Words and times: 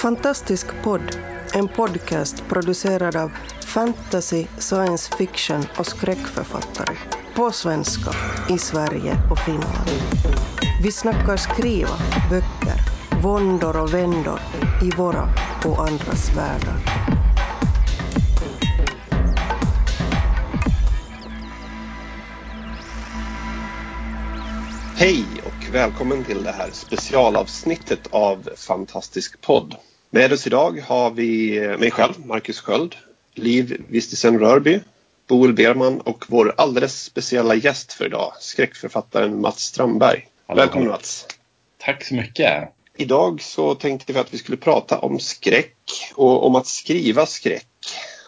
Fantastisk 0.00 0.66
podd, 0.82 1.16
en 1.54 1.68
podcast 1.68 2.44
producerad 2.48 3.16
av 3.16 3.30
fantasy, 3.64 4.46
science 4.58 5.16
fiction 5.16 5.64
och 5.78 5.86
skräckförfattare. 5.86 6.96
På 7.34 7.50
svenska, 7.50 8.10
i 8.50 8.58
Sverige 8.58 9.16
och 9.30 9.38
Finland. 9.38 9.90
Vi 10.82 10.92
snackar 10.92 11.36
skriva, 11.36 11.96
böcker, 12.30 12.80
våndor 13.22 13.82
och 13.82 13.94
vändor 13.94 14.40
i 14.82 14.90
våra 14.90 15.28
och 15.64 15.88
andras 15.88 16.36
världar. 16.36 16.80
Hej 24.96 25.24
och 25.44 25.74
välkommen 25.74 26.24
till 26.24 26.42
det 26.42 26.52
här 26.52 26.70
specialavsnittet 26.72 28.06
av 28.10 28.48
Fantastisk 28.56 29.40
podd. 29.40 29.76
Med 30.12 30.32
oss 30.32 30.46
idag 30.46 30.80
har 30.86 31.10
vi 31.10 31.60
mig 31.78 31.90
själv, 31.90 32.12
Marcus 32.24 32.60
Sköld, 32.60 32.96
Liv 33.34 33.82
Vistisen 33.88 34.38
Rörby, 34.38 34.80
Boel 35.28 35.52
Berman 35.52 36.00
och 36.00 36.24
vår 36.28 36.54
alldeles 36.56 37.04
speciella 37.04 37.54
gäst 37.54 37.92
för 37.92 38.06
idag, 38.06 38.32
skräckförfattaren 38.40 39.40
Mats 39.40 39.60
Strandberg. 39.60 40.26
Hallå, 40.46 40.60
Välkommen. 40.60 40.88
Mats! 40.88 41.26
Tack 41.78 42.04
så 42.04 42.14
mycket. 42.14 42.68
Idag 42.96 43.42
så 43.42 43.74
tänkte 43.74 44.12
vi 44.12 44.18
att 44.18 44.34
vi 44.34 44.38
skulle 44.38 44.56
prata 44.56 44.98
om 44.98 45.18
skräck 45.18 45.76
och 46.14 46.46
om 46.46 46.54
att 46.54 46.66
skriva 46.66 47.26
skräck. 47.26 47.66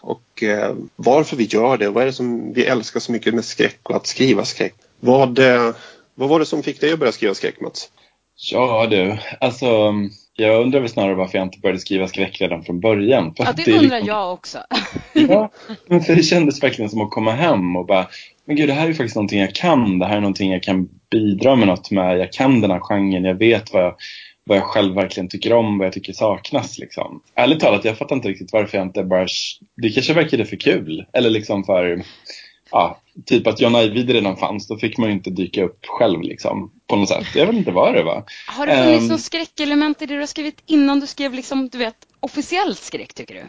Och 0.00 0.42
eh, 0.42 0.74
varför 0.96 1.36
vi 1.36 1.44
gör 1.44 1.77
det. 1.77 1.91
Vad 1.91 2.02
är 2.02 2.06
det 2.06 2.12
som 2.12 2.52
vi 2.52 2.64
älskar 2.64 3.00
så 3.00 3.12
mycket 3.12 3.34
med 3.34 3.44
skräck 3.44 3.80
och 3.83 3.96
att 3.96 4.06
skriva 4.06 4.44
skräck? 4.44 4.74
Vad, 5.00 5.38
eh, 5.38 5.74
vad 6.14 6.28
var 6.28 6.38
det 6.38 6.46
som 6.46 6.62
fick 6.62 6.80
dig 6.80 6.92
att 6.92 6.98
börja 6.98 7.12
skriva 7.12 7.34
skräck 7.34 7.60
Mats? 7.60 7.88
Ja 8.50 8.86
du, 8.91 9.19
alltså 9.41 9.92
jag 10.36 10.62
undrar 10.62 10.80
väl 10.80 10.88
snarare 10.88 11.14
varför 11.14 11.38
jag 11.38 11.47
inte 11.47 11.58
började 11.58 11.80
skriva 11.80 12.08
skräck 12.08 12.41
redan 12.41 12.64
från 12.64 12.80
början. 12.80 13.34
För 13.34 13.44
Ja, 13.44 13.52
det 13.56 13.62
är 13.62 13.72
undrar 13.78 13.83
liksom- 13.83 14.08
jag 14.08 14.33
också. 14.33 14.58
Ja, 15.12 15.50
men 15.86 16.00
för 16.00 16.16
det 16.16 16.22
kändes 16.22 16.62
verkligen 16.62 16.91
som 16.91 17.00
att 17.00 17.11
komma 17.11 17.33
hem 17.33 17.77
och 17.77 17.86
bara, 17.86 18.06
men 18.44 18.56
gud 18.56 18.69
det 18.69 18.72
här 18.72 18.83
är 18.84 18.89
ju 18.89 18.94
faktiskt 18.94 19.16
någonting 19.16 19.41
jag 19.41 19.55
kan. 19.55 19.98
Det 19.98 20.06
här 20.06 20.16
är 20.16 20.20
någonting 20.20 20.52
jag 20.52 20.62
kan 20.62 20.89
bidra 21.11 21.56
med 21.56 21.69
något 21.69 21.91
med. 21.91 22.19
Jag 22.19 22.33
kan 22.33 22.61
den 22.61 22.70
här 22.70 22.80
genren, 22.80 23.24
jag 23.24 23.34
vet 23.34 23.72
vad 23.72 23.84
jag, 23.84 23.94
vad 24.44 24.58
jag 24.58 24.64
själv 24.64 24.94
verkligen 24.94 25.28
tycker 25.28 25.52
om, 25.52 25.78
vad 25.78 25.86
jag 25.86 25.92
tycker 25.92 26.12
saknas 26.12 26.78
liksom. 26.78 27.20
Ärligt 27.34 27.61
talat, 27.61 27.84
jag 27.84 27.98
fattar 27.98 28.17
inte 28.17 28.28
riktigt 28.28 28.52
varför 28.52 28.78
jag 28.78 28.86
inte 28.86 29.05
bara, 29.05 29.27
det 29.77 29.89
kanske 29.91 30.14
verkade 30.14 30.44
för 30.44 30.56
kul. 30.56 31.06
Eller 31.12 31.30
liksom 31.30 31.64
för, 31.64 32.02
ja, 32.70 32.98
typ 33.27 33.46
att 33.46 33.61
John 33.61 33.74
Ajvide 33.74 34.12
redan 34.12 34.36
fanns, 34.36 34.69
då 34.69 34.77
fick 34.77 34.98
man 34.98 35.08
ju 35.08 35.14
inte 35.14 35.30
dyka 35.30 35.64
upp 35.64 35.86
själv 35.86 36.20
liksom. 36.22 36.70
På 36.93 36.97
något 36.97 37.09
sätt. 37.09 37.27
Jag 37.35 37.47
vet 37.47 37.55
inte 37.57 37.71
vad 37.71 37.95
det 37.95 38.03
var. 38.03 38.25
Har 38.47 38.67
det 38.67 38.77
funnits 38.85 39.03
Ehm. 39.03 39.09
någon 39.09 39.19
skräckelement 39.19 40.03
i 40.03 40.07
det 40.07 40.15
du 40.15 40.21
har 40.21 40.27
skrivit 40.27 40.62
innan 40.67 41.01
du 41.01 41.07
skrev 41.07 41.35
liksom, 41.35 41.69
du 41.69 41.79
vet, 41.79 41.95
officiell 42.21 42.77
skräck 42.77 43.15
tycker 43.15 43.35
du? 43.35 43.48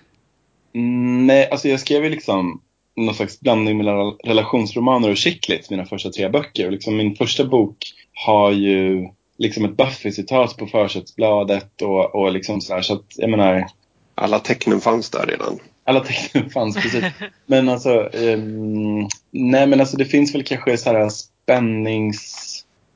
Mm, 0.80 1.28
Nej, 1.28 1.50
alltså 1.52 1.68
jag 1.70 1.80
skrev 1.80 2.04
ju 2.04 2.10
liksom 2.10 2.62
någon 2.96 3.16
slags 3.16 3.40
blandning 3.40 3.78
mellan 3.78 4.18
relationsromaner 4.24 5.10
och 5.10 5.18
chicklit, 5.18 5.70
mina 5.70 5.86
första 5.86 6.10
tre 6.10 6.30
böcker. 6.30 6.66
Och 6.66 6.72
liksom 6.72 6.98
min 6.98 7.16
första 7.16 7.46
bok 7.46 7.78
har 8.14 8.52
ju 8.52 9.08
liksom 9.38 9.66
ett 9.66 9.72
Buffy-citat 9.78 10.58
på 10.58 10.68
försättsbladet 10.68 11.82
och, 11.82 12.16
och 12.16 12.32
liksom 12.32 12.62
så 12.62 12.74
här, 12.74 12.82
så 12.82 12.94
att 12.94 13.06
jag 13.16 13.30
menar, 13.30 13.66
Alla 14.16 14.40
tecknen 14.40 14.82
fanns 14.82 15.10
där 15.10 15.26
redan. 15.26 15.60
alla 15.84 16.00
tecknen 16.00 16.50
fanns 16.50 16.76
precis. 16.76 17.04
Men 17.46 17.70
alltså, 17.70 18.10
ehm, 18.14 19.08
nej 19.32 19.68
men 19.68 19.80
alltså 19.80 19.98
det 19.98 20.06
finns 20.06 20.36
väl 20.36 20.44
kanske 20.44 20.78
så 20.78 20.90
här 20.90 21.10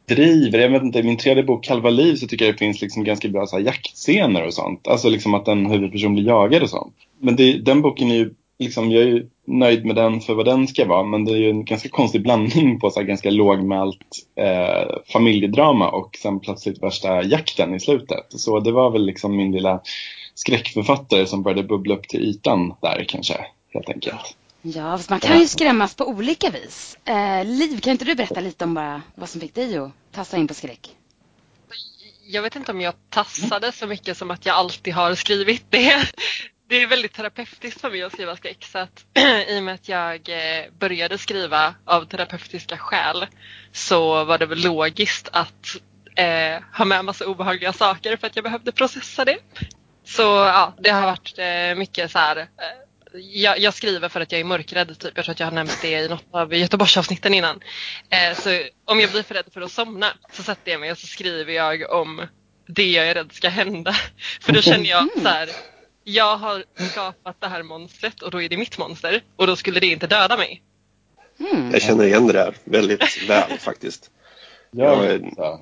driver, 0.08 0.60
Jag 0.60 0.70
vet 0.70 0.84
inte, 0.84 1.00
i 1.00 1.04
min 1.04 1.18
tredje 1.18 1.44
bok 1.44 1.64
Kalva 1.64 1.90
liv 1.90 2.16
så 2.16 2.28
tycker 2.28 2.46
jag 2.46 2.54
det 2.54 2.60
finns 2.60 2.82
liksom 2.82 3.04
ganska 3.04 3.28
bra 3.28 3.46
så 3.46 3.58
här 3.58 3.64
jaktscener 3.64 4.46
och 4.46 4.54
sånt. 4.54 4.88
Alltså 4.88 5.10
liksom 5.10 5.34
att 5.34 5.48
en 5.48 5.66
huvudperson 5.66 6.14
blir 6.14 6.26
jagad 6.26 6.64
och 6.64 6.70
sånt. 6.70 6.96
Men 7.20 7.36
det, 7.36 7.58
den 7.58 7.82
boken 7.82 8.12
är 8.12 8.16
ju, 8.16 8.34
liksom, 8.60 8.92
jag 8.92 9.04
är 9.04 9.08
ju 9.08 9.30
nöjd 9.46 9.86
med 9.86 9.96
den 9.96 10.22
för 10.22 10.34
vad 10.34 10.46
den 10.46 10.68
ska 10.68 10.86
vara. 10.86 11.04
Men 11.04 11.26
det 11.26 11.32
är 11.32 11.38
ju 11.38 11.50
en 11.50 11.66
ganska 11.66 11.90
konstig 11.90 12.24
blandning 12.24 12.80
på 12.80 12.90
så 12.90 13.00
här 13.00 13.08
ganska 13.08 13.30
lågmält 13.30 13.98
eh, 14.36 14.96
familjedrama 15.14 15.90
och 15.90 16.18
sen 16.22 16.40
plötsligt 16.40 16.84
värsta 16.84 17.24
jakten 17.24 17.76
i 17.76 17.80
slutet. 17.80 18.26
Så 18.30 18.60
det 18.60 18.72
var 18.72 18.92
väl 18.92 19.06
liksom 19.06 19.38
min 19.38 19.52
lilla 19.52 19.82
skräckförfattare 20.36 21.26
som 21.26 21.44
började 21.44 21.64
bubbla 21.64 21.96
upp 21.96 22.08
till 22.08 22.24
ytan 22.24 22.74
där 22.82 23.06
kanske, 23.08 23.36
helt 23.74 23.90
enkelt. 23.90 24.37
Ja, 24.62 25.00
man 25.10 25.20
kan 25.20 25.40
ju 25.40 25.48
skrämmas 25.48 25.96
på 25.96 26.08
olika 26.08 26.50
vis. 26.50 26.98
Eh, 27.06 27.46
Liv, 27.46 27.80
kan 27.80 27.92
inte 27.92 28.06
du 28.06 28.16
berätta 28.16 28.40
lite 28.40 28.64
om 28.64 28.74
bara 28.74 29.02
vad 29.16 29.30
som 29.30 29.42
fick 29.42 29.56
dig 29.56 29.78
att 29.78 29.92
tassa 30.12 30.38
in 30.38 30.48
på 30.48 30.54
skräck? 30.54 30.98
jag 32.28 32.42
vet 32.42 32.56
inte 32.56 32.72
om 32.72 32.82
jag 32.82 32.94
tassade 33.10 33.72
så 33.72 33.88
mycket 33.88 34.18
som 34.18 34.32
att 34.32 34.46
jag 34.46 34.56
alltid 34.56 34.94
har 34.94 35.16
skrivit 35.16 35.66
det. 35.70 36.12
Det 36.70 36.76
är 36.84 36.88
väldigt 36.88 37.14
terapeutiskt 37.14 37.82
för 37.82 37.90
mig 37.90 38.04
att 38.04 38.14
skriva 38.14 38.36
skräck 38.36 38.66
så 38.66 38.78
att 38.78 39.06
i 39.48 39.60
och 39.60 39.64
med 39.64 39.74
att 39.76 39.90
jag 39.90 40.30
eh, 40.30 40.66
började 40.80 41.18
skriva 41.18 41.76
av 41.86 42.06
terapeutiska 42.06 42.78
skäl 42.78 43.26
så 43.72 44.24
var 44.24 44.38
det 44.38 44.46
väl 44.46 44.64
logiskt 44.64 45.30
att 45.32 45.76
eh, 46.16 46.64
ha 46.78 46.86
med 46.86 47.06
massa 47.06 47.28
obehagliga 47.28 47.74
saker 47.74 48.18
för 48.18 48.28
att 48.28 48.36
jag 48.36 48.44
behövde 48.44 48.72
processa 48.72 49.26
det. 49.26 49.38
Så 50.04 50.22
ja, 50.22 50.74
det 50.78 50.90
har 50.90 51.02
varit 51.02 51.34
eh, 51.38 51.80
mycket 51.80 52.12
så 52.12 52.18
här. 52.20 52.48
Eh, 53.18 53.42
jag, 53.42 53.60
jag 53.60 53.74
skriver 53.74 54.10
för 54.10 54.22
att 54.22 54.32
jag 54.32 54.42
är 54.42 54.46
mörkrädd 54.46 55.00
typ. 55.00 55.12
Jag 55.16 55.26
tror 55.26 55.34
att 55.34 55.40
jag 55.40 55.48
har 55.48 55.52
nämnt 55.52 55.80
det 55.82 55.92
i 55.92 56.08
något 56.08 56.26
av 56.32 56.54
Göteborgsavsnitten 56.54 57.34
innan. 57.34 57.60
Eh, 58.10 58.38
så 58.38 58.50
om 58.86 59.00
jag 59.00 59.12
blir 59.12 59.24
för 59.24 59.36
rädd 59.36 59.46
för 59.54 59.62
att 59.62 59.72
somna 59.72 60.08
så 60.32 60.44
sätter 60.44 60.72
jag 60.72 60.80
mig 60.80 60.92
och 60.92 60.98
så 60.98 61.08
skriver 61.08 61.54
jag 61.54 61.92
om 61.92 62.22
det 62.68 62.92
jag 62.92 63.08
är 63.08 63.16
rädd 63.16 63.32
ska 63.32 63.50
hända. 63.50 63.96
För 64.42 64.54
då 64.54 64.62
känner 64.62 64.90
jag 64.90 65.10
så 65.22 65.28
här. 65.28 65.50
Jag 66.04 66.38
har 66.38 66.64
skapat 66.92 67.42
det 67.42 67.48
här 67.48 67.64
monstret 67.64 68.22
och 68.22 68.32
då 68.32 68.42
är 68.42 68.50
det 68.50 68.58
mitt 68.58 68.78
monster 68.78 69.24
och 69.36 69.48
då 69.48 69.56
skulle 69.56 69.80
det 69.80 69.88
inte 69.88 70.08
döda 70.08 70.38
mig. 70.38 70.62
Mm. 71.40 71.72
Jag 71.72 71.82
känner 71.82 72.04
igen 72.04 72.28
det 72.28 72.34
där 72.34 72.56
väldigt 72.64 73.30
väl 73.30 73.58
faktiskt. 73.60 74.12
Ja, 74.72 75.06
Ja, 75.06 75.30
så. 75.36 75.60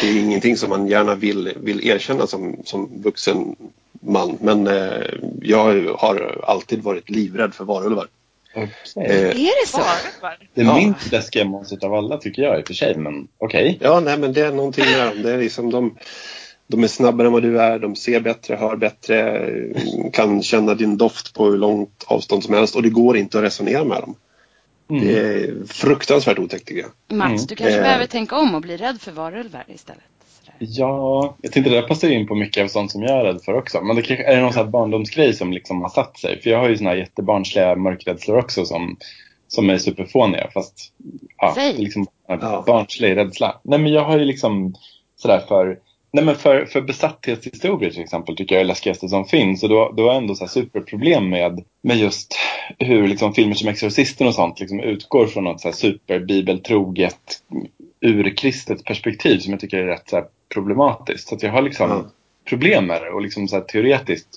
Det 0.00 0.08
är 0.08 0.20
ingenting 0.20 0.56
som 0.56 0.70
man 0.70 0.86
gärna 0.86 1.14
vill, 1.14 1.52
vill 1.56 1.86
erkänna 1.86 2.26
som, 2.26 2.62
som 2.64 3.02
vuxen 3.02 3.56
man. 4.00 4.38
Men 4.40 4.66
eh, 4.66 5.02
jag 5.42 5.94
har 5.98 6.44
alltid 6.46 6.82
varit 6.82 7.10
livrädd 7.10 7.54
för 7.54 7.64
varulvar. 7.64 8.06
Eh, 8.54 8.62
Är 9.04 9.62
det 9.62 9.68
så? 9.68 9.80
Är 9.80 10.64
ja. 10.64 10.74
minst 10.76 11.12
läskiga 11.12 11.44
monstret 11.44 11.84
av 11.84 11.94
alla 11.94 12.16
tycker 12.16 12.42
jag 12.42 12.58
i 12.58 12.62
och 12.62 12.66
för 12.66 12.74
sig, 12.74 12.96
men 12.96 13.28
okej. 13.38 13.78
ja, 13.80 14.00
nej 14.00 14.18
men 14.18 14.32
det 14.32 14.40
är 14.40 14.52
någonting 14.52 14.84
med 14.84 15.06
dem. 15.06 15.22
Det 15.22 15.32
är 15.32 15.38
liksom 15.38 15.70
de, 15.70 15.94
de 16.66 16.82
är 16.84 16.88
snabbare 16.88 17.26
än 17.26 17.32
vad 17.32 17.42
du 17.42 17.60
är. 17.60 17.78
De 17.78 17.96
ser 17.96 18.20
bättre, 18.20 18.54
hör 18.54 18.76
bättre, 18.76 19.50
kan 20.12 20.42
känna 20.42 20.74
din 20.74 20.96
doft 20.96 21.34
på 21.34 21.44
hur 21.44 21.58
långt 21.58 22.04
avstånd 22.06 22.44
som 22.44 22.54
helst. 22.54 22.76
Och 22.76 22.82
det 22.82 22.90
går 22.90 23.16
inte 23.16 23.38
att 23.38 23.44
resonera 23.44 23.84
med 23.84 24.00
dem. 24.00 24.14
Mm. 24.90 25.04
Det 25.06 25.18
är 25.20 25.54
fruktansvärt 25.68 26.38
otäckt 26.38 26.66
tycker 26.68 26.80
jag. 26.82 27.16
Mats, 27.18 27.28
Mm. 27.30 27.46
du 27.48 27.54
kanske 27.56 27.76
Eh. 27.76 27.82
behöver 27.82 28.06
tänka 28.06 28.36
om 28.36 28.54
och 28.54 28.60
bli 28.60 28.76
rädd 28.76 29.00
för 29.00 29.12
varulvar 29.12 29.64
istället. 29.68 30.02
Ja, 30.58 31.36
jag 31.42 31.52
tänkte 31.52 31.70
det 31.70 31.80
där 31.80 31.88
passar 31.88 32.08
in 32.10 32.26
på 32.26 32.34
mycket 32.34 32.64
av 32.64 32.68
sånt 32.68 32.90
som 32.90 33.02
jag 33.02 33.20
är 33.20 33.24
rädd 33.24 33.40
för 33.44 33.54
också. 33.54 33.80
Men 33.80 33.96
det 33.96 34.02
kanske, 34.02 34.24
är 34.24 34.36
det 34.36 34.42
någon 34.42 34.52
sån 34.52 34.64
här 34.64 34.70
barndomsgrej 34.70 35.34
som 35.34 35.52
liksom 35.52 35.82
har 35.82 35.88
satt 35.88 36.18
sig? 36.18 36.40
För 36.42 36.50
jag 36.50 36.58
har 36.58 36.68
ju 36.68 36.76
såna 36.76 36.90
här 36.90 36.96
jättebarnsliga 36.96 37.76
mörkrädslor 37.76 38.38
också 38.38 38.64
som, 38.64 38.96
som 39.48 39.70
är 39.70 39.78
superfåniga. 39.78 40.50
Fast 40.54 40.92
ja, 41.38 41.48
det 41.48 41.60
Säg. 41.60 41.70
är 41.70 41.78
liksom 41.78 42.06
en 42.28 42.38
Ja. 42.42 42.64
barnslig 42.66 43.16
rädsla. 43.16 43.60
Nej 43.62 43.78
men 43.78 43.92
jag 43.92 44.04
har 44.04 44.18
ju 44.18 44.24
liksom 44.24 44.74
sådär 45.16 45.38
för 45.48 45.78
Nej 46.12 46.24
men 46.24 46.34
för, 46.34 46.64
för 46.64 46.80
besatthetshistorier 46.80 47.90
till 47.90 48.02
exempel 48.02 48.36
tycker 48.36 48.54
jag 48.54 48.60
är 48.60 48.64
det 48.64 48.68
läskigaste 48.68 49.08
som 49.08 49.24
finns. 49.24 49.62
Och 49.62 49.68
då, 49.68 49.92
då 49.96 50.02
har 50.02 50.08
jag 50.08 50.16
ändå 50.16 50.34
så 50.34 50.44
här 50.44 50.48
superproblem 50.48 51.28
med, 51.28 51.64
med 51.82 51.96
just 51.96 52.34
hur 52.78 53.08
liksom 53.08 53.34
filmer 53.34 53.54
som 53.54 53.68
Exorcisten 53.68 54.26
och 54.26 54.34
sånt 54.34 54.60
liksom 54.60 54.80
utgår 54.80 55.26
från 55.26 55.44
något 55.44 55.60
så 55.60 55.68
här 55.68 55.74
superbibeltroget 55.74 57.42
urkristet 58.06 58.84
perspektiv 58.84 59.38
som 59.38 59.52
jag 59.52 59.60
tycker 59.60 59.78
är 59.78 59.86
rätt 59.86 60.08
så 60.08 60.16
här 60.16 60.24
problematiskt. 60.54 61.28
Så 61.28 61.34
att 61.34 61.42
jag 61.42 61.52
har 61.52 61.62
liksom 61.62 61.90
Ja. 61.90 62.10
problem 62.48 62.86
med 62.86 63.02
det 63.02 63.10
och 63.10 63.22
liksom 63.22 63.48
så 63.48 63.56
här 63.56 63.62
teoretiskt 63.62 64.28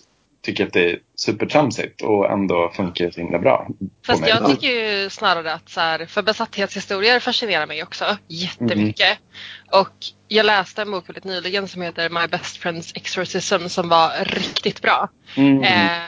tycker 0.42 0.68
att 0.68 0.74
det 0.74 0.92
är 0.92 1.00
supertramsigt 1.16 2.02
och 2.02 2.32
ändå 2.32 2.72
funkar 2.76 3.06
det 3.06 3.12
så 3.12 3.22
himla 3.22 3.40
bra. 3.40 3.68
Fast 4.06 4.22
mig. 4.22 4.30
jag 4.30 4.50
tycker 4.50 4.68
ju 4.68 5.10
snarare 5.10 5.54
att 5.54 5.70
så 5.70 5.80
här, 5.80 6.06
för 6.06 6.22
besatthetshistorier 6.22 7.20
fascinerar 7.20 7.68
mig 7.68 7.84
också 7.84 8.18
jättemycket. 8.28 9.18
Och 9.72 9.94
jag 10.28 10.46
läste 10.46 10.82
en 10.82 10.92
bok 10.92 11.10
väldigt 11.10 11.24
nyligen 11.24 11.68
som 11.68 11.82
heter 11.82 12.10
My 12.10 12.28
Best 12.28 12.64
Friend's 12.64 12.92
Exorcism 12.96 13.68
som 13.68 13.90
var 13.90 14.26
riktigt 14.26 14.82
bra. 14.82 15.10
Mm. 15.36 15.64
Eh, 15.64 16.04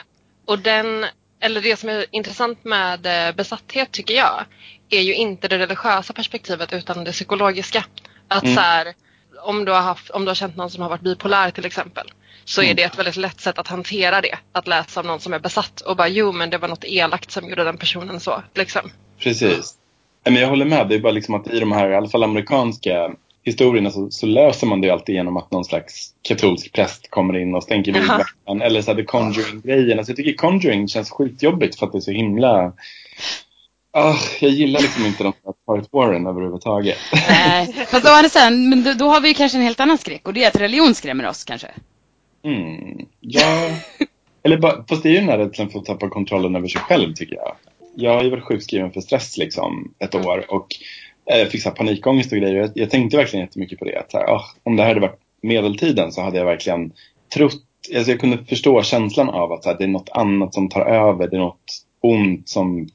och 0.46 0.58
den, 0.58 1.04
eller 1.40 1.62
det 1.62 1.76
som 1.76 1.88
är 1.88 2.06
intressant 2.10 2.64
med 2.64 3.28
eh, 3.28 3.34
besatthet 3.34 3.92
tycker 3.92 4.14
jag 4.14 4.44
är 4.92 5.00
ju 5.02 5.14
inte 5.14 5.48
det 5.48 5.58
religiösa 5.58 6.12
perspektivet 6.12 6.72
utan 6.72 7.04
det 7.04 7.12
psykologiska. 7.12 7.84
Att 8.28 8.42
Mm. 8.42 8.54
så 8.54 8.60
här, 8.60 8.94
om 9.44 9.64
du, 9.64 9.72
har 9.72 9.80
haft, 9.80 10.10
om 10.10 10.24
du 10.24 10.28
har 10.30 10.34
känt 10.34 10.56
någon 10.56 10.70
som 10.70 10.82
har 10.82 10.88
varit 10.90 11.00
bipolär 11.00 11.50
till 11.50 11.66
exempel 11.66 12.12
så 12.44 12.60
är 12.60 12.64
Mm. 12.64 12.76
det 12.76 12.82
ett 12.82 12.98
väldigt 12.98 13.16
lätt 13.16 13.40
sätt 13.40 13.58
att 13.58 13.68
hantera 13.68 14.20
det. 14.20 14.38
Att 14.52 14.66
läsa 14.68 15.00
om 15.00 15.06
någon 15.06 15.20
som 15.20 15.32
är 15.32 15.38
besatt 15.38 15.80
och 15.80 15.96
bara 15.96 16.08
jo 16.08 16.32
men 16.32 16.50
det 16.50 16.58
var 16.58 16.68
något 16.68 16.84
elakt 16.84 17.30
som 17.30 17.48
gjorde 17.48 17.64
den 17.64 17.76
personen 17.78 18.20
så. 18.20 18.42
Liksom. 18.54 18.90
Precis. 19.18 19.74
Men 20.24 20.34
jag 20.34 20.48
håller 20.48 20.64
med. 20.64 20.88
Det 20.88 20.94
är 20.94 21.00
bara 21.00 21.12
liksom 21.12 21.34
att 21.34 21.48
i 21.50 21.60
de 21.60 21.72
här, 21.72 21.90
i 21.90 21.94
alla 21.94 22.08
fall 22.08 22.22
amerikanska 22.24 23.10
historierna 23.44 23.90
så, 23.90 24.10
så 24.10 24.26
löser 24.26 24.66
man 24.66 24.80
det 24.80 24.90
alltid 24.90 25.14
genom 25.14 25.36
att 25.36 25.50
någon 25.50 25.64
slags 25.64 26.10
katolsk 26.22 26.72
präst 26.72 27.10
kommer 27.10 27.38
in 27.38 27.54
och 27.54 27.62
stänker 27.62 27.92
veckan. 27.92 28.62
Eller 28.62 28.82
så 28.82 28.90
här, 28.90 28.98
The 28.98 29.04
Conjuring-grejen. 29.04 29.98
Alltså, 29.98 30.10
jag 30.10 30.16
tycker 30.16 30.32
Conjuring 30.34 30.88
känns 30.88 31.10
skitjobbigt 31.10 31.78
för 31.78 31.86
att 31.86 31.92
det 31.92 31.98
är 31.98 32.00
så 32.00 32.10
himla... 32.10 32.72
Ah, 33.94 34.18
jag 34.40 34.50
gillar 34.50 34.80
liksom 34.80 35.06
inte 35.06 35.22
de 35.22 35.32
här 35.44 35.52
Part 35.66 35.92
Warren 35.92 36.26
överhuvudtaget. 36.26 36.98
Nej, 37.28 37.72
fast 37.88 38.06
å 38.06 38.08
andra 38.08 38.28
sidan, 38.28 38.68
men 38.68 38.84
då, 38.84 38.92
då 38.92 39.08
har 39.08 39.20
vi 39.20 39.28
ju 39.28 39.34
kanske 39.34 39.58
en 39.58 39.64
helt 39.64 39.80
annan 39.80 39.98
skräck 39.98 40.28
och 40.28 40.34
det 40.34 40.44
är 40.44 40.48
att 40.48 40.56
religion 40.56 40.94
skrämmer 40.94 41.28
oss 41.28 41.44
kanske. 41.44 41.68
Mm, 42.44 43.06
ja. 43.20 43.70
Eller 44.42 44.58
bara, 44.58 44.84
fast 44.88 45.02
det 45.02 45.08
är 45.08 45.12
ju 45.12 45.18
den 45.18 45.28
här 45.28 45.38
rädslan 45.38 45.70
för 45.70 45.78
att 45.78 45.84
tappa 45.84 46.08
kontrollen 46.08 46.56
över 46.56 46.68
sig 46.68 46.80
själv 46.80 47.14
tycker 47.14 47.36
jag. 47.36 47.56
Jag 47.94 48.14
har 48.14 48.22
ju 48.22 48.30
varit 48.30 48.44
sjukskriven 48.44 48.92
för 48.92 49.00
stress 49.00 49.36
liksom 49.38 49.94
ett 49.98 50.14
år 50.14 50.44
och 50.48 50.66
eh, 51.32 51.48
fick 51.48 51.62
så 51.62 51.68
här 51.68 51.76
panikångest 51.76 52.32
och 52.32 52.38
grejer. 52.38 52.54
Jag, 52.54 52.70
jag 52.74 52.90
tänkte 52.90 53.16
verkligen 53.16 53.46
jättemycket 53.46 53.78
på 53.78 53.84
det. 53.84 53.98
Att, 53.98 54.12
här, 54.12 54.24
ah, 54.24 54.44
om 54.62 54.76
det 54.76 54.82
här 54.82 54.88
hade 54.88 55.00
varit 55.00 55.20
medeltiden 55.42 56.12
så 56.12 56.22
hade 56.22 56.38
jag 56.38 56.44
verkligen 56.44 56.92
trott, 57.34 57.62
alltså 57.96 58.10
jag 58.10 58.20
kunde 58.20 58.44
förstå 58.44 58.82
känslan 58.82 59.28
av 59.28 59.52
att 59.52 59.64
här, 59.64 59.76
det 59.78 59.84
är 59.84 59.88
något 59.88 60.10
annat 60.12 60.54
som 60.54 60.68
tar 60.68 60.80
över. 60.80 61.26
Det 61.30 61.36
är 61.36 61.40
något 61.40 61.84
ont 62.00 62.48
som 62.48 62.88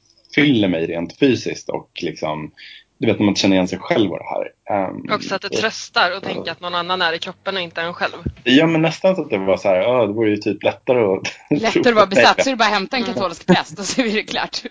fyller 0.44 0.68
mig 0.68 0.86
rent 0.86 1.18
fysiskt 1.18 1.68
och 1.68 1.90
liksom, 2.02 2.50
du 2.98 3.06
vet 3.06 3.18
när 3.18 3.26
man 3.26 3.34
känner 3.34 3.56
igen 3.56 3.68
sig 3.68 3.78
själv 3.78 4.12
och 4.12 4.18
det 4.18 4.24
här. 4.24 4.78
Ehm, 4.84 5.12
Också 5.12 5.34
att 5.34 5.42
det 5.42 5.48
tröstar 5.48 6.16
och 6.16 6.22
tänka 6.22 6.52
att 6.52 6.60
någon 6.60 6.74
annan 6.74 7.02
är 7.02 7.12
i 7.12 7.18
kroppen 7.18 7.56
och 7.56 7.62
inte 7.62 7.80
en 7.80 7.94
själv. 7.94 8.12
Ja 8.44 8.66
men 8.66 8.82
nästan 8.82 9.16
så 9.16 9.22
att 9.22 9.30
det 9.30 9.38
var 9.38 9.56
så 9.56 9.68
här, 9.68 9.80
ah, 9.80 10.06
det 10.06 10.12
vore 10.12 10.30
ju 10.30 10.36
typ 10.36 10.62
lättare 10.62 11.00
att 11.00 11.60
Lättare 11.62 11.90
att 11.90 11.96
vara 11.96 12.06
besatt 12.06 12.42
så 12.42 12.50
är 12.50 12.52
det 12.52 12.56
bara 12.56 12.64
att 12.64 12.74
hämta 12.74 12.96
en 12.96 13.04
katolsk 13.04 13.46
präst 13.46 13.78
och 13.78 13.84
så 13.84 14.00
är 14.02 14.12
det 14.12 14.22
klart. 14.22 14.62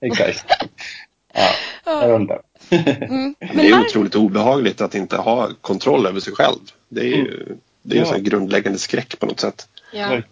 Exakt. 0.00 0.44
Ja, 1.34 2.02
jag 2.02 2.08
vet 2.08 2.20
inte. 2.20 2.38
Mm. 3.04 3.34
Det 3.54 3.68
är 3.68 3.80
otroligt 3.80 4.14
obehagligt 4.14 4.80
att 4.80 4.94
inte 4.94 5.16
ha 5.16 5.48
kontroll 5.60 6.06
över 6.06 6.20
sig 6.20 6.32
själv. 6.34 6.58
Det 6.88 7.00
är 7.00 7.16
ju 7.16 7.56
det 7.82 7.98
är 7.98 8.02
en 8.02 8.06
Ja. 8.08 8.16
grundläggande 8.18 8.78
skräck 8.78 9.18
på 9.18 9.26
något 9.26 9.40
sätt. 9.40 9.68
Ja. 9.92 10.22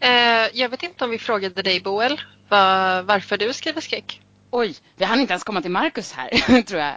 Eh, 0.00 0.48
jag 0.52 0.68
vet 0.68 0.82
inte 0.82 1.04
om 1.04 1.10
vi 1.10 1.18
frågade 1.18 1.62
dig 1.62 1.80
Boel 1.80 2.20
va- 2.48 3.02
varför 3.02 3.36
du 3.36 3.52
skriver 3.52 3.80
skräck. 3.80 4.20
Oj, 4.50 4.74
vi 4.96 5.04
hann 5.04 5.20
inte 5.20 5.32
ens 5.32 5.44
komma 5.44 5.62
till 5.62 5.70
Marcus 5.70 6.12
här, 6.12 6.62
tror 6.62 6.80
jag. 6.80 6.96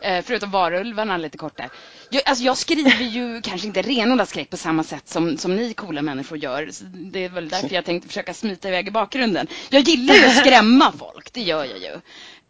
Eh, 0.00 0.22
förutom 0.24 0.50
varulvarna 0.50 1.16
lite 1.16 1.38
kort 1.38 1.56
där. 1.56 1.68
Jag, 2.10 2.22
alltså 2.26 2.44
jag 2.44 2.56
skriver 2.56 3.04
ju 3.04 3.40
kanske 3.44 3.66
inte 3.66 3.82
renodlad 3.82 4.28
skräck 4.28 4.50
på 4.50 4.56
samma 4.56 4.84
sätt 4.84 5.08
som, 5.08 5.38
som 5.38 5.56
ni 5.56 5.74
coola 5.74 6.02
människor 6.02 6.38
gör. 6.38 6.68
Så 6.70 6.84
det 6.84 7.24
är 7.24 7.28
väl 7.28 7.48
därför 7.48 7.74
jag 7.74 7.84
tänkte 7.84 8.08
försöka 8.08 8.34
smita 8.34 8.68
iväg 8.68 8.88
i 8.88 8.90
bakgrunden. 8.90 9.46
Jag 9.68 9.82
gillar 9.82 10.14
ju 10.14 10.24
att 10.26 10.36
skrämma 10.36 10.92
folk, 10.92 11.32
det 11.32 11.42
gör 11.42 11.64
jag 11.64 11.78
ju. 11.78 11.92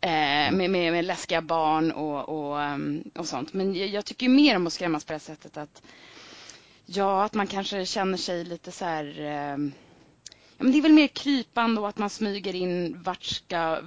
Eh, 0.00 0.52
med, 0.52 0.70
med, 0.70 0.92
med 0.92 1.04
läskiga 1.04 1.40
barn 1.42 1.92
och, 1.92 2.28
och, 2.28 2.62
ehm, 2.62 3.02
och 3.14 3.26
sånt. 3.26 3.52
Men 3.52 3.74
jag, 3.74 3.88
jag 3.88 4.04
tycker 4.04 4.26
ju 4.26 4.32
mer 4.32 4.56
om 4.56 4.66
att 4.66 4.72
skrämmas 4.72 5.04
på 5.04 5.12
det 5.12 5.18
sättet 5.20 5.56
att 5.56 5.82
Ja, 6.86 7.24
att 7.24 7.34
man 7.34 7.46
kanske 7.46 7.86
känner 7.86 8.18
sig 8.18 8.44
lite 8.44 8.72
så 8.72 8.84
här 8.84 9.20
ehm, 9.20 9.72
Ja, 10.58 10.64
men 10.64 10.72
det 10.72 10.78
är 10.78 10.82
väl 10.82 10.92
mer 10.92 11.06
krypande 11.06 11.80
och 11.80 11.88
att 11.88 11.98
man 11.98 12.10
smyger 12.10 12.54
in 12.54 13.02
vart 13.02 13.22
ska 13.22 13.78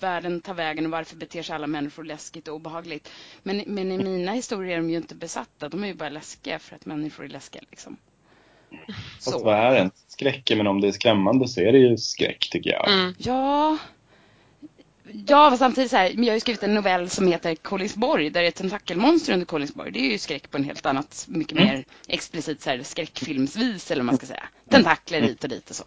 världen 0.00 0.40
ta 0.40 0.52
vägen 0.52 0.84
och 0.86 0.92
varför 0.92 1.16
beter 1.16 1.42
sig 1.42 1.54
alla 1.54 1.66
människor 1.66 2.04
läskigt 2.04 2.48
och 2.48 2.54
obehagligt. 2.54 3.10
Men, 3.42 3.62
men 3.66 3.92
i 3.92 3.98
mina 3.98 4.32
historier 4.32 4.72
är 4.72 4.76
de 4.76 4.90
ju 4.90 4.96
inte 4.96 5.14
besatta. 5.14 5.68
De 5.68 5.84
är 5.84 5.88
ju 5.88 5.94
bara 5.94 6.08
läskiga 6.08 6.58
för 6.58 6.76
att 6.76 6.86
människor 6.86 7.24
är 7.24 7.28
läskiga. 7.28 7.62
Liksom. 7.70 7.96
Fast 9.14 9.30
Så. 9.30 9.44
vad 9.44 9.54
är 9.54 9.76
en 9.76 9.90
skräck? 10.08 10.52
Men 10.56 10.66
om 10.66 10.80
det 10.80 10.88
är 10.88 10.92
skrämmande 10.92 11.48
så 11.48 11.60
är 11.60 11.72
det 11.72 11.78
ju 11.78 11.96
skräck 11.96 12.48
tycker 12.50 12.70
jag. 12.70 12.90
Mm. 12.90 13.14
Ja, 13.18 13.78
ja 15.26 15.50
fast 15.50 15.58
samtidigt 15.58 15.90
så 15.90 15.96
här, 15.96 16.12
men 16.14 16.24
jag 16.24 16.30
har 16.32 16.36
ju 16.36 16.40
skrivit 16.40 16.62
en 16.62 16.74
novell 16.74 17.10
som 17.10 17.26
heter 17.26 17.54
Kolingsborg 17.54 18.30
där 18.30 18.40
det 18.40 18.46
är 18.46 18.48
ett 18.48 18.54
tentakelmonster 18.54 19.32
under 19.32 19.46
Kolingsborg. 19.46 19.92
Det 19.92 19.98
är 20.00 20.10
ju 20.10 20.18
skräck 20.18 20.50
på 20.50 20.56
en 20.56 20.64
helt 20.64 20.86
annat, 20.86 21.24
mycket 21.28 21.58
mer 21.58 21.84
explicit 22.08 22.62
så 22.62 22.70
här, 22.70 22.82
skräckfilmsvis 22.82 23.90
eller 23.90 24.00
vad 24.02 24.06
man 24.06 24.16
ska 24.16 24.26
säga. 24.26 24.44
Tentakler 24.70 25.20
hit 25.20 25.44
och 25.44 25.50
dit 25.50 25.70
och 25.70 25.76
så. 25.76 25.84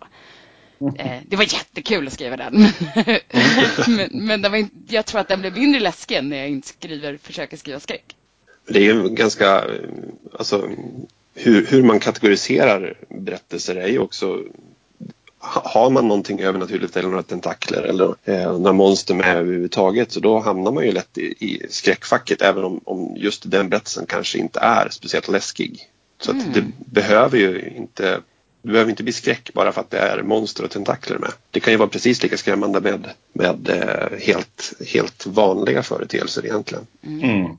Eh, 0.98 1.22
det 1.28 1.36
var 1.36 1.44
jättekul 1.44 2.08
att 2.08 2.14
skriva 2.14 2.38
den. 2.38 2.54
men 3.88 4.10
men 4.12 4.42
den 4.42 4.52
var 4.52 4.58
inte, 4.58 4.76
jag 4.88 5.06
tror 5.06 5.22
att 5.22 5.28
den 5.28 5.42
blev 5.42 5.58
mindre 5.58 5.80
läskig 5.80 6.16
än 6.16 6.30
när 6.30 6.38
jag 6.38 6.50
inte 6.50 6.68
skriver, 6.68 7.18
försöker 7.18 7.58
skriva 7.58 7.80
skräck. 7.80 8.16
Det 8.68 8.80
är 8.80 8.94
ju 8.94 9.10
ganska, 9.10 9.64
alltså 10.34 10.70
hur, 11.34 11.66
hur 11.66 11.84
man 11.84 12.00
kategoriserar 12.00 12.98
berättelser 13.10 13.76
är 13.76 13.88
ju 13.88 14.00
också 14.00 14.44
har 15.46 15.90
man 15.90 16.08
någonting 16.08 16.40
övernaturligt 16.40 16.98
eller 16.98 17.10
några 17.10 17.24
tentakler 17.24 17.82
eller 17.82 18.16
eh, 18.24 18.52
några 18.52 18.74
monster 18.74 19.14
med 19.14 19.38
överhuvudtaget 19.38 20.12
så 20.12 20.20
då 20.20 20.40
hamnar 20.40 20.72
man 20.72 20.86
ju 20.86 20.92
lätt 20.92 21.18
i, 21.18 21.22
i 21.22 21.66
skräckfacket 21.70 22.42
även 22.42 22.64
om, 22.64 22.82
om 22.84 23.14
just 23.18 23.52
den 23.52 23.70
berättelsen 23.70 24.06
kanske 24.06 24.38
inte 24.38 24.60
är 24.60 24.90
speciellt 24.90 25.28
läskig. 25.28 25.80
Så 26.22 26.32
att 26.32 26.54
det 26.54 26.64
behöver 26.78 27.38
ju 27.38 27.74
inte 27.78 28.22
det 28.62 28.72
behöver 28.72 28.90
inte 28.90 29.04
bli 29.04 29.14
skräck 29.14 29.54
bara 29.54 29.72
för 29.72 29.82
att 29.82 29.90
det 29.90 29.98
är 29.98 30.24
monster 30.24 30.64
och 30.64 30.72
tentakler 30.72 31.18
med. 31.18 31.32
Det 31.52 31.60
kan 31.60 31.74
ju 31.74 31.78
vara 31.78 31.90
precis 31.90 32.24
lika 32.24 32.38
skrämmande 32.38 32.82
med, 32.82 33.10
med 33.34 33.70
eh, 33.70 34.20
helt, 34.20 34.74
helt 34.88 35.26
vanliga 35.26 35.84
företeelser 35.84 36.46
egentligen. 36.46 36.88
Mm. 37.04 37.58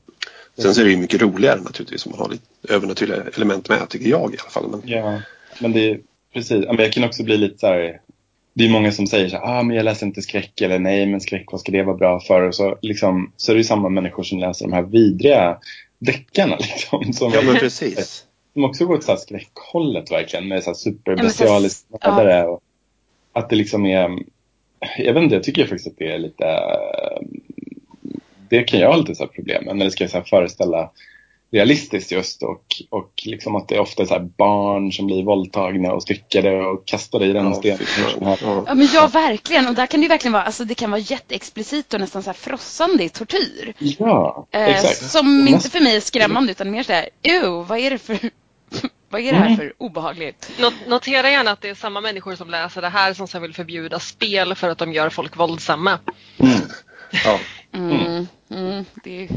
Sen 0.57 0.75
så 0.75 0.81
är 0.81 0.85
det 0.85 0.91
ju 0.91 0.97
mycket 0.97 1.21
roligare 1.21 1.61
naturligtvis 1.61 2.05
om 2.05 2.11
man 2.11 2.19
har 2.19 2.29
lite 2.29 2.73
övernaturliga 2.73 3.23
element 3.35 3.69
med, 3.69 3.89
tycker 3.89 4.09
jag 4.09 4.33
i 4.33 4.37
alla 4.39 4.49
fall. 4.49 4.69
Men, 4.69 4.81
Ja, 4.85 5.21
men 5.59 5.71
det 5.71 5.91
är 5.91 5.99
precis. 6.37 6.65
Ja, 6.65 6.73
men 6.73 6.83
jag 6.83 6.93
kan 6.93 7.03
också 7.03 7.23
bli 7.23 7.37
lite 7.37 7.57
så 7.57 7.67
här. 7.67 8.01
Det 8.53 8.65
är 8.65 8.69
många 8.69 8.91
som 8.91 9.07
säger 9.07 9.29
så 9.29 9.37
här, 9.37 9.59
ah, 9.59 9.63
men 9.63 9.75
jag 9.75 9.83
läser 9.83 10.05
inte 10.05 10.21
skräck 10.21 10.61
eller 10.61 10.79
nej, 10.79 11.05
men 11.05 11.21
skräck, 11.21 11.51
vad 11.51 11.61
ska 11.61 11.71
det 11.71 11.83
vara 11.83 11.97
bra 11.97 12.19
för? 12.19 12.41
Och 12.41 12.55
så, 12.55 12.77
liksom, 12.81 13.31
så 13.37 13.51
är 13.51 13.55
det 13.55 13.59
ju 13.59 13.63
samma 13.63 13.89
människor 13.89 14.23
som 14.23 14.39
läser 14.39 14.65
de 14.65 14.73
här 14.73 14.81
vidriga 14.81 15.57
deckarna. 15.99 16.57
Liksom, 16.59 17.13
som, 17.13 17.31
ja 17.33 17.41
men 17.41 17.55
precis. 17.55 18.25
som 18.53 18.63
också 18.63 18.85
går 18.85 18.95
åt 18.95 19.03
så 19.03 19.11
här 19.11 19.19
skräckhållet 19.19 20.11
verkligen 20.11 20.47
med 20.47 20.63
så 20.63 20.69
här 20.69 20.75
superbestialiskt 20.75 21.85
ja. 22.01 22.15
mördare. 22.15 22.47
Och 22.47 22.61
att 23.33 23.49
det 23.49 23.55
liksom 23.55 23.85
är, 23.85 24.19
jag 24.97 25.13
vet 25.13 25.23
inte, 25.23 25.35
jag 25.35 25.43
tycker 25.43 25.67
faktiskt 25.67 25.87
att 25.87 25.97
det 25.97 26.11
är 26.11 26.19
lite, 26.19 26.59
det 28.49 28.63
kan 28.63 28.79
jag 28.79 28.89
ha 28.89 28.97
lite 28.97 29.15
så 29.15 29.23
här 29.23 29.31
problem 29.31 29.65
med 29.65 29.75
när 29.75 29.85
det 29.85 29.91
ska 29.91 30.07
så 30.07 30.17
här 30.17 30.23
föreställa 30.23 30.91
realistiskt 31.51 32.11
just 32.11 32.43
och, 32.43 32.63
och 32.89 33.11
liksom 33.25 33.55
att 33.55 33.67
det 33.67 33.79
ofta 33.79 34.03
är 34.03 34.07
så 34.07 34.13
här 34.13 34.29
barn 34.37 34.91
som 34.91 35.05
blir 35.05 35.23
våldtagna 35.23 35.93
och 35.93 36.03
styckade 36.03 36.65
och 36.65 36.85
kastade 36.85 37.25
i 37.25 37.33
den 37.33 37.45
Ja, 37.45 37.53
stenen. 37.53 38.37
Ja. 38.41 38.65
Men 38.75 38.87
ja 38.93 39.07
verkligen 39.07 39.67
och 39.67 39.75
där 39.75 39.85
kan 39.87 39.99
det 39.99 40.03
ju 40.03 40.09
verkligen 40.09 40.33
vara, 40.33 40.43
alltså 40.43 40.65
det 40.65 40.75
kan 40.75 40.91
vara 40.91 41.01
jätteexplicit 41.01 41.93
och 41.93 41.99
nästan 41.99 42.23
så 42.23 42.29
här 42.29 42.33
frossande 42.37 43.03
i 43.03 43.09
tortyr. 43.09 43.73
Ja, 43.77 44.47
Eh, 44.51 44.67
exakt. 44.67 45.11
Som 45.11 45.47
inte 45.47 45.69
för 45.69 45.79
mig 45.79 45.95
är 45.95 45.99
skrämmande 45.99 46.51
utan 46.51 46.71
mer 46.71 46.83
såhär, 46.83 47.09
ew, 47.23 47.47
vad 47.67 47.79
är 47.79 47.89
det 47.89 47.97
för, 47.97 48.19
vad 49.09 49.21
är 49.21 49.31
det 49.31 49.37
här 49.37 49.45
Mm. 49.45 49.57
för 49.57 49.73
obehagligt? 49.77 50.51
Not 50.59 50.73
notera 50.87 51.29
gärna 51.31 51.51
att 51.51 51.61
det 51.61 51.69
är 51.69 51.75
samma 51.75 52.01
människor 52.01 52.35
som 52.35 52.49
läser 52.49 52.81
det 52.81 52.89
här 52.89 53.13
som 53.13 53.27
sen 53.27 53.41
vill 53.41 53.53
förbjuda 53.53 53.99
spel 53.99 54.55
för 54.55 54.69
att 54.69 54.77
de 54.77 54.93
gör 54.93 55.09
folk 55.09 55.37
våldsamma. 55.37 55.99
Mm. 56.37 56.59
Ja. 57.25 57.39
Mm, 57.73 58.27
mm, 58.51 58.85
det 59.03 59.23
är, 59.23 59.29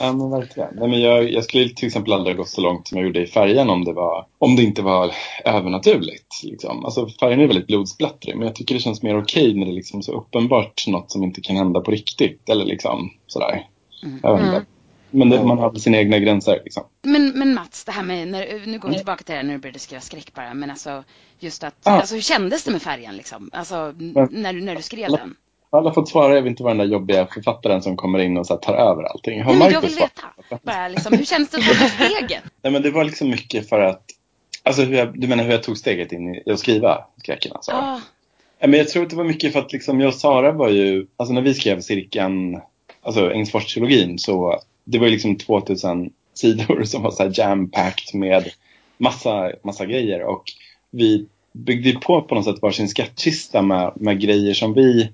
Ja 0.00 0.12
men 0.12 0.30
verkligen. 0.30 0.68
Nej, 0.74 0.88
men 0.88 1.00
jag, 1.00 1.32
jag 1.32 1.44
skulle 1.44 1.68
till 1.68 1.86
exempel 1.86 2.12
aldrig 2.12 2.36
gått 2.36 2.48
så 2.48 2.60
långt 2.60 2.88
som 2.88 2.98
jag 2.98 3.06
gjorde 3.06 3.22
i 3.22 3.26
färgen 3.26 3.70
om 3.70 3.84
det, 3.84 3.92
var, 3.92 4.26
om 4.38 4.56
det 4.56 4.62
inte 4.62 4.82
var 4.82 5.14
övernaturligt. 5.44 6.42
Liksom. 6.44 6.84
Alltså, 6.84 7.08
färgen 7.20 7.40
är 7.40 7.46
väldigt 7.46 7.66
blodsplättrig 7.66 8.36
men 8.36 8.46
jag 8.46 8.54
tycker 8.56 8.74
det 8.74 8.80
känns 8.80 9.02
mer 9.02 9.18
okej 9.22 9.54
när 9.54 9.66
det 9.66 9.72
är 9.72 9.74
liksom 9.74 10.02
så 10.02 10.12
uppenbart 10.12 10.86
något 10.88 11.10
som 11.10 11.22
inte 11.24 11.40
kan 11.40 11.56
hända 11.56 11.80
på 11.80 11.90
riktigt. 11.90 12.48
Eller 12.48 12.64
liksom 12.64 13.10
sådär. 13.26 13.66
Mm. 14.04 14.62
Men 15.10 15.30
det, 15.30 15.44
man 15.44 15.58
har 15.58 15.74
sina 15.74 15.98
egna 15.98 16.18
gränser. 16.18 16.60
Liksom. 16.64 16.82
men, 17.02 17.38
men 17.38 17.54
Mats, 17.54 17.84
det 17.84 17.92
här 17.92 18.02
med, 18.02 18.28
när, 18.28 18.66
nu 18.66 18.78
går 18.78 18.88
vi 18.88 18.96
tillbaka 18.96 19.24
till 19.24 19.32
det 19.32 19.36
här 19.36 19.42
när 19.42 19.52
du 19.54 19.58
började 19.60 19.78
skriva 19.78 20.00
skräck 20.00 20.34
bara, 20.34 20.54
men 20.54 20.70
alltså 20.70 21.04
just 21.38 21.64
att, 21.64 21.74
Ja. 21.84 21.90
alltså 21.90 22.14
hur 22.14 22.22
kändes 22.22 22.64
det 22.64 22.70
med 22.70 22.82
färgen 22.82 23.16
liksom? 23.16 23.50
Alltså 23.52 23.94
Men- 23.98 24.28
när, 24.30 24.52
när 24.52 24.76
du 24.76 24.82
skrev 24.82 25.10
den? 25.10 25.34
Alla 25.70 25.94
fått 25.94 26.08
svara, 26.08 26.34
jag 26.34 26.42
vill 26.42 26.50
inte 26.50 26.62
vara 26.62 26.74
den 26.74 26.86
där 26.86 26.94
jobbiga 26.94 27.26
författaren 27.26 27.82
som 27.82 27.96
kommer 27.96 28.18
in 28.18 28.36
och 28.36 28.46
så 28.46 28.54
här, 28.54 28.60
tar 28.60 28.74
över 28.74 29.02
allting. 29.02 29.42
Har 29.42 29.52
Nej 29.52 29.60
men 29.60 29.72
jag 29.72 29.80
vill 29.80 29.94
veta, 29.94 30.22
bara 30.62 30.88
liksom, 30.88 31.12
hur 31.12 31.24
känns 31.24 31.50
det 31.50 31.58
att 31.58 31.64
ta 31.64 31.88
steget? 31.88 32.42
Nej 32.62 32.72
men 32.72 32.82
det 32.82 32.90
var 32.90 33.04
liksom 33.04 33.30
mycket 33.30 33.68
för 33.68 33.80
att, 33.80 34.02
alltså 34.62 34.82
hur 34.82 34.96
jag, 34.96 35.20
du 35.20 35.28
menar 35.28 35.44
hur 35.44 35.50
jag 35.50 35.62
tog 35.62 35.78
steget 35.78 36.12
in 36.12 36.34
i 36.34 36.50
att 36.50 36.58
skriva 36.58 37.04
skräcken 37.16 37.52
alltså? 37.52 37.72
Ja, 37.72 38.00
Ja, 38.58 38.66
men 38.66 38.78
jag 38.78 38.88
tror 38.88 39.02
att 39.02 39.10
det 39.10 39.16
var 39.16 39.24
mycket 39.24 39.52
för 39.52 39.60
att 39.60 39.72
liksom 39.72 40.00
jag 40.00 40.08
och 40.08 40.14
Sara 40.14 40.52
var 40.52 40.68
ju, 40.68 41.06
alltså 41.16 41.34
när 41.34 41.42
vi 41.42 41.54
skrev 41.54 41.80
cirkeln, 41.80 42.60
alltså 43.02 43.30
Ängsfors-trilogin 43.30 44.18
så 44.18 44.60
det 44.84 44.98
var 44.98 45.06
ju 45.06 45.12
liksom 45.12 45.36
2000 45.36 46.10
sidor 46.34 46.84
som 46.84 47.02
var 47.02 47.10
så 47.10 47.22
här 47.22 47.32
jam-packed 47.34 48.14
med 48.14 48.48
massa, 48.98 49.52
massa 49.62 49.86
grejer 49.86 50.22
och 50.22 50.44
vi 50.90 51.26
byggde 51.52 51.88
ju 51.88 51.98
på 51.98 52.22
på 52.22 52.34
något 52.34 52.44
sätt 52.44 52.62
varsin 52.62 52.88
skattkista 52.88 53.62
med, 53.62 53.92
med 53.96 54.20
grejer 54.20 54.54
som 54.54 54.74
vi 54.74 55.12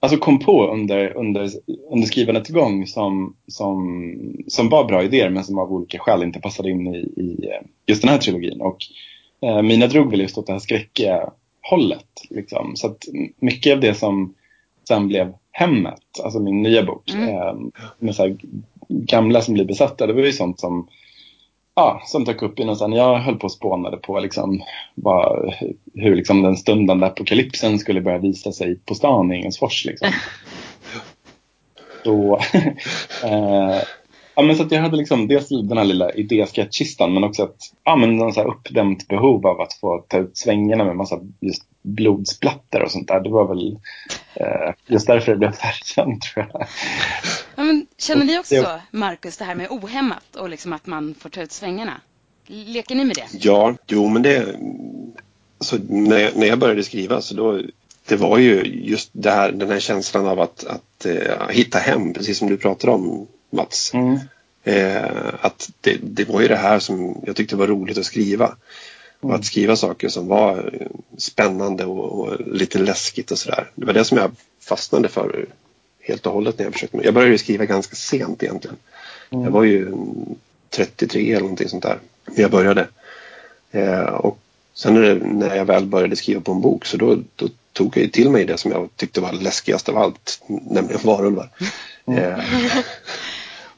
alltså 0.00 0.18
kom 0.18 0.38
på 0.38 0.66
under, 0.66 1.16
under, 1.16 1.50
under 1.90 2.06
skrivandets 2.06 2.50
gång 2.50 2.86
som, 2.86 3.36
som, 3.46 4.14
som 4.48 4.68
var 4.68 4.84
bra 4.84 5.02
idéer 5.02 5.30
men 5.30 5.44
som 5.44 5.58
av 5.58 5.72
olika 5.72 5.98
skäl 5.98 6.22
inte 6.22 6.40
passade 6.40 6.70
in 6.70 6.94
i, 6.94 6.98
i 6.98 7.46
eh, 7.46 7.66
just 7.86 8.02
den 8.02 8.10
här 8.10 8.18
trilogin. 8.18 8.60
Och 8.60 8.76
eh, 9.42 9.62
mina 9.62 9.86
drog 9.86 10.10
väl 10.10 10.20
just 10.20 10.38
åt 10.38 10.46
det 10.46 10.52
här 10.52 10.60
skräckiga 10.60 11.30
hållet. 11.70 12.06
Liksom. 12.30 12.72
Så 12.76 12.86
att 12.86 13.04
mycket 13.40 13.74
av 13.74 13.80
det 13.80 13.94
som 13.94 14.34
sen 14.88 15.08
blev 15.08 15.32
Hemmet, 15.52 16.02
alltså 16.24 16.40
min 16.40 16.62
nya 16.62 16.82
bok, 16.82 17.12
Mm. 17.14 17.28
eh, 17.28 17.54
med 17.98 18.14
så 18.14 18.36
gamla 18.88 19.40
som 19.40 19.54
blir 19.54 19.64
besatta, 19.64 20.06
det 20.06 20.12
var 20.12 20.22
ju 20.22 20.32
sånt 20.32 20.60
som 20.60 20.88
ja, 21.80 22.02
som 22.04 22.24
dök 22.24 22.42
upp 22.42 22.58
i 22.58 22.64
någonstans. 22.64 22.96
Jag 22.96 23.18
höll 23.18 23.36
på 23.36 23.44
och 23.44 23.52
spånade 23.52 23.96
på 23.96 24.20
liksom, 24.20 24.62
vad, 24.94 25.54
hur 25.94 26.16
liksom 26.16 26.42
den 26.42 26.56
stundande 26.56 27.06
apokalypsen 27.06 27.78
skulle 27.78 28.00
börja 28.00 28.18
visa 28.18 28.52
sig 28.52 28.78
på 28.78 28.94
stan 28.94 29.32
i 29.32 29.34
Engelsfors. 29.34 29.84
Liksom. 29.84 30.08
Så, 32.04 32.36
eh, 33.24 33.78
ja, 34.40 34.46
men 34.46 34.56
så 34.56 34.62
att 34.62 34.72
jag 34.72 34.82
hade 34.82 34.96
liksom 34.96 35.28
dels 35.28 35.48
den 35.48 35.78
här 35.78 35.84
lilla 35.84 36.10
idéskettkistan 36.10 37.14
men 37.14 37.24
också 37.24 37.42
ett 37.42 37.72
ja, 37.84 37.96
men 37.96 38.32
så 38.32 38.40
här 38.40 38.48
uppdämt 38.48 39.08
behov 39.08 39.46
av 39.46 39.60
att 39.60 39.72
få 39.72 40.04
ta 40.08 40.18
ut 40.18 40.36
svängarna 40.36 40.84
med 40.84 40.96
massa 40.96 41.20
just 41.40 41.62
blodsplatter 41.82 42.82
och 42.82 42.90
sånt 42.90 43.08
där. 43.08 43.20
Det 43.20 43.30
var 43.30 43.48
väl 43.48 43.78
eh, 44.34 44.74
just 44.86 45.06
därför 45.06 45.32
det 45.32 45.38
blev 45.38 45.52
färgkänt 45.52 46.22
tror 46.22 46.46
jag. 46.52 46.66
Ja, 47.56 47.64
men 47.64 47.86
känner 47.98 48.24
ni 48.24 48.38
också 48.38 48.54
så, 48.54 48.80
Marcus, 48.90 49.36
det 49.36 49.44
här 49.44 49.54
med 49.54 49.66
ohämmat 49.70 50.36
och 50.36 50.48
liksom 50.50 50.72
att 50.72 50.86
man 50.86 51.14
får 51.14 51.28
ta 51.28 51.42
ut 51.42 51.52
svängarna? 51.52 52.00
Leker 52.46 52.94
ni 52.94 53.04
med 53.04 53.16
det? 53.16 53.38
Ja, 53.40 53.74
jo 53.86 54.08
men 54.08 54.22
det... 54.22 54.56
Alltså, 55.58 55.76
när, 55.88 56.18
jag, 56.18 56.36
när 56.36 56.46
jag 56.46 56.58
började 56.58 56.84
skriva 56.84 57.20
så 57.20 57.34
då... 57.34 57.60
Det 58.08 58.16
var 58.16 58.38
ju 58.38 58.62
just 58.64 59.10
det 59.12 59.30
här, 59.30 59.52
den 59.52 59.70
här 59.70 59.80
känslan 59.80 60.26
av 60.26 60.40
att, 60.40 60.64
att 60.64 61.06
uh, 61.06 61.48
hitta 61.50 61.78
hem, 61.78 62.12
precis 62.12 62.38
som 62.38 62.48
du 62.48 62.56
pratade 62.56 62.92
om 62.92 63.26
Mats. 63.50 63.94
Mm. 63.94 64.18
Eh, 64.64 65.34
att 65.40 65.70
det, 65.80 65.98
det, 66.02 66.28
var 66.28 66.40
ju 66.40 66.48
det 66.48 66.56
här 66.56 66.78
som 66.78 67.22
jag 67.26 67.36
tyckte 67.36 67.56
var 67.56 67.66
roligt 67.66 67.98
att 67.98 68.04
skriva. 68.04 68.46
Mm. 68.46 68.56
Och 69.20 69.34
att 69.34 69.44
skriva 69.44 69.76
saker 69.76 70.08
som 70.08 70.28
var 70.28 70.74
spännande 71.18 71.84
och, 71.84 72.20
och 72.20 72.40
lite 72.46 72.78
läskigt 72.78 73.30
och 73.30 73.38
sådär. 73.38 73.70
Det 73.74 73.86
var 73.86 73.92
det 73.92 74.04
som 74.04 74.18
jag 74.18 74.30
fastnade 74.60 75.08
för 75.08 75.46
helt 76.00 76.26
och 76.26 76.32
hållet 76.32 76.58
när 76.58 76.64
jag 76.64 76.72
försökte. 76.72 76.98
Jag 77.02 77.14
började 77.14 77.38
skriva 77.38 77.64
ganska 77.64 77.96
sent 77.96 78.42
egentligen. 78.42 78.76
Mm. 79.30 79.44
Jag 79.44 79.50
var 79.50 79.64
ju 79.64 79.92
33 80.70 81.30
eller 81.30 81.40
någonting 81.40 81.68
sånt 81.68 81.82
där 81.82 81.98
när 82.24 82.42
jag 82.42 82.50
började. 82.50 82.88
Eh, 83.70 84.00
och 84.00 84.38
sen 84.74 84.94
när, 84.94 85.02
det, 85.02 85.14
när 85.14 85.56
jag 85.56 85.64
väl 85.64 85.86
började 85.86 86.16
skriva 86.16 86.40
på 86.40 86.52
en 86.52 86.60
bok 86.60 86.86
så 86.86 86.96
då, 86.96 87.18
då 87.36 87.48
tog 87.72 87.96
jag 87.96 88.12
till 88.12 88.30
mig 88.30 88.44
det 88.44 88.56
som 88.56 88.70
jag 88.70 88.88
tyckte 88.96 89.20
var 89.20 89.32
läskigast 89.32 89.88
av 89.88 89.96
allt, 89.96 90.42
nämligen 90.46 91.00
varulvar. 91.04 91.48
Mm. 92.06 92.24
Eh, 92.24 92.38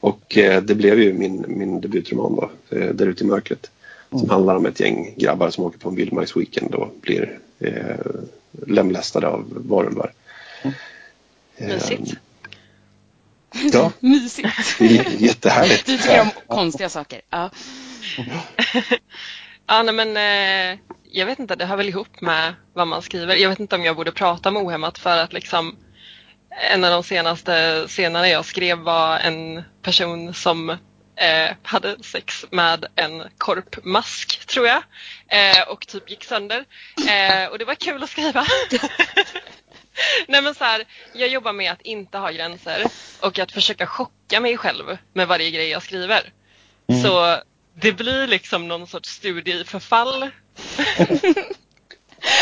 och 0.03 0.37
eh, 0.37 0.61
det 0.63 0.75
blev 0.75 0.99
ju 0.99 1.13
min, 1.13 1.45
min 1.47 1.81
debutroman 1.81 2.35
då, 2.35 2.77
eh, 2.77 2.89
Där 2.89 3.07
ute 3.07 3.23
i 3.23 3.27
mörkret. 3.27 3.71
Som 4.09 4.19
mm. 4.19 4.29
handlar 4.29 4.55
om 4.55 4.65
ett 4.65 4.79
gäng 4.79 5.13
grabbar 5.17 5.49
som 5.49 5.63
åker 5.63 5.79
på 5.79 5.89
en 5.89 5.95
vildmarksweekend 5.95 6.75
och 6.75 6.95
blir 7.01 7.39
eh, 7.59 7.95
lemlästade 8.67 9.27
av 9.27 9.45
varulvar. 9.49 10.13
Mm. 10.63 10.73
Mysigt. 11.57 12.13
Ja. 13.73 13.91
Mysigt. 13.99 14.81
Jättehärligt. 15.17 15.85
Du 15.85 15.97
tycker 15.97 16.21
om 16.21 16.29
konstiga 16.47 16.89
saker. 16.89 17.21
Ja. 17.29 17.49
ja, 19.67 19.83
nej, 19.83 19.93
men 19.93 20.17
eh, 20.17 20.79
jag 21.11 21.25
vet 21.25 21.39
inte, 21.39 21.55
det 21.55 21.65
hör 21.65 21.77
väl 21.77 21.89
ihop 21.89 22.21
med 22.21 22.53
vad 22.73 22.87
man 22.87 23.01
skriver. 23.01 23.35
Jag 23.35 23.49
vet 23.49 23.59
inte 23.59 23.75
om 23.75 23.83
jag 23.83 23.95
borde 23.95 24.11
prata 24.11 24.49
om 24.49 24.57
ohämmat 24.57 24.97
för 24.97 25.17
att 25.17 25.33
liksom 25.33 25.75
en 26.61 26.83
av 26.83 26.91
de 26.91 27.03
senaste 27.03 27.85
scenerna 27.87 28.29
jag 28.29 28.45
skrev 28.45 28.77
var 28.77 29.19
en 29.19 29.63
person 29.81 30.33
som 30.33 30.69
eh, 31.15 31.55
hade 31.63 32.03
sex 32.03 32.45
med 32.51 32.85
en 32.95 33.23
korpmask 33.37 34.45
tror 34.45 34.67
jag 34.67 34.83
eh, 35.27 35.61
och 35.67 35.87
typ 35.87 36.09
gick 36.09 36.23
sönder. 36.23 36.65
Eh, 37.09 37.47
och 37.47 37.59
det 37.59 37.65
var 37.65 37.75
kul 37.75 38.03
att 38.03 38.09
skriva. 38.09 38.45
Nej 40.27 40.41
men 40.41 40.55
så 40.55 40.63
här, 40.63 40.85
jag 41.13 41.29
jobbar 41.29 41.53
med 41.53 41.71
att 41.71 41.81
inte 41.81 42.17
ha 42.17 42.31
gränser 42.31 42.83
och 43.19 43.39
att 43.39 43.51
försöka 43.51 43.87
chocka 43.87 44.39
mig 44.39 44.57
själv 44.57 44.97
med 45.13 45.27
varje 45.27 45.51
grej 45.51 45.69
jag 45.69 45.83
skriver. 45.83 46.33
Mm. 46.87 47.03
Så 47.03 47.37
det 47.73 47.91
blir 47.91 48.27
liksom 48.27 48.67
någon 48.67 48.87
sorts 48.87 49.09
studie 49.09 49.61
i 49.61 49.63
förfall. 49.63 50.29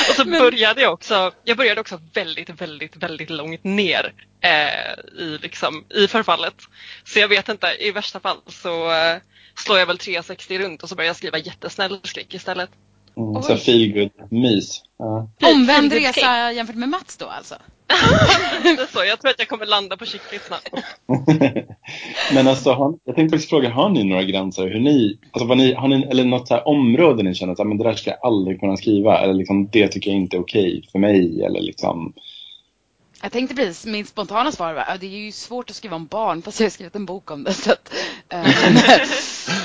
och 0.10 0.16
så 0.16 0.26
men... 0.26 0.40
började 0.40 0.82
jag 0.82 0.94
också, 0.94 1.32
jag 1.44 1.58
började 1.58 1.82
också 1.82 2.02
väldigt, 2.14 2.50
väldigt, 2.50 2.96
väldigt 2.96 3.30
långt 3.30 3.64
ner 3.64 4.14
eh, 4.42 5.22
i, 5.24 5.38
liksom, 5.42 5.86
i 5.90 6.08
förfallet. 6.08 6.56
Så 7.04 7.20
jag 7.20 7.28
vet 7.28 7.50
inte, 7.50 7.76
i 7.80 7.92
värsta 7.92 8.20
fall 8.20 8.38
så 8.48 8.92
eh, 8.92 9.18
slår 9.56 9.80
jag 9.80 9.86
väl 9.86 9.98
360 9.98 10.60
runt 10.60 10.84
och 10.84 10.90
så 10.90 10.96
börjar 10.96 11.08
jag 11.08 11.16
skriva 11.16 11.38
jättesnäll 11.38 12.00
skräck 12.04 12.34
istället. 12.34 12.70
Mm, 13.18 13.44
så 13.44 13.58
feelgood 13.58 14.12
mys. 14.30 14.84
Ja. 14.98 15.28
Omvänd 15.56 15.94
resa 15.94 16.52
jämfört 16.52 16.76
med 16.76 16.90
Mats 16.90 17.18
då 17.18 17.26
alltså? 17.26 17.56
så, 18.94 19.04
jag 19.06 19.22
tror 19.22 19.32
att 19.32 19.40
jag 19.40 19.48
kommer 19.48 19.66
landa 19.66 19.98
på 19.98 20.06
kyckling 20.06 20.40
snabbt. 20.40 20.70
Men 22.34 22.48
alltså, 22.48 22.72
har, 22.72 22.94
jag 23.04 23.16
tänkte 23.16 23.36
faktiskt 23.36 23.50
fråga, 23.50 23.70
har 23.70 23.90
ni 23.90 24.04
några 24.04 24.24
gränser? 24.24 24.68
Hur 24.68 24.80
ni, 24.80 25.18
alltså 25.32 25.48
vad 25.48 25.58
ni, 25.58 25.74
har 25.74 25.88
ni, 25.88 26.04
eller 26.04 26.26
något 26.26 26.48
så 26.48 26.54
här 26.54 26.68
område 26.68 27.24
ni 27.24 27.36
känner 27.36 27.54
att 27.54 27.68
men 27.68 27.78
det 27.78 27.84
där 27.84 27.94
ska 27.94 28.10
jag 28.10 28.20
aldrig 28.22 28.60
kunna 28.60 28.78
skriva? 28.78 29.20
Eller 29.20 29.34
liksom, 29.34 29.70
det 29.72 29.88
tycker 29.88 30.12
jag 30.12 30.20
inte 30.20 30.38
är 30.38 30.42
okej 30.42 30.84
för 30.92 31.00
mig? 31.00 31.44
Eller 31.44 31.62
liksom, 31.62 32.14
jag 33.22 33.32
tänkte 33.32 33.56
precis, 33.56 33.86
min 33.86 34.06
spontana 34.06 34.52
svar 34.52 34.74
var 34.74 34.98
det 35.00 35.06
är 35.06 35.10
ju 35.10 35.32
svårt 35.32 35.70
att 35.70 35.76
skriva 35.76 35.96
om 35.96 36.06
barn 36.06 36.42
fast 36.42 36.60
jag 36.60 36.66
har 36.66 36.72
skrivit 36.72 36.96
en 36.96 37.06
bok 37.06 37.32
om 37.32 37.44
det. 37.44 37.54
Så 37.62 37.72
att, 37.72 37.94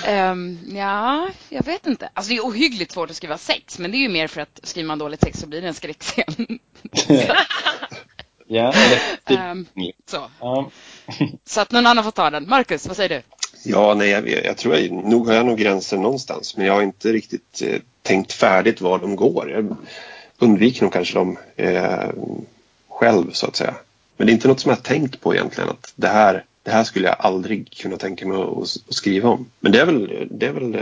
um, 0.08 0.58
ja, 0.76 1.28
jag 1.48 1.64
vet 1.64 1.86
inte. 1.86 2.08
Alltså 2.14 2.30
det 2.30 2.36
är 2.36 2.46
ohyggligt 2.46 2.92
svårt 2.92 3.10
att 3.10 3.16
skriva 3.16 3.38
sex 3.38 3.78
men 3.78 3.90
det 3.90 3.96
är 3.96 4.00
ju 4.00 4.08
mer 4.08 4.26
för 4.26 4.40
att 4.40 4.60
skriver 4.62 4.86
man 4.86 4.98
dåligt 4.98 5.20
sex 5.20 5.40
så 5.40 5.46
blir 5.46 5.60
det 5.62 5.68
en 5.68 5.75
skräckscen. 5.75 6.25
ja, 8.46 8.75
um, 9.26 9.66
så. 10.06 10.30
så 11.44 11.60
att 11.60 11.70
någon 11.70 11.86
annan 11.86 12.04
får 12.04 12.10
ta 12.10 12.30
den. 12.30 12.48
Marcus, 12.48 12.86
vad 12.86 12.96
säger 12.96 13.08
du? 13.08 13.22
Ja, 13.64 13.94
nej, 13.94 14.08
jag, 14.08 14.28
jag 14.28 14.56
tror 14.56 14.76
jag, 14.76 14.92
nog 14.92 15.26
har 15.26 15.34
jag 15.34 15.46
nog 15.46 15.58
gränser 15.58 15.96
någonstans 15.96 16.56
men 16.56 16.66
jag 16.66 16.75
har 16.75 16.82
inte 16.82 17.12
riktigt 17.12 17.62
eh, 17.62 17.80
tänkt 18.02 18.32
färdigt 18.32 18.80
var 18.80 18.98
de 18.98 19.16
går. 19.16 19.50
Jag 19.50 19.76
undviker 20.38 20.82
nog 20.82 20.92
kanske 20.92 21.14
dem 21.14 21.38
eh, 21.56 22.08
själv 22.97 23.33
så 23.33 23.47
att 23.47 23.57
säga. 23.57 23.75
Men 24.17 24.26
det 24.26 24.31
är 24.31 24.35
inte 24.35 24.49
något 24.49 24.61
som 24.61 24.71
jag 24.71 24.83
tänkt 24.83 25.21
på 25.21 25.35
egentligen 25.35 25.71
att 25.71 25.93
det 25.97 26.09
här, 26.09 26.45
det 26.62 26.71
här 26.71 26.85
skulle 26.85 27.09
jag 27.09 27.17
aldrig 27.19 27.71
kunna 27.71 27.97
tänka 27.97 28.26
mig 28.26 28.43
att, 28.43 28.62
att 28.88 28.95
skriva 28.95 29.29
om. 29.29 29.50
Men 29.61 29.73
det 29.73 29.81
är 29.81 29.87
väl 29.87 30.29
det, 30.31 30.47
är 30.47 30.53
väl 30.53 30.73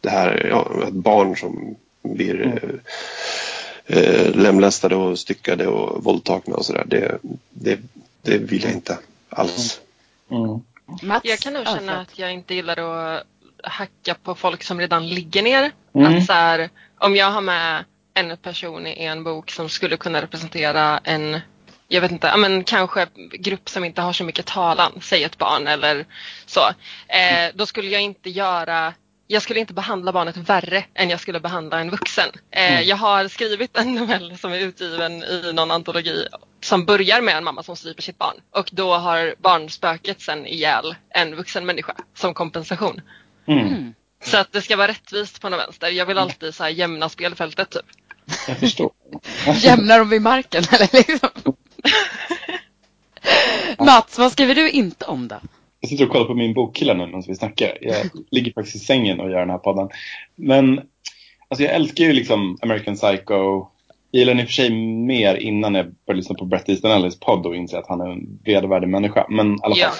det 0.00 0.10
här, 0.10 0.46
ja, 0.50 0.88
ett 0.88 0.94
barn 0.94 1.36
som 1.36 1.76
blir 2.02 2.40
mm. 2.40 2.80
eh, 3.86 4.30
lemlästade 4.34 4.96
och 4.96 5.18
styckade 5.18 5.66
och 5.66 6.04
våldtagna 6.04 6.56
och 6.56 6.64
sådär. 6.64 6.84
Det, 6.86 7.18
det, 7.50 7.78
det 8.22 8.38
vill 8.38 8.62
jag 8.62 8.72
inte 8.72 8.98
alls. 9.28 9.80
Mm. 10.30 10.42
Mm. 10.42 11.20
Jag 11.22 11.38
kan 11.38 11.52
nog 11.52 11.66
känna 11.66 12.00
att 12.00 12.18
jag 12.18 12.32
inte 12.32 12.54
gillar 12.54 12.78
att 12.78 13.26
hacka 13.62 14.14
på 14.22 14.34
folk 14.34 14.62
som 14.62 14.80
redan 14.80 15.08
ligger 15.08 15.42
ner. 15.42 15.72
Mm. 15.94 16.16
Att 16.16 16.26
så 16.26 16.32
här, 16.32 16.70
om 16.98 17.16
jag 17.16 17.30
har 17.30 17.40
med 17.40 17.84
en 18.14 18.36
person 18.36 18.86
i 18.86 19.04
en 19.04 19.24
bok 19.24 19.50
som 19.50 19.68
skulle 19.68 19.96
kunna 19.96 20.22
representera 20.22 21.00
en 21.04 21.40
jag 21.88 22.00
vet 22.00 22.10
inte, 22.10 22.36
men 22.36 22.64
kanske 22.64 23.06
grupp 23.32 23.68
som 23.68 23.84
inte 23.84 24.00
har 24.00 24.12
så 24.12 24.24
mycket 24.24 24.46
talan, 24.46 24.92
säg 25.02 25.24
ett 25.24 25.38
barn 25.38 25.66
eller 25.66 26.06
så. 26.46 26.60
Eh, 27.08 27.50
då 27.54 27.66
skulle 27.66 27.88
jag 27.88 28.02
inte 28.02 28.30
göra 28.30 28.94
jag 29.26 29.42
skulle 29.42 29.60
inte 29.60 29.72
behandla 29.72 30.12
barnet 30.12 30.36
värre 30.36 30.84
än 30.94 31.10
jag 31.10 31.20
skulle 31.20 31.40
behandla 31.40 31.80
en 31.80 31.90
vuxen. 31.90 32.28
Eh, 32.50 32.72
mm. 32.72 32.88
Jag 32.88 32.96
har 32.96 33.28
skrivit 33.28 33.76
en 33.76 33.94
novell 33.94 34.38
som 34.38 34.52
är 34.52 34.58
utgiven 34.58 35.24
i 35.24 35.52
någon 35.54 35.70
antologi 35.70 36.26
som 36.60 36.84
börjar 36.84 37.20
med 37.20 37.36
en 37.36 37.44
mamma 37.44 37.62
som 37.62 37.76
stryper 37.76 38.02
sitt 38.02 38.18
barn 38.18 38.36
och 38.50 38.70
då 38.72 38.94
har 38.94 39.34
barnspöket 39.38 40.20
sen 40.20 40.46
ihjäl 40.46 40.94
en 41.10 41.36
vuxen 41.36 41.66
människa 41.66 41.94
som 42.14 42.34
kompensation. 42.34 43.00
Mm. 43.46 43.66
mm. 43.66 43.94
Så 44.24 44.36
att 44.36 44.52
det 44.52 44.62
ska 44.62 44.76
vara 44.76 44.88
rättvist 44.88 45.40
på 45.40 45.48
något 45.48 45.60
vänster. 45.60 45.90
Jag 45.90 46.06
vill 46.06 46.18
alltid 46.18 46.54
så 46.54 46.62
här 46.62 46.70
jämna 46.70 47.08
spelfältet 47.08 47.70
typ. 47.70 47.86
Jag 48.48 48.58
förstår. 48.58 48.90
Jämnar 49.54 49.98
de 49.98 50.08
vid 50.08 50.22
marken 50.22 50.64
eller 50.72 50.88
liksom? 50.92 51.54
Mats, 53.78 54.18
vad 54.18 54.32
skriver 54.32 54.54
du 54.54 54.70
inte 54.70 55.04
om 55.04 55.28
då? 55.28 55.36
Jag 55.80 55.88
sitter 55.88 56.04
och 56.04 56.12
kollar 56.12 56.24
på 56.24 56.34
min 56.34 56.54
bokkille 56.54 56.94
nu 56.94 57.06
medan 57.06 57.22
vi 57.26 57.34
snackar. 57.34 57.78
Jag 57.80 57.96
ligger 58.30 58.52
faktiskt 58.52 58.76
i 58.76 58.78
sängen 58.78 59.20
och 59.20 59.30
gör 59.30 59.38
den 59.38 59.50
här 59.50 59.58
podden. 59.58 59.88
Men 60.36 60.80
alltså 61.48 61.64
jag 61.64 61.74
älskar 61.74 62.04
ju 62.04 62.12
liksom 62.12 62.58
American 62.62 62.94
Psycho. 62.94 63.66
Jag 64.10 64.18
gillar 64.20 64.34
den 64.34 64.40
i 64.40 64.44
och 64.44 64.48
för 64.48 64.52
sig 64.52 64.70
mer 65.06 65.34
innan 65.34 65.74
jag 65.74 65.86
började 65.86 66.16
lyssna 66.16 66.34
på 66.34 66.44
Bret 66.44 66.68
Easton 66.68 66.90
Ellis 66.90 67.20
podd 67.20 67.46
och 67.46 67.56
inse 67.56 67.78
att 67.78 67.88
han 67.88 68.00
är 68.00 68.08
en 68.08 68.38
vedervärdig 68.44 68.88
människa. 68.88 69.26
Men 69.28 69.54
i 69.54 69.58
alla 69.62 69.74
fall. 69.74 69.94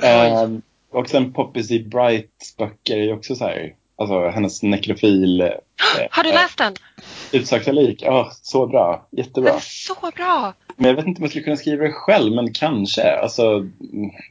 Ja. 0.00 0.42
Eh, 0.42 0.50
och 0.90 1.08
sen 1.08 1.32
Poppy 1.32 1.62
C. 1.62 1.78
Brights 1.78 2.56
böcker 2.56 2.96
är 2.96 3.02
ju 3.02 3.12
också 3.12 3.34
så 3.34 3.44
här. 3.44 3.74
Alltså 3.98 4.28
hennes 4.28 4.62
nekrofil. 4.62 5.40
Eh, 5.40 5.48
Har 6.10 6.24
du 6.24 6.32
läst 6.32 6.58
den? 6.58 6.74
Utsökta 7.32 7.72
lik, 7.72 8.02
ja, 8.02 8.30
så 8.42 8.66
bra. 8.66 9.06
Jättebra. 9.10 9.52
Men 9.52 9.60
så 9.60 9.94
bra! 10.16 10.54
Men 10.76 10.88
jag 10.88 10.96
vet 10.96 11.06
inte 11.06 11.18
om 11.18 11.22
jag 11.24 11.30
skulle 11.30 11.44
kunna 11.44 11.56
skriva 11.56 11.84
det 11.84 11.92
själv, 11.92 12.34
men 12.34 12.52
kanske. 12.52 13.18
Alltså, 13.18 13.66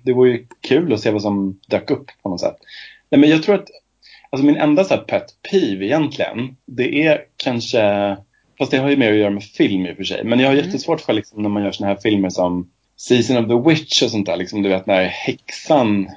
det 0.03 0.13
vore 0.13 0.29
ju 0.29 0.47
kul 0.61 0.93
att 0.93 0.99
se 0.99 1.11
vad 1.11 1.21
som 1.21 1.59
dök 1.67 1.91
upp 1.91 2.05
på 2.23 2.29
något 2.29 2.39
sätt. 2.39 2.57
Nej, 3.09 3.21
men 3.21 3.29
jag 3.29 3.43
tror 3.43 3.55
att 3.55 3.67
alltså 4.29 4.45
min 4.45 4.57
enda 4.57 4.83
så 4.83 4.93
här 4.93 5.01
pet 5.01 5.25
peeve 5.51 5.85
egentligen, 5.85 6.55
det 6.65 7.03
är 7.03 7.21
kanske, 7.37 8.17
fast 8.57 8.71
det 8.71 8.77
har 8.77 8.89
ju 8.89 8.97
mer 8.97 9.11
att 9.11 9.19
göra 9.19 9.29
med 9.29 9.43
film 9.43 9.85
i 9.85 9.91
och 9.91 9.97
för 9.97 10.03
sig, 10.03 10.23
men 10.23 10.39
jag 10.39 10.47
har 10.47 10.53
mm. 10.53 10.65
jättesvårt 10.65 11.01
för 11.01 11.13
liksom, 11.13 11.41
när 11.41 11.49
man 11.49 11.63
gör 11.63 11.71
såna 11.71 11.87
här 11.87 11.97
filmer 12.03 12.29
som 12.29 12.71
Season 12.97 13.37
of 13.37 13.47
the 13.47 13.69
Witch 13.69 14.03
och 14.03 14.11
sånt 14.11 14.25
där, 14.25 14.37
liksom, 14.37 14.61
du 14.61 14.69
vet 14.69 14.85
när 14.85 15.03
häxan 15.03 16.07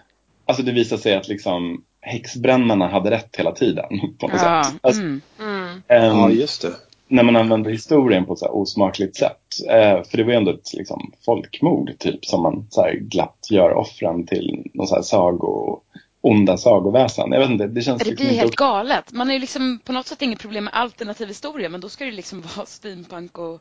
alltså 0.50 0.62
det 0.62 0.72
visar 0.72 0.96
sig 0.96 1.14
att 1.14 1.28
liksom 1.28 1.84
häxbrännarna 2.00 2.88
hade 2.88 3.10
rätt 3.10 3.36
hela 3.36 3.52
tiden 3.52 3.88
på 4.18 4.28
något 4.28 4.40
Ja, 4.42 4.64
sätt. 4.64 4.74
Alltså, 4.82 5.02
mm. 5.02 5.20
Mm. 5.40 5.82
ehm, 5.88 6.16
Ja, 6.18 6.30
just 6.30 6.62
det. 6.62 6.72
när 7.08 7.22
man 7.22 7.36
använder 7.36 7.70
historien 7.70 8.24
på 8.24 8.32
ett 8.32 8.38
så 8.38 8.44
här 8.44 8.56
osmakligt 8.56 9.16
sätt. 9.16 9.40
Eh, 9.68 10.02
för 10.02 10.16
det 10.16 10.24
var 10.24 10.30
ju 10.30 10.36
ändå 10.36 10.50
ett 10.50 10.72
liksom, 10.74 11.12
folkmord 11.24 11.90
typ 11.98 12.24
som 12.24 12.42
man 12.42 12.66
så 12.70 12.82
här, 12.82 12.94
glatt 12.94 13.46
gör 13.50 13.74
offren 13.74 14.26
till 14.26 14.70
någon 14.74 14.86
så 14.86 14.94
här 14.94 15.02
sago, 15.02 15.80
onda 16.20 16.56
sagoväsen. 16.56 17.32
Jag 17.32 17.40
vet 17.40 17.50
inte, 17.50 17.66
det 17.66 17.82
känns 17.82 18.02
Det 18.02 18.10
liksom 18.10 18.24
blir 18.24 18.32
inte 18.32 18.40
helt 18.40 18.56
galet. 18.56 19.12
Man 19.12 19.28
är 19.30 19.34
ju 19.34 19.40
liksom 19.40 19.80
på 19.84 19.92
något 19.92 20.06
sätt 20.06 20.22
inget 20.22 20.38
problem 20.40 20.64
med 20.64 20.74
alternativ 20.74 21.28
historia 21.28 21.68
men 21.68 21.80
då 21.80 21.88
ska 21.88 22.04
det 22.04 22.10
liksom 22.12 22.40
vara 22.56 22.66
steampunk 22.66 23.38
och 23.38 23.60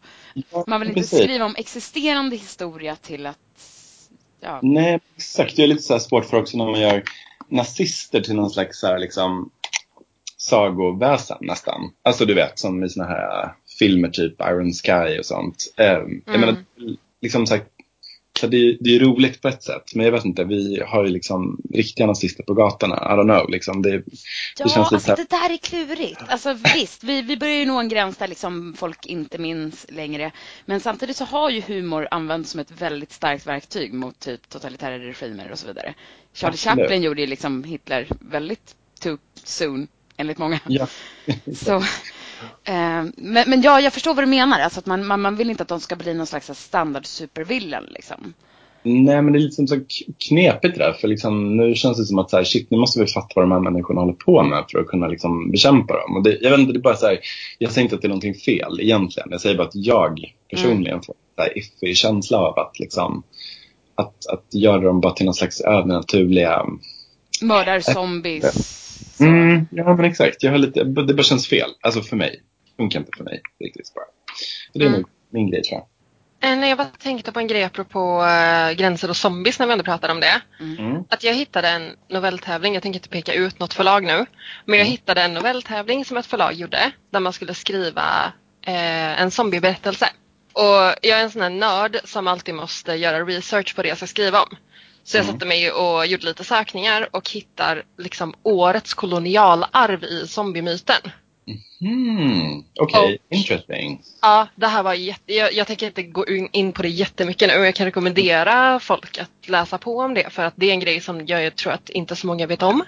Ja, 0.51 0.63
man 0.67 0.79
vill 0.79 0.89
inte 0.89 1.01
precis. 1.01 1.19
skriva 1.23 1.45
om 1.45 1.55
existerande 1.57 2.35
historia 2.35 2.95
till 2.95 3.25
att 3.25 3.37
ja, 4.41 4.59
Nej, 4.63 4.99
exakt. 5.15 5.55
Det 5.55 5.63
är 5.63 5.67
lite 5.67 5.81
så 5.81 5.93
här 5.93 5.99
svårt 5.99 6.25
för 6.25 6.37
också 6.37 6.57
när 6.57 6.65
man 6.65 6.79
gör 6.81 7.03
nazister 7.49 8.21
till 8.21 8.35
någon 8.35 8.49
slags 8.49 8.79
så 8.79 8.87
här, 8.87 8.99
liksom, 8.99 9.49
sagoväsen 10.37 11.37
nästan. 11.41 11.91
Alltså 12.03 12.25
du 12.25 12.33
vet, 12.33 12.59
som 12.59 12.83
i 12.83 12.89
såna 12.89 13.07
här 13.07 13.53
filmer 13.79 14.09
typ 14.09 14.41
Iron 14.41 14.73
Sky 14.73 15.19
och 15.19 15.25
sånt. 15.25 15.73
Jag 15.75 15.97
Mm. 16.01 16.21
menar, 16.27 16.55
liksom 17.21 17.47
så 17.47 17.55
här, 17.55 17.63
så 18.39 18.47
det, 18.47 18.77
det 18.79 18.95
är 18.95 18.99
roligt 18.99 19.41
på 19.41 19.47
ett 19.47 19.63
sätt, 19.63 19.95
men 19.95 20.05
jag 20.05 20.11
vet 20.11 20.25
inte, 20.25 20.43
vi 20.43 20.81
har 20.87 21.05
ju 21.05 21.11
liksom 21.11 21.61
riktiga 21.73 22.07
nazister 22.07 22.43
på 22.43 22.53
gatorna. 22.53 22.95
I 22.95 23.15
don't 23.15 23.37
know, 23.37 23.49
liksom. 23.49 23.81
Det, 23.81 23.89
Ja, 23.89 24.01
det 24.63 24.69
känns 24.69 24.91
lite 24.91 24.95
alltså 24.95 24.99
så 24.99 25.11
här, 25.11 25.17
det 25.17 25.29
där 25.29 25.53
är 25.53 25.57
klurigt. 25.57 26.21
Alltså 26.27 26.57
visst, 26.75 27.03
vi, 27.03 27.21
vi 27.21 27.37
börjar 27.37 27.55
ju 27.55 27.65
nå 27.65 27.79
en 27.79 27.89
gräns 27.89 28.17
där 28.17 28.27
liksom 28.27 28.73
folk 28.77 29.05
inte 29.05 29.37
minns 29.37 29.85
längre. 29.89 30.31
Men 30.65 30.79
samtidigt 30.79 31.17
så 31.17 31.25
har 31.25 31.49
ju 31.49 31.61
humor 31.61 32.07
använts 32.11 32.51
som 32.51 32.59
ett 32.59 32.71
väldigt 32.81 33.11
starkt 33.11 33.47
verktyg 33.47 33.93
mot 33.93 34.19
typ 34.19 34.49
totalitära 34.49 34.99
regimer 34.99 35.51
och 35.51 35.59
så 35.59 35.67
vidare. 35.67 35.93
Charlie 36.33 36.53
Absolut. 36.53 36.79
Chaplin 36.79 37.01
gjorde 37.01 37.21
ju 37.21 37.27
liksom 37.27 37.63
Hitler 37.63 38.07
väldigt 38.19 38.75
too 38.99 39.17
soon, 39.43 39.87
enligt 40.17 40.37
många. 40.37 40.59
ja. 40.67 40.87
Så, 41.55 41.83
men, 43.15 43.49
men 43.49 43.61
ja, 43.61 43.81
jag 43.81 43.93
förstår 43.93 44.13
vad 44.13 44.23
du 44.23 44.27
menar. 44.27 44.59
Alltså 44.59 44.79
att 44.79 44.85
man, 44.85 45.05
man, 45.05 45.21
man 45.21 45.35
vill 45.35 45.49
inte 45.49 45.63
att 45.63 45.69
de 45.69 45.79
ska 45.79 45.95
bli 45.95 46.13
någon 46.13 46.27
slags 46.27 46.49
standard 46.53 47.05
supervillain 47.05 47.83
liksom. 47.89 48.33
Nej, 48.83 49.21
men 49.21 49.33
det 49.33 49.39
är 49.39 49.41
lite 49.41 49.55
som 49.55 49.67
så 49.67 49.79
knepigt 50.29 50.77
det 50.77 50.83
där. 50.83 50.93
För 50.93 51.07
liksom, 51.07 51.57
nu 51.57 51.75
känns 51.75 51.97
det 51.97 52.05
som 52.05 52.19
att 52.19 52.29
så 52.29 52.37
här, 52.37 52.43
shit, 52.43 52.71
nu 52.71 52.77
måste 52.77 52.99
vi 52.99 53.07
fatta 53.07 53.27
vad 53.35 53.43
de 53.43 53.51
här 53.51 53.59
människorna 53.59 54.01
håller 54.01 54.13
på 54.13 54.43
med 54.43 54.65
för 54.71 54.79
att 54.79 54.87
kunna 54.87 55.07
liksom, 55.07 55.51
bekämpa 55.51 55.93
dem. 55.93 56.15
Och 56.15 56.23
det, 56.23 56.37
jag 56.41 56.51
vet 56.51 56.59
inte, 56.59 56.73
det 56.73 56.79
är 56.79 56.81
bara 56.81 56.95
så 56.95 57.07
här, 57.07 57.19
jag 57.57 57.71
säger 57.71 57.83
inte 57.83 57.95
att 57.95 58.01
det 58.01 58.05
är 58.05 58.09
någonting 58.09 58.35
fel 58.35 58.79
egentligen. 58.79 59.29
Jag 59.31 59.41
säger 59.41 59.57
bara 59.57 59.67
att 59.67 59.75
jag 59.75 60.33
personligen 60.49 61.01
får 61.01 61.15
en 61.35 61.57
iffig 61.57 61.97
känsla 61.97 62.37
av 62.37 62.59
att, 62.59 62.79
liksom, 62.79 63.23
att, 63.95 64.25
att 64.29 64.53
göra 64.53 64.79
dem 64.79 65.01
bara 65.01 65.13
till 65.13 65.25
någon 65.25 65.35
slags 65.35 65.61
övernaturliga... 65.61 66.65
Mördar 67.41 67.79
zombies. 67.79 68.88
Mm, 69.25 69.67
ja, 69.71 69.95
men 69.95 70.05
exakt. 70.05 70.43
Jag 70.43 70.51
har 70.51 70.57
lite, 70.57 70.83
det 70.83 71.13
bara 71.13 71.23
känns 71.23 71.47
fel. 71.47 71.69
Alltså 71.81 72.01
för 72.01 72.15
mig. 72.15 72.41
Funkar 72.77 72.99
inte 72.99 73.11
för 73.17 73.23
mig 73.23 73.41
riktigt 73.59 73.93
bara. 73.95 74.05
Så 74.73 74.79
det 74.79 74.85
är 74.85 74.89
Mm. 74.89 75.03
min 75.29 75.51
grej 75.51 75.63
tror 75.63 75.79
jag. 75.79 75.87
Eh, 76.51 76.57
Nej, 76.57 76.69
jag 76.69 76.77
bara 76.77 76.87
tänkte 76.87 77.31
på 77.31 77.39
en 77.39 77.47
grej 77.47 77.63
apropå 77.63 78.23
äh, 78.23 78.71
gränser 78.77 79.09
och 79.09 79.17
zombies 79.17 79.59
när 79.59 79.65
vi 79.67 79.71
ändå 79.71 79.83
pratar 79.83 80.09
om 80.09 80.19
det. 80.19 80.41
Mm. 80.59 81.03
Att 81.09 81.23
jag 81.23 81.33
hittade 81.33 81.67
en 81.69 81.95
novelltävling, 82.09 82.73
jag 82.73 82.83
tänker 82.83 82.97
inte 82.99 83.09
peka 83.09 83.33
ut 83.33 83.59
något 83.59 83.73
förlag 83.73 84.03
nu, 84.03 84.25
men 84.65 84.79
jag 84.79 84.85
hittade 84.85 85.21
en 85.21 85.33
novelltävling 85.33 86.05
som 86.05 86.17
ett 86.17 86.25
förlag 86.25 86.53
gjorde 86.53 86.91
där 87.11 87.19
man 87.19 87.33
skulle 87.33 87.53
skriva 87.53 88.33
eh, 88.65 89.21
en 89.21 89.31
zombieberättelse. 89.31 90.09
Och 90.53 90.95
jag 91.01 91.19
är 91.19 91.23
en 91.23 91.31
sån 91.31 91.41
här 91.41 91.49
nörd 91.49 91.97
som 92.03 92.27
alltid 92.27 92.55
måste 92.55 92.93
göra 92.93 93.25
research 93.25 93.75
på 93.75 93.81
det 93.81 93.87
jag 93.89 93.97
ska 93.97 94.07
skriva 94.07 94.41
om. 94.41 94.57
Så 95.09 95.17
jag 95.17 95.23
Mm. 95.23 95.33
satte 95.35 95.45
mig 95.45 95.71
och 95.71 96.05
gjorde 96.05 96.25
lite 96.25 96.43
sökningar 96.43 97.09
och 97.11 97.29
hittar 97.29 97.83
liksom 97.97 98.33
årets 98.43 98.93
kolonialarv 98.93 100.03
i 100.03 100.27
zombiemyten. 100.27 101.01
Hmm, 101.79 102.63
Okej, 102.79 103.17
interesting. 103.31 104.01
Ja, 104.21 104.47
det 104.55 104.67
här 104.67 104.83
var 104.83 104.93
jätte... 104.93 105.33
Jag, 105.33 105.53
jag 105.53 105.67
tänker 105.67 105.85
inte 105.87 106.03
gå 106.03 106.25
in, 106.51 106.71
på 106.73 106.81
det 106.81 106.89
jättemycket 106.89 107.47
nu. 107.47 107.53
Jag 107.53 107.75
kan 107.75 107.85
rekommendera 107.85 108.79
folk 108.79 109.17
att 109.17 109.49
läsa 109.49 109.77
på 109.77 109.97
om 109.97 110.13
det 110.13 110.29
för 110.29 110.43
att 110.45 110.53
det 110.57 110.65
är 110.69 110.71
en 110.71 110.79
grej 110.79 111.01
som 111.01 111.27
jag 111.27 111.55
tror 111.55 111.73
att 111.73 111.89
inte 111.89 112.15
så 112.15 112.27
många 112.27 112.47
vet 112.47 112.63
om. 112.63 112.83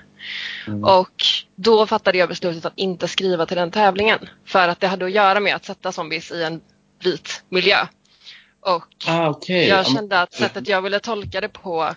Mm. 0.67 0.83
Och 0.83 1.23
då 1.55 1.85
fattade 1.87 2.17
jag 2.17 2.29
beslutet 2.29 2.65
att 2.65 2.73
inte 2.75 3.07
skriva 3.07 3.45
till 3.45 3.57
den 3.57 3.71
tävlingen. 3.71 4.19
För 4.45 4.67
att 4.67 4.79
det 4.79 4.87
hade 4.87 5.05
att 5.05 5.11
göra 5.11 5.39
med 5.39 5.55
att 5.55 5.65
sätta 5.65 5.91
zombies 5.91 6.31
i 6.31 6.43
en 6.43 6.61
vit 7.03 7.43
miljö. 7.49 7.77
Och 8.61 8.87
Ah. 9.07 9.35
Ja, 9.47 9.55
jag 9.55 9.87
kände 9.87 10.21
att 10.21 10.33
sättet 10.33 10.67
jag 10.67 10.81
ville 10.81 10.99
tolka 10.99 11.41
det 11.41 11.49
på 11.49 11.95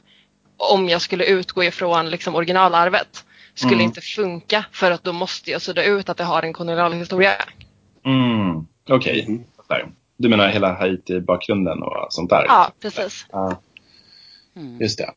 om 0.57 0.88
jag 0.88 1.03
skulle 1.03 1.25
utgå 1.25 1.64
ifrån 1.64 2.11
liksom 2.11 2.35
originalarvet 2.35 3.25
skulle 3.55 3.75
Mm. 3.75 3.85
inte 3.85 4.01
funka 4.01 4.64
för 4.73 4.90
att 4.90 5.05
då 5.05 5.12
måste 5.12 5.51
jag 5.51 5.62
sudda 5.62 5.85
ut 5.85 6.09
att 6.09 6.17
det 6.17 6.25
har 6.25 6.43
en 6.43 6.53
kolonialhistoria. 6.53 7.33
Mm, 8.05 8.67
Okej, 8.88 9.25
Mhm. 9.29 9.45
Där. 9.69 9.88
Du 10.17 10.29
menar 10.29 10.49
hela 10.49 10.75
Haiti-bakgrunden 10.75 11.83
och 11.83 12.07
sånt 12.12 12.31
där? 12.31 12.45
Ja, 12.49 12.73
precis. 12.81 13.27
Ja, 13.33 13.61
Mm. 14.57 14.81
just 14.81 14.99
det. 14.99 15.11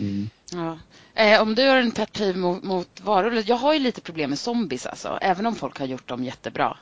Mm. 0.00 0.30
Ja. 0.52 0.78
Eh, 1.22 1.42
om 1.42 1.54
du 1.54 1.68
har 1.68 1.76
en 1.76 1.90
pet 1.90 2.12
peeve 2.12 2.38
mot, 2.38 2.62
mot 2.62 3.00
varulvar. 3.00 3.42
Jag 3.46 3.56
har 3.56 3.72
ju 3.74 3.78
lite 3.78 4.00
problem 4.00 4.30
med 4.30 4.38
zombies 4.38 4.86
alltså. 4.86 5.18
Även 5.20 5.46
om 5.46 5.54
folk 5.54 5.78
har 5.78 5.86
gjort 5.86 6.08
dem 6.08 6.24
jättebra. 6.24 6.76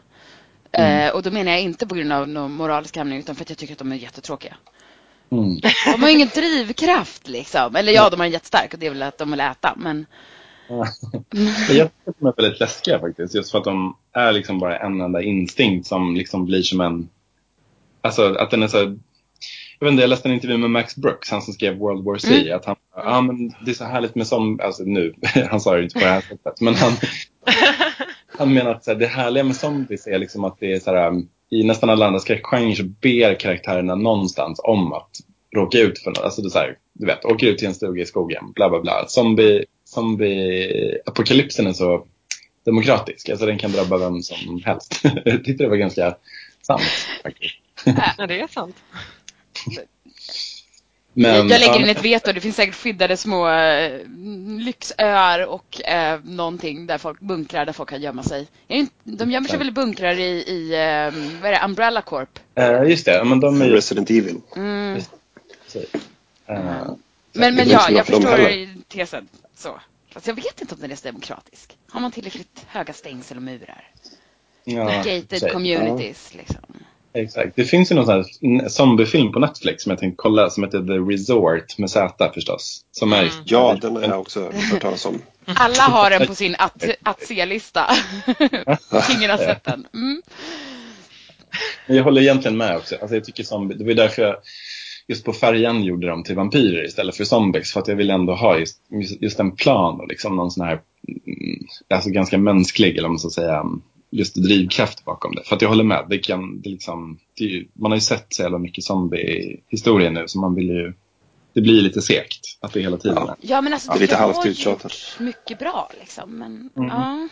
Eh, 0.73 1.09
och 1.11 1.23
då 1.23 1.31
menar 1.31 1.53
jag 1.53 1.61
inte 1.61 1.87
på 1.87 1.95
grund 1.95 2.13
av 2.13 2.29
någon 2.29 2.53
moralisk 2.53 2.97
hämning 2.97 3.19
utan 3.19 3.35
för 3.35 3.43
att 3.45 3.49
jag 3.51 3.59
tycker 3.59 3.73
att 3.75 3.79
de 3.79 3.93
är 3.93 3.97
jättetråkiga. 3.97 4.57
Mm. 5.31 5.61
De 5.85 6.03
har 6.03 6.11
ingen 6.11 6.29
drivkraft 6.29 7.29
liksom. 7.29 7.77
Eller 7.77 7.93
ja, 7.93 8.11
de 8.11 8.21
har 8.21 8.27
en 8.27 8.33
jättestark 8.33 8.75
och 8.75 8.79
det 8.79 8.87
är 8.87 8.91
väl 8.91 9.03
att 9.03 9.19
de 9.19 9.31
vill 9.31 9.41
äta. 9.41 9.75
Men 9.77 10.07
Jag 10.69 10.88
tycker 11.69 11.85
att 11.85 12.14
de 12.19 12.27
är 12.27 12.43
väldigt 12.43 12.61
läskiga 12.61 12.99
faktiskt. 12.99 13.35
Just 13.35 13.51
för 13.51 13.59
att 13.59 13.64
de 13.64 13.97
är 14.12 14.33
liksom 14.33 14.59
bara 14.59 14.79
en 14.79 15.01
enda 15.01 15.23
instinkt 15.23 15.87
som 15.87 16.14
liksom 16.14 16.45
blir 16.45 16.62
som 16.62 16.81
en... 16.81 17.09
Alltså 18.01 18.35
att 18.35 18.51
den 18.51 18.62
är 18.62 18.69
så... 18.69 18.79
Jag 19.79 19.87
vet 19.87 19.93
inte, 19.93 20.03
jag 20.03 20.11
läste 20.11 20.29
en 20.29 20.35
intervju 20.35 20.57
med 20.57 20.71
Max 20.71 20.97
Brooks, 20.97 21.31
han 21.31 21.43
som 21.43 21.55
skrev 21.55 21.77
World 21.77 22.05
War 22.05 22.19
C. 22.19 22.41
Mm. 22.41 22.57
Att 22.57 22.64
han, 22.64 22.77
ja 22.95 23.21
men 23.21 23.49
det 23.64 23.71
är 23.71 23.75
så 23.75 23.85
härligt 23.85 24.14
med 24.14 24.27
som, 24.27 24.61
alltså 24.61 24.83
nu, 24.83 25.14
han 25.51 25.61
sa 25.61 25.77
det 25.77 25.83
inte 25.83 25.95
på 25.95 26.05
det 26.05 26.11
här 26.11 26.21
sättet. 26.21 26.61
Men 26.61 26.75
han, 26.75 26.93
han 28.38 28.55
menar 28.55 28.71
att 28.71 28.85
så 28.85 28.91
här, 28.91 28.99
det 28.99 29.07
härliga 29.07 29.45
med 29.45 29.57
zombies 29.57 30.07
är 30.07 30.19
liksom 30.19 30.45
att 30.45 30.61
det 30.61 30.73
är 30.73 30.81
så 30.81 30.95
här, 30.95 31.23
i 31.51 31.63
nästan 31.65 31.91
alla 31.91 32.07
andra 32.07 32.21
skräckgenrer 32.21 32.75
så 32.75 32.85
ber 32.85 33.41
karaktärerna 33.41 33.95
någonstans 33.95 34.61
om 34.63 34.93
att 34.93 35.11
råka 35.57 35.79
ut 35.79 35.99
för 35.99 36.11
något. 36.11 36.19
Alltså 36.19 36.43
det 36.43 36.49
är 36.49 36.51
så 36.51 36.59
här, 36.59 36.79
du 36.93 37.07
vet, 37.07 37.25
åker 37.25 37.47
ut 37.47 37.59
till 37.59 37.69
en 37.69 37.75
stuga 37.75 38.03
i 38.03 38.07
skogen, 38.07 38.53
bla 38.53 38.71
bla 38.71 38.81
bla. 38.81 39.05
Zombie, 39.09 39.65
zombie-apokalypsen 39.85 41.67
är 41.67 41.73
så 41.73 42.07
demokratisk. 42.65 43.29
Alltså 43.29 43.47
den 43.47 43.59
kan 43.59 43.73
drabba 43.73 43.99
vem 43.99 44.23
som 44.23 44.63
helst. 44.65 45.01
jag 45.25 45.45
tyckte 45.45 45.65
det 45.65 45.69
var 45.69 45.77
ganska 45.77 46.17
sant 46.63 46.83
faktiskt. 47.23 47.55
Ja, 48.19 48.27
det 48.27 48.41
är 48.41 48.49
sant. 48.49 48.77
Men, 51.12 51.35
jag, 51.35 51.61
lägger 51.61 51.66
ja, 51.75 51.81
in 51.81 51.88
ett 51.88 52.05
veto. 52.05 52.33
Det 52.33 52.40
finns 52.40 52.57
säkert 52.57 52.75
skyddade 52.75 53.16
små 53.16 53.49
eh, 53.49 54.01
lyxöar 54.59 55.47
och 55.47 55.88
eh, 55.88 56.21
någonting 56.25 56.87
där 56.87 56.99
folk 56.99 57.21
bunkrar 57.21 57.66
där 57.66 57.73
folk 57.73 57.88
kan 57.88 58.01
gömma 58.03 58.23
sig. 58.23 58.40
Är 58.68 58.75
det 58.75 58.81
inte- 58.81 58.94
De 59.05 59.31
gömmer 59.31 59.49
sig 59.49 59.59
väl 59.59 59.68
i 59.68 59.73
bunkrar 59.73 60.14
i, 60.14 60.25
i 60.29 60.73
eh, 60.75 61.40
vad 61.40 61.51
är 61.51 61.53
det, 61.53 61.61
Umbrella 61.64 62.03
Corp? 62.03 62.38
eh, 62.55 62.83
just 62.83 63.05
det, 63.05 63.25
men 63.25 63.40
de 63.40 63.62
är 63.62 63.66
ju... 63.66 63.75
Resident 63.75 64.11
Evil. 64.11 64.40
Mm. 64.57 64.94
precis. 65.64 65.94
Eh, 66.47 66.61
Men, 67.33 67.55
men 67.55 67.68
ja, 67.68 67.90
jag 67.90 68.07
förstår 68.07 68.85
tesen. 68.88 69.29
Så. 69.57 69.81
Fast 70.12 70.27
jag 70.27 70.35
vet 70.35 70.61
inte 70.61 70.75
om 70.75 70.81
den 70.81 70.90
är 70.90 70.97
så 70.97 71.09
demokratisk. 71.09 71.77
Har 71.90 72.01
man 72.01 72.11
tillräckligt 72.12 72.64
höga 72.68 72.92
stängsel 72.92 73.37
och 73.37 73.42
murar? 73.42 73.90
ja, 74.64 74.85
Gated 74.85 75.53
communities 75.53 76.35
liksom. 76.35 76.62
Exakt. 77.23 77.57
Det 77.57 77.65
finns 77.65 77.91
ju 77.91 77.95
någon 77.95 78.07
sån 78.07 78.15
här 78.15 78.69
zombiefilm 78.69 79.33
på 79.33 79.39
Netflix 79.39 79.83
som 79.83 79.91
jag 79.91 79.99
tänkte 79.99 80.17
kolla 80.17 80.51
som 80.51 80.65
heter 80.65 80.79
The 80.79 80.93
Resort 80.93 81.79
med 81.79 81.91
Z 81.91 82.31
förstås. 82.35 82.81
Som 82.93 83.13
är 83.13 83.19
Mm. 83.19 83.31
Ja, 83.45 83.77
den 83.81 83.97
har 83.97 84.03
jag 84.03 84.21
också 84.21 84.51
hört 84.71 84.83
talas 84.83 85.07
om. 85.07 85.23
Alla 85.45 85.83
har 85.83 86.11
den 86.11 86.27
på 86.27 86.35
sin 86.35 86.57
att, 86.59 86.85
att 87.03 87.23
se-lista. 87.23 87.87
Ingen 89.17 89.31
har 89.31 89.37
sett 89.39 89.65
den. 89.65 89.87
Mm. 89.95 90.23
Men 91.87 91.97
Jag 91.97 92.05
håller 92.05 92.23
egentligen 92.23 92.57
med 92.57 92.77
också. 92.77 92.97
Alltså 93.01 93.15
jag 93.15 93.25
tycker 93.25 93.45
zombie, 93.45 93.75
det 93.75 93.85
var 93.85 93.95
därför 93.95 94.23
jag 94.23 94.37
just 95.09 95.25
på 95.25 95.33
färjan 95.33 95.85
gjorde 95.85 96.07
dem 96.07 96.25
till 96.25 96.37
vampyrer 96.37 96.85
istället 96.85 97.17
för 97.17 97.25
zombies. 97.25 97.73
För 97.73 97.81
att 97.81 97.89
jag 97.89 97.97
ville 97.97 98.15
ändå 98.15 98.35
ha 98.35 98.59
just, 98.59 98.83
just, 99.21 99.41
en 99.41 99.57
plan 99.57 100.01
och 100.01 100.09
liksom 100.09 100.37
någon 100.37 100.51
sån 100.51 100.67
här, 100.67 100.81
mm, 101.27 101.67
alltså 101.95 102.11
ganska 102.11 102.39
mänsklig 102.39 102.91
eller 102.91 103.03
vad 103.03 103.11
man 103.11 103.19
ska 103.19 103.31
säga, 103.31 103.65
just 104.11 104.35
drivkraft 104.35 105.05
bakom 105.05 105.35
det. 105.35 105.42
För 105.44 105.57
att 105.57 105.62
jag 105.62 105.68
håller 105.68 105.85
med, 105.85 106.07
det 106.09 106.18
kan, 106.18 106.61
det 106.61 106.71
liksom, 106.71 107.18
det 107.38 107.44
är 107.44 107.49
ju, 107.49 107.68
man 107.73 107.90
har 107.90 107.97
ju 107.97 108.01
sett 108.01 108.27
så 108.35 108.42
jävla 108.42 108.59
mycket 108.59 108.85
zombie-historier 108.85 110.11
nu 110.11 110.25
så 110.29 110.38
man 110.40 110.55
vill 110.55 110.68
ju, 110.68 110.92
det 111.53 111.61
blir 111.61 111.83
lite 111.83 112.03
segt 112.03 112.40
att 112.61 112.73
det 112.73 112.81
hela 112.81 112.97
tiden 112.97 113.16
Ja. 113.27 113.31
är. 113.31 113.37
Ja, 113.40 113.61
men 113.61 113.73
alltså 113.73 113.90
Det 113.92 113.99
är 113.99 114.01
lite 114.01 114.16
halvt 114.16 114.47
uttjatat. 114.47 114.92
mycket 115.18 115.59
bra 115.59 115.90
liksom. 116.01 116.38
Men, 116.38 116.71
Mm. 116.77 116.88
ja. 116.88 117.29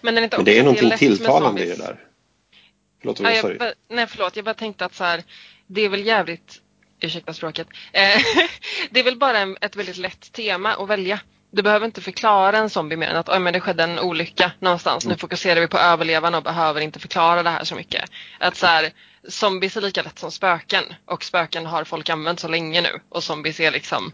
Men, 0.00 0.16
är 0.16 0.20
det 0.20 0.24
inte 0.24 0.36
Men 0.36 0.44
det 0.44 0.58
är 0.58 0.62
någonting 0.64 0.90
tilltalande 0.98 1.64
i 1.64 1.68
det 1.68 1.76
där. 1.76 2.04
Förlåt, 3.00 3.20
Ja, 3.20 3.30
jag, 3.32 3.58
bara- 3.58 3.72
nej 3.90 4.06
förlåt, 4.06 4.36
jag 4.36 4.44
bara 4.44 4.54
tänkte 4.54 4.84
att 4.84 4.94
så 4.94 5.04
här, 5.04 5.22
det 5.66 5.80
är 5.80 5.88
väl 5.88 6.06
jävligt, 6.06 6.60
ursäkta 7.00 7.32
språket, 7.32 7.66
eh, 7.92 8.20
det 8.90 9.00
är 9.00 9.04
väl 9.04 9.16
bara 9.18 9.38
en, 9.38 9.56
ett 9.60 9.76
väldigt 9.76 9.96
lätt 9.96 10.32
tema 10.32 10.72
att 10.74 10.88
välja. 10.88 11.20
Du 11.50 11.62
behöver 11.62 11.86
inte 11.86 12.00
förklara 12.00 12.58
en 12.58 12.70
zombie 12.70 12.96
mer 12.96 13.08
än 13.08 13.16
att 13.16 13.28
Oj, 13.28 13.38
men 13.38 13.52
det 13.52 13.60
skedde 13.60 13.82
en 13.82 13.98
olycka 13.98 14.52
någonstans. 14.58 15.06
Nu 15.06 15.16
fokuserar 15.16 15.60
vi 15.60 15.68
på 15.68 15.78
överlevarna 15.78 16.38
och 16.38 16.44
behöver 16.44 16.80
inte 16.80 16.98
förklara 16.98 17.42
det 17.42 17.50
här 17.50 17.64
så 17.64 17.74
mycket. 17.74 18.10
Att 18.40 18.56
så 18.56 18.66
här, 18.66 18.90
zombies 19.28 19.76
är 19.76 19.80
lika 19.80 20.02
lätt 20.02 20.18
som 20.18 20.30
spöken 20.30 20.84
och 21.04 21.24
spöken 21.24 21.66
har 21.66 21.84
folk 21.84 22.08
använt 22.08 22.40
så 22.40 22.48
länge 22.48 22.80
nu 22.80 23.00
och 23.08 23.24
zombies 23.24 23.60
är 23.60 23.70
liksom 23.70 24.12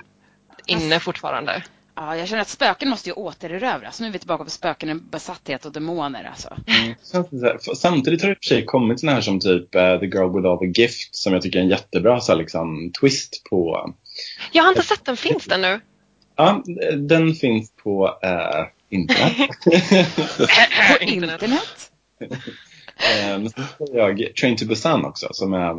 inne 0.66 1.00
fortfarande. 1.00 1.62
Ja, 1.96 2.16
jag 2.16 2.28
känner 2.28 2.42
att 2.42 2.48
spöken 2.48 2.88
måste 2.88 3.08
ju 3.08 3.12
återerövras. 3.12 4.00
Nu 4.00 4.06
är 4.06 4.10
vi 4.10 4.18
tillbaka 4.18 4.44
på 4.44 4.50
spöken, 4.50 5.08
besatthet 5.10 5.64
och 5.64 5.72
demoner 5.72 6.24
alltså. 6.24 6.56
Mm. 6.66 6.94
Samtidigt 7.76 8.22
har 8.22 8.28
det 8.28 8.32
i 8.32 8.34
och 8.34 8.44
för 8.44 8.54
sig 8.54 8.64
kommit 8.64 9.00
sådana 9.00 9.14
här 9.14 9.22
som 9.22 9.40
typ 9.40 9.74
uh, 9.74 10.00
The 10.00 10.06
Girl 10.06 10.36
with 10.36 10.48
All 10.48 10.58
the 10.58 10.80
Gift 10.82 11.16
som 11.16 11.32
jag 11.32 11.42
tycker 11.42 11.58
är 11.58 11.62
en 11.62 11.68
jättebra 11.68 12.20
så 12.20 12.32
här, 12.32 12.38
liksom, 12.38 12.92
twist 13.00 13.44
på. 13.50 13.90
Jag 14.52 14.62
har 14.62 14.70
inte 14.70 14.82
sett 14.82 15.04
den, 15.04 15.16
finns 15.16 15.44
den 15.44 15.60
nu? 15.60 15.80
Ja, 16.36 16.62
den 16.96 17.34
finns 17.34 17.72
på 17.82 18.06
uh, 18.06 18.66
internet. 18.88 19.50
på 20.98 21.04
internet? 21.04 21.90
Men 23.26 23.50
så 23.50 23.88
jag 23.92 24.36
Train 24.40 24.56
to 24.56 24.66
Busan 24.66 25.04
också 25.04 25.28
som 25.32 25.52
är 25.52 25.78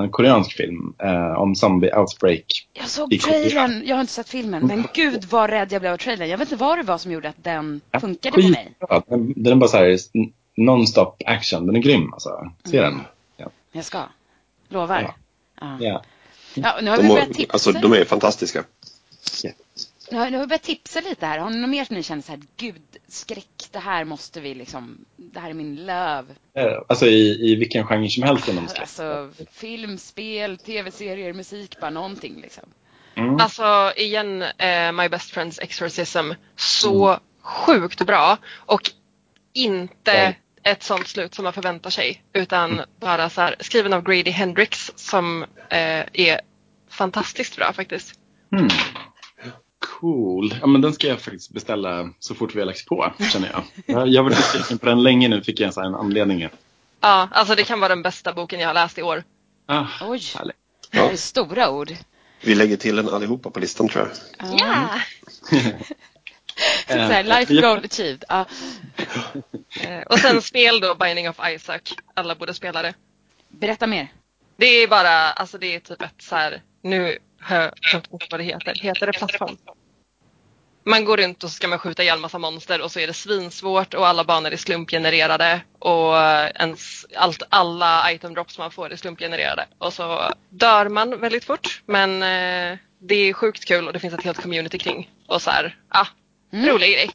en 0.00 0.10
koreansk 0.10 0.52
film 0.56 0.94
om 1.36 1.54
zombie 1.54 1.92
outbreak. 1.94 2.44
Jag 2.72 2.88
såg 2.88 3.20
trailern, 3.20 3.82
jag 3.86 3.96
har 3.96 4.00
inte 4.00 4.12
sett 4.12 4.28
filmen 4.28 4.66
men 4.66 4.84
gud 4.94 5.24
vad 5.24 5.50
rädd 5.50 5.72
jag 5.72 5.80
blev 5.80 5.92
av 5.92 5.96
trailern. 5.96 6.28
Jag 6.28 6.38
vet 6.38 6.52
inte 6.52 6.64
vad 6.64 6.78
det 6.78 6.82
var 6.82 6.98
som 6.98 7.12
gjorde 7.12 7.28
att 7.28 7.44
den 7.44 7.80
funkade 8.00 8.42
på 8.42 8.48
mig. 8.48 8.72
Den, 9.08 9.32
den 9.36 9.52
är 9.52 9.56
bara 9.56 9.68
så 9.70 9.76
här 9.76 9.98
non-stop 10.56 11.12
action, 11.26 11.66
den 11.66 11.76
är 11.76 11.80
grym 11.80 12.12
alltså. 12.12 12.52
Se 12.64 12.80
den. 12.80 13.00
Ja. 13.36 13.50
Jag 13.72 13.84
ska. 13.84 14.02
Lovar. 14.68 15.14
Ja. 15.60 15.78
Ja. 15.80 16.02
Ja. 16.54 16.78
Nu 16.82 16.90
har 16.90 16.96
De, 16.96 17.02
vi 17.02 17.08
har- 17.08 17.14
börjat 17.14 17.32
tipsa. 17.34 17.52
alltså, 17.52 17.72
de 17.72 17.92
är 17.92 18.04
fantastiska. 18.04 18.64
Nu 20.10 20.18
har 20.18 20.30
nu 20.30 20.36
har 20.36 20.44
vi 20.44 20.48
börjat 20.48 20.62
tipsa 20.62 21.00
lite 21.00 21.26
här. 21.26 21.38
Har 21.38 21.50
ni 21.50 21.56
något 21.56 21.70
mer 21.70 21.84
som 21.84 21.96
ni 21.96 22.02
känner 22.02 22.22
så 22.22 22.32
här, 22.32 22.40
gud, 22.56 22.82
skräck, 23.08 23.68
det 23.72 23.78
här 23.78 24.04
måste 24.04 24.40
vi 24.40 24.54
liksom, 24.54 25.04
det 25.16 25.40
här 25.40 25.50
är 25.50 25.54
min 25.54 25.86
löv. 25.86 26.24
Eh, 26.54 26.78
Alltså 26.88 27.06
i, 27.06 27.52
i 27.52 27.56
vilken 27.56 27.86
genre 27.86 28.08
som 28.08 28.22
helst 28.22 28.48
inom 28.48 28.68
skräck. 28.68 28.80
Alltså 28.80 29.30
film, 29.52 29.98
spel, 29.98 30.58
tv-serier, 30.58 31.32
musik, 31.32 31.80
bara 31.80 31.90
någonting 31.90 32.40
liksom. 32.40 32.64
Mm. 33.14 33.40
Alltså 33.40 33.92
igen, 33.96 34.42
eh, 34.42 34.92
My 34.92 35.08
Best 35.08 35.30
Friends 35.30 35.58
Exorcism. 35.58 36.30
Så 36.56 37.18
sjukt 37.40 38.06
bra. 38.06 38.38
Och 38.56 38.90
inte 39.52 40.12
Nej. 40.12 40.40
ett 40.62 40.82
sånt 40.82 41.08
slut 41.08 41.34
som 41.34 41.44
man 41.44 41.52
förväntar 41.52 41.90
sig. 41.90 42.22
Utan 42.32 42.80
bara 43.00 43.30
så 43.30 43.40
här, 43.40 43.56
skriven 43.60 43.92
av 43.92 44.02
Grady 44.02 44.30
Hendrix 44.30 44.92
som 44.96 45.42
eh, 45.70 46.04
är 46.12 46.40
fantastiskt 46.90 47.56
bra 47.56 47.72
faktiskt. 47.72 48.20
Cool. 50.00 50.54
Ja, 50.60 50.66
men 50.66 50.80
den 50.80 50.92
ska 50.92 51.06
jag 51.06 51.20
faktiskt 51.20 51.50
beställa 51.50 52.10
så 52.18 52.34
fort 52.34 52.54
vi 52.54 52.58
har 52.58 52.66
lagts 52.66 52.84
på, 52.84 53.12
känner 53.32 53.50
jag. 53.52 53.62
Jag- 53.86 54.08
Jag 54.08 54.22
har 54.22 54.30
varit 54.30 54.36
besviken 54.36 54.78
på 54.78 54.86
den 54.86 55.02
länge 55.02 55.28
nu, 55.28 55.42
fick 55.42 55.60
jag 55.60 55.66
en, 55.68 55.72
här 55.76 55.84
en 55.88 55.94
anledning. 55.94 56.48
Ja, 57.00 57.28
alltså 57.32 57.54
det 57.54 57.64
kan 57.64 57.80
vara 57.80 57.88
den 57.88 58.02
bästa 58.02 58.32
boken 58.32 58.60
jag 58.60 58.68
har 58.68 58.74
läst 58.74 58.98
i 58.98 59.02
år. 59.02 59.24
Ah, 59.66 59.86
Oj, 60.02 60.20
härligt. 60.38 60.56
det 60.90 60.98
är 60.98 61.16
stora 61.16 61.70
ord. 61.70 61.92
Vi 62.40 62.54
lägger 62.54 62.76
till 62.76 62.96
den 62.96 63.08
allihopa 63.08 63.50
på 63.50 63.60
listan 63.60 63.88
tror 63.88 64.08
jag. 64.38 64.48
Ja. 64.60 64.88
Så 66.88 66.92
här, 66.98 67.22
life 67.24 67.54
Ja. 67.54 67.60
goal 67.60 67.84
achieved. 67.84 68.24
Ja. 68.28 68.44
Eh, 69.80 70.00
och 70.02 70.18
sen 70.18 70.42
spel 70.42 70.80
då, 70.80 70.94
Binding 70.94 71.28
of 71.28 71.36
Isaac. 71.54 71.80
Alla 72.14 72.34
borde 72.34 72.54
spela 72.54 72.82
det. 72.82 72.94
Berätta 73.48 73.86
mer. 73.86 74.08
Det 74.56 74.66
är 74.66 74.88
bara, 74.88 75.30
alltså 75.32 75.58
det 75.58 75.74
är 75.74 75.80
typ 75.80 76.02
ett 76.02 76.22
så 76.22 76.36
här, 76.36 76.62
nu 76.82 77.18
hör 77.40 77.72
jag 77.92 78.02
inte 78.12 78.26
vad 78.30 78.40
det 78.40 78.44
heter. 78.44 78.74
Heter 78.74 79.06
det 79.06 79.12
plattform? 79.12 79.56
Man 80.86 81.04
går 81.04 81.16
runt 81.16 81.44
och 81.44 81.50
så 81.50 81.56
ska 81.56 81.68
man 81.68 81.78
skjuta 81.78 82.02
ihjäl 82.02 82.18
massa 82.20 82.38
monster 82.38 82.80
och 82.80 82.92
så 82.92 83.00
är 83.00 83.06
det 83.06 83.12
svinsvårt 83.12 83.94
och 83.94 84.06
alla 84.06 84.24
banor 84.24 84.50
är 84.50 84.56
slumpgenererade 84.56 85.60
och 85.78 86.16
ens, 86.54 87.06
allt, 87.16 87.42
alla 87.48 88.12
item 88.12 88.34
drops 88.34 88.58
man 88.58 88.70
får 88.70 88.92
är 88.92 88.96
slumpgenererade. 88.96 89.66
Och 89.78 89.92
så 89.92 90.32
dör 90.50 90.88
man 90.88 91.20
väldigt 91.20 91.44
fort 91.44 91.82
men 91.86 92.22
eh, 92.22 92.78
det 92.98 93.14
är 93.14 93.32
sjukt 93.32 93.64
kul 93.64 93.86
och 93.86 93.92
det 93.92 93.98
finns 93.98 94.14
ett 94.14 94.22
helt 94.24 94.42
community 94.42 94.78
kring. 94.78 95.10
Och 95.26 95.42
så 95.42 95.50
här, 95.50 95.76
ah, 95.88 96.06
Mm. 96.52 96.68
rolig 96.68 96.92
grej. 96.92 97.10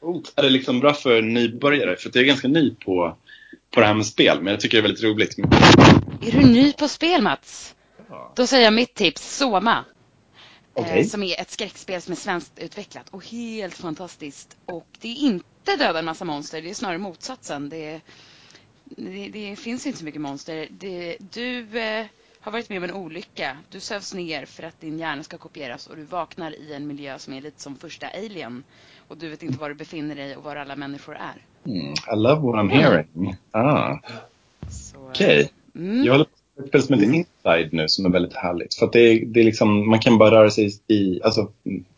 Coolt. 0.00 0.32
Är 0.36 0.42
det 0.42 0.50
liksom 0.50 0.80
bra 0.80 0.92
för 0.94 1.22
nybörjare? 1.22 1.96
För 1.96 2.10
jag 2.14 2.22
är 2.22 2.26
ganska 2.26 2.48
ny 2.48 2.74
på, 2.74 3.16
på 3.74 3.80
det 3.80 3.86
här 3.86 3.94
med 3.94 4.06
spel, 4.06 4.38
men 4.42 4.50
jag 4.52 4.60
tycker 4.60 4.76
det 4.76 4.80
är 4.80 4.82
väldigt 4.82 5.04
roligt. 5.04 5.38
Är 6.22 6.32
du 6.32 6.46
ny 6.46 6.72
på 6.72 6.88
spel 6.88 7.22
Mats? 7.22 7.74
Ja. 8.08 8.32
Då 8.36 8.46
säger 8.46 8.64
jag 8.64 8.72
mitt 8.72 8.94
tips, 8.94 9.36
Soma. 9.36 9.84
Eh, 10.74 11.06
som 11.06 11.22
är 11.22 11.40
ett 11.40 11.50
skräckspel 11.50 12.02
som 12.02 12.12
är 12.12 12.16
svenskt 12.16 12.58
utvecklat 12.58 13.08
och 13.08 13.26
helt 13.26 13.74
fantastiskt. 13.74 14.56
Och 14.66 14.86
det 15.00 15.08
är 15.08 15.16
inte 15.16 15.76
döda 15.76 15.98
en 15.98 16.04
massa 16.04 16.24
monster, 16.24 16.62
det 16.62 16.70
är 16.70 16.74
snarare 16.74 16.98
motsatsen. 16.98 17.68
Det, 17.68 18.00
det, 18.84 19.28
det 19.28 19.56
finns 19.56 19.86
inte 19.86 19.98
så 19.98 20.04
mycket 20.04 20.20
monster. 20.20 20.68
Det, 20.70 21.16
du 21.32 21.78
eh, 21.78 22.06
har 22.40 22.52
varit 22.52 22.68
med 22.68 22.78
om 22.78 22.84
en 22.84 22.92
olycka. 22.92 23.56
Du 23.70 23.80
sövs 23.80 24.14
ner 24.14 24.46
för 24.46 24.62
att 24.62 24.80
din 24.80 24.98
hjärna 24.98 25.22
ska 25.22 25.38
kopieras 25.38 25.86
och 25.86 25.96
du 25.96 26.02
vaknar 26.02 26.54
i 26.54 26.74
en 26.74 26.86
miljö 26.86 27.18
som 27.18 27.34
är 27.34 27.40
lite 27.40 27.62
som 27.62 27.76
första 27.76 28.06
Alien. 28.06 28.64
Och 29.08 29.16
du 29.16 29.28
vet 29.28 29.42
inte 29.42 29.58
var 29.58 29.68
du 29.68 29.74
befinner 29.74 30.14
dig 30.14 30.36
och 30.36 30.42
var 30.42 30.56
alla 30.56 30.76
människor 30.76 31.16
är. 31.16 31.42
Mm, 31.66 31.92
I 31.92 32.16
love 32.16 32.40
what 32.40 32.54
I'm 32.54 32.70
hearing. 32.70 33.36
Ah, 33.50 33.98
Okej. 34.94 35.52
Mm. 35.74 36.04
Jag 36.04 36.12
håller 36.12 36.26
ett 36.62 36.68
spel 36.68 36.82
som 36.82 36.94
heter 37.00 37.14
Inside 37.14 37.72
nu 37.72 37.88
som 37.88 38.06
är 38.06 38.10
väldigt 38.10 38.34
härligt. 38.34 38.74
För 38.74 38.90
det 38.92 39.00
är, 39.00 39.26
det 39.26 39.40
är 39.40 39.44
liksom, 39.44 39.90
man 39.90 39.98
kan 39.98 40.18
bara 40.18 40.30
röra 40.30 40.50
sig 40.50 40.70
i, 40.88 41.20
alltså, 41.22 41.50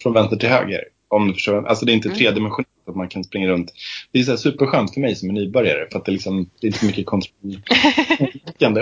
från 0.03 0.13
vänster 0.13 0.37
till 0.37 0.49
höger. 0.49 0.81
Om 1.09 1.29
du 1.29 1.35
förstår. 1.35 1.67
Alltså 1.67 1.87
det 1.87 1.93
är 1.93 1.95
inte 1.95 2.09
Mm. 2.09 2.19
tredimensionellt 2.19 2.69
att 2.89 2.97
man 2.97 3.09
kan 3.09 3.25
springa 3.25 3.49
runt. 3.49 3.73
Det 4.13 4.19
är 4.19 4.23
så 4.23 4.37
superskönt 4.37 4.95
för 4.95 5.01
mig 5.01 5.15
som 5.17 5.29
är 5.29 5.33
nybörjare. 5.33 5.89
För 5.93 5.99
att 5.99 6.05
det, 6.05 6.11
är 6.11 6.13
liksom, 6.13 6.51
det 6.61 6.67
är 6.67 6.69
inte 6.69 6.79
så 6.79 6.87
mycket 6.87 7.07
kontroll. 7.07 7.61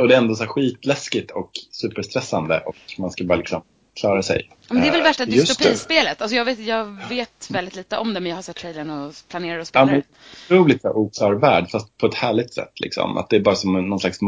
och 0.01 0.09
det 0.09 0.15
är 0.15 0.19
ändå 0.19 0.35
så 0.35 0.47
skitläskigt 0.47 1.31
och 1.31 1.51
superstressande. 1.71 2.61
Och 2.67 2.77
man 2.99 3.11
ska 3.11 3.25
bara 3.25 3.39
liksom 3.39 3.63
klara 4.01 4.23
sig. 4.23 4.51
Men 4.69 4.81
det 4.83 4.89
är 4.89 4.91
väl 4.93 5.01
Eh, 5.01 5.05
värsta 5.05 5.25
dystopispelet. 5.27 6.23
Alltså 6.23 6.37
jag, 6.37 6.45
vet, 6.45 6.59
jag 6.67 6.97
vet 7.09 7.51
väldigt 7.51 7.77
lite 7.77 7.99
om 7.99 8.15
det 8.15 8.21
men 8.21 8.31
jag 8.31 8.37
har 8.37 8.43
sett 8.43 8.57
trailern 8.57 8.91
och 8.91 9.15
planerar 9.29 9.59
att 9.59 9.61
Ja, 9.61 9.65
spela 9.65 9.87
men 9.87 10.03
det. 10.49 10.55
otroligt 10.55 10.85
oklar 10.85 11.33
värld 11.35 11.71
fast 11.71 11.99
på 11.99 12.07
ett 12.07 12.15
härligt 12.15 12.55
sätt. 12.55 12.81
Liksom. 12.81 13.17
Att 13.17 13.31
det 13.31 13.37
är 13.37 13.41
bara 13.41 13.55
som 13.55 13.89
någon 13.89 14.01
slags 14.01 14.23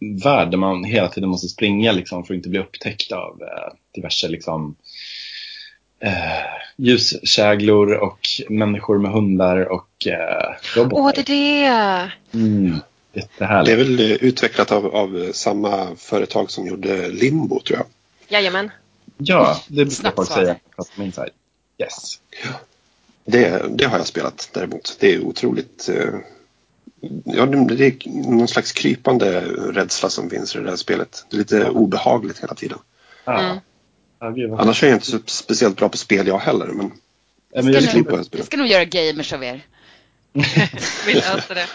mardrömsvärld 0.00 0.50
där 0.50 0.58
man 0.58 0.84
hela 0.84 1.08
tiden 1.08 1.28
måste 1.28 1.48
springa 1.48 1.92
liksom, 1.92 2.24
för 2.24 2.34
att 2.34 2.36
inte 2.36 2.48
bli 2.48 2.58
upptäckt 2.58 3.12
av 3.12 3.42
eh, 3.42 3.72
diverse 3.94 4.28
liksom, 4.28 4.74
eh, 6.00 6.12
ljuskäglor 6.76 7.92
och 7.92 8.18
människor 8.48 8.98
med 8.98 9.12
hundar 9.12 9.72
och 9.72 10.06
eh, 10.06 10.54
robotar. 10.76 11.02
Åh, 11.02 11.12
det 11.14 11.32
är 11.32 12.12
det! 12.32 12.38
mm, 12.38 12.76
Det 13.12 13.20
jättehärligt. 13.20 13.72
är 13.72 13.76
väl 13.76 14.00
eh, 14.00 14.16
utvecklat 14.16 14.72
av, 14.72 14.86
av 14.86 15.30
samma 15.32 15.88
företag 15.96 16.50
som 16.50 16.66
gjorde 16.66 17.08
Limbo 17.08 17.60
tror 17.60 17.78
jag. 17.78 17.86
Jajamän. 18.28 18.70
Ja, 19.16 19.60
det 19.68 19.84
brukar 19.84 20.12
folk 20.12 20.28
säga. 20.30 20.56
Fast 20.76 20.96
på 20.96 21.02
inside. 21.02 21.30
Yes. 21.78 22.20
Det, 23.24 23.62
det 23.78 23.84
har 23.84 23.98
jag 23.98 24.06
spelat 24.06 24.50
däremot. 24.54 24.96
Det 25.00 25.14
är 25.14 25.20
otroligt... 25.20 25.88
Eh, 25.88 26.14
ja, 27.24 27.46
det 27.46 27.56
är 27.56 28.30
någon 28.30 28.48
slags 28.48 28.72
krypande 28.72 29.40
rädsla 29.72 30.10
som 30.10 30.30
finns 30.30 30.56
i 30.56 30.58
det 30.58 30.64
där 30.64 30.76
spelet. 30.76 31.26
Det 31.30 31.36
är 31.36 31.38
lite 31.38 31.70
obehagligt 31.70 32.42
hela 32.42 32.54
tiden. 32.54 32.78
Ja. 33.24 33.40
Mm. 33.40 33.58
Ja, 34.20 34.58
Annars 34.58 34.82
är 34.82 34.86
jag 34.86 34.96
inte 34.96 35.06
så 35.06 35.18
speciellt 35.26 35.76
bra 35.76 35.88
på 35.88 35.96
spel 35.96 36.26
jag 36.26 36.38
heller. 36.38 36.66
Men 36.66 36.92
Ja, 37.52 37.62
men 37.62 37.72
jag, 37.72 37.82
Ska 37.82 38.02
spela. 38.02 38.22
Vi 38.30 38.42
ska 38.42 38.56
nog 38.56 38.66
göra 38.66 38.84
gamers 38.84 39.32
av 39.32 39.44
er. 39.44 39.60
Vi 41.06 41.14
löser 41.14 41.54
det. 41.54 41.66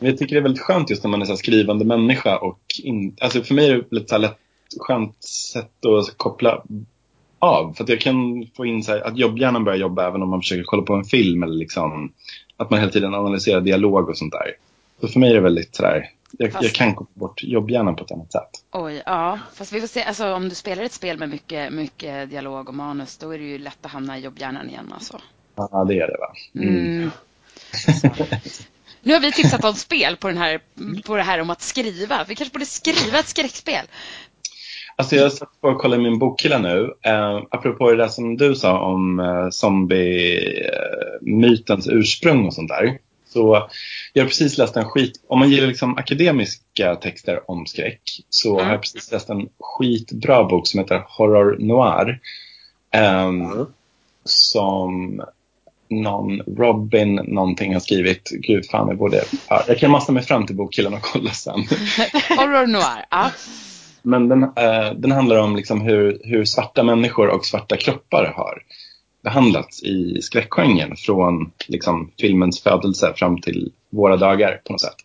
men 0.00 0.08
jag 0.10 0.18
tycker 0.18 0.34
det 0.34 0.40
är 0.40 0.42
väldigt 0.42 0.62
skönt 0.62 0.90
just 0.90 1.02
när 1.04 1.10
man 1.10 1.22
är 1.22 1.26
så 1.26 1.36
skrivande 1.36 1.84
människa 1.84 2.38
och 2.38 2.60
in, 2.82 3.16
alltså 3.20 3.42
för 3.42 3.54
mig 3.54 3.70
är 3.70 3.74
det 3.74 3.84
lite 3.90 4.08
så 4.08 4.18
lätt 4.18 4.38
skönt 4.80 5.24
sätt 5.24 5.86
att 5.86 6.16
koppla 6.16 6.62
av. 7.38 7.72
För 7.72 7.84
att 7.84 7.90
jag 7.90 8.00
kan 8.00 8.46
få 8.56 8.66
in 8.66 8.82
så 8.82 8.92
här, 8.92 9.00
att 9.00 9.18
jobbhjärnan 9.18 9.64
börjar 9.64 9.78
jobba 9.78 10.08
även 10.08 10.22
om 10.22 10.30
man 10.30 10.40
försöker 10.40 10.62
kolla 10.62 10.82
på 10.82 10.94
en 10.94 11.04
film 11.04 11.42
eller 11.42 11.54
liksom 11.54 12.12
att 12.62 12.70
man 12.70 12.80
hela 12.80 12.92
tiden 12.92 13.14
analyserar 13.14 13.60
dialog 13.60 14.08
och 14.08 14.18
sånt 14.18 14.32
där. 14.32 14.54
Så 15.00 15.08
för 15.08 15.20
mig 15.20 15.30
är 15.30 15.34
det 15.34 15.40
väldigt 15.40 15.76
sådär, 15.76 16.10
jag, 16.38 16.52
Fast- 16.52 16.64
jag 16.64 16.72
kan 16.72 16.94
koppla 16.94 17.20
bort 17.20 17.42
jobbhjärnan 17.42 17.96
på 17.96 18.04
ett 18.04 18.12
annat 18.12 18.32
sätt. 18.32 18.64
Oj, 18.70 19.02
ja. 19.06 19.38
Fast 19.54 19.72
vi 19.72 19.80
får 19.80 19.88
se. 19.88 20.02
Alltså, 20.02 20.32
om 20.32 20.48
du 20.48 20.54
spelar 20.54 20.82
ett 20.82 20.92
spel 20.92 21.18
med 21.18 21.28
mycket, 21.28 21.72
mycket 21.72 22.30
dialog 22.30 22.68
och 22.68 22.74
manus 22.74 23.16
då 23.16 23.30
är 23.30 23.38
det 23.38 23.44
ju 23.44 23.58
lätt 23.58 23.86
att 23.86 23.90
hamna 23.92 24.18
i 24.18 24.20
jobbhjärnan 24.20 24.68
igen. 24.68 24.92
Alltså. 24.94 25.20
Ja, 25.54 25.84
det 25.88 25.94
är 25.94 26.06
det 26.06 26.16
va. 26.20 26.34
Mm. 26.64 27.10
Så. 27.72 28.24
Nu 29.02 29.12
har 29.12 29.20
vi 29.20 29.32
tipsat 29.32 29.64
om 29.64 29.74
spel 29.74 30.16
på, 30.16 30.28
den 30.28 30.38
här, 30.38 30.60
på 31.06 31.16
det 31.16 31.22
här 31.22 31.38
om 31.40 31.50
att 31.50 31.62
skriva. 31.62 32.24
Vi 32.28 32.34
kanske 32.34 32.52
borde 32.52 32.66
skriva 32.66 33.18
ett 33.18 33.28
skräckspel. 33.28 33.86
Alltså 35.02 35.16
jag 35.16 35.32
satt 35.32 35.60
på 35.60 35.68
och 35.68 35.78
kollade 35.80 36.02
min 36.02 36.18
bokhylla 36.18 36.58
nu. 36.58 36.94
Eh, 37.02 37.42
apropå 37.50 37.90
det 37.90 37.96
där 37.96 38.08
som 38.08 38.36
du 38.36 38.54
sa 38.54 38.80
om 38.80 39.20
eh, 39.20 39.48
zombie-mytens 39.50 41.88
ursprung 41.88 42.46
och 42.46 42.54
sånt 42.54 42.68
där. 42.68 42.98
Så 43.28 43.68
jag 44.12 44.22
har 44.22 44.28
precis 44.28 44.58
läst 44.58 44.76
en 44.76 44.84
skit, 44.84 45.12
om 45.28 45.38
man 45.38 45.50
gillar 45.50 45.66
liksom 45.66 45.98
akademiska 45.98 46.94
texter 46.96 47.50
om 47.50 47.66
skräck 47.66 48.00
så 48.30 48.52
Mm. 48.54 48.64
har 48.64 48.72
jag 48.72 48.80
precis 48.82 49.12
läst 49.12 49.30
en 49.30 49.48
skitbra 49.60 50.44
bok 50.44 50.66
som 50.66 50.80
heter 50.80 51.04
Horror 51.08 51.56
Noir. 51.58 52.20
Ehm, 52.90 53.66
som 54.24 55.22
någon 55.90 56.40
Robin 56.40 57.14
någonting 57.14 57.72
har 57.72 57.80
skrivit. 57.80 58.30
Gud 58.30 58.66
fan, 58.70 58.88
jag 58.88 58.98
borde... 58.98 59.22
Ja, 59.48 59.64
jag 59.68 59.78
kan 59.78 59.90
massa 59.90 60.12
mig 60.12 60.22
fram 60.22 60.46
till 60.46 60.56
bokhyllan 60.56 60.94
och 60.94 61.02
kolla 61.02 61.30
sen. 61.30 61.60
Horror 62.28 62.66
noir. 62.66 63.04
Ja. 63.10 63.30
Men 64.02 64.28
den, 64.28 64.42
eh, 64.42 64.92
den 64.96 65.12
handlar 65.12 65.36
om 65.36 65.56
liksom 65.56 65.80
hur, 65.80 66.20
hur 66.24 66.44
svarta 66.44 66.82
människor 66.82 67.28
och 67.28 67.46
svarta 67.46 67.76
kroppar 67.76 68.32
har 68.36 68.62
behandlats 69.22 69.82
i 69.82 70.22
skräckgenren 70.22 70.96
från 70.96 71.50
liksom, 71.68 72.10
filmens 72.20 72.62
födelse 72.62 73.12
fram 73.16 73.40
till 73.40 73.72
våra 73.90 74.16
dagar 74.16 74.60
på 74.64 74.72
något 74.72 74.80
sätt. 74.80 74.96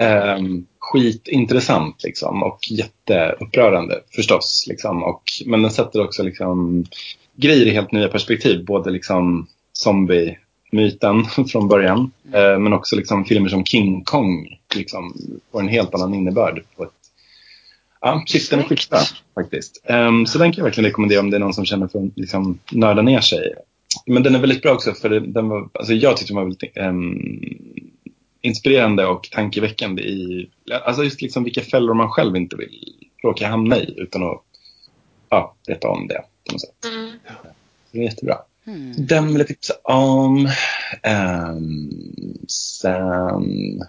Eh, 0.00 0.38
skitintressant 0.78 2.02
liksom, 2.04 2.42
och 2.42 2.58
jätteupprörande 2.70 4.00
förstås. 4.14 4.64
Liksom, 4.68 5.02
och, 5.02 5.22
men 5.46 5.62
den 5.62 5.70
sätter 5.70 6.04
också 6.04 6.22
liksom, 6.22 6.84
grejer 7.36 7.66
i 7.66 7.70
helt 7.70 7.92
nya 7.92 8.08
perspektiv. 8.08 8.64
Både 8.64 8.90
liksom, 8.90 9.46
zombie-myten 9.72 11.24
från 11.48 11.68
början 11.68 12.10
eh, 12.34 12.58
men 12.58 12.72
också 12.72 12.96
liksom, 12.96 13.24
filmer 13.24 13.48
som 13.48 13.64
King 13.64 14.04
Kong 14.04 14.58
liksom, 14.74 15.14
får 15.52 15.60
en 15.60 15.68
helt 15.68 15.94
annan 15.94 16.14
innebörd 16.14 16.62
på 16.76 16.84
ett 16.84 17.01
Ja, 18.02 18.24
är 18.34 18.62
skitbra 18.62 18.98
faktiskt. 19.34 19.84
Um, 19.88 20.26
så 20.26 20.38
den 20.38 20.52
kan 20.52 20.58
jag 20.58 20.64
verkligen 20.64 20.86
rekommendera 20.86 21.20
om 21.20 21.30
det 21.30 21.36
är 21.36 21.40
någon 21.40 21.54
som 21.54 21.64
känner 21.64 21.88
för 21.88 21.98
att 21.98 22.16
liksom, 22.16 22.58
nörda 22.72 23.02
ner 23.02 23.20
sig. 23.20 23.54
Men 24.06 24.22
den 24.22 24.34
är 24.34 24.38
väldigt 24.38 24.62
bra 24.62 24.72
också 24.72 24.92
för 24.92 25.08
den 25.08 25.48
var, 25.48 25.68
alltså 25.72 25.92
jag 25.92 26.16
tyckte 26.16 26.32
den 26.32 26.36
var 26.36 26.44
väldigt 26.44 26.76
um, 26.76 27.38
inspirerande 28.40 29.06
och 29.06 29.28
tankeväckande 29.32 30.02
i 30.02 30.50
alltså 30.84 31.04
just 31.04 31.22
liksom 31.22 31.44
vilka 31.44 31.60
fällor 31.60 31.94
man 31.94 32.10
själv 32.10 32.36
inte 32.36 32.56
vill 32.56 32.94
råka 33.22 33.48
hamna 33.48 33.78
i 33.78 33.94
utan 33.96 34.22
att 34.22 34.42
ja, 35.28 35.54
veta 35.66 35.88
om 35.88 36.08
det 36.08 36.24
på 36.46 36.52
något 36.52 36.60
sätt. 36.60 36.84
Mm. 36.84 37.10
Det 37.92 37.98
är 37.98 38.02
jättebra. 38.02 38.38
Mm. 38.66 39.06
Den 39.06 39.26
vill 39.28 39.38
jag 39.38 39.46
tipsa 39.46 39.74
om. 39.82 40.48
Um, 41.56 42.38
sen... 42.48 43.82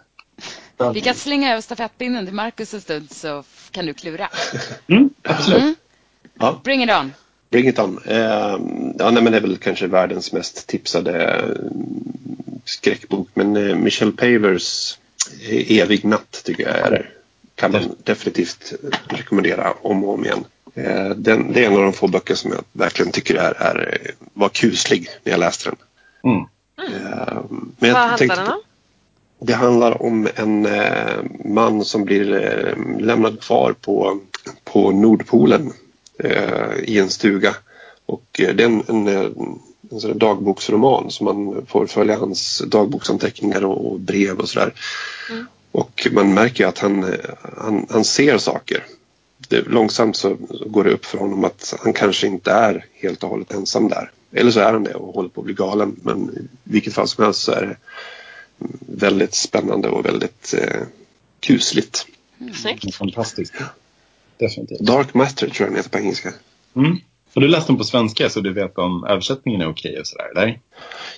Vi 0.92 1.02
kan 1.02 1.16
slänga 1.16 1.52
över 1.52 1.62
stafettpinnen 1.62 2.26
till 2.26 2.36
Marcus 2.36 2.74
en 2.74 2.82
stund 2.82 3.12
så 3.12 3.44
kan 3.72 3.86
du 3.86 3.94
klura. 3.94 4.30
Mm, 4.88 5.10
absolut. 5.24 5.62
Mm. 5.62 5.76
Ja. 6.40 6.62
Bring 6.64 6.84
it 6.84 6.90
on. 6.90 7.14
Bring 7.50 7.68
it 7.68 7.80
on. 7.80 8.00
Eh, 8.06 8.18
ja, 8.98 9.12
nej, 9.12 9.24
men 9.24 9.32
det 9.32 9.38
är 9.38 9.42
väl 9.42 9.58
kanske 9.58 9.88
världens 9.88 10.32
mest 10.32 10.68
tipsade 10.68 11.26
eh, 11.26 11.50
skräckbok. 12.66 13.30
Men 13.34 13.58
eh, 13.70 13.76
Michelle 13.76 14.12
Pavers 14.12 14.98
eh, 15.50 15.78
Evig 15.78 16.06
natt 16.06 16.42
tycker 16.46 16.64
jag 16.64 16.78
är, 16.78 17.10
kan 17.56 17.72
man 17.72 17.96
definitivt 18.04 18.74
rekommendera 19.08 19.74
om 19.82 20.04
och 20.04 20.14
om 20.14 20.26
igen. 20.26 20.46
Eh, 20.76 21.10
den, 21.10 21.54
det 21.54 21.64
är 21.64 21.68
en 21.68 21.76
av 21.76 21.82
de 21.82 21.94
få 21.94 22.08
böcker 22.08 22.36
som 22.36 22.52
jag 22.52 22.64
verkligen 22.72 23.12
tycker 23.12 23.36
är, 23.36 23.52
är, 23.52 24.00
eh, 24.02 24.12
var 24.34 24.50
kuslig 24.50 25.08
när 25.24 25.32
jag 25.32 25.40
läste 25.40 25.70
den. 25.70 25.78
Mm. 26.24 26.46
Eh, 26.96 27.44
men 27.50 27.74
Vad 27.80 27.90
jag 27.90 27.96
handlar 27.96 28.18
tänkte 28.18 28.40
den 28.42 28.48
om? 28.52 28.62
Det 29.46 29.54
handlar 29.54 30.02
om 30.02 30.28
en 30.36 30.66
eh, 30.66 31.24
man 31.46 31.86
som 31.86 32.06
blir 32.06 32.34
eh, 32.34 33.02
lämnad 33.02 33.42
kvar 33.42 33.76
på, 33.82 34.20
på 34.64 34.92
Nordpolen 34.92 35.74
eh, 36.20 36.74
i 36.84 37.00
en 37.00 37.10
stuga. 37.10 37.56
Och 38.06 38.26
det 38.32 38.46
är 38.46 38.62
en, 38.62 38.84
en, 38.88 39.08
en 39.08 40.18
dagboksroman 40.18 41.12
som 41.12 41.26
man 41.26 41.66
får 41.66 41.88
följa 41.88 42.18
hans 42.18 42.64
dagboksanteckningar 42.68 43.66
och, 43.66 43.92
och 43.92 44.00
brev 44.00 44.40
och 44.40 44.50
sådär. 44.50 44.74
Och 45.72 46.08
man 46.12 46.34
märker 46.34 46.68
att 46.68 46.80
han, 46.80 47.16
han, 47.58 47.86
han 47.90 48.04
ser 48.04 48.38
saker. 48.38 48.86
Det, 49.48 49.68
långsamt 49.68 50.16
så 50.16 50.38
så 50.50 50.66
går 50.66 50.84
det 50.84 50.92
upp 50.92 51.06
för 51.06 51.18
honom 51.18 51.44
att 51.44 51.74
han 51.84 51.94
kanske 51.94 52.28
inte 52.28 52.52
är 52.52 52.86
helt 52.94 53.24
och 53.24 53.30
hållet 53.30 53.54
ensam 53.54 53.90
där. 53.90 54.12
Eller 54.32 54.52
så 54.52 54.60
är 54.60 54.74
han 54.74 54.84
det 54.84 54.94
och 54.94 55.16
håller 55.16 55.30
på 55.30 55.42
att 55.42 55.46
bli 55.46 55.54
galen. 55.54 55.96
Men 56.02 56.30
i 56.30 56.48
vilket 56.64 56.94
fall 56.94 57.08
som 57.08 57.24
helst 57.24 57.42
så 57.42 57.52
är 57.52 57.62
det 57.62 57.78
väldigt 58.80 59.34
spännande 59.34 59.90
och 59.90 60.06
väldigt 60.06 60.54
eh, 60.54 60.82
kusligt. 61.40 62.08
Snyggt. 62.54 62.96
Fantastiskt. 62.96 63.54
Definitivt. 64.38 64.80
Dark 64.80 65.14
Matter 65.14 65.50
tror 65.50 65.66
jag 65.66 65.70
den 65.70 65.76
heter 65.76 65.90
på 65.90 65.98
engelska. 65.98 66.34
Mm. 66.76 66.98
Och 67.36 67.42
du 67.42 67.48
läste 67.48 67.72
den 67.72 67.78
på 67.78 67.84
svenska 67.84 68.30
så 68.30 68.40
du 68.40 68.54
vet 68.54 68.78
om 68.78 69.04
översättningen 69.10 69.62
är 69.62 69.70
okej 69.70 70.00
och 70.00 70.08
sådär, 70.08 70.32
eller? 70.36 70.60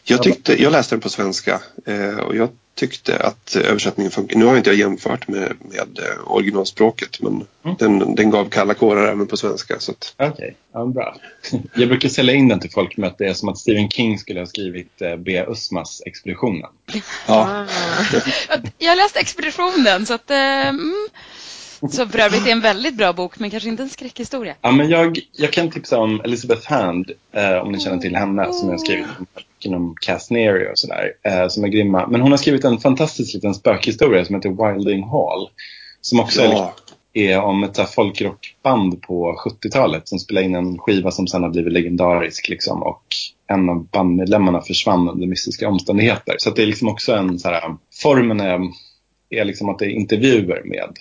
Jag, 0.04 0.24
tyckte, 0.24 0.62
jag 0.64 0.72
läste 0.72 0.96
den 0.96 1.02
på 1.02 1.10
svenska 1.10 1.62
eh, 1.86 2.20
och 2.20 2.36
jag 2.36 2.50
tyckte 2.76 3.18
att 3.20 3.56
översättningen 3.56 4.12
funkar. 4.12 4.38
Nu 4.38 4.46
har 4.46 4.58
inte 4.58 4.70
jag 4.70 4.78
jämfört 4.80 5.28
med, 5.28 5.54
med 5.60 6.00
eh, 6.00 6.32
originalspråket 6.32 7.22
men 7.22 7.46
Mm. 7.66 7.76
den, 7.80 8.16
den 8.16 8.30
gav 8.32 8.50
kalla 8.50 8.74
kårar 8.74 9.08
även 9.08 9.28
på 9.28 9.38
svenska. 9.38 9.76
Okej, 10.18 10.56
ja, 10.74 10.86
bra. 10.86 11.16
Jag 11.76 11.88
brukar 11.90 12.10
sälja 12.10 12.34
in 12.34 12.48
den 12.48 12.60
till 12.60 12.72
folk 12.72 12.98
med 12.98 13.08
att 13.10 13.18
det 13.18 13.26
är 13.26 13.34
som 13.34 13.50
att 13.50 13.58
Stephen 13.58 13.90
King 13.90 14.20
skulle 14.20 14.40
ha 14.40 14.48
skrivit 14.48 15.02
eh, 15.02 15.16
B. 15.16 15.46
Usmas 15.48 16.02
Expeditionen. 16.06 16.70
ja, 17.28 17.66
Jag 18.78 18.98
läste 18.98 19.20
Expeditionen 19.20 20.06
så 20.06 20.14
att... 20.14 20.32
Eh, 20.32 20.38
mm. 20.68 21.08
Så 21.90 22.08
för 22.08 22.20
övrigt 22.20 22.48
är 22.48 22.52
en 22.52 22.62
väldigt 22.62 22.98
bra 22.98 23.14
bok 23.14 23.40
men 23.40 23.50
kanske 23.50 23.70
inte 23.70 23.84
en 23.84 23.90
skräckhistoria. 23.90 24.56
Ja, 24.62 24.72
men 24.72 24.90
jag, 24.90 25.20
jag 25.32 25.54
kan 25.54 25.72
tipsa 25.72 26.00
om 26.00 26.22
Elizabeth 26.22 26.72
Hand, 26.72 27.12
eh, 27.32 27.58
om 27.58 27.72
ni 27.72 27.80
känner 27.80 27.98
till 27.98 28.16
henne, 28.16 28.54
som 28.54 28.70
har 28.70 28.78
skrivit 28.78 29.06
om 29.66 29.96
Castnery 30.02 30.68
och 30.68 30.80
sådär, 30.80 31.12
eh, 31.24 31.48
som 31.48 31.64
är 31.64 31.68
grymma. 31.68 32.08
Men 32.08 32.22
hon 32.22 32.32
har 32.32 32.38
skrivit 32.38 32.64
en 32.64 32.80
fantastisk 32.80 33.34
liten 33.34 33.54
spökhistoria 33.54 34.26
som 34.26 34.36
heter 34.36 34.74
Wilding 34.74 35.04
Hall. 35.04 35.50
Som 36.02 36.20
också 36.20 36.42
är, 36.42 36.52
ja, 36.52 36.74
är 37.14 37.40
om 37.40 37.64
ett 37.64 37.90
folkrockband 37.90 39.02
på 39.02 39.36
70-talet 39.46 40.08
som 40.08 40.20
spelade 40.20 40.46
in 40.46 40.56
en 40.56 40.78
skiva 40.78 41.12
som 41.12 41.28
sen 41.28 41.44
har 41.44 41.50
blivit 41.50 41.74
legendarisk. 41.74 42.50
Liksom, 42.50 42.84
och 42.84 43.04
en 43.48 43.70
av 43.70 43.88
bandmedlemmarna 43.88 44.62
försvann 44.62 45.10
under 45.10 45.28
mystiska 45.28 45.70
omständigheter. 45.70 46.36
Så 46.38 46.50
att 46.50 46.56
det 46.56 46.62
är 46.62 46.68
liksom 46.68 46.88
också 46.88 47.14
en 47.14 47.40
så 47.40 47.50
här, 47.50 47.76
formen 48.02 48.40
är, 48.40 48.60
är 49.30 49.46
liksom 49.46 49.70
att 49.70 49.80
det 49.80 49.86
är 49.86 49.90
intervjuer 49.90 50.62
med 50.66 50.98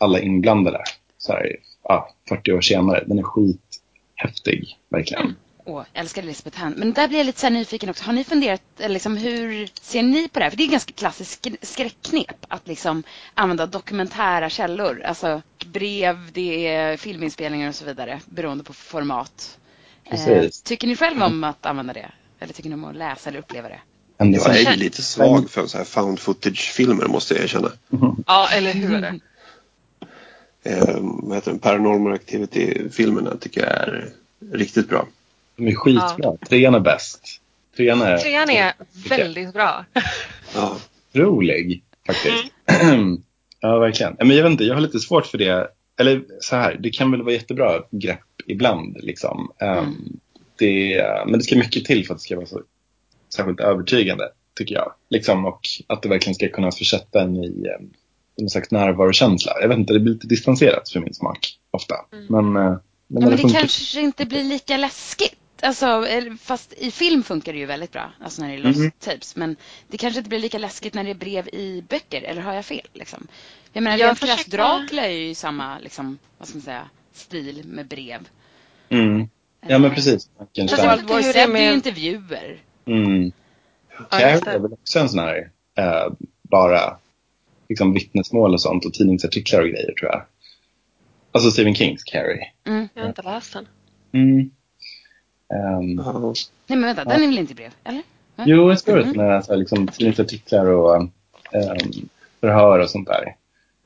alla 0.00 0.20
inblandade. 0.20 0.82
Så 1.18 1.32
här, 1.32 1.56
ja, 1.82 2.14
40 2.28 2.52
år 2.52 2.60
senare. 2.60 3.04
Den 3.06 3.18
är 3.18 3.22
skithäftig, 3.22 4.78
verkligen. 4.88 5.36
Åh, 5.66 5.84
jag 5.92 6.00
älskar 6.00 6.22
Elisabeth 6.22 6.58
Hand. 6.58 6.76
Men 6.78 6.92
där 6.92 7.08
blir 7.08 7.18
jag 7.18 7.26
lite 7.26 7.40
så 7.40 7.46
här 7.46 7.54
nyfiken 7.54 7.90
också. 7.90 8.04
Har 8.04 8.12
ni 8.12 8.24
funderat, 8.24 8.62
eller 8.78 8.88
liksom, 8.94 9.16
hur 9.16 9.68
ser 9.80 10.02
ni 10.02 10.28
på 10.28 10.38
det 10.38 10.44
här? 10.44 10.50
För 10.50 10.56
det 10.56 10.64
är 10.64 10.68
ganska 10.70 10.92
klassiskt 10.92 11.44
sk- 11.46 11.56
skräckknep 11.62 12.36
att 12.48 12.68
liksom 12.68 13.02
använda 13.34 13.66
dokumentära 13.66 14.50
källor. 14.50 15.02
Alltså 15.04 15.42
brev, 15.66 16.18
det 16.32 16.66
är 16.66 16.96
filminspelningar 16.96 17.68
och 17.68 17.74
så 17.74 17.84
vidare. 17.84 18.20
Beroende 18.26 18.64
på 18.64 18.72
format. 18.72 19.58
Eh, 20.04 20.48
tycker 20.64 20.86
ni 20.86 20.96
själva 20.96 21.26
om 21.26 21.44
att 21.44 21.66
använda 21.66 21.92
det? 21.92 22.10
Eller 22.40 22.52
tycker 22.52 22.68
ni 22.68 22.74
om 22.74 22.84
att 22.84 22.96
läsa 22.96 23.30
eller 23.30 23.38
uppleva 23.38 23.68
det? 23.68 23.80
Jag 24.18 24.56
är 24.72 24.76
lite 24.76 25.02
svag 25.02 25.50
för 25.50 25.66
så 25.66 25.78
här 25.78 25.84
found 25.84 26.20
footage-filmer 26.20 27.06
måste 27.06 27.34
jag 27.34 27.42
erkänna. 27.44 27.72
Ja, 28.26 28.48
eller 28.52 28.72
hur? 28.72 28.94
Eh, 28.94 29.00
vad 29.00 29.20
heter 30.64 31.50
den? 31.50 31.58
Paranormal 31.58 32.12
Activity-filmerna 32.12 33.36
tycker 33.36 33.60
jag 33.60 33.70
är 33.70 34.08
riktigt 34.52 34.88
bra. 34.88 35.06
De 35.56 35.68
är 35.68 35.74
skitbra. 35.74 36.36
Trean 36.48 36.74
är 36.74 36.80
bäst. 36.80 37.40
Trean 37.76 38.02
är 38.02 38.18
Trean 38.18 38.50
är 38.50 38.72
väldigt 39.08 39.52
bra. 39.52 39.84
Ja, 40.54 40.76
otrolig, 41.14 41.82
faktiskt. 42.06 42.44
ja, 43.60 43.78
verkligen. 43.78 44.16
Men 44.18 44.30
jag 44.30 44.42
vet 44.42 44.52
inte, 44.52 44.64
jag 44.64 44.74
har 44.74 44.80
lite 44.80 44.98
svårt 44.98 45.26
för 45.26 45.38
det. 45.38 45.70
Eller 45.96 46.24
så 46.40 46.56
här, 46.56 46.76
det 46.80 46.90
kan 46.90 47.10
väl 47.10 47.22
vara 47.22 47.32
jättebra 47.32 47.82
grepp 47.90 48.20
ibland. 48.46 48.96
Liksom. 49.00 49.52
Um, 49.60 50.20
det, 50.58 51.04
men 51.26 51.38
det 51.38 51.44
ska 51.44 51.56
mycket 51.56 51.84
till 51.84 52.06
för 52.06 52.14
att 52.14 52.20
det 52.20 52.24
ska 52.24 52.36
vara 52.36 52.46
så 52.46 52.62
särskilt 53.34 53.60
övertygande, 53.60 54.24
tycker 54.54 54.74
jag. 54.74 54.92
Liksom, 55.10 55.44
och 55.44 55.60
att 55.86 56.02
det 56.02 56.08
verkligen 56.08 56.34
ska 56.34 56.48
kunna 56.48 56.70
försätta 56.70 57.22
en 57.22 57.36
i 57.36 57.68
um, 57.80 57.90
någon 58.38 58.50
slags 58.50 58.70
närvarokänsla. 58.70 59.52
Jag 59.60 59.68
vet 59.68 59.78
inte, 59.78 59.92
det 59.92 60.00
blir 60.00 60.12
lite 60.12 60.26
distanserat 60.26 60.88
för 60.88 61.00
min 61.00 61.14
smak, 61.14 61.58
ofta. 61.70 61.94
Men, 62.10 62.44
uh, 62.44 62.52
men, 62.52 62.62
Ja, 62.62 62.78
men 63.20 63.30
det 63.30 63.38
funkar- 63.38 63.58
kanske 63.60 64.00
inte 64.00 64.26
blir 64.26 64.44
lika 64.44 64.76
läskigt. 64.76 65.34
Alltså, 65.62 65.86
eller- 65.86 66.36
fast 66.36 66.72
i 66.72 66.90
film 66.90 67.22
funkar 67.22 67.52
det 67.52 67.58
ju 67.58 67.66
väldigt 67.66 67.92
bra, 67.92 68.12
alltså 68.20 68.42
när 68.42 68.48
det 68.48 68.54
är 68.54 68.58
lost 68.58 68.78
Mhm. 68.78 68.90
tapes. 68.90 69.36
Men 69.36 69.56
det 69.88 69.96
kanske 69.98 70.18
inte 70.18 70.28
blir 70.28 70.38
lika 70.38 70.58
läskigt 70.58 70.94
när 70.94 71.04
det 71.04 71.10
är 71.10 71.14
brev 71.14 71.48
i 71.48 71.84
böcker, 71.88 72.22
eller 72.22 72.42
har 72.42 72.54
jag 72.54 72.64
fel? 72.64 72.86
Liksom? 72.92 73.26
Jag 73.72 73.82
menar, 73.82 73.96
Jag 73.98 74.08
jag 74.08 74.18
försökte- 74.18 74.50
Dracula 74.50 75.02
är 75.06 75.10
ju 75.12 75.28
i 75.28 75.34
samma, 75.34 75.78
liksom, 75.78 76.18
vad 76.38 76.48
ska 76.48 76.56
man 76.58 76.62
säga, 76.62 76.88
stil 77.12 77.62
med 77.66 77.86
brev. 77.88 78.28
Mm. 78.88 79.28
Ja, 79.66 79.78
men 79.78 79.84
Eh, 79.84 79.94
precis. 79.94 80.12
Fast 80.38 80.50
jag 80.52 80.68
Frankenstein. 80.70 80.88
vet 80.88 80.98
World 80.98 81.10
War 81.10 81.18
inte 81.18 81.26
hur 81.26 81.32
Z 81.32 81.52
det 81.52 81.58
är 81.58 81.68
ju 81.68 81.74
intervjuer. 81.74 82.58
Mm. 82.86 83.32
Ja, 83.98 84.04
Carrie 84.10 84.26
är 84.36 84.40
det. 84.52 84.58
väl 84.58 84.72
också 84.72 84.98
en 84.98 85.08
sån 85.08 85.18
här 85.18 85.50
eh, 85.78 86.12
bara 86.42 86.96
liksom 87.74 87.94
vittnesmål 87.94 88.54
och 88.54 88.60
sånt 88.60 88.84
och 88.84 88.94
tidningsartiklar 88.94 89.60
och 89.62 89.68
grejer 89.68 89.92
tror 89.92 90.10
jag. 90.10 90.22
Alltså 91.32 91.50
Stephen 91.50 91.74
Kings 91.74 92.04
Carrie. 92.04 92.46
Mm. 92.66 92.88
Jag 92.94 93.02
har 93.02 93.08
inte 93.08 93.22
läst 93.22 93.52
den. 93.52 93.66
Mm. 94.12 94.50
Ja. 95.48 95.80
Nej 96.66 96.78
men 96.78 96.82
vänta, 96.82 97.04
den 97.04 97.22
är 97.22 97.26
väl 97.26 97.38
inte 97.38 97.52
i 97.52 97.56
brev? 97.56 97.70
Eller? 97.84 98.02
Va? 98.36 98.44
jo, 98.46 98.68
jag 98.70 98.84
tror 98.84 98.98
att 98.98 99.04
Mm. 99.04 99.16
den 99.16 99.26
är 99.26 99.40
så 99.40 99.52
här, 99.52 99.58
liksom, 99.58 99.88
tidningsartiklar 99.88 100.66
och 100.66 100.96
ehm, 100.96 101.10
förhör 102.40 102.78
och 102.78 102.90
sånt 102.90 103.08
där. 103.08 103.36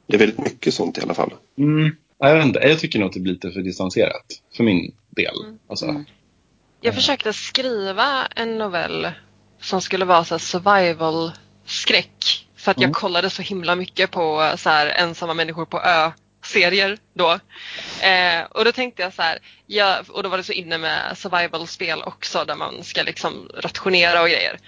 det 0.06 0.14
är 0.14 0.18
väldigt 0.18 0.38
mycket 0.38 0.74
sånt 0.74 0.98
i 0.98 1.00
alla 1.00 1.14
fall. 1.14 1.32
Mm. 1.58 1.96
Ja, 2.18 2.28
Jag, 2.28 2.36
vet 2.36 2.44
inte, 2.46 2.60
jag 2.60 2.78
tycker 2.78 2.98
nog 2.98 3.06
att 3.08 3.14
det 3.14 3.20
blir 3.20 3.32
lite 3.32 3.50
för 3.50 3.60
distanserat 3.60 4.24
för 4.56 4.64
min 4.64 4.94
del. 5.10 5.34
Alltså. 5.68 5.86
Mm. 5.86 6.04
Jag 6.80 6.94
försökte 6.94 7.32
skriva 7.32 8.26
en 8.36 8.58
novell 8.58 9.08
som 9.60 9.80
skulle 9.80 10.04
vara 10.04 10.24
så 10.24 10.34
här 10.34 10.38
survival 10.38 11.32
skräck. 11.66 12.47
För 12.68 12.72
att 12.72 12.80
jag 12.80 12.88
Mm. 12.88 12.94
kollade 12.94 13.30
så 13.30 13.42
himla 13.42 13.74
mycket 13.74 14.10
på 14.10 14.54
så 14.58 14.70
här 14.70 14.86
ensamma 14.86 15.34
människor 15.34 15.64
på 15.66 15.80
ö-serier 15.82 16.98
då. 17.14 17.30
Eh, 18.06 18.42
och 18.50 18.64
då 18.64 18.72
tänkte 18.72 19.02
jag 19.02 19.12
så 19.14 19.22
här, 19.22 19.38
ja, 19.66 20.02
och 20.08 20.22
då 20.22 20.28
var 20.28 20.36
det 20.36 20.42
så 20.44 20.52
inne 20.52 20.78
med 20.78 21.18
survival-spel 21.18 22.02
också 22.02 22.44
där 22.44 22.54
man 22.54 22.84
ska 22.84 23.02
liksom 23.02 23.50
rationera 23.54 24.22
och 24.22 24.28
grejer. 24.28 24.58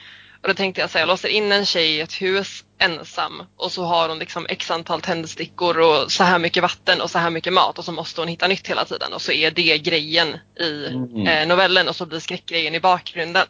Och 0.42 0.48
då 0.48 0.54
tänkte 0.54 0.80
jag 0.80 0.90
så 0.90 0.98
här, 0.98 1.02
jag 1.02 1.08
låser 1.08 1.28
in 1.28 1.52
en 1.52 1.66
tjej 1.66 1.90
i 1.90 2.00
ett 2.00 2.22
hus 2.22 2.64
ensam 2.78 3.42
och 3.56 3.72
så 3.72 3.84
har 3.84 4.08
hon 4.08 4.18
liksom 4.18 4.46
x 4.48 4.70
antal 4.70 5.00
tändstickor 5.00 5.78
och 5.78 6.12
så 6.12 6.24
här 6.24 6.38
mycket 6.38 6.62
vatten 6.62 7.00
och 7.00 7.10
så 7.10 7.18
här 7.18 7.30
mycket 7.30 7.52
mat 7.52 7.78
och 7.78 7.84
så 7.84 7.92
måste 7.92 8.20
hon 8.20 8.28
hitta 8.28 8.46
nytt 8.48 8.66
hela 8.68 8.84
tiden 8.84 9.12
och 9.12 9.22
så 9.22 9.32
är 9.32 9.50
det 9.50 9.78
grejen 9.78 10.28
i 10.60 10.86
Mm. 10.86 11.26
eh, 11.26 11.46
novellen 11.46 11.88
och 11.88 11.96
så 11.96 12.06
blir 12.06 12.20
skräckgrejen 12.20 12.74
i 12.74 12.80
bakgrunden. 12.80 13.46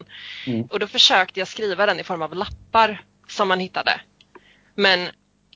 Mm. 0.46 0.62
Och 0.62 0.78
då 0.78 0.86
försökte 0.86 1.40
jag 1.40 1.48
skriva 1.48 1.86
den 1.86 2.00
i 2.00 2.04
form 2.04 2.22
av 2.22 2.34
lappar 2.34 3.02
som 3.28 3.48
man 3.48 3.60
hittade. 3.60 4.00
Men 4.80 5.08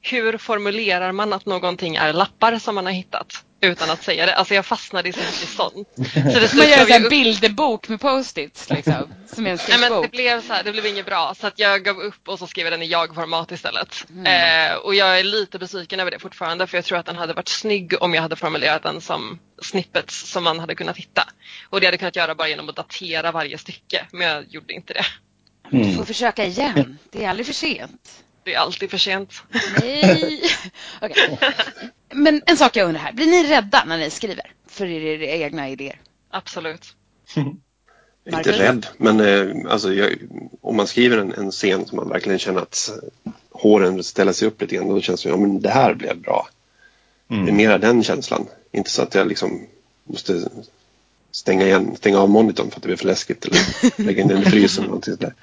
hur 0.03 0.39
formulerar 0.39 1.13
man 1.13 1.33
att 1.33 1.47
någonting 1.47 1.97
är 1.97 2.13
lappar 2.13 2.59
som 2.59 2.75
man 2.75 2.87
har 2.87 2.93
hittat 2.93 3.45
utan 3.61 3.91
att 3.91 4.03
säga 4.03 4.27
det? 4.27 4.35
Alltså 4.35 4.55
jag 4.55 4.67
fastnade 4.67 5.09
i 5.09 5.13
så 5.13 5.19
mycket 5.19 5.49
sånt. 5.49 5.89
Så 6.33 6.41
det 6.41 6.55
Man 6.55 6.69
gör 6.69 6.91
en 6.91 7.09
bilderbok 7.09 7.89
med 7.89 8.01
post-its 8.01 8.71
liksom. 8.71 8.95
Som 9.27 9.47
en 9.47 9.59
Nej, 9.69 9.79
men 9.81 10.03
det, 10.03 10.09
blev 10.11 10.43
så 10.43 10.53
här, 10.53 10.63
det 10.63 10.73
blev 10.73 10.87
inget 10.87 11.07
bra 11.07 11.35
så 11.41 11.47
att 11.47 11.59
jag 11.59 11.85
gav 11.85 11.99
upp 12.01 12.29
och 12.29 12.39
så 12.39 12.47
skrev 12.47 12.67
jag 12.67 12.73
den 12.73 12.83
i 12.83 12.87
jag-format 12.87 13.53
istället. 13.53 14.05
Mm. 14.11 14.27
Eh, 14.71 14.77
och 14.77 14.95
jag 14.95 15.19
är 15.19 15.25
lite 15.25 15.59
besviken 15.59 16.01
över 16.01 16.11
det 16.11 16.19
fortfarande 16.19 16.67
för 16.67 16.79
jag 16.79 16.85
tror 16.85 16.99
att 16.99 17.07
den 17.07 17.17
hade 17.17 17.33
varit 17.33 17.49
snygg 17.49 18.03
om 18.03 18.15
jag 18.15 18.23
hade 18.23 18.37
formulerat 18.37 18.83
den 18.83 19.01
som 19.01 19.39
snippets 19.63 20.31
som 20.31 20.45
man 20.45 20.59
hade 20.61 20.75
kunnat 20.75 20.97
hitta. 20.97 21.29
Och 21.71 21.81
det 21.81 21.87
hade 21.87 21.95
jag 21.95 22.01
kunnat 22.01 22.17
göra 22.17 22.35
bara 22.35 22.49
genom 22.49 22.69
att 22.69 22.77
datera 22.77 23.33
varje 23.33 23.59
stycke 23.59 24.07
men 24.13 24.29
jag 24.29 24.45
gjorde 24.49 24.73
inte 24.73 24.93
det. 24.93 25.05
Du 25.71 25.77
Mm. 25.81 25.97
får 25.97 26.05
försöka 26.05 26.45
igen. 26.45 26.99
Det 27.11 27.25
är 27.25 27.29
aldrig 27.31 27.47
för 27.47 27.55
sent. 27.55 28.24
Det 28.45 28.55
är 28.55 28.59
alltid 28.59 28.91
för 28.91 28.99
sent. 28.99 29.33
Nej. 29.81 30.43
Okej. 31.03 31.39
Men 32.13 32.43
en 32.47 32.57
sak 32.57 32.77
jag 32.77 32.87
undrar 32.89 33.03
här. 33.03 33.13
Blir 33.13 33.27
ni 33.27 33.49
rädda 33.49 33.85
när 33.85 33.99
ni 33.99 34.11
skriver? 34.11 34.53
För 34.67 34.87
era 34.87 35.25
egna 35.25 35.69
idéer? 35.69 36.01
Absolut. 36.31 36.97
Inte 38.27 38.53
rädd, 38.53 38.87
men 38.97 39.21
eh, 39.21 39.73
alltså, 39.73 39.93
jag, 39.93 40.15
om 40.61 40.77
man 40.77 40.87
skriver 40.87 41.19
en, 41.19 41.33
en 41.33 41.51
scen 41.51 41.87
som 41.87 41.97
man 41.97 42.09
verkligen 42.09 42.39
känner 42.39 42.61
att 42.61 42.91
håren 43.51 44.05
ställer 44.05 44.33
sig 44.33 44.49
upp 44.49 44.61
lite 44.61 44.77
grann, 44.77 44.89
då 44.89 45.01
känns 45.01 45.23
det 45.23 45.29
ja 45.29 45.37
men 45.37 45.61
det 45.61 45.71
här 45.71 45.95
blev 45.95 46.17
bra. 46.21 46.49
Det 47.29 47.35
är 47.35 47.39
Mm. 47.39 47.57
mera 47.57 47.79
den 47.79 48.03
känslan. 48.05 48.47
Inte 48.73 48.91
så 48.91 49.03
att 49.03 49.15
jag 49.15 49.27
liksom 49.27 49.67
måste 50.05 50.49
stänga, 51.31 51.67
igen, 51.67 51.97
stänga 51.97 52.19
av 52.19 52.29
monitorn 52.31 52.71
för 52.71 52.77
att 52.77 52.83
det 52.83 52.87
blir 52.89 52.97
för 52.97 53.07
läskigt 53.07 53.45
eller 53.45 53.59
lägga 54.05 54.23
in 54.23 54.29
den 54.29 54.43
i 54.43 54.45
frysen 54.45 54.85
eller 54.85 54.89
någonting 54.89 55.15
sådär. 55.15 55.35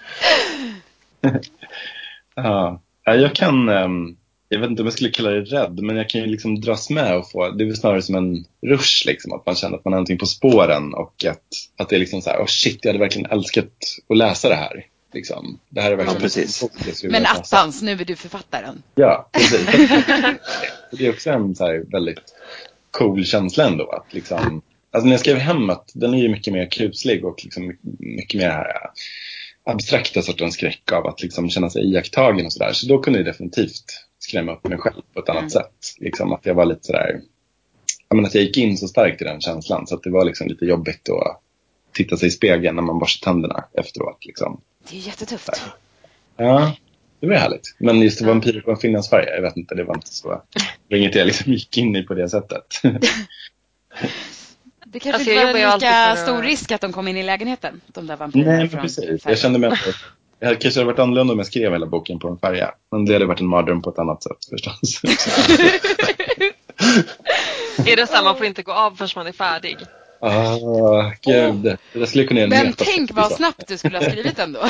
Ja, 2.36 2.82
jag 3.06 3.36
kan, 3.36 3.70
ehm, 3.70 4.16
jag 4.50 4.60
vet 4.60 4.70
inte 4.70 4.82
om 4.82 4.86
jag 4.86 4.94
skulle 4.94 5.10
kalla 5.10 5.30
det 5.30 5.42
rädd, 5.42 5.80
men 5.80 5.96
jag 5.96 6.10
kan 6.10 6.22
ju 6.22 6.28
liksom 6.28 6.62
dras 6.62 6.90
med 6.90 7.18
och 7.18 7.32
få, 7.32 7.50
det 7.50 7.64
är 7.64 7.66
väl 7.66 7.78
snarare 7.78 8.02
som 8.02 8.16
en 8.16 8.46
rush 8.68 9.06
liksom, 9.06 9.34
att 9.34 9.46
man 9.46 9.56
känner 9.56 9.78
att 9.78 9.86
man 9.86 9.94
har 9.94 9.98
någonting 9.98 10.18
på 10.18 10.26
spåren 10.26 10.94
och 10.94 11.26
att, 11.26 11.44
att 11.78 11.90
det 11.90 11.96
är 11.96 12.00
liksom 12.00 12.22
så 12.22 12.30
här, 12.30 12.40
oh 12.40 12.46
shit, 12.46 12.80
jag 12.82 12.90
hade 12.90 13.00
verkligen 13.00 13.32
älskat 13.32 13.72
att 14.10 14.18
läsa 14.18 14.50
det 14.50 14.56
här. 14.56 14.86
Liksom. 15.14 15.60
Det 15.70 15.82
här 15.82 15.92
är 15.92 15.96
verkligen 15.96 16.16
Ja, 16.16 16.22
precis. 16.22 17.04
Men 17.04 17.26
attans, 17.26 17.82
nu 17.82 17.92
är 17.92 18.06
du 18.06 18.16
författaren. 18.16 18.84
Ja, 18.96 19.30
precis. 19.32 19.66
det 20.92 21.06
är 21.06 21.10
också 21.10 21.30
en 21.30 21.56
så 21.56 21.66
här 21.66 21.84
väldigt 21.92 22.34
cool 22.92 23.26
känsla 23.26 23.68
ändå. 23.68 23.92
Att 23.92 24.14
liksom, 24.14 24.62
alltså 24.92 25.06
när 25.06 25.14
jag 25.14 25.20
skrev 25.20 25.38
Hemmet, 25.38 25.92
den 25.94 26.14
är 26.14 26.18
ju 26.18 26.30
mycket 26.30 26.54
mer 26.54 26.66
kuslig 26.72 27.26
och 27.26 27.40
liksom 27.44 27.78
mycket- 28.00 28.38
mer 28.38 28.50
här 28.50 28.66
abstrakta 29.64 30.22
sortens 30.22 30.54
skräck 30.54 30.92
av 30.92 31.08
att 31.08 31.22
liksom 31.22 31.50
känna 31.50 31.70
sig 31.70 31.92
iakttagen 31.94 32.46
och 32.46 32.54
sådär. 32.54 32.74
Så 32.74 32.88
då 32.88 33.00
kunde 33.00 33.20
jag 33.20 33.26
definitivt 33.26 33.84
skrämma 34.20 34.54
upp 34.54 34.64
mig 34.68 34.78
själv 34.78 35.02
på 35.14 35.20
ett 35.20 35.30
annat 35.30 35.42
Mm. 35.42 35.50
sätt. 35.50 35.96
Liksom 35.98 36.34
att 36.34 36.46
jag 36.46 36.54
var 36.54 36.66
lite 36.66 36.84
sådär, 36.84 37.22
jag 38.10 38.16
menar 38.16 38.30
att 38.30 38.36
jag 38.36 38.44
gick 38.44 38.58
in 38.58 38.78
så 38.78 38.88
starkt 38.88 39.22
i 39.22 39.26
den 39.26 39.42
känslan 39.42 39.88
så 39.88 39.96
att 39.96 40.04
det 40.04 40.10
var 40.10 40.26
liksom 40.26 40.48
lite 40.48 40.66
jobbigt 40.66 41.10
att 41.10 41.42
titta 41.94 42.18
sig 42.18 42.28
i 42.28 42.32
spegeln 42.32 42.76
när 42.76 42.84
man 42.84 43.00
borstar 43.00 43.32
tänderna 43.32 43.64
efteråt. 43.74 44.26
Liksom. 44.26 44.62
Det 44.90 44.96
är 44.98 45.00
jättetufft. 45.00 45.50
Ja, 46.38 46.76
det 47.20 47.28
var 47.28 47.36
härligt. 47.36 47.76
Men 47.78 48.02
just 48.02 48.22
vampyrer 48.22 48.62
på 48.62 48.72
en 48.72 48.78
finlandsfärja, 48.78 49.36
jag 49.36 49.42
vet 49.42 49.58
inte, 49.58 49.76
det 49.76 49.84
var 49.84 49.96
inte 49.96 50.14
så. 50.14 50.30
Det 50.54 50.96
var 50.96 50.98
inget 50.98 51.16
jag 51.16 51.28
liksom 51.28 51.54
gick 51.54 51.78
in 51.78 51.96
i 51.96 52.04
på 52.04 52.14
det 52.14 52.30
sättet. 52.30 52.66
Det 54.92 55.00
kanske 55.00 55.16
Alltså, 55.16 55.32
inte 55.32 55.46
var 55.46 55.76
lika 55.76 55.80
för 55.80 56.12
att- 56.12 56.20
stor 56.20 56.42
risk 56.44 56.72
att 56.72 56.82
de 56.82 56.94
kom 56.94 57.08
in 57.08 57.18
i 57.18 57.24
lägenheten. 57.24 57.82
De 57.88 58.08
där 58.08 58.16
vampyrerna 58.16 58.52
Nej, 58.52 58.60
men 58.60 58.70
från 58.70 58.82
precis. 58.82 59.26
Jag 59.26 59.38
kände 59.40 59.60
mig 59.60 59.70
att 59.70 59.80
det 60.40 60.46
hade 60.46 60.58
kanske 60.58 60.80
hade 60.80 60.88
varit 60.92 61.00
annorlunda 61.00 61.34
om 61.34 61.40
jag 61.40 61.46
skrev 61.48 61.72
hela 61.72 61.86
boken 61.86 62.20
på 62.20 62.28
en 62.28 62.38
färja. 62.38 62.72
Men 62.92 63.06
det 63.06 63.14
hade 63.14 63.26
varit 63.26 63.40
en 63.40 63.48
mardröm 63.48 63.82
på 63.82 63.90
ett 63.90 64.00
annat 64.00 64.24
sätt 64.24 64.46
förstås. 64.50 65.02
Är 67.88 67.96
det 67.96 68.08
så 68.08 68.24
man 68.24 68.38
får 68.38 68.46
inte 68.46 68.62
gå 68.64 68.72
av 68.72 68.92
förrän 68.96 69.10
man 69.16 69.28
är 69.28 69.32
färdig? 69.32 69.78
Ah, 70.20 71.12
gud. 71.22 71.56
Det 71.64 71.78
där 71.94 72.06
skulle 72.06 72.24
kunna 72.28 72.40
Men 72.48 72.50
meta- 72.68 72.84
tänk 72.86 73.12
vad 73.14 73.32
snabbt 73.32 73.68
du 73.68 73.78
skulle 73.78 73.98
ha 73.98 74.06
skrivit 74.12 74.38
den 74.38 74.54
då. 74.54 74.60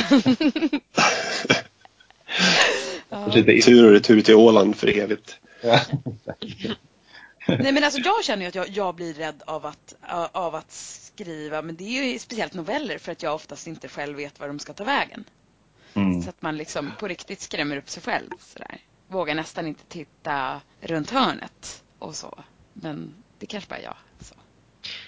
Ja. 3.10 3.26
Lite 3.34 3.66
Tur 3.66 3.84
och 3.86 3.90
retur 3.92 4.20
till 4.20 4.34
Åland 4.34 4.76
för 4.76 4.98
evigt. 4.98 5.36
Ja. 5.62 5.80
Nej 7.46 7.72
men 7.72 7.84
alltså 7.84 8.00
jag 8.00 8.24
känner 8.24 8.42
ju 8.42 8.48
att 8.48 8.54
jag, 8.54 8.68
jag 8.68 8.94
blir 8.94 9.14
rädd 9.14 9.42
av 9.46 9.66
att, 9.66 9.94
av 10.32 10.54
att 10.54 10.72
skriva. 10.72 11.62
Men 11.62 11.76
det 11.76 11.84
är 11.84 12.12
ju 12.12 12.18
speciellt 12.18 12.54
noveller 12.54 12.98
för 12.98 13.12
att 13.12 13.22
jag 13.22 13.34
oftast 13.34 13.66
inte 13.66 13.88
själv 13.88 14.16
vet 14.16 14.40
var 14.40 14.48
de 14.48 14.58
ska 14.58 14.72
ta 14.72 14.84
vägen. 14.84 15.24
Mm. 15.94 16.22
Så 16.22 16.28
att 16.28 16.42
man 16.42 16.56
liksom 16.56 16.92
på 16.98 17.08
riktigt 17.08 17.40
skrämmer 17.40 17.76
upp 17.76 17.88
sig 17.88 18.02
själv. 18.02 18.30
Sådär. 18.38 18.80
Vågar 19.08 19.34
nästan 19.34 19.66
inte 19.66 19.84
titta 19.84 20.60
runt 20.80 21.10
hörnet 21.10 21.82
och 21.98 22.16
så. 22.16 22.44
Men 22.72 23.14
det 23.38 23.46
kanske 23.46 23.70
bara 23.70 23.78
är 23.78 23.84
jag. 23.84 23.96
Så. 24.20 24.34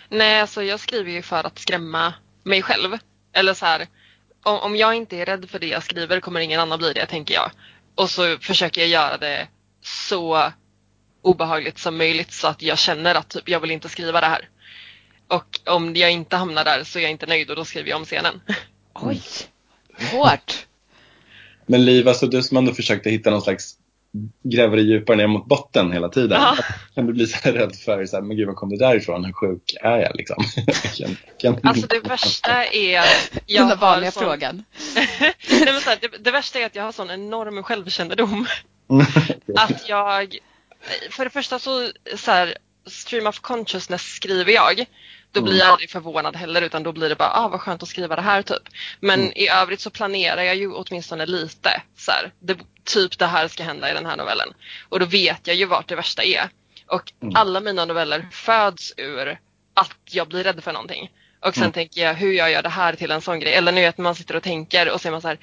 Nej, 0.08 0.40
alltså 0.40 0.62
jag 0.62 0.80
skriver 0.80 1.10
ju 1.10 1.22
för 1.22 1.44
att 1.46 1.58
skrämma 1.58 2.14
mig 2.42 2.62
själv. 2.62 2.98
Eller 3.32 3.54
så 3.54 3.66
här, 3.66 3.86
om, 4.42 4.58
om 4.58 4.76
jag 4.76 4.94
inte 4.94 5.16
är 5.16 5.26
rädd 5.26 5.50
för 5.50 5.58
det 5.58 5.66
jag 5.66 5.82
skriver 5.82 6.20
kommer 6.20 6.40
ingen 6.40 6.60
annan 6.60 6.78
bli 6.78 6.92
det, 6.92 7.06
tänker 7.06 7.34
jag. 7.34 7.50
Och 7.94 8.10
så 8.10 8.38
försöker 8.38 8.80
jag 8.80 8.90
göra 8.90 9.18
det 9.18 9.48
så 9.82 10.52
obehagligt 11.24 11.78
som 11.78 11.96
möjligt 11.96 12.32
så 12.32 12.48
att 12.48 12.62
jag 12.62 12.78
känner 12.78 13.14
att 13.14 13.28
typ, 13.28 13.48
jag 13.48 13.60
vill 13.60 13.70
inte 13.70 13.88
skriva 13.88 14.20
det 14.20 14.26
här. 14.26 14.48
Och 15.28 15.60
om 15.66 15.96
jag 15.96 16.10
inte 16.10 16.37
hamnar 16.37 16.64
där 16.64 16.84
så 16.84 16.98
är 16.98 17.02
jag 17.02 17.10
inte 17.10 17.26
nöjd 17.26 17.50
och 17.50 17.56
då 17.56 17.64
skriver 17.64 17.90
jag 17.90 17.96
om 17.96 18.04
scenen. 18.04 18.40
Oj! 18.94 19.22
Hårt! 20.12 20.66
Men 21.66 21.84
Liv, 21.84 22.08
alltså 22.08 22.26
du 22.26 22.42
som 22.42 22.56
ändå 22.56 22.74
försökte 22.74 23.10
hitta 23.10 23.30
någon 23.30 23.42
slags 23.42 23.78
gräva 24.42 24.76
dig 24.76 24.84
djupare 24.90 25.16
ner 25.16 25.26
mot 25.26 25.46
botten 25.46 25.92
hela 25.92 26.08
tiden. 26.08 26.40
Ja. 26.40 26.56
Kan 26.94 27.06
du 27.06 27.12
bli 27.12 27.26
så 27.26 27.37
här 27.42 27.52
rädd 27.52 27.76
för, 27.76 28.06
så 28.06 28.16
här, 28.16 28.22
men 28.22 28.37
gud 28.37 28.46
var 28.46 28.54
kom 28.54 28.70
det 28.70 28.78
därifrån? 28.78 29.24
Hur 29.24 29.32
sjuk 29.32 29.74
är 29.82 29.98
jag 29.98 30.16
liksom? 30.16 30.37
kan, 30.96 31.16
kan... 31.38 31.58
Alltså 31.62 31.87
det 31.87 32.08
värsta 32.08 32.64
är 32.64 32.98
att 32.98 33.40
jag 33.46 33.62
Den 33.62 33.68
har 33.68 33.76
vanliga 33.76 34.10
sån... 34.10 34.22
frågan. 34.22 34.64
Nej, 35.50 35.64
men 35.64 35.80
så 35.80 35.90
här, 35.90 35.98
det, 36.00 36.24
det 36.24 36.30
värsta 36.30 36.58
är 36.58 36.66
att 36.66 36.74
jag 36.74 36.82
har 36.82 36.92
sån 36.92 37.10
enorm 37.10 37.62
självkännedom. 37.62 38.46
att 39.56 39.88
jag, 39.88 40.38
för 41.10 41.24
det 41.24 41.30
första 41.30 41.58
så, 41.58 41.90
så 42.16 42.30
här, 42.30 42.58
stream 42.86 43.26
of 43.26 43.40
consciousness 43.40 44.02
skriver 44.02 44.52
jag. 44.52 44.84
Då 45.32 45.42
blir 45.42 45.58
jag 45.58 45.68
aldrig 45.68 45.90
förvånad 45.90 46.36
heller 46.36 46.62
utan 46.62 46.82
då 46.82 46.92
blir 46.92 47.08
det 47.08 47.16
bara, 47.16 47.30
ah 47.30 47.48
vad 47.48 47.60
skönt 47.60 47.82
att 47.82 47.88
skriva 47.88 48.16
det 48.16 48.22
här 48.22 48.42
typ. 48.42 48.62
Men 49.00 49.20
Mm. 49.20 49.32
i 49.36 49.48
övrigt 49.48 49.80
så 49.80 49.90
planerar 49.90 50.42
jag 50.42 50.56
ju 50.56 50.72
åtminstone 50.72 51.26
lite. 51.26 51.82
Så 51.96 52.10
här, 52.10 52.32
det, 52.40 52.58
typ 52.84 53.18
det 53.18 53.26
här 53.26 53.48
ska 53.48 53.62
hända 53.62 53.90
i 53.90 53.94
den 53.94 54.06
här 54.06 54.16
novellen. 54.16 54.54
Och 54.88 55.00
då 55.00 55.06
vet 55.06 55.46
jag 55.46 55.56
ju 55.56 55.64
vart 55.64 55.88
det 55.88 55.96
värsta 55.96 56.22
är. 56.24 56.48
Och 56.86 57.12
Mm. 57.22 57.37
alla 57.37 57.60
mina 57.60 57.85
noveller 57.85 58.28
föds 58.32 58.94
ur 58.96 59.38
att 59.74 59.96
jag 60.10 60.28
blir 60.28 60.44
rädd 60.44 60.64
för 60.64 60.72
någonting. 60.72 61.10
Och 61.40 61.54
sen 61.54 61.62
Mm. 61.62 61.72
tänker 61.72 62.00
jag 62.00 62.14
hur 62.14 62.32
jag 62.32 62.50
gör 62.50 62.62
det 62.62 62.68
här 62.68 62.94
till 62.94 63.10
en 63.10 63.20
sån 63.20 63.40
grej. 63.40 63.54
Eller 63.54 63.72
nu 63.72 63.85
att 63.85 63.98
man 63.98 64.14
sitter 64.14 64.37
och 64.37 64.42
tänker 64.42 64.90
och 64.90 65.00
så 65.00 65.08
är 65.08 65.12
man 65.12 65.20
så 65.22 65.28
här, 65.28 65.38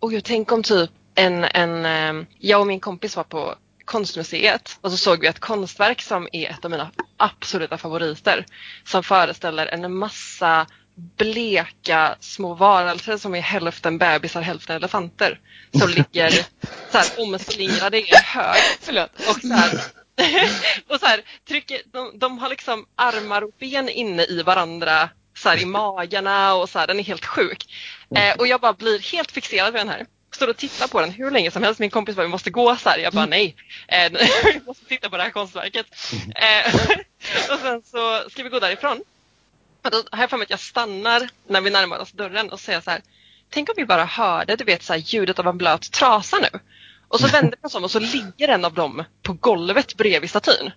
Oj, 0.00 0.20
tänk 0.20 0.52
om 0.52 0.62
typ 0.62 0.90
en, 1.14 1.44
en, 1.44 1.84
eh, 1.84 2.26
jag 2.38 2.60
och 2.60 2.66
min 2.66 2.80
kompis 2.80 3.16
var 3.16 3.24
på 3.24 3.54
konstmuseet 3.84 4.78
och 4.80 4.90
så 4.90 4.96
såg 4.96 5.20
vi 5.20 5.26
ett 5.26 5.40
konstverk 5.40 6.02
som 6.02 6.28
är 6.32 6.50
ett 6.50 6.64
av 6.64 6.70
mina 6.70 6.90
absoluta 7.16 7.78
favoriter. 7.78 8.46
Som 8.84 9.02
föreställer 9.02 9.66
en 9.66 9.94
massa 9.96 10.66
bleka 10.94 12.16
små 12.20 12.54
varelser 12.54 13.16
som 13.16 13.34
är 13.34 13.40
hälften 13.40 13.98
bebisar, 13.98 14.40
hälften 14.40 14.76
elefanter. 14.76 15.40
Som 15.78 15.88
ligger 15.96 16.30
så 16.90 16.98
här 16.98 17.06
omslingrade 17.18 17.98
i 17.98 18.10
en 18.10 18.24
hög 18.24 18.60
Förlåt. 18.80 19.10
och 19.28 19.40
så 19.40 19.52
här, 19.52 19.80
och 20.88 21.00
så 21.00 21.06
här 21.06 21.22
trycker, 21.48 21.82
de, 21.92 22.18
de 22.18 22.38
har 22.38 22.48
liksom 22.48 22.86
armar 22.96 23.42
och 23.42 23.50
ben 23.58 23.88
inne 23.88 24.24
i 24.24 24.42
varandra 24.42 25.08
så 25.38 25.48
här 25.48 25.62
i 25.62 25.64
magarna 25.64 26.54
och 26.54 26.68
så 26.68 26.78
här, 26.78 26.86
den 26.86 26.98
är 26.98 27.04
helt 27.04 27.24
sjuk. 27.24 27.64
Eh, 28.16 28.36
och 28.38 28.46
jag 28.46 28.60
bara 28.60 28.72
blir 28.72 29.12
helt 29.12 29.32
fixerad 29.32 29.72
vid 29.72 29.80
den 29.80 29.88
här. 29.88 30.06
Står 30.32 30.48
och 30.48 30.56
tittar 30.56 30.88
på 30.88 31.00
den 31.00 31.10
hur 31.10 31.30
länge 31.30 31.50
som 31.50 31.62
helst. 31.62 31.80
Min 31.80 31.90
kompis 31.90 32.16
bara, 32.16 32.22
vi 32.22 32.28
måste 32.28 32.50
gå 32.50 32.76
så 32.76 32.88
här. 32.88 32.98
Jag 32.98 33.12
bara, 33.12 33.26
nej. 33.26 33.56
Eh, 33.88 34.12
vi 34.44 34.60
måste 34.66 34.84
titta 34.84 35.10
på 35.10 35.16
det 35.16 35.22
här 35.22 35.30
konstverket. 35.30 35.86
Eh, 36.34 36.74
och 37.52 37.58
sen 37.58 37.82
så 37.82 38.30
ska 38.30 38.42
vi 38.42 38.48
gå 38.48 38.60
därifrån. 38.60 39.00
Och 39.84 39.90
då 39.90 40.02
har 40.10 40.22
jag 40.22 40.30
för 40.30 40.36
mig 40.36 40.44
att 40.44 40.50
jag 40.50 40.60
stannar 40.60 41.28
när 41.46 41.60
vi 41.60 41.70
närmar 41.70 41.98
oss 41.98 42.12
dörren 42.12 42.50
och 42.50 42.60
säger 42.60 42.80
så 42.80 42.90
här. 42.90 43.00
Tänk 43.50 43.68
om 43.68 43.74
vi 43.76 43.84
bara 43.84 44.04
hörde 44.04 44.56
du 44.56 44.64
vet, 44.64 44.82
så 44.82 44.92
här, 44.92 45.00
ljudet 45.00 45.38
av 45.38 45.46
en 45.46 45.58
blöt 45.58 45.92
trasa 45.92 46.38
nu. 46.38 46.58
Och 47.08 47.20
så 47.20 47.26
vänder 47.32 47.58
vi 47.62 47.66
oss 47.66 47.74
om 47.74 47.84
och 47.84 47.90
så 47.90 48.00
ligger 48.00 48.48
en 48.48 48.64
av 48.64 48.74
dem 48.74 49.04
på 49.22 49.32
golvet 49.32 49.96
bredvid 49.96 50.30
statyn. 50.30 50.70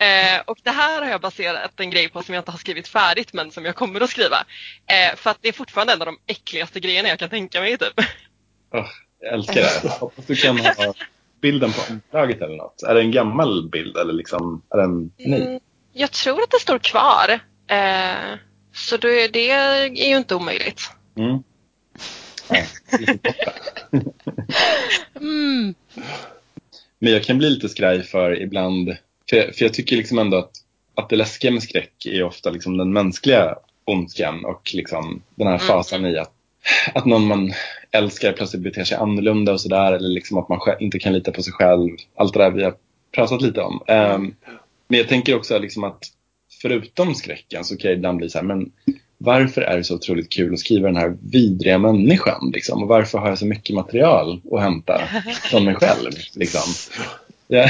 Eh, 0.00 0.40
och 0.44 0.58
det 0.62 0.70
här 0.70 1.02
har 1.02 1.10
jag 1.10 1.20
baserat 1.20 1.80
en 1.80 1.90
grej 1.90 2.08
på 2.08 2.22
som 2.22 2.34
jag 2.34 2.42
inte 2.42 2.50
har 2.50 2.58
skrivit 2.58 2.88
färdigt 2.88 3.32
men 3.32 3.50
som 3.50 3.64
jag 3.64 3.76
kommer 3.76 4.00
att 4.00 4.10
skriva. 4.10 4.44
Eh, 4.86 5.16
för 5.16 5.30
att 5.30 5.38
det 5.40 5.48
är 5.48 5.52
fortfarande 5.52 5.92
en 5.92 6.02
av 6.02 6.06
de 6.06 6.18
äckligaste 6.26 6.80
grejerna 6.80 7.08
jag 7.08 7.18
kan 7.18 7.30
tänka 7.30 7.60
mig. 7.60 7.78
Typ. 7.78 8.00
Oh, 8.70 8.86
jag 9.20 9.32
älskar 9.34 9.54
det. 9.54 9.88
Hoppas 9.88 10.26
du 10.26 10.36
kan 10.36 10.58
ha 10.58 10.94
bilden 11.40 11.72
på 11.72 11.80
omslaget 11.92 12.42
eller 12.42 12.56
något. 12.56 12.82
Är 12.82 12.94
det 12.94 13.00
en 13.00 13.10
gammal 13.12 13.68
bild 13.68 13.96
eller 13.96 14.12
liksom, 14.12 14.62
är 14.70 14.78
den 14.78 15.12
ny? 15.16 15.36
Mm, 15.36 15.60
jag 15.92 16.12
tror 16.12 16.42
att 16.42 16.50
det 16.50 16.60
står 16.60 16.78
kvar. 16.78 17.40
Eh, 17.66 18.38
så 18.74 18.96
det, 18.96 19.28
det 19.28 19.50
är 19.50 19.86
ju 19.86 20.16
inte 20.16 20.34
omöjligt. 20.34 20.90
Mm. 21.16 21.42
Mm. 25.20 25.74
Men 26.98 27.12
jag 27.12 27.24
kan 27.24 27.38
bli 27.38 27.50
lite 27.50 27.68
skraj 27.68 28.02
för 28.02 28.42
ibland, 28.42 28.96
för 29.30 29.36
jag, 29.36 29.54
för 29.54 29.64
jag 29.64 29.74
tycker 29.74 29.96
liksom 29.96 30.18
ändå 30.18 30.36
att, 30.36 30.50
att 30.94 31.08
det 31.08 31.16
läskiga 31.16 31.50
med 31.50 31.62
skräck 31.62 32.06
är 32.06 32.22
ofta 32.22 32.50
liksom 32.50 32.76
den 32.76 32.92
mänskliga 32.92 33.56
ondskan 33.84 34.44
och 34.44 34.70
liksom 34.74 35.22
den 35.34 35.46
här 35.46 35.54
Mm. 35.54 35.66
fasan 35.66 36.06
i 36.06 36.18
att, 36.18 36.32
att 36.94 37.06
någon 37.06 37.26
man 37.26 37.52
älskar 37.90 38.32
plötsligt 38.32 38.62
beter 38.62 38.84
sig 38.84 38.96
annorlunda 38.96 39.52
och 39.52 39.60
sådär 39.60 39.92
eller 39.92 40.08
liksom 40.08 40.38
att 40.38 40.48
man 40.48 40.60
inte 40.80 40.98
kan 40.98 41.12
lita 41.12 41.32
på 41.32 41.42
sig 41.42 41.52
själv. 41.52 41.96
Allt 42.16 42.34
det 42.34 42.38
där 42.38 42.50
vi 42.50 42.64
har 42.64 42.74
pratat 43.12 43.42
lite 43.42 43.60
om. 43.60 43.82
Ehm, 43.86 44.34
men 44.88 44.98
jag 44.98 45.08
tänker 45.08 45.36
också 45.36 45.58
liksom 45.58 45.84
att 45.84 46.04
förutom 46.62 47.14
skräcken 47.14 47.64
så 47.64 47.76
kan 47.76 47.90
jag 47.90 47.98
ibland 47.98 48.18
bli 48.18 48.30
så 48.30 48.38
här, 48.38 48.44
men 48.44 48.72
varför 49.18 49.60
är 49.60 49.76
det 49.76 49.84
så 49.84 49.94
otroligt 49.94 50.32
kul 50.32 50.52
att 50.52 50.60
skriva 50.60 50.86
den 50.86 50.96
här 50.96 51.16
vidriga 51.20 51.78
människan? 51.78 52.50
Liksom? 52.54 52.82
Och 52.82 52.88
varför 52.88 53.18
har 53.18 53.28
jag 53.28 53.38
så 53.38 53.46
mycket 53.46 53.76
material 53.76 54.40
att 54.52 54.60
hämta 54.60 55.02
från 55.42 55.64
mig 55.64 55.74
själv? 55.74 56.10
Liksom? 56.34 56.96
Ja, 57.48 57.68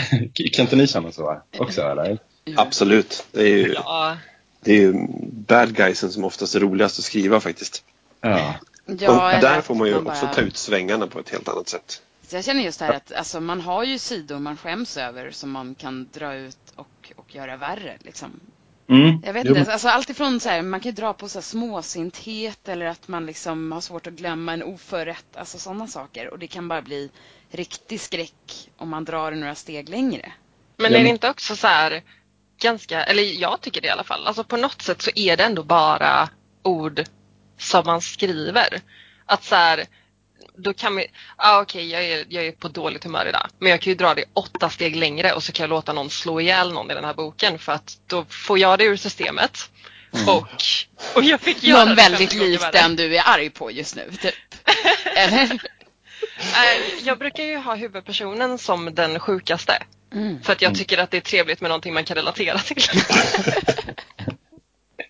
kan 0.53 0.65
inte 0.65 0.77
ni 0.77 0.87
känna 0.87 1.13
så 1.13 1.41
också? 1.59 1.83
Eller? 1.83 2.19
Absolut. 2.57 3.27
Det 3.33 3.41
är 3.41 3.57
ju, 3.57 3.73
Ja, 3.75 4.17
det 4.65 4.73
är 4.73 4.81
ju 4.81 4.95
bad 5.33 5.77
guysen 5.77 6.11
som 6.11 6.25
oftast 6.25 6.55
är 6.55 6.61
roligast 6.61 6.99
att 6.99 7.05
skriva 7.05 7.41
faktiskt. 7.41 7.85
Ja. 8.21 8.55
Ja, 8.99 9.35
och 9.35 9.41
där 9.41 9.61
får 9.61 9.75
man 9.75 9.89
ju 9.89 9.95
man 9.95 10.07
också 10.07 10.25
bara- 10.27 10.35
ta 10.35 10.41
ut 10.41 10.57
svängarna 10.57 11.07
på 11.07 11.19
ett 11.19 11.29
helt 11.29 11.49
annat 11.49 11.69
sätt. 11.69 12.03
Så 12.23 12.37
jag 12.37 12.45
känner 12.45 12.63
just 12.63 12.79
det 12.79 12.85
här 12.85 12.93
att 12.93 13.13
alltså, 13.13 13.41
man 13.41 13.61
har 13.61 13.85
ju 13.85 13.99
sidor 13.99 14.39
man 14.39 14.57
skäms 14.57 14.97
över 14.97 15.31
som 15.31 15.51
man 15.51 15.75
kan 15.75 16.09
dra 16.13 16.35
ut 16.35 16.59
och, 16.77 17.13
och 17.17 17.35
göra 17.35 17.57
värre. 17.57 17.97
Liksom. 18.01 18.41
Mm. 18.89 19.23
Jag 19.25 19.33
vet 19.33 19.47
Jo, 19.47 19.57
inte, 19.57 19.73
alltså, 19.73 19.89
allt 19.89 20.11
ifrån 20.11 20.41
så 20.41 20.49
här, 20.49 20.63
man 20.63 20.81
kan 20.81 20.91
ju 20.91 20.95
dra 20.97 21.13
på 21.13 21.29
så 21.29 21.39
här, 21.39 21.43
småsinthet 21.43 22.69
eller 22.69 22.87
att 22.87 23.09
man 23.09 23.27
liksom 23.27 23.73
har 23.73 23.81
svårt 23.81 24.07
att 24.07 24.13
glömma 24.13 24.53
en 24.53 24.63
oförrätt, 24.63 25.37
alltså 25.37 25.59
sådana 25.59 25.87
saker. 25.87 26.29
Och 26.31 26.39
det 26.39 26.47
kan 26.47 26.69
bara 26.69 26.83
bli 26.83 27.11
riktig 27.51 28.01
skräck 28.01 28.71
om 28.77 28.89
man 28.89 29.05
drar 29.05 29.33
några 29.33 29.55
steg 29.55 29.89
längre. 29.89 30.33
men 30.77 30.95
är 30.95 31.03
det 31.03 31.09
inte 31.09 31.31
också 31.31 31.57
så 31.57 31.67
här 31.67 32.03
ganska, 32.61 33.05
eller 33.05 33.23
jag 33.23 33.61
tycker 33.61 33.81
det 33.81 33.87
i 33.87 33.91
alla 33.91 34.05
fall, 34.05 34.27
alltså 34.27 34.45
på 34.45 34.57
något 34.57 34.83
sätt 34.83 35.03
så 35.03 35.11
är 35.15 35.37
det 35.37 35.45
ändå 35.45 35.63
bara 35.63 36.29
ord 36.63 37.05
som 37.59 37.83
man 37.87 38.01
skriver. 38.01 38.81
Att 39.27 39.45
så 39.45 39.55
här, 39.55 39.87
då 40.57 40.73
kan 40.73 40.97
vi, 40.97 41.07
ah, 41.37 41.61
okej 41.61 41.91
jag, 41.91 42.05
är, 42.05 42.25
jag 42.29 42.47
är 42.47 42.53
på 42.53 42.69
dåligt 42.69 43.05
humör 43.05 43.27
idag, 43.29 43.49
men 43.59 43.71
jag 43.71 43.81
kan 43.81 43.91
ju 43.91 43.97
dra 43.97 44.15
det 44.15 44.25
åtta 44.33 44.71
steg 44.71 44.97
längre 44.97 45.33
och 45.33 45.43
så 45.43 45.53
kan 45.53 45.65
jag 45.65 45.71
låta 45.71 45.93
någon 45.93 46.11
slå 46.11 46.41
ihjäl 46.41 46.73
någon 46.73 46.91
i 46.91 46.95
den 46.95 47.05
här 47.05 47.15
boken 47.15 47.59
för 47.59 47.73
att 47.73 47.99
då 48.07 48.25
får 48.25 48.59
jag 48.59 48.79
det 48.79 48.85
ur 48.85 48.97
systemet. 48.97 49.71
Och, 50.27 50.47
och 51.15 51.23
jag 51.25 51.41
fick 51.41 51.63
göra 51.63 51.85
Någon 51.85 51.97
väldigt 51.97 52.33
50 52.33 52.39
gånger 52.39 52.51
lik 52.51 52.73
den 52.73 52.97
du 52.97 53.17
är 53.17 53.23
arg 53.27 53.51
på 53.51 53.71
just 53.71 53.97
nu, 53.97 54.11
typ. 54.21 54.35
Eller? 55.17 55.59
Eh, 56.39 57.05
Jag 57.07 57.19
brukar 57.19 57.45
ju 57.45 57.57
ha 57.57 57.75
huvudpersonen 57.75 58.59
som 58.59 58.95
den 58.95 59.21
sjukaste. 59.21 59.83
Mm. 60.13 60.43
För 60.43 60.53
att 60.53 60.63
jag 60.63 60.75
tycker 60.75 60.99
att 60.99 61.11
det 61.11 61.17
är 61.17 61.21
trevligt 61.21 61.61
med 61.61 61.69
någonting 61.69 61.95
man 61.95 62.05
kan 62.05 62.17
relatera 62.17 62.59
till. 62.59 62.77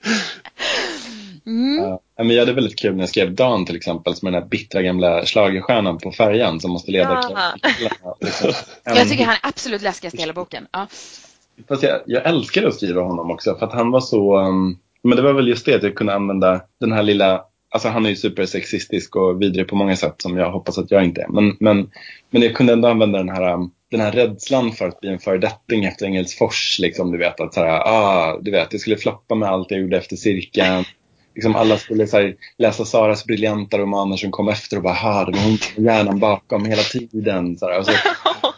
Mm. 1.46 1.84
Ja, 1.84 2.00
men 2.24 2.30
jag 2.30 2.42
hade 2.42 2.52
väldigt 2.52 2.78
kul 2.78 2.94
när 2.94 3.02
jag 3.02 3.08
skrev 3.08 3.34
Dan 3.34 3.64
till 3.66 3.76
exempel, 3.76 4.14
som 4.14 4.28
är 4.28 4.32
den 4.32 4.42
här 4.42 4.48
bittra 4.48 4.82
gamla 4.82 5.24
schlagerstjärnan 5.26 5.98
på 5.98 6.12
färjan 6.12 6.60
som 6.60 6.70
måste 6.70 6.90
leda 6.90 7.12
Ja. 7.12 7.22
killarna. 7.28 8.16
Liksom. 8.20 8.52
Jag 8.84 9.08
tycker 9.08 9.24
han 9.24 9.34
är 9.34 9.48
absolut 9.48 9.82
läskigast 9.82 10.16
i 10.16 10.20
hela 10.20 10.32
boken. 10.32 10.66
Ja. 10.72 10.86
Fast 11.68 11.82
jag, 11.82 12.00
jag 12.06 12.26
älskade 12.26 12.68
att 12.68 12.74
skriva 12.74 13.02
honom 13.02 13.30
också 13.30 13.54
för 13.58 13.66
att 13.66 13.72
han 13.72 13.90
var 13.90 14.00
så, 14.00 14.38
um, 14.38 14.78
men 15.02 15.16
det 15.16 15.22
var 15.22 15.32
väl 15.32 15.48
just 15.48 15.66
det 15.66 15.74
att 15.74 15.82
jag 15.82 15.94
kunde 15.94 16.14
använda 16.14 16.60
den 16.80 16.92
här 16.92 17.02
lilla, 17.02 17.42
alltså 17.70 17.88
han 17.88 18.06
är 18.06 18.10
ju 18.10 18.16
supersexistisk 18.16 19.16
och 19.16 19.42
vidrig 19.42 19.68
på 19.68 19.76
många 19.76 19.96
sätt 19.96 20.14
som 20.18 20.36
jag 20.36 20.50
hoppas 20.50 20.78
att 20.78 20.90
jag 20.90 21.04
inte 21.04 21.22
är. 21.22 21.28
Men, 21.28 21.56
men, 21.60 21.90
men 22.30 22.42
jag 22.42 22.54
kunde 22.54 22.72
ändå 22.72 22.88
använda 22.88 23.18
den 23.18 23.28
här, 23.28 23.54
um, 23.54 23.70
den 23.90 24.00
här 24.00 24.12
rädslan 24.12 24.72
för 24.72 24.88
att 24.88 25.00
bli 25.00 25.10
en 25.10 25.18
föredetting 25.18 25.84
efter 25.84 26.06
Engelsfors. 26.06 26.78
Liksom, 26.78 27.12
du 27.12 27.18
vet 27.18 27.40
att 27.40 27.54
så 27.54 27.60
här, 27.60 27.82
ah, 27.84 28.38
du 28.42 28.50
vet, 28.50 28.72
jag 28.72 28.80
skulle 28.80 28.96
floppa 28.96 29.34
med 29.34 29.48
allt 29.48 29.70
jag 29.70 29.80
gjorde 29.80 29.96
efter 29.96 30.16
cirkeln. 30.16 30.84
Liksom 31.38 31.56
alla 31.56 31.78
skulle 31.78 32.06
här, 32.12 32.34
läsa 32.58 32.84
Saras 32.84 33.24
briljanta 33.24 33.78
romaner 33.78 34.16
som 34.16 34.30
kom 34.30 34.48
efter 34.48 34.76
och 34.76 34.82
bara, 34.82 34.94
ha 34.94 35.24
det 35.24 35.32
var 35.32 35.44
hon 35.44 35.58
som 35.58 35.84
hjärnan 35.84 36.18
bakom 36.18 36.64
hela 36.64 36.82
tiden. 36.82 37.58
Så 37.58 37.66
här, 37.66 37.78
och 37.78 37.86
så 37.86 37.92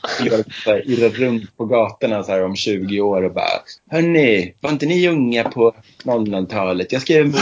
skulle 0.08 0.30
jag 0.30 0.44
här, 0.66 0.90
irra 0.90 1.08
runt 1.08 1.56
på 1.56 1.64
gatorna 1.64 2.22
så 2.22 2.32
här, 2.32 2.44
om 2.44 2.56
20 2.56 3.00
år 3.00 3.22
och 3.22 3.34
bara 3.34 3.62
Hörni, 3.90 4.54
var 4.60 4.70
inte 4.70 4.86
ni 4.86 5.08
unga 5.08 5.44
på 5.44 5.74
00-talet? 6.04 6.92
Jag 6.92 7.02
skrev 7.02 7.24
en 7.24 7.30
bok. 7.30 7.40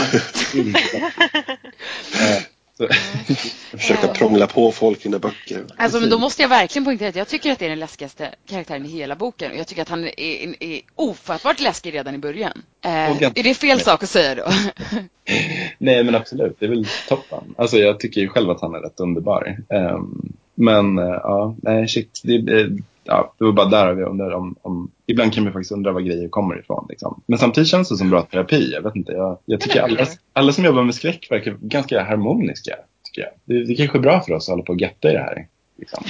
Eh, 2.79 2.87
så- 3.35 3.49
Försöka 3.77 4.07
prångla 4.07 4.47
på 4.47 4.71
folk 4.71 4.99
i 4.99 5.03
dina 5.03 5.19
böcker. 5.19 5.63
Alltså, 5.77 5.99
men 5.99 6.09
då 6.09 6.17
måste 6.19 6.41
jag 6.41 6.49
verkligen 6.49 6.85
poängtera 6.85 7.09
att 7.09 7.15
jag 7.15 7.27
tycker 7.27 7.51
att 7.51 7.59
det 7.59 7.65
är 7.65 7.69
den 7.69 7.79
läskigaste 7.79 8.35
karaktären 8.49 8.85
i 8.85 8.89
hela 8.89 9.15
boken. 9.15 9.51
Och 9.51 9.57
jag 9.57 9.67
tycker 9.67 9.81
att 9.81 9.89
han 9.89 10.03
är, 10.03 10.19
är, 10.19 10.63
är 10.63 10.81
ofattbart 10.95 11.59
läskig 11.59 11.93
redan 11.93 12.15
i 12.15 12.17
början. 12.17 12.61
Eh, 12.85 12.91
är 13.23 13.43
det 13.43 13.53
fel 13.53 13.79
sak 13.79 14.03
att 14.03 14.09
säga 14.09 14.35
då? 14.35 14.43
Nej 15.77 16.03
men 16.03 16.15
absolut, 16.15 16.55
det 16.59 16.65
är 16.65 16.69
väl 16.69 16.87
toppen. 17.07 17.43
Alltså 17.57 17.77
jag 17.77 17.99
tycker 17.99 18.21
ju 18.21 18.27
själv 18.27 18.49
att 18.49 18.61
han 18.61 18.75
är 18.75 18.79
rätt 18.79 18.99
underbar. 18.99 19.57
Ehm, 19.69 20.33
men 20.55 20.97
eh, 20.97 21.03
ja, 21.23 21.55
nej 21.61 21.87
shit. 21.87 22.21
Det, 22.23 22.35
eh, 22.61 22.67
ja, 23.03 23.33
det 23.37 23.43
var 23.45 23.51
bara 23.51 23.69
där 23.69 23.93
vi 23.93 24.03
undrar 24.03 24.31
om, 24.31 24.55
om... 24.61 24.91
Ibland 25.05 25.33
kan 25.33 25.43
man 25.43 25.53
faktiskt 25.53 25.71
undra 25.71 25.91
var 25.91 26.01
grejer 26.01 26.29
kommer 26.29 26.59
ifrån. 26.59 26.85
Liksom. 26.89 27.21
Men 27.25 27.39
samtidigt 27.39 27.69
känns 27.69 27.89
det 27.89 27.97
som 27.97 28.09
bra 28.09 28.21
terapi. 28.21 28.71
Jag 28.73 28.81
vet 28.81 28.95
inte, 28.95 29.11
jag, 29.11 29.37
jag 29.45 29.61
tycker 29.61 29.81
alla, 29.81 30.05
alla 30.33 30.51
som 30.53 30.65
jobbar 30.65 30.83
med 30.83 30.95
skräck 30.95 31.27
verkar 31.31 31.57
ganska 31.61 32.03
harmoniska. 32.03 32.75
Tycker 33.03 33.21
jag. 33.21 33.31
Det, 33.45 33.65
det 33.65 33.75
kanske 33.75 33.97
är 33.97 34.01
bra 34.01 34.21
för 34.21 34.33
oss 34.33 34.49
att 34.49 34.53
hålla 34.53 34.63
på 34.63 34.73
och 34.73 34.81
götta 34.81 35.09
i 35.09 35.13
det 35.13 35.19
här. 35.19 35.47
Liksom. 35.77 36.03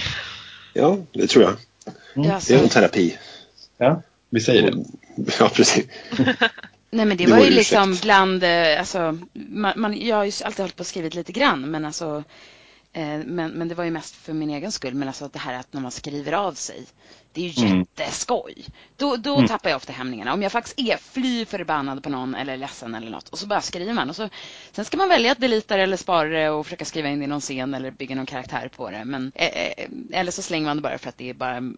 Ja, 0.73 0.97
det 1.11 1.27
tror 1.27 1.43
jag. 1.43 1.53
Ja, 2.15 2.33
alltså, 2.33 2.53
Det 2.53 2.59
är 2.59 2.63
en 2.63 2.69
terapi. 2.69 3.17
Ja, 3.77 4.01
vi 4.29 4.39
säger 4.39 4.71
det. 4.71 4.83
Ja, 5.39 5.49
precis. 5.55 5.85
nej 6.91 7.05
men 7.05 7.09
det, 7.09 7.25
Det 7.25 7.31
var 7.31 7.37
var 7.37 7.45
ju 7.45 7.51
ju 7.51 7.57
liksom 7.57 7.91
ursäkt. 7.91 8.03
bland, 8.03 8.43
eh, 8.43 8.79
alltså, 8.79 9.17
man, 9.33 9.73
man, 9.75 10.05
jag 10.07 10.15
har 10.15 10.25
ju 10.25 10.31
alltid 10.45 10.59
hållit 10.59 10.75
på 10.75 10.81
och 10.81 10.87
skrivit 10.87 11.15
lite 11.15 11.31
grann 11.31 11.71
men 11.71 11.85
alltså 11.85 12.23
men, 13.25 13.51
men 13.51 13.67
det 13.67 13.75
var 13.75 13.83
ju 13.83 13.91
mest 13.91 14.15
för 14.15 14.33
min 14.33 14.49
egen 14.49 14.71
skull. 14.71 14.93
Men 14.93 15.07
alltså 15.07 15.27
det 15.27 15.39
här 15.39 15.53
att 15.53 15.73
när 15.73 15.81
man 15.81 15.91
skriver 15.91 16.31
av 16.33 16.53
sig. 16.53 16.85
Det 17.33 17.45
är 17.45 17.49
ju 17.49 17.65
Mm. 17.67 17.79
jätteskoj. 17.79 18.65
Då, 18.97 19.15
då 19.15 19.35
Mm. 19.35 19.47
tappar 19.47 19.69
jag 19.69 19.77
ofta 19.77 19.93
hämningarna. 19.93 20.33
Om 20.33 20.41
jag 20.41 20.51
faktiskt 20.51 20.79
är 20.79 20.97
fly 20.97 21.45
förbannad 21.45 22.03
på 22.03 22.09
någon 22.09 22.35
eller 22.35 22.57
ledsen 22.57 22.95
eller 22.95 23.11
något. 23.11 23.29
Och 23.29 23.39
så 23.39 23.47
bara 23.47 23.61
skriver 23.61 23.93
man. 23.93 24.09
Och 24.09 24.15
så, 24.15 24.29
sen 24.71 24.85
ska 24.85 24.97
man 24.97 25.09
välja 25.09 25.31
att 25.31 25.39
delita 25.39 25.77
det 25.77 25.83
eller 25.83 25.97
spara 25.97 26.29
det 26.29 26.49
och 26.49 26.65
försöka 26.65 26.85
skriva 26.85 27.09
in 27.09 27.19
det 27.19 27.25
i 27.25 27.27
någon 27.27 27.41
scen 27.41 27.73
eller 27.73 27.91
bygga 27.91 28.15
någon 28.15 28.25
karaktär 28.25 28.69
på 28.75 28.89
det. 28.91 29.05
Men, 29.05 29.31
eh, 29.35 29.47
eh, 29.47 29.89
eller 30.11 30.31
så 30.31 30.41
slänger 30.41 30.65
man 30.65 30.77
det 30.77 30.81
bara 30.83 30.97
för 30.97 31.09
att 31.09 31.17
det 31.17 31.29
är 31.29 31.33
bara 31.33 31.73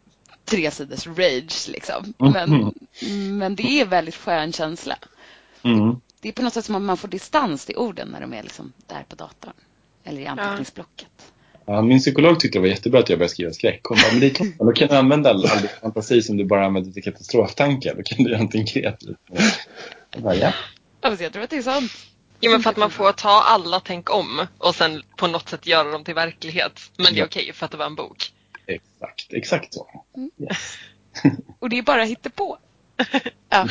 tre 0.46 0.72
sidors 0.72 1.08
rage 1.08 1.70
liksom. 1.70 2.14
Men, 2.18 2.74
men 3.40 3.56
det 3.56 3.82
är 3.82 3.86
väldigt 3.86 4.16
skön 4.16 4.54
känsla. 4.54 4.98
Mm. 5.64 5.96
Det 6.22 6.30
är 6.30 6.34
på 6.34 6.42
något 6.42 6.54
sätt 6.54 6.66
som 6.66 6.76
att 6.76 6.82
man 6.82 6.98
får 6.98 7.08
distans 7.08 7.66
till 7.66 7.78
orden 7.78 8.08
när 8.08 8.22
de 8.22 8.34
är 8.34 8.44
liksom 8.44 8.74
där 8.88 9.06
på 9.10 9.16
datorn. 9.16 9.54
Eller 10.04 10.22
i 10.22 10.28
anteckningsblocket. 10.28 11.08
Ja, 11.66 11.82
min 11.82 12.00
psykolog 12.00 12.40
tyckte 12.40 12.58
det 12.58 12.62
var 12.62 12.68
jättebra 12.68 13.00
att 13.00 13.10
jag 13.10 13.20
började 13.20 13.34
skriva 13.34 13.52
skräck. 13.52 13.82
Hon 13.84 13.98
bara, 13.98 14.12
men 14.12 14.20
det 14.20 14.40
är. 14.40 14.66
Då 14.66 14.72
kan 14.72 14.88
du 14.88 14.96
använda 14.96 15.30
all, 15.30 15.46
all 15.46 15.60
din 15.60 15.70
fantasi 15.82 16.22
som 16.22 16.38
du 16.38 16.46
bara 16.46 16.66
använder 16.66 16.92
till 16.92 17.04
katastroftankar. 17.04 17.96
Då 17.96 18.04
kan 18.04 18.24
du 18.24 18.24
göra 18.24 18.38
någonting 18.38 18.66
kreativt. 18.66 19.18
Jag 20.14 20.24
bara, 20.24 20.36
ja. 20.36 20.54
Alltså, 21.02 21.24
jag 21.24 21.34
tror 21.34 21.44
att 21.44 21.50
det 21.50 21.58
är 21.58 21.62
sant. 21.62 21.92
Jo 22.42 22.52
men 22.52 22.62
för 22.62 22.70
att 22.70 22.78
man 22.78 22.92
får 22.92 23.12
ta 23.12 23.42
alla 23.42 23.80
tänk 23.80 24.10
om 24.10 24.48
och 24.58 24.76
sen 24.76 25.04
på 25.16 25.28
något 25.28 25.50
sätt 25.50 25.68
göra 25.68 25.92
dem 25.92 26.04
till 26.04 26.14
verklighet. 26.14 26.92
Men 26.98 27.14
det 27.14 27.20
är 27.20 27.26
okej 27.26 27.54
för 27.54 27.66
att 27.66 27.72
det 27.72 27.78
var 27.78 27.86
en 27.86 27.96
bok. 27.96 28.34
Exakt, 28.68 29.34
exakt 29.34 29.74
så. 29.74 30.04
Och 31.60 31.70
det 31.70 31.78
är 31.78 31.84
bara 31.84 32.04
hittepå. 32.04 32.58
Ja. 33.50 33.68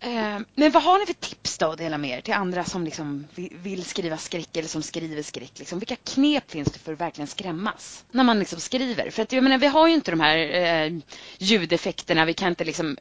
Eh, 0.00 0.38
Men 0.54 0.70
vad 0.72 0.82
har 0.82 0.98
ni 0.98 1.06
för 1.06 1.12
tips 1.14 1.58
då 1.58 1.66
att 1.70 1.78
dela 1.78 1.98
med 1.98 2.18
er 2.18 2.20
till 2.20 2.34
andra 2.34 2.64
som 2.64 2.84
liksom 2.84 3.26
vi- 3.34 3.52
vill 3.62 3.84
skriva 3.84 4.16
skräck 4.16 4.56
eller 4.56 4.68
som 4.68 4.82
skriver 4.82 5.22
skräck? 5.22 5.52
Liksom, 5.58 5.78
vilka 5.78 5.96
knep 5.96 6.50
finns 6.50 6.72
det 6.72 6.78
för 6.78 6.92
att 6.92 7.00
verkligen 7.00 7.28
skrämmas 7.28 8.04
när 8.10 8.24
man 8.24 8.38
liksom 8.38 8.60
skriver? 8.60 9.10
För 9.10 9.22
att 9.22 9.32
jag 9.32 9.44
menar, 9.44 9.58
vi 9.58 9.66
har 9.66 9.88
ju 9.88 9.94
inte 9.94 10.10
de 10.10 10.20
här 10.20 10.36
eh, 10.38 10.92
ljudeffekterna. 11.38 12.24
Vi 12.24 12.34
kan 12.34 12.48
inte 12.48 12.64
liksom 12.64 12.96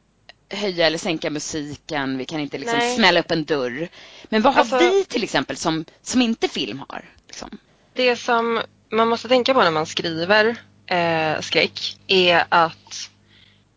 höja 0.50 0.88
eller 0.88 0.98
sänka 0.98 1.30
musiken, 1.30 2.18
vi 2.18 2.26
kan 2.26 2.40
inte 2.40 2.58
liksom 2.58 2.80
Nej. 2.80 2.96
smälla 2.96 3.20
upp 3.20 3.32
en 3.32 3.44
dörr. 3.46 3.88
Men 4.24 4.42
vad 4.42 4.54
har 4.54 4.60
Alltså- 4.62 4.78
vi 4.80 5.06
till 5.06 5.24
exempel 5.24 5.58
som, 5.58 5.86
som 6.02 6.22
inte 6.22 6.48
film 6.48 6.84
har? 6.90 7.06
Liksom? 7.28 7.58
Det 7.94 8.16
som 8.16 8.62
man 8.92 9.08
måste 9.08 9.28
tänka 9.28 9.54
på 9.54 9.64
när 9.64 9.72
man 9.72 9.86
skriver 9.86 10.56
eh, 10.86 11.42
skräck 11.42 11.98
är 12.08 12.44
att 12.50 13.10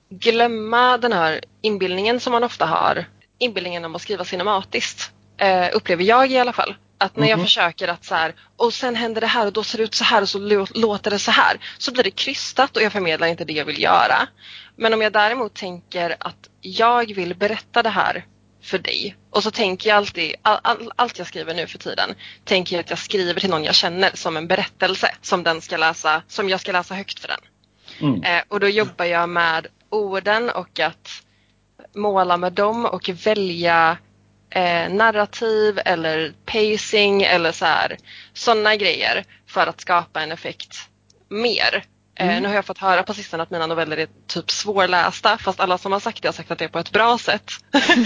glömma 0.09 0.98
den 0.98 1.12
här 1.12 1.40
inbildningen 1.62 2.20
som 2.20 2.32
man 2.32 2.44
ofta 2.44 2.66
har. 2.66 3.04
Inbildningen 3.38 3.84
om 3.84 3.94
att 3.94 4.02
skriva 4.02 4.24
cinematiskt. 4.24 5.12
Eh, 5.38 5.68
upplever 5.72 6.04
jag 6.04 6.30
i 6.30 6.38
alla 6.38 6.52
fall. 6.52 6.76
Att 6.98 7.16
när 7.16 7.28
jag 7.28 7.40
försöker 7.40 7.88
att 7.88 8.04
så 8.04 8.14
här, 8.14 8.34
och 8.57 8.74
sen 8.74 8.94
händer 8.94 9.20
det 9.20 9.26
här 9.26 9.46
och 9.46 9.52
då 9.52 9.62
ser 9.62 9.78
det 9.78 9.84
ut 9.84 9.94
så 9.94 10.04
här 10.04 10.22
och 10.22 10.28
så 10.28 10.38
lå- 10.38 10.70
låter 10.74 11.11
det 11.11 11.18
så 11.18 11.30
här. 11.30 11.61
Så 11.78 11.92
blir 11.92 12.04
det 12.04 12.11
krystat 12.11 12.76
och 12.76 12.82
jag 12.82 12.92
förmedlar 12.92 13.26
inte 13.26 13.44
det 13.44 13.52
jag 13.52 13.64
vill 13.64 13.82
göra. 13.82 14.28
Men 14.76 14.94
om 14.94 15.02
jag 15.02 15.12
däremot 15.12 15.54
tänker 15.54 16.16
att 16.20 16.48
jag 16.61 17.14
vill 17.14 17.34
berätta 17.34 17.82
det 17.82 17.88
här 17.90 18.24
för 18.62 18.78
dig. 18.78 19.16
Och 19.30 19.42
så 19.42 19.50
tänker 19.50 19.88
jag 19.88 19.96
alltid, 19.96 20.34
all, 20.42 20.59
all, 20.62 20.92
allt 20.96 21.18
jag 21.18 21.26
skriver 21.26 21.54
nu 21.54 21.66
för 21.66 21.78
tiden, 21.78 22.14
tänker 22.44 22.76
jag 22.76 22.80
att 22.80 22.90
jag 22.90 22.98
skriver 22.98 23.40
till 23.40 23.50
någon 23.50 23.64
jag 23.64 23.74
känner 23.74 24.11
som 24.14 24.36
en 24.36 24.46
berättelse 24.46 25.14
som, 25.22 25.42
den 25.42 25.61
ska 25.61 25.76
läsa, 25.76 26.22
som 26.28 26.48
jag 26.48 26.61
ska 26.61 26.72
läsa 26.72 26.94
högt 26.94 27.18
för 27.20 27.28
den. 27.28 27.40
Mm. 28.00 28.22
Eh, 28.22 28.42
och 28.48 28.61
då 28.61 28.68
jobbar 28.68 29.04
jag 29.04 29.28
med 29.28 29.66
orden 29.91 30.51
och 30.51 30.80
att 30.80 31.22
måla 31.95 32.37
med 32.37 32.53
dem 32.53 32.87
och 32.87 33.09
välja 33.09 33.99
eh, 34.51 34.89
narrativ 34.91 35.80
eller 35.84 36.34
pacing 36.45 37.22
eller 37.22 37.53
så 37.53 37.64
här 37.64 37.97
sådana 38.32 38.76
grejer 38.76 39.24
för 39.47 39.66
att 39.66 39.80
skapa 39.80 40.20
en 40.20 40.32
effekt 40.32 40.89
mer. 41.28 41.84
Eh, 42.18 42.41
nu 42.41 42.49
har 42.49 42.55
jag 42.55 42.64
fått 42.64 42.78
höra 42.78 43.03
på 43.03 43.14
sistone 43.14 43.43
att 43.43 43.51
mina 43.51 43.66
noveller 43.66 43.97
är 43.97 44.09
typ 44.26 44.51
svårlästa 44.51 45.39
fast 45.39 45.61
alla 45.61 45.78
som 45.78 45.93
har 45.93 46.01
sagt 46.01 46.22
det 46.22 46.28
har 46.28 46.32
sagt 46.32 46.51
att 46.51 46.59
det 46.59 46.64
är 46.64 46.68
på 46.68 46.78
ett 46.78 46.93
bra 46.93 47.18
sätt. 47.18 47.51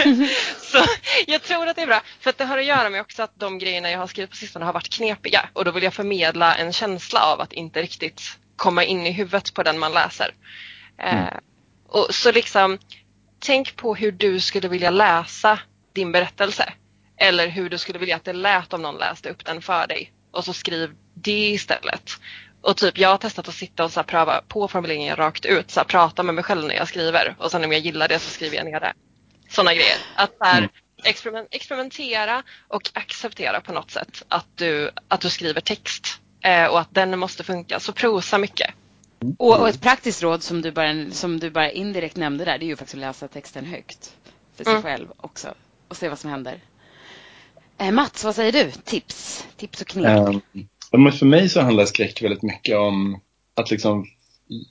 så 0.59 0.79
jag 1.27 1.43
tror 1.43 1.67
att 1.67 1.77
det 1.77 1.83
är 1.83 1.87
bra 1.87 2.03
för 2.21 2.31
att 2.31 2.39
det 2.39 2.45
har 2.45 2.59
att 2.59 2.65
göra 2.65 2.91
med 2.91 3.01
också 3.01 3.23
att 3.23 3.33
de 3.35 3.59
grejerna 3.59 3.91
jag 3.91 3.99
har 3.99 4.07
skrivit 4.07 4.31
på 4.31 4.37
sistone 4.37 4.65
har 4.65 4.73
varit 4.73 4.89
knepiga 4.89 5.49
och 5.53 5.65
då 5.65 5.71
vill 5.71 5.83
jag 5.83 5.95
förmedla 5.95 6.55
en 6.55 6.73
känsla 6.73 7.21
av 7.21 7.41
att 7.41 7.53
inte 7.53 7.83
riktigt 7.83 8.23
komma 8.57 8.85
in 8.85 9.07
i 9.07 9.13
huvudet 9.13 9.55
på 9.55 9.63
den 9.63 9.79
man 9.79 9.93
läser. 9.93 10.35
Eh, 10.99 11.29
och 11.91 12.15
så 12.15 12.33
liksom 12.33 12.79
tänk 13.39 13.77
på 13.77 13.95
hur 13.95 14.13
du 14.13 14.41
skulle 14.41 14.69
vilja 14.69 14.91
läsa 14.91 15.59
din 15.93 16.13
berättelse. 16.13 16.73
Eller 17.17 17.49
hur 17.49 17.71
du 17.71 17.79
skulle 17.79 17.99
vilja 17.99 18.17
att 18.17 18.25
det 18.25 18.33
lät 18.33 18.73
om 18.73 18.83
någon 18.83 18.97
läste 18.99 19.31
upp 19.31 19.45
den 19.45 19.63
för 19.63 19.87
dig. 19.87 20.13
Och 20.31 20.45
så 20.45 20.53
skriv 20.53 20.95
det 21.15 21.51
istället. 21.51 22.11
Och 22.63 22.77
typ 22.77 22.99
jag 22.99 23.09
har 23.09 23.17
testat 23.19 23.49
att 23.49 23.55
sitta 23.55 23.85
och 23.85 23.93
så 23.93 24.03
pröva 24.03 24.43
på 24.49 24.69
formuleringen 24.69 25.17
rakt 25.17 25.45
ut. 25.47 25.71
Så 25.71 25.85
prata 25.85 26.23
med 26.23 26.35
mig 26.35 26.45
själv 26.45 26.65
när 26.67 26.75
jag 26.75 26.89
skriver. 26.89 27.35
Och 27.39 27.51
sen 27.51 27.65
om 27.65 27.73
jag 27.73 27.81
gillar 27.81 28.09
det 28.09 28.19
så 28.19 28.31
skriver 28.31 28.57
jag 28.57 28.65
ner 28.67 28.81
det. 28.81 28.93
Sådana 29.49 29.75
grejer. 29.75 29.97
Att 30.15 30.31
så 30.39 30.45
här, 30.45 30.59
Mm. 30.59 30.71
experiment, 31.05 31.49
experimentera 31.51 32.43
och 32.69 32.91
acceptera 32.95 33.61
på 33.61 33.73
något 33.73 33.91
sätt 33.91 34.23
att 34.29 34.47
du, 34.55 34.91
att 35.09 35.21
du 35.21 35.31
skriver 35.31 35.61
text. 35.61 36.21
Eh, 36.45 36.67
och 36.67 36.81
att 36.81 36.95
den 36.95 37.19
måste 37.19 37.45
funka. 37.45 37.81
Så 37.81 37.93
prosa 37.93 38.39
mycket. 38.39 38.71
Och, 39.39 39.61
och 39.61 39.69
ett 39.69 39.81
praktiskt 39.81 40.23
råd 40.23 40.43
som 40.43 40.63
du, 40.63 40.73
bara, 40.73 41.11
som 41.11 41.41
du 41.41 41.51
bara 41.51 41.71
indirekt 41.71 42.17
nämnde 42.17 42.45
där, 42.45 42.59
det 42.59 42.65
är 42.65 42.67
ju 42.67 42.77
faktiskt 42.77 42.95
att 42.95 43.01
läsa 43.01 43.29
texten 43.29 43.65
högt 43.65 44.17
för 44.57 44.65
sig 44.65 44.73
Mm. 44.73 44.83
själv 44.83 45.09
också 45.17 45.55
och 45.89 45.97
se 45.97 46.09
vad 46.09 46.19
som 46.19 46.31
händer. 46.31 46.61
Eh, 47.79 47.91
Mats, 47.91 48.25
vad 48.25 48.35
säger 48.35 48.53
du? 48.53 48.71
Tips? 48.85 49.47
Tips 49.57 49.81
och 49.81 49.87
knep? 49.87 50.29
Um, 50.29 50.41
men 50.93 51.13
för 51.13 51.27
mig 51.27 51.49
så 51.49 51.61
handlar 51.61 51.85
skräck 51.85 52.23
väldigt 52.23 52.43
mycket 52.43 52.77
om 52.77 53.21
att 53.55 53.71
liksom 53.71 54.07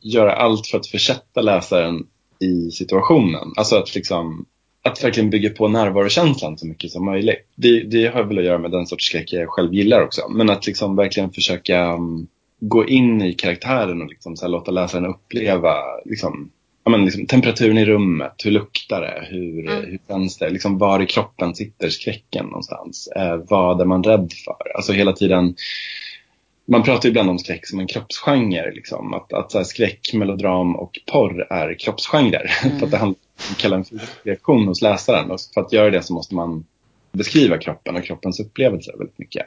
göra 0.02 0.36
allt 0.36 0.68
för 0.68 0.78
att 0.78 0.88
försätta 0.88 1.41
läsaren 1.41 2.08
i 2.39 2.72
situationen. 2.72 3.54
Alltså 3.58 3.76
att 3.76 3.95
liksom 3.95 4.45
att 4.82 5.04
verkligen 5.04 5.30
bygga 5.30 5.50
på 5.50 5.68
närvarokänslan 5.68 6.58
så 6.58 6.68
mycket 6.68 6.91
som 6.91 7.06
möjligt. 7.06 7.47
Det, 7.56 7.84
det 7.84 8.08
har 8.08 8.24
väl 8.24 8.38
att 8.38 8.43
göra 8.43 8.58
med 8.58 8.72
den 8.72 8.88
sorts 8.88 9.06
skräck 9.06 9.34
jag 9.34 9.50
själv 9.50 9.74
gillar 9.74 10.02
också. 10.02 10.30
Men 10.30 10.50
att 10.50 10.66
liksom 10.68 10.95
verkligen 10.95 11.32
försöka 11.32 11.93
um, 11.93 12.28
gå 12.60 12.88
in 12.88 13.22
i 13.22 13.34
karaktären 13.34 14.01
och 14.01 14.07
liksom 14.10 14.38
så 14.38 14.47
låta 14.47 14.72
läsaren 14.72 15.05
uppleva 15.05 15.76
liksom, 16.05 16.51
ja, 16.84 16.91
men 16.91 17.05
liksom, 17.05 17.26
temperaturen 17.26 17.78
i 17.78 17.86
rummet, 17.86 18.34
hur 18.43 18.51
luktar 18.51 19.01
det, 19.01 19.28
hur, 19.30 19.72
Mm. 19.72 19.86
hur 19.86 19.99
känns 20.07 20.38
det, 20.38 20.49
liksom, 20.49 20.78
var 20.78 21.01
i 21.01 21.05
kroppen 21.05 21.55
sitter 21.55 21.89
skräcken 21.89 22.45
någonstans, 22.45 23.07
eh, 23.16 23.36
vad 23.36 23.82
är 23.82 23.86
man 23.86 24.03
rädd 24.03 24.34
för? 24.45 24.76
Alltså 24.76 24.93
hela 24.93 25.14
tiden, 25.14 25.55
man 26.66 26.84
pratar 26.84 27.03
ju 27.03 27.10
ibland 27.10 27.30
om 27.30 27.39
skräck 27.39 27.68
som 27.68 27.80
en 27.80 27.88
kroppsgenre, 27.88 28.72
liksom. 28.72 29.14
att, 29.14 29.34
att 29.34 29.53
här, 29.53 29.64
skräck, 29.64 30.14
melodram 30.14 30.76
och 30.76 30.99
porr 31.12 31.47
är 31.49 31.74
kroppsgenrer. 31.80 32.47
för 32.80 32.86
att 32.86 32.91
det 32.91 32.97
handlar 32.97 33.20
om 33.36 33.51
att 33.51 33.57
kalla 33.57 33.76
en 33.76 33.86
reaktion 34.24 34.68
hos 34.68 34.82
läsaren 34.82 35.32
och 35.32 35.39
för 35.53 35.62
att 35.62 35.74
göra 35.74 35.89
det 35.89 36.03
så 36.03 36.14
måste 36.14 36.36
man 36.36 36.66
beskriva 37.12 37.57
kroppen 37.57 37.95
och 37.95 38.03
kroppens 38.03 38.39
upplevelser 38.39 38.93
väldigt 38.97 39.20
mycket. 39.20 39.45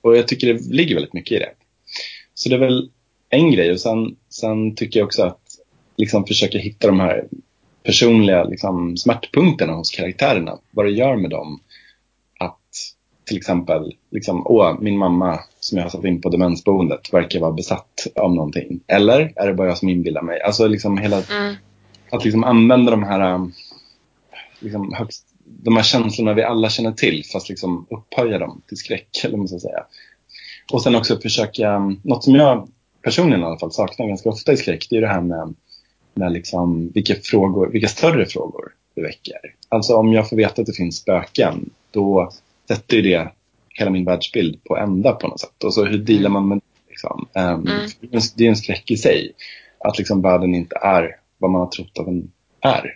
Och 0.00 0.16
jag 0.16 0.28
tycker 0.28 0.54
det 0.54 0.74
ligger 0.74 0.94
väldigt 0.94 1.12
mycket 1.12 1.32
i 1.32 1.38
det. 1.38 1.50
Så 2.34 2.48
det 2.48 2.54
är 2.54 2.58
väl 2.60 2.90
en 3.28 3.50
grej 3.52 3.72
och 3.72 3.80
sen, 3.80 4.16
sen 4.28 4.74
tycker 4.74 5.00
jag 5.00 5.06
också 5.06 5.22
att 5.22 5.40
liksom 5.96 6.26
försöka 6.26 6.58
hitta 6.58 6.86
de 6.86 7.00
här 7.00 7.24
personliga 7.82 8.44
liksom, 8.44 8.96
smärtpunkterna 8.96 9.72
hos 9.72 9.90
karaktärerna. 9.90 10.58
Vad 10.70 10.86
det 10.86 10.90
gör 10.92 11.16
med 11.16 11.30
dem. 11.30 11.60
Att 12.38 12.58
till 13.24 13.36
exempel, 13.36 13.94
liksom, 14.10 14.46
åh, 14.46 14.76
min 14.80 14.98
mamma 14.98 15.40
som 15.60 15.78
jag 15.78 15.84
har 15.84 15.90
satt 15.90 16.04
in 16.04 16.20
på 16.20 16.28
demensboendet 16.28 17.12
verkar 17.12 17.40
vara 17.40 17.52
besatt 17.52 18.06
av 18.16 18.34
någonting. 18.34 18.80
Eller 18.86 19.32
är 19.36 19.46
det 19.46 19.54
bara 19.54 19.68
jag 19.68 19.78
som 19.78 19.88
inbillar 19.88 20.22
mig? 20.22 20.42
Alltså 20.42 20.66
liksom 20.66 20.98
hela, 20.98 21.22
Mm. 21.22 21.54
att 22.10 22.24
liksom 22.24 22.44
använda 22.44 22.90
de 22.90 23.02
här, 23.02 23.34
um, 23.34 23.52
liksom 24.60 24.92
högst, 24.94 25.26
de 25.44 25.76
här 25.76 25.82
känslorna 25.82 26.34
vi 26.34 26.42
alla 26.42 26.70
känner 26.70 26.92
till 26.92 27.24
fast 27.32 27.48
liksom 27.48 27.86
upphöja 27.90 28.38
dem 28.38 28.62
till 28.68 28.76
skräck. 28.76 29.24
Eller 29.24 29.36
man 29.36 29.48
ska 29.48 29.58
säga. 29.58 29.84
Och 30.72 30.82
sen 30.82 30.94
också 30.94 31.18
försöka, 31.20 31.76
um, 31.76 32.00
något 32.04 32.24
som 32.24 32.34
jag 32.34 32.68
personligen 33.02 33.40
i 33.40 33.44
alla 33.44 33.58
fall 33.58 33.72
saknar 33.72 34.06
ganska 34.06 34.28
ofta 34.28 34.52
i 34.52 34.56
skräck, 34.56 34.86
det 34.90 34.96
är 34.96 35.00
det 35.00 35.08
här 35.08 35.20
med, 35.20 35.54
med 36.14 36.32
liksom 36.32 36.88
vilka, 36.94 37.14
frågor, 37.22 37.66
vilka 37.68 37.88
större 37.88 38.26
frågor 38.26 38.72
det 38.94 39.02
väcker. 39.02 39.36
Alltså 39.68 39.94
om 39.96 40.12
jag 40.12 40.28
får 40.28 40.36
veta 40.36 40.60
att 40.62 40.66
det 40.66 40.72
finns 40.76 40.96
spöken, 40.96 41.70
då 41.90 42.30
sätter 42.68 42.96
ju 42.96 43.02
det 43.02 43.32
hela 43.68 43.90
min 43.90 44.04
världsbild 44.04 44.64
på 44.64 44.76
ända 44.76 45.12
på 45.12 45.28
något 45.28 45.40
sätt. 45.40 45.64
Och 45.64 45.74
så 45.74 45.84
hur 45.84 45.98
dealar 45.98 46.30
man 46.30 46.48
med 46.48 46.58
det? 46.58 46.90
Liksom? 46.90 47.26
Um, 47.34 47.42
Mm. 47.44 47.90
det 48.34 48.44
är 48.44 48.48
en- 48.48 48.56
skräck 48.56 48.90
i 48.90 48.96
sig, 48.96 49.32
att 49.78 49.98
liksom 49.98 50.22
världen 50.22 50.54
inte 50.54 50.76
är 50.76 51.16
vad 51.38 51.50
man 51.50 51.60
har 51.60 51.68
trott 51.68 51.98
att 51.98 52.06
den 52.06 52.30
är. 52.60 52.90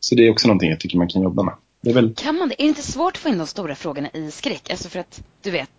Så 0.00 0.14
det 0.14 0.26
är 0.26 0.30
också 0.30 0.48
någonting 0.48 0.70
jag 0.70 0.80
tycker 0.80 0.98
man 0.98 1.08
kan 1.08 1.22
jobba 1.22 1.42
med. 1.42 1.54
Det 1.82 1.90
är 1.90 1.94
väl 1.94 2.14
Kan 2.14 2.38
man 2.38 2.48
det? 2.48 2.54
Är 2.54 2.64
det 2.64 2.68
inte 2.68 2.82
svårt 2.82 3.12
att 3.12 3.18
få 3.18 3.28
in 3.28 3.38
de 3.38 3.46
stora 3.46 3.74
frågorna 3.74 4.08
i 4.14 4.30
skräck? 4.30 4.70
Alltså 4.70 4.88
för 4.88 4.98
att, 5.00 5.22
du 5.42 5.50
vet, 5.50 5.70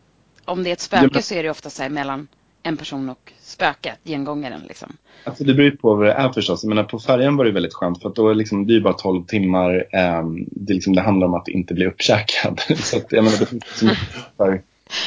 om 0.52 0.64
det 0.64 0.70
är 0.70 0.74
ett 0.74 0.80
spöke 0.80 1.04
Ja, 1.04 1.10
men- 1.14 1.24
så 1.24 1.36
är 1.36 1.44
det 1.44 1.50
ofta 1.50 1.70
så 1.70 1.84
här 1.84 1.90
mellan 1.90 2.28
en 2.64 2.78
person 2.78 3.10
och 3.10 3.32
spöket, 3.42 4.00
gengångaren 4.04 4.62
liksom. 4.68 4.98
Alltså 5.24 5.44
det 5.44 5.54
beror 5.54 5.70
ju 5.72 5.78
på 5.78 5.96
vad 5.96 6.06
det 6.06 6.14
är 6.14 6.30
förstås. 6.30 6.64
Jag 6.64 6.70
menar, 6.70 6.84
på 6.84 7.00
färjan 7.00 7.38
var 7.38 7.46
det 7.46 7.52
väldigt 7.52 7.74
skönt 7.74 8.02
för 8.02 8.10
att 8.10 8.16
då 8.16 8.30
är 8.30 8.36
liksom, 8.36 8.68
det 8.68 8.76
är 8.76 8.82
bara 8.82 8.94
12 8.94 9.26
timmar. 9.26 9.88
ehm, 9.92 10.46
det, 10.52 10.74
liksom, 10.74 10.96
det 10.96 11.02
handlar 11.02 11.28
om 11.28 11.34
att 11.34 11.48
inte 11.48 11.74
bli 11.74 11.86
uppkäkad. 11.86 12.60
så 12.78 12.98
att, 12.98 13.12
jag 13.12 13.24
menar, 13.24 13.38
det 13.40 13.46
finns 13.46 13.64
så 13.76 13.86
mycket 13.86 14.08
för 14.38 14.62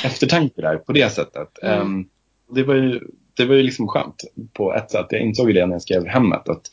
eftertanke 0.04 0.60
där 0.60 0.76
på 0.76 0.92
det 0.92 1.12
sättet. 1.12 1.58
Mm. 1.62 1.80
Ehm, 1.80 2.06
det 2.50 2.62
var 2.62 2.74
ju, 2.74 3.00
det 3.36 3.44
var 3.44 3.54
ju 3.54 3.62
liksom 3.62 3.88
skönt 3.88 4.24
på 4.52 4.74
ett 4.74 4.90
sätt. 4.90 5.06
Jag 5.10 5.20
insåg 5.20 5.54
det 5.54 5.66
när 5.66 5.74
jag 5.74 5.82
skrev 5.82 6.06
hemmet. 6.06 6.48
Att 6.48 6.70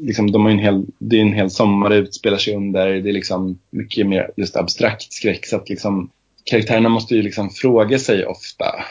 liksom, 0.00 0.32
de 0.32 0.42
har 0.44 0.50
en 0.50 0.58
hel, 0.58 0.86
det 0.98 1.16
är 1.16 1.22
en 1.22 1.32
hel 1.32 1.50
sommar 1.50 1.90
det 1.90 1.96
utspelar 1.96 2.38
sig 2.38 2.56
under. 2.56 2.86
Det 2.88 3.10
är 3.10 3.12
liksom 3.12 3.58
mycket 3.70 4.06
mer 4.06 4.30
just 4.36 4.56
abstrakt 4.56 5.12
skräck. 5.12 5.46
Så 5.46 5.56
att 5.56 5.68
liksom, 5.68 6.10
karaktärerna 6.44 6.88
måste 6.88 7.14
ju 7.14 7.22
liksom 7.22 7.50
fråga 7.50 7.98
sig 7.98 8.26
ofta 8.26 8.84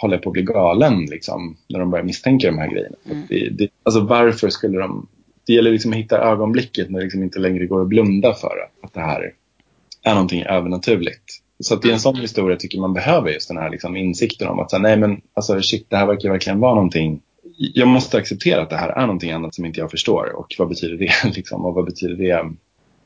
håller 0.00 0.14
jag 0.14 0.22
på 0.22 0.30
att 0.30 0.32
bli 0.32 0.42
galen 0.42 1.06
liksom, 1.06 1.56
när 1.68 1.78
de 1.78 1.90
börjar 1.90 2.04
misstänka 2.04 2.46
de 2.46 2.58
här 2.58 2.68
grejerna. 2.68 2.96
Mm. 3.10 3.22
Det, 3.28 3.48
det, 3.48 3.68
alltså 3.82 4.00
varför 4.00 4.48
skulle 4.48 4.78
de... 4.78 5.06
Det 5.46 5.52
gäller 5.52 5.70
liksom 5.70 5.90
att 5.92 5.98
hitta 5.98 6.18
ögonblicket 6.18 6.90
när 6.90 6.98
det 6.98 7.04
liksom 7.04 7.22
inte 7.22 7.38
längre 7.38 7.66
går 7.66 7.82
att 7.82 7.88
blunda 7.88 8.34
för 8.34 8.68
att 8.82 8.94
det 8.94 9.00
här 9.00 9.32
är 10.02 10.14
någonting 10.14 10.42
övernaturligt. 10.42 11.24
Så 11.60 11.74
att 11.74 11.84
i 11.84 11.90
en 11.90 12.00
sån 12.00 12.16
historia 12.16 12.56
tycker 12.56 12.78
man 12.78 12.94
behöver 12.94 13.30
just 13.30 13.48
den 13.48 13.56
här 13.56 13.70
liksom 13.70 13.96
insikten 13.96 14.48
om 14.48 14.58
att 14.60 14.70
säga, 14.70 14.80
nej 14.80 14.96
men 14.96 15.20
alltså 15.34 15.62
shit, 15.62 15.90
det 15.90 15.96
här 15.96 16.06
verkar 16.06 16.30
verkligen 16.30 16.60
vara 16.60 16.74
någonting. 16.74 17.20
Jag 17.56 17.88
måste 17.88 18.18
acceptera 18.18 18.62
att 18.62 18.70
det 18.70 18.76
här 18.76 18.88
är 18.88 19.00
någonting 19.00 19.30
annat 19.30 19.54
som 19.54 19.64
inte 19.64 19.80
jag 19.80 19.90
förstår. 19.90 20.32
Och 20.36 20.54
vad 20.58 20.68
betyder 20.68 20.96
det? 20.96 21.34
Liksom? 21.36 21.64
Och 21.64 21.74
vad 21.74 21.84
betyder 21.84 22.16
det? 22.16 22.50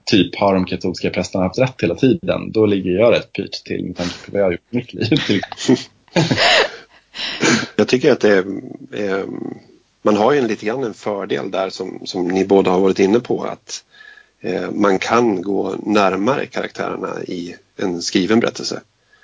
Typ, 0.05 0.37
har 0.37 0.55
de 0.55 0.65
katolska 0.65 1.11
prästerna 1.11 1.45
haft 1.45 1.59
rätt 1.59 1.83
hela 1.83 1.95
tiden? 1.95 2.53
Då 2.53 2.67
ligger 2.67 2.91
jag 2.91 3.13
rätt 3.13 3.33
pyrt 3.33 3.65
till 3.65 3.85
med 3.85 3.97
tanke 3.97 4.15
på 4.25 4.33
vad 4.33 4.41
jag 4.41 4.47
har 4.47 4.53
gjort 4.53 4.61
i 4.71 4.77
mitt 4.77 4.95
liv. 4.95 5.19
till 5.27 5.77
Jag 7.77 7.89
tycker 7.89 8.13
att 8.13 8.21
det 8.21 8.33
är, 8.33 8.45
eh, 8.93 9.25
man 10.03 10.17
har 10.17 10.33
ju 10.33 10.39
en 10.39 10.47
lite 10.47 10.67
grann 10.67 10.85
en 10.85 10.95
fördel 10.95 11.51
där 11.51 11.71
som, 11.71 12.01
som 12.05 12.29
ni 12.29 12.45
båda 12.45 12.71
har 12.71 12.81
varit 12.81 12.99
inne 12.99 13.21
på 13.21 13.45
att 13.45 13.85
eh, 14.41 14.71
man 14.71 14.99
kan 14.99 15.43
gå 15.43 15.75
närmare 15.83 16.47
karaktärerna 16.47 17.23
i 17.23 17.57
en 17.77 18.03
skriven 18.03 18.41
berättelse. 18.41 18.81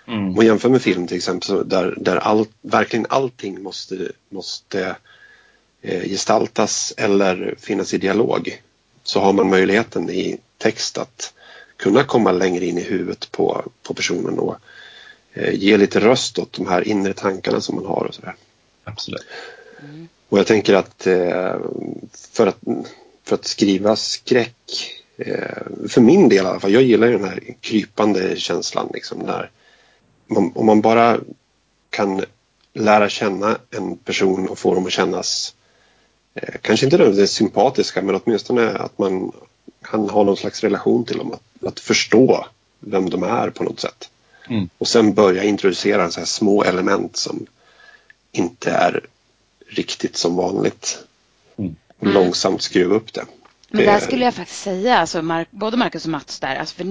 Mm. 0.06 0.38
Om 0.38 0.44
jämför 0.44 0.68
med 0.68 0.82
film 0.82 1.06
till 1.06 1.16
exempel 1.16 1.68
där, 1.68 1.94
där 2.00 2.16
all, 2.16 2.46
verkligen 2.62 3.06
allting 3.08 3.62
måste, 3.62 4.08
måste 4.28 4.96
eh, 5.82 6.02
gestaltas 6.08 6.94
eller 6.96 7.54
finnas 7.58 7.94
i 7.94 7.98
dialog 7.98 8.62
så 9.02 9.20
har 9.20 9.32
man 9.32 9.50
möjligheten 9.50 10.10
i 10.10 10.38
text 10.60 10.98
att 10.98 11.34
kunna 11.76 12.04
komma 12.04 12.32
längre 12.32 12.66
in 12.66 12.78
i 12.78 12.82
huvudet 12.82 13.32
på, 13.32 13.64
på 13.82 13.94
personen 13.94 14.38
och 14.38 14.56
eh, 15.32 15.54
ge 15.54 15.76
lite 15.76 16.00
röst 16.00 16.38
åt 16.38 16.52
de 16.52 16.66
här 16.66 16.88
inre 16.88 17.12
tankarna 17.12 17.60
som 17.60 17.76
man 17.76 17.86
har 17.86 18.04
och 18.04 18.14
sådär. 18.14 18.34
Absolut. 18.84 19.26
Och 20.28 20.38
jag 20.38 20.46
tänker 20.46 20.74
att 20.74 21.06
eh, 21.06 21.56
för 22.32 22.46
att, 22.46 22.58
för 23.24 23.34
att 23.34 23.44
skriva 23.44 23.96
skräck, 23.96 24.94
eh, 25.16 25.88
för 25.88 26.00
min 26.00 26.28
del 26.28 26.44
i 26.44 26.48
alla 26.48 26.60
fall, 26.60 26.72
jag 26.72 26.82
gillar 26.82 27.06
ju 27.06 27.12
den 27.12 27.28
här 27.28 27.54
krypande 27.60 28.36
känslan 28.36 28.90
liksom 28.94 29.18
när 29.18 29.50
man, 30.26 30.52
om 30.54 30.66
man 30.66 30.80
bara 30.80 31.20
kan 31.90 32.24
lära 32.72 33.08
känna 33.08 33.58
en 33.70 33.96
person 33.96 34.48
och 34.48 34.58
få 34.58 34.74
dem 34.74 34.86
att 34.86 34.92
kännas 34.92 35.54
eh, 36.34 36.54
kanske 36.60 36.86
inte 36.86 36.96
nödvändigtvis 36.96 37.30
sympatiska 37.30 38.02
men 38.02 38.20
åtminstone 38.24 38.70
att 38.70 38.98
man 38.98 39.32
kan 39.90 40.10
ha 40.10 40.22
någon 40.22 40.36
slags 40.36 40.60
relation 40.60 41.04
till 41.04 41.18
dem. 41.18 41.32
Att, 41.32 41.66
att 41.66 41.80
förstå 41.80 42.46
vem 42.80 43.10
de 43.10 43.22
är 43.22 43.50
på 43.50 43.64
något 43.64 43.80
sätt. 43.80 44.10
Mm. 44.48 44.68
Och 44.78 44.88
sen 44.88 45.14
börja 45.14 45.44
introducera 45.44 46.10
så 46.10 46.20
här 46.20 46.26
små 46.26 46.64
element 46.64 47.16
som 47.16 47.46
inte 48.32 48.70
är 48.70 49.06
riktigt 49.66 50.16
som 50.16 50.36
vanligt. 50.36 50.98
Mm. 51.58 51.76
Och 51.98 52.06
långsamt 52.06 52.62
skruva 52.62 52.94
upp 52.94 53.12
det. 53.12 53.24
Men 53.72 53.80
det 53.80 53.90
där 53.92 54.00
skulle 54.00 54.24
jag 54.24 54.34
faktiskt 54.34 54.62
säga, 54.62 54.98
alltså 54.98 55.22
Mark, 55.22 55.48
både 55.50 55.76
Marcus 55.76 56.04
och 56.04 56.10
Mats 56.10 56.40
där, 56.40 56.56
alltså 56.56 56.74
för 56.74 56.84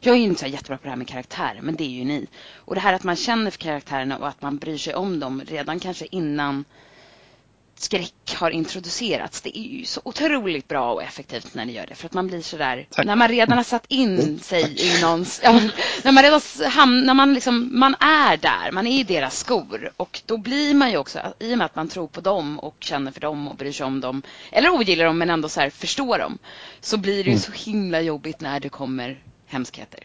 jag 0.00 0.14
är 0.14 0.18
ju 0.18 0.24
inte 0.24 0.40
så 0.40 0.46
här 0.46 0.52
jättebra 0.52 0.76
på 0.76 0.82
det 0.82 0.90
här 0.90 0.96
med 0.96 1.08
karaktärer, 1.08 1.60
men 1.62 1.76
det 1.76 1.84
är 1.84 1.88
ju 1.88 2.04
ni. 2.04 2.26
Och 2.54 2.74
det 2.74 2.80
här 2.80 2.92
att 2.92 3.04
man 3.04 3.16
känner 3.16 3.50
för 3.50 3.58
karaktärerna 3.58 4.18
och 4.18 4.28
att 4.28 4.42
man 4.42 4.58
bryr 4.58 4.78
sig 4.78 4.94
om 4.94 5.20
dem 5.20 5.42
redan 5.46 5.80
kanske 5.80 6.06
innan 6.10 6.64
skräck 7.80 8.34
har 8.36 8.50
introducerats. 8.50 9.40
Det 9.40 9.58
är 9.58 9.62
ju 9.62 9.84
så 9.84 10.00
otroligt 10.04 10.68
bra 10.68 10.92
och 10.92 11.02
effektivt 11.02 11.54
när 11.54 11.64
ni 11.64 11.72
gör 11.72 11.86
det. 11.86 11.94
För 11.94 12.06
att 12.06 12.12
man 12.14 12.26
blir 12.26 12.40
sådär, 12.40 12.86
Tack. 12.90 13.06
när 13.06 13.16
man 13.16 13.28
redan 13.28 13.56
har 13.58 13.64
satt 13.64 13.84
in 13.88 14.38
sig 14.38 14.74
i 14.78 15.00
någons, 15.02 15.40
ja, 15.44 15.60
när 16.04 16.12
man 16.12 16.22
redan 16.22 16.38
s- 16.38 16.62
ham, 16.66 17.00
när 17.04 17.14
man 17.14 17.34
liksom, 17.34 17.70
man 17.78 17.94
är 18.00 18.36
där, 18.36 18.72
man 18.72 18.86
är 18.86 19.00
i 19.00 19.02
deras 19.02 19.38
skor. 19.38 19.90
Och 19.96 20.20
då 20.26 20.36
blir 20.36 20.74
man 20.74 20.90
ju 20.90 20.96
också, 20.96 21.18
i 21.40 21.54
och 21.54 21.58
med 21.58 21.64
att 21.64 21.76
man 21.76 21.88
tror 21.88 22.06
på 22.08 22.20
dem 22.20 22.58
och 22.58 22.76
känner 22.80 23.12
för 23.12 23.20
dem 23.20 23.48
och 23.48 23.56
bryr 23.56 23.72
sig 23.72 23.86
om 23.86 24.00
dem, 24.00 24.22
eller 24.52 24.70
ogillar 24.70 25.04
dem 25.04 25.18
men 25.18 25.30
ändå 25.30 25.48
så 25.48 25.60
här 25.60 25.70
förstår 25.70 26.18
dem. 26.18 26.38
Så 26.80 26.96
blir 26.96 27.24
det 27.24 27.30
ju 27.30 27.38
så 27.38 27.52
himla 27.52 28.00
jobbigt 28.00 28.40
när 28.40 28.60
det 28.60 28.68
kommer 28.68 29.18
hemskheter. 29.46 30.00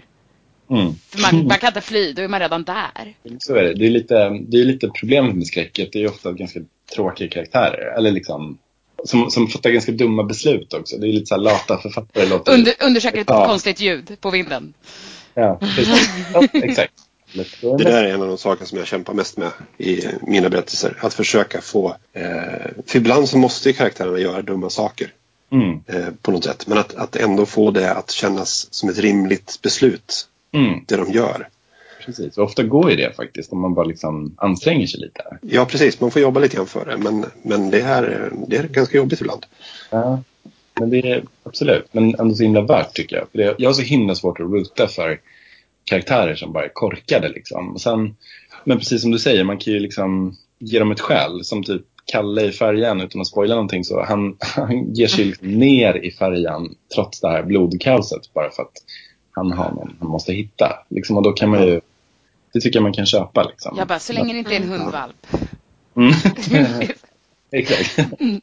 Mm. 0.69 0.85
Man, 1.21 1.47
man 1.47 1.57
kan 1.57 1.67
inte 1.67 1.81
fly, 1.91 2.13
då 2.13 2.21
är 2.21 2.27
man 2.27 2.39
redan 2.39 2.63
där. 2.63 3.13
Så 3.39 3.55
är 3.55 3.63
det. 3.63 3.73
Det 3.73 3.85
är 3.85 3.89
lite, 3.89 4.29
det 4.47 4.57
är 4.57 4.65
lite 4.65 4.89
problemet 4.99 5.35
med 5.35 5.47
skräcket. 5.47 5.89
Det 5.93 6.03
är 6.03 6.07
ofta 6.09 6.31
ganska 6.31 6.59
tråkiga 6.95 7.29
karaktärer. 7.29 7.97
Eller 7.97 8.11
liksom, 8.11 8.57
som, 9.03 9.31
som 9.31 9.47
fattar 9.47 9.69
ganska 9.69 9.91
dumma 9.91 10.23
beslut 10.23 10.73
också. 10.73 10.97
Det 10.97 11.07
är 11.07 11.11
lite 11.13 11.25
så 11.25 11.35
här 11.35 11.41
lata 11.41 11.77
författare. 11.77 12.25
Låter, 12.25 12.53
Under, 12.53 12.73
undersöker 12.79 13.21
ett 13.21 13.29
Ja. 13.29 13.47
konstigt 13.47 13.79
ljud 13.79 14.17
på 14.21 14.29
vinden. 14.29 14.73
Ja, 15.33 15.57
precis. 15.75 16.09
ja, 16.33 16.43
exakt. 16.53 16.93
Det 17.61 17.83
där 17.83 18.03
är 18.03 18.13
en 18.13 18.21
av 18.21 18.27
de 18.27 18.37
saker 18.37 18.65
som 18.65 18.77
jag 18.77 18.87
kämpar 18.87 19.13
mest 19.13 19.37
med 19.37 19.51
i 19.77 20.01
mina 20.21 20.49
berättelser. 20.49 20.97
Att 21.01 21.13
försöka 21.13 21.61
få... 21.61 21.95
Eh, 22.13 22.23
för 22.85 22.97
ibland 22.97 23.29
så 23.29 23.37
måste 23.37 23.69
ju 23.69 23.73
karaktärerna 23.73 24.19
göra 24.19 24.41
dumma 24.41 24.69
saker 24.69 25.11
Mm, 25.51 25.79
eh, 25.87 26.07
på 26.21 26.31
något 26.31 26.43
sätt. 26.43 26.67
Men 26.67 26.77
att, 26.77 26.95
att 26.95 27.15
ändå 27.15 27.45
få 27.45 27.71
det 27.71 27.93
att 27.93 28.11
kännas 28.11 28.73
som 28.73 28.89
ett 28.89 28.97
rimligt 28.97 29.59
beslut, 29.61 30.27
mm, 30.53 30.79
det 30.87 30.95
de 30.97 31.11
gör. 31.11 31.47
Precis. 32.05 32.37
Och 32.37 32.43
ofta 32.43 32.63
går 32.63 32.89
ju 32.89 32.95
det 32.95 33.15
faktiskt 33.15 33.53
om 33.53 33.61
man 33.61 33.73
bara 33.73 33.85
liksom 33.85 34.35
anstränger 34.37 34.87
sig 34.87 34.99
lite. 34.99 35.37
Ja, 35.41 35.65
precis. 35.65 36.01
Man 36.01 36.11
får 36.11 36.21
jobba 36.21 36.39
lite 36.39 36.55
grann 36.55 36.67
för 36.67 36.85
det. 36.85 36.97
Men, 36.97 37.25
men 37.41 37.69
det, 37.69 37.81
här, 37.81 38.31
det 38.47 38.57
är 38.57 38.67
ganska 38.67 38.97
jobbigt 38.97 39.21
ibland. 39.21 39.45
Ja, 39.89 40.23
men 40.79 40.89
det 40.89 40.97
är 40.97 41.23
absolut. 41.43 41.87
Men 41.91 42.15
ändå 42.19 42.35
så 42.35 42.43
himla 42.43 42.61
värt 42.61 42.93
tycker 42.93 43.15
jag. 43.15 43.29
För 43.31 43.37
det, 43.37 43.55
jag 43.57 43.69
har 43.69 43.73
så 43.73 43.81
himla 43.81 44.15
svårt 44.15 44.39
att 44.39 44.51
ruta 44.51 44.87
för 44.87 45.19
karaktärer 45.83 46.35
som 46.35 46.53
bara 46.53 46.65
är 46.65 46.73
korkade 46.73 47.29
liksom. 47.29 47.73
Och 47.73 47.81
sen, 47.81 48.15
men 48.63 48.77
precis 48.77 49.01
som 49.01 49.11
du 49.11 49.19
säger, 49.19 49.43
man 49.43 49.57
kan 49.57 49.73
ju 49.73 49.79
liksom 49.79 50.37
ge 50.59 50.79
dem 50.79 50.91
ett 50.91 50.99
skäl. 50.99 51.43
Som 51.43 51.63
typ 51.63 51.81
Kalle 52.05 52.41
i 52.45 52.51
färjan, 52.51 53.01
utan 53.01 53.21
att 53.21 53.27
spoila 53.27 53.55
någonting. 53.55 53.83
Så 53.83 54.03
han, 54.03 54.37
han 54.55 54.93
ger 54.93 55.07
sig 55.07 55.25
liksom 55.25 55.47
ner 55.47 56.05
i 56.05 56.11
färjan 56.11 56.75
trots 56.95 57.21
det 57.21 57.27
här 57.27 57.43
blodkaoset. 57.43 58.33
Bara 58.33 58.49
för 58.49 58.63
att 58.63 58.73
han 59.31 59.51
har 59.51 59.71
någon 59.71 59.95
han 59.99 60.09
måste 60.09 60.33
hitta. 60.33 60.85
Liksom, 60.89 61.17
och 61.17 61.23
då 61.23 61.31
kan 61.31 61.49
man 61.49 61.67
ju, 61.67 61.81
det 62.53 62.59
tycker 62.61 62.77
jag 62.77 62.83
man 62.83 62.93
kan 62.93 63.05
köpa. 63.05 63.43
Liksom. 63.43 63.75
Jag 63.77 63.87
bara, 63.87 63.99
så 63.99 64.13
länge 64.13 64.33
det 64.33 64.39
inte 64.39 64.51
är 64.55 64.59
en 64.61 64.69
hundvalp. 64.69 65.27
Mm. 65.97 66.13
Exakt. 67.51 67.99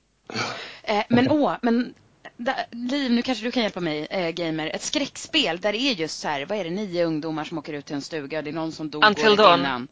Eh, 0.83 1.03
men 1.09 1.31
åh, 1.31 1.53
men 1.63 1.95
da, 2.37 2.55
Liv, 2.71 3.11
nu 3.13 3.23
kanske 3.23 3.45
du 3.45 3.51
kan 3.51 3.63
hjälpa 3.63 3.81
mig, 3.81 4.07
eh, 4.11 4.29
gamer. 4.31 4.71
Ett 4.75 4.83
skräckspel 4.83 5.59
där 5.61 5.73
det 5.73 5.79
är 5.79 5.93
just 5.93 6.21
så 6.21 6.29
här, 6.29 6.47
vad 6.47 6.59
är 6.59 6.65
det, 6.65 6.71
nio 6.71 7.05
ungdomar 7.05 7.45
som 7.45 7.59
åker 7.59 7.73
ut 7.73 7.87
till 7.87 7.95
en 7.95 8.03
stuga. 8.03 8.43
Det 8.43 8.51
är 8.51 8.55
någon 8.55 8.73
som 8.73 8.91
dog 8.91 9.05
Until 9.05 9.37
Dawn. 9.37 9.61
innan. 9.61 9.89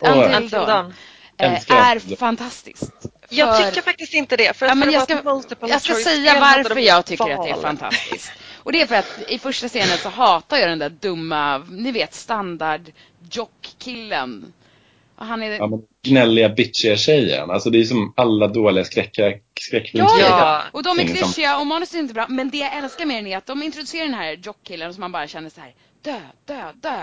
Åh. 0.00 0.08
Until, 0.18 0.34
Until 0.34 0.50
Dawn. 0.50 0.66
Dawn. 0.68 0.92
Eh, 1.36 1.70
är 1.76 2.16
fantastiskt. 2.16 2.90
Jag 3.28 3.56
För- 3.56 3.64
tycker 3.70 3.82
faktiskt 3.82 4.14
inte 4.14 4.36
det. 4.36 4.56
För 4.56 4.66
Ja, 4.66 4.74
men 4.74 4.90
jag 4.92 5.02
ska, 5.02 5.42
jag 5.60 5.82
ska 5.82 5.94
säga 5.94 6.40
varför 6.40 6.78
jag 6.80 7.04
tycker 7.06 7.30
att 7.30 7.44
det 7.44 7.50
är 7.50 7.54
val. 7.54 7.62
fantastiskt. 7.62 8.32
Och 8.56 8.72
det 8.72 8.80
är 8.82 8.86
för 8.86 8.94
att 8.94 9.18
i 9.28 9.38
första 9.38 9.68
scenen 9.68 9.98
så 9.98 10.08
hatar 10.08 10.56
jag 10.56 10.68
den 10.68 10.78
där 10.78 10.90
dumma, 10.90 11.58
ni 11.58 11.92
vet 11.92 12.14
standard 12.14 12.90
jockkillen. 13.30 14.52
Han 15.16 15.42
är... 15.42 15.50
Ja, 15.50 15.66
men 15.66 15.82
gnälliga, 16.02 16.48
bitchiga 16.48 16.96
tjejen. 16.96 17.50
Alltså 17.50 17.70
det 17.70 17.80
är 17.80 17.84
som 17.84 18.12
alla 18.16 18.48
dåliga 18.48 18.84
skräck, 18.84 19.18
skräckfilmer. 19.60 20.08
Ja. 20.20 20.62
Och 20.72 20.82
de 20.82 20.98
är 20.98 21.04
klyschiga 21.04 21.58
och 21.58 21.66
manuset 21.66 21.94
är 21.94 21.98
inte 21.98 22.14
bra. 22.14 22.26
Men 22.28 22.50
det 22.50 22.58
jag 22.58 22.76
älskar 22.76 23.06
med 23.06 23.16
den 23.16 23.26
är 23.26 23.36
att 23.36 23.46
de 23.46 23.62
introducerar 23.62 24.04
den 24.04 24.14
här 24.14 24.38
jockkillen 24.42 24.94
som 24.94 25.00
man 25.00 25.12
bara 25.12 25.26
känner 25.26 25.50
så 25.50 25.60
här, 25.60 25.74
dö, 26.02 26.20
dö, 26.44 26.72
dö. 26.74 27.02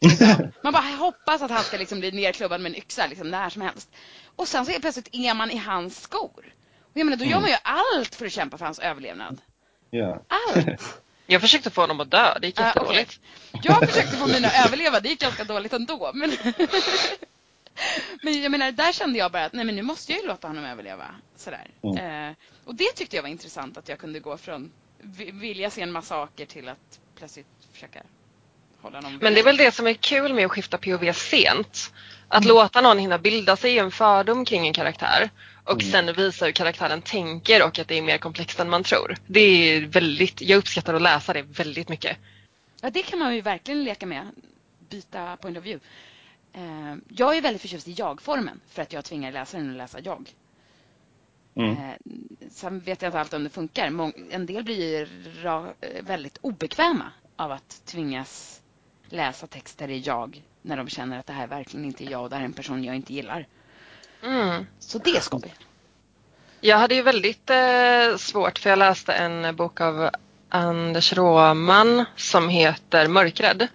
Liksom. 0.00 0.52
Man 0.62 0.72
bara 0.72 0.82
hoppas 0.82 1.42
att 1.42 1.50
han 1.50 1.62
ska 1.62 1.76
liksom 1.76 2.00
bli 2.00 2.10
nerklubbad 2.10 2.60
med 2.60 2.70
en 2.70 2.76
yxa 2.76 3.06
liksom, 3.06 3.30
när 3.30 3.48
som 3.48 3.62
helst. 3.62 3.90
Och 4.36 4.48
sen 4.48 4.66
så 4.66 4.72
är 4.72 4.80
plötsligt 4.80 5.08
är 5.12 5.34
man 5.34 5.50
i 5.50 5.56
hans 5.56 6.02
skor. 6.02 6.54
Och 6.80 6.96
jag 6.98 7.04
menar, 7.04 7.16
då 7.16 7.24
gör 7.24 7.40
man 7.40 7.50
ju 7.50 7.56
allt 7.62 8.14
för 8.14 8.26
att 8.26 8.32
kämpa 8.32 8.58
för 8.58 8.64
hans 8.64 8.78
överlevnad. 8.78 9.38
Ja. 9.90 10.22
Allt! 10.28 10.66
Jag 11.32 11.40
försökte 11.40 11.70
få 11.70 11.80
honom 11.80 12.00
att 12.00 12.10
dö. 12.10 12.38
Det 12.40 12.46
gick 12.46 12.60
Ah, 12.60 12.66
jättedåligt. 12.66 13.20
okej. 13.52 13.60
Jag 13.64 13.88
försökte 13.90 14.16
få 14.16 14.26
mina 14.26 14.48
att 14.48 14.66
överleva, 14.66 15.00
det 15.00 15.08
gick 15.08 15.20
ganska 15.20 15.44
dåligt 15.44 15.72
ändå. 15.72 16.10
Men, 16.14 16.32
men 18.22 18.42
jag 18.42 18.50
menar, 18.50 18.72
där 18.72 18.92
kände 18.92 19.18
jag 19.18 19.32
bara 19.32 19.44
att 19.44 19.52
nej 19.52 19.64
men 19.64 19.76
nu 19.76 19.82
måste 19.82 20.12
jag 20.12 20.20
ju 20.22 20.26
låta 20.28 20.46
honom 20.48 20.64
överleva. 20.64 21.04
Sådär. 21.36 21.66
Mm. 21.82 22.28
Eh, 22.28 22.34
och 22.64 22.74
det 22.74 22.92
tyckte 22.96 23.16
jag 23.16 23.22
var 23.22 23.30
intressant 23.30 23.78
att 23.78 23.88
jag 23.88 23.98
kunde 23.98 24.20
gå 24.20 24.36
från 24.36 24.72
vi- 24.98 25.30
vilja 25.30 25.70
se 25.70 25.82
en 25.82 25.92
massaker 25.92 26.46
till 26.46 26.68
att 26.68 26.98
plötsligt 27.18 27.46
försöka 27.72 28.02
hålla 28.82 29.00
någon 29.00 29.16
Men 29.16 29.34
det 29.34 29.40
är 29.40 29.44
väl 29.44 29.56
det 29.56 29.74
som 29.74 29.86
är 29.86 29.94
kul 29.94 30.34
med 30.34 30.44
att 30.46 30.50
skifta 30.52 30.78
POV 30.78 31.12
sent. 31.12 31.92
Att 32.28 32.44
låta 32.44 32.80
någon 32.80 32.98
hinna 32.98 33.18
bilda 33.18 33.56
sig 33.56 33.78
en 33.78 33.90
fördom 33.90 34.44
kring 34.44 34.66
en 34.66 34.72
karaktär 34.72 35.30
och 35.64 35.82
sen 35.82 36.12
visa 36.12 36.44
hur 36.44 36.52
karaktären 36.52 37.02
tänker 37.02 37.66
och 37.66 37.78
att 37.78 37.88
det 37.88 37.98
är 37.98 38.02
mer 38.02 38.18
komplext 38.18 38.60
än 38.60 38.70
man 38.70 38.82
tror. 38.82 39.16
Det 39.26 39.40
är 39.40 39.86
väldigt, 39.86 40.40
jag 40.40 40.58
uppskattar 40.58 40.94
att 40.94 41.02
läsa 41.02 41.32
det 41.32 41.42
väldigt 41.42 41.88
mycket. 41.88 42.16
Ja, 42.80 42.90
det 42.90 43.02
kan 43.02 43.18
man 43.18 43.34
ju 43.34 43.40
verkligen 43.40 43.84
leka 43.84 44.06
med. 44.06 44.26
Byta 44.88 45.36
point 45.36 45.58
of 45.58 45.64
view. 45.64 45.86
Eh, 46.52 46.96
jag 47.08 47.36
är 47.36 47.42
väldigt 47.42 47.62
förtjust 47.62 47.88
i 47.88 47.92
jag-formen 47.92 48.60
för 48.68 48.82
att 48.82 48.92
jag 48.92 49.04
tvingar 49.04 49.32
läsaren 49.32 49.70
att 49.70 49.76
läsa 49.76 50.00
jag. 50.00 50.30
Mm. 51.54 51.70
Eh, 51.70 51.94
sen 52.50 52.80
vet 52.80 53.02
jag 53.02 53.08
inte 53.08 53.20
alltid 53.20 53.34
om 53.34 53.44
det 53.44 53.50
funkar. 53.50 54.12
En 54.30 54.46
del 54.46 54.64
blir 54.64 55.08
eh, 55.44 56.02
väldigt 56.02 56.38
obekväma 56.40 57.12
av 57.36 57.52
att 57.52 57.82
tvingas 57.84 58.62
läsa 59.08 59.46
texter 59.46 59.90
i 59.90 59.98
jag 59.98 60.42
när 60.62 60.76
de 60.76 60.88
känner 60.88 61.18
att 61.18 61.26
det 61.26 61.32
här 61.32 61.46
verkligen 61.46 61.86
inte 61.86 62.04
är 62.04 62.10
jag 62.10 62.22
och 62.22 62.30
det 62.30 62.36
här 62.36 62.42
är 62.42 62.46
en 62.46 62.52
person 62.52 62.84
jag 62.84 62.96
inte 62.96 63.14
gillar. 63.14 63.46
Mm. 64.22 64.66
Så 64.78 64.98
det 64.98 65.10
är 65.16 65.20
skoj. 65.20 65.54
Jag 66.60 66.78
hade 66.78 66.94
ju 66.94 67.02
väldigt 67.02 67.50
eh, 67.50 68.16
svårt 68.16 68.58
för 68.58 68.70
jag 68.70 68.78
läste 68.78 69.12
en 69.12 69.56
bok 69.56 69.80
av 69.80 70.10
Anders 70.48 71.12
Råman 71.12 72.04
som 72.16 72.48
heter 72.48 73.08
Mörkrädd. 73.08 73.68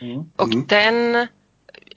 Mm. 0.00 0.30
Och 0.36 0.52
Mm. 0.52 0.66
den 0.66 1.26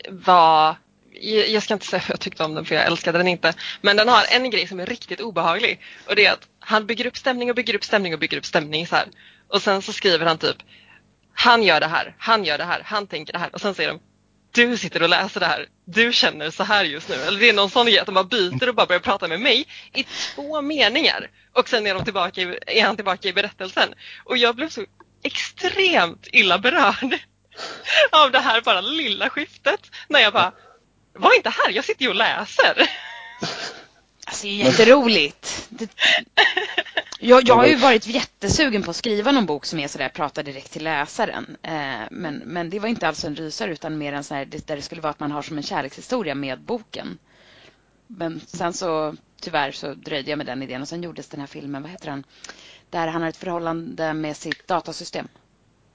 var, 0.10 0.76
jag 1.12 1.50
jag 1.50 1.64
ska 1.64 1.74
inte 1.74 1.86
säga 1.86 2.00
hur 2.00 2.12
jag 2.14 2.20
tyckte 2.20 2.44
om 2.44 2.56
den 2.56 2.66
för 2.66 2.76
jag 2.76 2.86
älskade 2.86 3.18
den 3.18 3.28
inte. 3.28 3.54
Men 3.82 3.98
den 3.98 4.08
har 4.08 4.24
en 4.32 4.50
grej 4.50 4.68
som 4.68 4.80
är 4.80 4.86
riktigt 4.86 5.22
obehaglig. 5.22 5.82
Och 6.08 6.16
det 6.16 6.26
är 6.26 6.34
att 6.34 6.48
han 6.60 6.86
bygger 6.86 7.08
upp 7.08 7.18
stämning 7.18 7.50
och 7.50 7.56
bygger 7.56 7.76
upp 7.76 7.84
stämning 7.84 8.14
och 8.14 8.20
bygger 8.20 8.38
upp 8.38 8.46
stämning 8.46 8.88
så 8.88 8.96
här. 8.96 9.08
Och 9.48 9.62
sen 9.62 9.82
så 9.82 9.94
skriver 9.94 10.26
han 10.26 10.38
typ 10.38 10.58
Han 11.34 11.64
gör 11.64 11.80
det 11.80 11.88
här, 11.88 12.16
han 12.18 12.46
gör 12.46 12.58
det 12.58 12.64
här, 12.64 12.82
han 12.86 13.08
tänker 13.08 13.34
det 13.34 13.40
här. 13.40 13.50
Och 13.54 13.62
sen 13.62 13.76
säger 13.76 13.90
de 13.90 14.00
Du 14.52 14.78
sitter 14.78 15.04
och 15.04 15.10
läser 15.10 15.40
det 15.40 15.46
här, 15.46 15.68
du 15.86 16.14
känner 16.14 16.52
så 16.52 16.64
här 16.64 16.86
just 16.86 17.10
nu. 17.10 17.16
Eller 17.16 17.40
det 17.40 17.50
är 17.50 17.54
någon 17.54 17.70
sån 17.70 17.86
grej 17.86 18.00
att 18.00 18.06
de 18.06 18.16
bara 18.16 18.24
byter 18.24 18.70
och 18.70 18.76
bara 18.76 18.86
börjar 18.86 19.00
prata 19.00 19.28
med 19.28 19.40
mig 19.40 19.68
i 19.94 20.04
två 20.04 20.62
meningar. 20.62 21.30
Och 21.54 21.70
sen 21.70 21.88
är, 21.88 21.94
de 21.94 22.04
tillbaka 22.04 22.42
i, 22.42 22.60
är 22.68 22.86
han 22.86 22.96
tillbaka 22.96 23.28
i 23.28 23.34
berättelsen. 23.34 23.94
Och 24.24 24.38
jag 24.38 24.56
blev 24.56 24.70
så 24.70 24.86
extremt 25.24 26.28
illa 26.32 26.60
berörd 26.60 27.20
av 28.12 28.32
det 28.32 28.40
här 28.40 28.62
bara 28.62 28.82
lilla 28.82 29.30
skiftet. 29.30 29.92
När 30.08 30.20
jag 30.20 30.34
bara, 30.34 30.52
var 31.14 31.36
inte 31.36 31.50
här, 31.50 31.72
jag 31.72 31.86
sitter 31.86 32.04
ju 32.04 32.10
och 32.10 32.16
läser. 32.16 32.90
Alltså 34.26 34.48
det 34.48 34.62
är 34.62 34.66
jätteroligt. 34.66 35.68
Det, 35.70 35.90
Jag, 37.20 37.48
jag 37.48 37.56
har 37.56 37.66
ju 37.66 37.76
varit 37.76 38.08
jättesugen 38.08 38.84
på 38.84 38.90
att 38.90 38.96
skriva 38.96 39.32
någon 39.32 39.46
bok 39.46 39.66
som 39.66 39.80
är 39.80 39.88
sådär, 39.88 40.10
pratar 40.10 40.44
direkt 40.44 40.72
till 40.72 40.84
läsaren. 40.84 41.58
Eh, 41.62 42.02
men, 42.12 42.36
men 42.46 42.70
det 42.70 42.80
var 42.80 42.90
inte 42.90 43.08
alls 43.08 43.26
en 43.26 43.36
rysare 43.36 43.72
utan 43.72 43.98
mer 43.98 44.14
en 44.14 44.24
sån 44.24 44.38
här, 44.38 44.46
där 44.46 44.76
det 44.76 44.82
skulle 44.82 45.02
vara 45.02 45.12
att 45.12 45.20
man 45.20 45.32
har 45.32 45.42
som 45.42 45.58
en 45.58 45.64
kärlekshistoria 45.64 46.36
med 46.36 46.62
boken. 46.62 47.18
Men 48.08 48.42
sen 48.48 48.74
så 48.74 49.16
tyvärr 49.42 49.72
så 49.72 49.94
dröjde 49.94 50.30
jag 50.30 50.38
med 50.38 50.46
den 50.46 50.64
idén 50.64 50.82
och 50.82 50.88
sen 50.88 51.04
gjordes 51.04 51.28
den 51.28 51.40
här 51.40 51.48
filmen, 51.48 51.82
vad 51.82 51.92
heter 51.92 52.06
den? 52.06 52.24
Där 52.90 53.08
han 53.08 53.22
har 53.22 53.30
ett 53.30 53.38
förhållande 53.38 54.14
med 54.14 54.38
sitt 54.38 54.68
datasystem. 54.68 55.28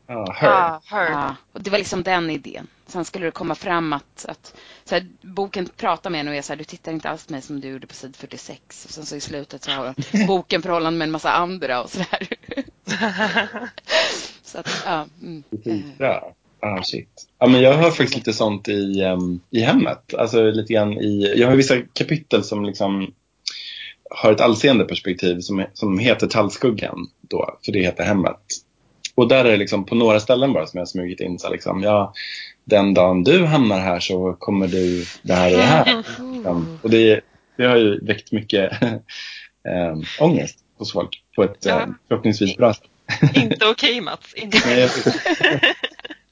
Ja, 0.06 0.32
Her. 0.32 0.48
Ja, 0.48 0.82
Her. 0.84 1.10
Ja, 1.10 1.36
och 1.52 1.62
det 1.62 1.70
var 1.70 1.78
liksom 1.78 2.02
den 2.02 2.30
idén. 2.30 2.66
Sen 2.92 3.04
skulle 3.04 3.26
det 3.26 3.30
komma 3.30 3.54
fram 3.54 3.92
att, 3.92 4.26
att 4.28 4.54
så 4.84 4.94
här, 4.94 5.06
boken 5.22 5.68
pratar 5.76 6.10
med 6.10 6.20
en 6.20 6.28
och 6.28 6.34
är 6.34 6.42
så 6.42 6.52
här, 6.52 6.58
du 6.58 6.64
tittar 6.64 6.92
inte 6.92 7.08
alls 7.08 7.26
på 7.26 7.32
mig 7.32 7.42
som 7.42 7.60
du 7.60 7.68
gjorde 7.68 7.86
på 7.86 7.94
sid 7.94 8.16
46. 8.16 8.84
Och 8.84 8.90
sen 8.90 9.06
så 9.06 9.16
i 9.16 9.20
slutet 9.20 9.64
så 9.64 9.70
har 9.70 9.94
boken 10.26 10.62
förhållande 10.62 10.98
med 10.98 11.06
en 11.06 11.12
massa 11.12 11.32
andra 11.32 11.82
och 11.82 11.90
sådär. 11.90 12.28
så 14.42 14.58
att, 14.58 14.82
ja. 14.86 15.06
Mm. 15.22 15.42
Bra. 15.98 16.34
Ah, 16.60 16.82
shit. 16.82 17.28
Ja, 17.38 17.46
men 17.46 17.60
jag 17.60 17.74
har 17.74 17.90
faktiskt 17.90 18.16
lite 18.16 18.32
sånt 18.32 18.68
i, 18.68 19.02
um, 19.02 19.40
i 19.50 19.60
hemmet. 19.60 20.14
Alltså 20.14 20.50
lite 20.50 20.72
grann 20.72 20.92
i, 20.92 21.34
jag 21.36 21.48
har 21.48 21.56
vissa 21.56 21.80
kapitel 21.92 22.44
som 22.44 22.64
liksom 22.64 23.14
har 24.10 24.32
ett 24.32 24.40
allseende 24.40 24.84
perspektiv 24.84 25.40
som, 25.40 25.64
som 25.74 25.98
heter 25.98 26.26
Tallskuggan 26.26 27.08
då, 27.20 27.58
för 27.64 27.72
det 27.72 27.82
heter 27.82 28.04
hemmet. 28.04 28.40
Och 29.14 29.28
där 29.28 29.44
är 29.44 29.50
det 29.50 29.56
liksom 29.56 29.84
på 29.84 29.94
några 29.94 30.20
ställen 30.20 30.52
bara 30.52 30.66
som 30.66 30.78
jag 30.78 30.80
har 30.80 30.86
smugit 30.86 31.20
in 31.20 31.38
så 31.38 31.50
liksom, 31.50 31.82
ja, 31.82 32.12
den 32.64 32.94
dagen 32.94 33.24
du 33.24 33.44
hamnar 33.44 33.80
här 33.80 34.00
så 34.00 34.32
kommer 34.38 34.68
du 34.68 35.04
det 35.22 35.34
här 35.34 35.50
och 35.52 35.56
det 35.58 35.64
här. 35.64 36.04
Um, 36.46 36.78
och 36.82 36.90
det, 36.90 37.20
det 37.56 37.64
har 37.64 37.76
ju 37.76 37.98
väckt 38.04 38.32
mycket 38.32 38.82
um, 38.82 40.04
ångest 40.20 40.58
hos 40.78 40.92
folk 40.92 41.22
på 41.36 41.42
ett 41.42 41.64
Ja. 41.64 41.82
um, 41.82 41.98
förhoppningsvis 42.08 42.56
bra 42.56 42.74
sätt. 42.74 42.84
Inte 43.34 43.66
okej 43.66 44.00
Mats. 44.00 44.34
Inte 44.34 44.58
Nej. 44.66 44.90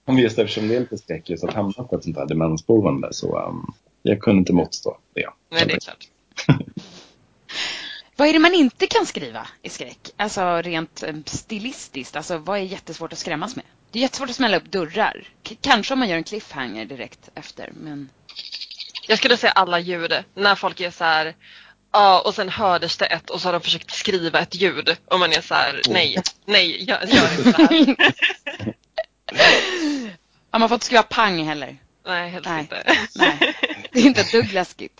Men 0.06 0.16
just 0.18 0.38
eftersom 0.38 0.68
det 0.68 0.76
är 0.76 0.80
lite 0.80 0.98
skräckis 0.98 1.44
att 1.44 1.54
hamna 1.54 1.72
på 1.72 1.96
ett 1.96 2.04
sånt 2.04 2.16
här 2.16 2.26
demensboende 2.26 3.08
så 3.12 3.38
um, 3.48 3.74
jag 4.02 4.20
kunde 4.20 4.38
inte 4.38 4.52
motstå 4.52 4.96
det. 5.14 5.26
Nej, 5.50 5.66
det 5.66 5.72
är 5.72 5.80
klart. 5.80 6.08
Vad 8.16 8.28
är 8.28 8.32
det 8.32 8.38
man 8.38 8.54
inte 8.54 8.86
kan 8.86 9.06
skriva 9.06 9.46
i 9.62 9.68
skräck? 9.68 9.98
Alltså 10.16 10.62
rent 10.62 11.04
stilistiskt. 11.24 12.16
Alltså 12.16 12.38
vad 12.38 12.58
är 12.58 12.62
jättesvårt 12.62 13.12
att 13.12 13.18
skrämmas 13.18 13.56
med? 13.56 13.64
Det 13.92 13.98
är 13.98 14.02
jättesvårt 14.02 14.30
att 14.30 14.36
smälla 14.36 14.56
upp 14.56 14.72
dörrar. 14.72 15.28
K- 15.48 15.54
kanske 15.60 15.92
om 15.94 15.98
man 15.98 16.08
gör 16.08 16.16
en 16.16 16.24
cliffhanger 16.24 16.84
direkt 16.84 17.30
efter. 17.34 17.70
Men 17.74 18.08
Jag 19.08 19.18
skulle 19.18 19.36
säga 19.36 19.52
alla 19.52 19.78
ljud. 19.80 20.12
När 20.34 20.54
folk 20.54 20.80
är 20.80 20.90
så 20.90 21.04
här. 21.04 21.34
Ja, 21.92 22.22
och 22.26 22.34
sen 22.34 22.48
hördes 22.48 22.96
det 22.96 23.06
ett 23.06 23.30
och 23.30 23.40
så 23.40 23.48
har 23.48 23.52
de 23.52 23.60
försökt 23.60 23.90
skriva 23.90 24.40
ett 24.40 24.54
ljud. 24.54 24.96
Och 25.06 25.18
man 25.20 25.32
är 25.32 25.40
så 25.40 25.54
här, 25.54 25.80
nej, 25.88 26.16
nej, 26.44 26.84
gör, 26.84 27.06
gör 27.06 27.38
inte 27.38 27.52
det 27.52 27.56
här. 27.56 27.96
ja, 30.50 30.58
man 30.58 30.68
får 30.68 30.76
inte 30.76 30.86
skriva 30.86 31.02
pang 31.02 31.44
heller. 31.44 31.76
Nej, 32.06 32.30
helst 32.30 32.48
Nej. 32.48 32.60
inte. 32.60 32.82
Nej, 33.16 33.38
det 33.92 33.98
är 34.00 34.04
inte 34.06 34.20
ett 34.20 34.32
dugg 34.32 34.52
läskigt. 34.52 34.92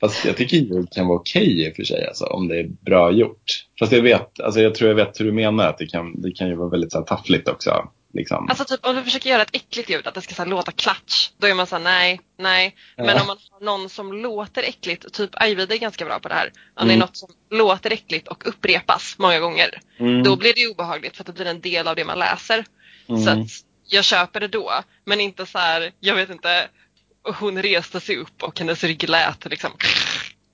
Fast 0.00 0.24
jag 0.24 0.36
tycker 0.36 0.56
ljud 0.56 0.88
kan 0.92 1.06
vara 1.06 1.18
okej 1.18 1.66
i 1.66 1.70
och 1.72 1.76
för 1.76 1.84
sig 1.84 2.06
alltså, 2.06 2.24
om 2.24 2.48
det 2.48 2.60
är 2.60 2.66
bra 2.80 3.10
gjort. 3.12 3.64
Fast 3.78 3.92
jag 3.92 4.02
vet, 4.02 4.40
alltså 4.40 4.60
jag 4.60 4.74
tror 4.74 4.88
jag 4.90 4.94
vet 4.96 5.20
hur 5.20 5.24
du 5.24 5.32
menar 5.32 5.68
att 5.68 5.78
det 5.78 5.86
kan, 5.86 6.20
det 6.22 6.30
kan 6.32 6.48
ju 6.48 6.54
vara 6.54 6.68
väldigt 6.68 6.92
så 6.92 6.98
här, 6.98 7.04
taffligt 7.04 7.48
också. 7.48 7.88
Liksom. 8.16 8.48
Alltså 8.48 8.64
typ 8.64 8.86
om 8.86 8.96
du 8.96 9.02
försöker 9.04 9.30
göra 9.30 9.42
ett 9.42 9.54
äckligt 9.56 9.90
ljud, 9.90 10.06
att 10.06 10.14
det 10.14 10.20
ska 10.22 10.34
så 10.34 10.42
här, 10.42 10.48
låta 10.50 10.72
klatsch. 10.72 11.30
Då 11.38 11.46
är 11.46 11.54
man 11.54 11.66
såhär, 11.66 11.82
nej, 11.82 12.20
nej. 12.38 12.76
Men 12.96 13.06
Ja. 13.06 13.20
om 13.20 13.26
man 13.26 13.38
har 13.50 13.60
någon 13.64 13.88
som 13.88 14.12
låter 14.12 14.62
äckligt, 14.62 15.12
typ 15.12 15.30
Ajvide 15.32 15.74
är 15.74 15.78
ganska 15.78 16.04
bra 16.04 16.18
på 16.18 16.28
det 16.28 16.34
här. 16.34 16.52
Om 16.74 16.86
det 16.88 16.92
är 16.92 16.96
Mm. 16.96 16.98
något 16.98 17.16
som 17.16 17.28
låter 17.50 17.90
äckligt 17.90 18.28
och 18.28 18.48
upprepas 18.48 19.14
många 19.18 19.40
gånger. 19.40 19.80
Mm. 19.98 20.22
Då 20.22 20.36
blir 20.36 20.54
det 20.54 20.66
obehagligt 20.66 21.16
för 21.16 21.22
att 21.22 21.26
det 21.26 21.32
blir 21.32 21.46
en 21.46 21.60
del 21.60 21.88
av 21.88 21.96
det 21.96 22.04
man 22.04 22.18
läser. 22.18 22.64
Mm. 23.08 23.24
Så 23.24 23.30
att 23.30 23.48
jag 23.88 24.04
köper 24.04 24.40
det 24.40 24.48
då. 24.48 24.72
Men 25.04 25.20
inte 25.20 25.46
så 25.46 25.58
här, 25.58 25.92
jag 26.00 26.14
vet 26.14 26.30
inte, 26.30 26.68
hon 27.40 27.62
reste 27.62 28.00
sig 28.00 28.16
upp 28.16 28.42
och 28.42 28.58
hennes 28.58 28.84
rygg 28.84 29.08
lät 29.08 29.44
liksom. 29.44 29.70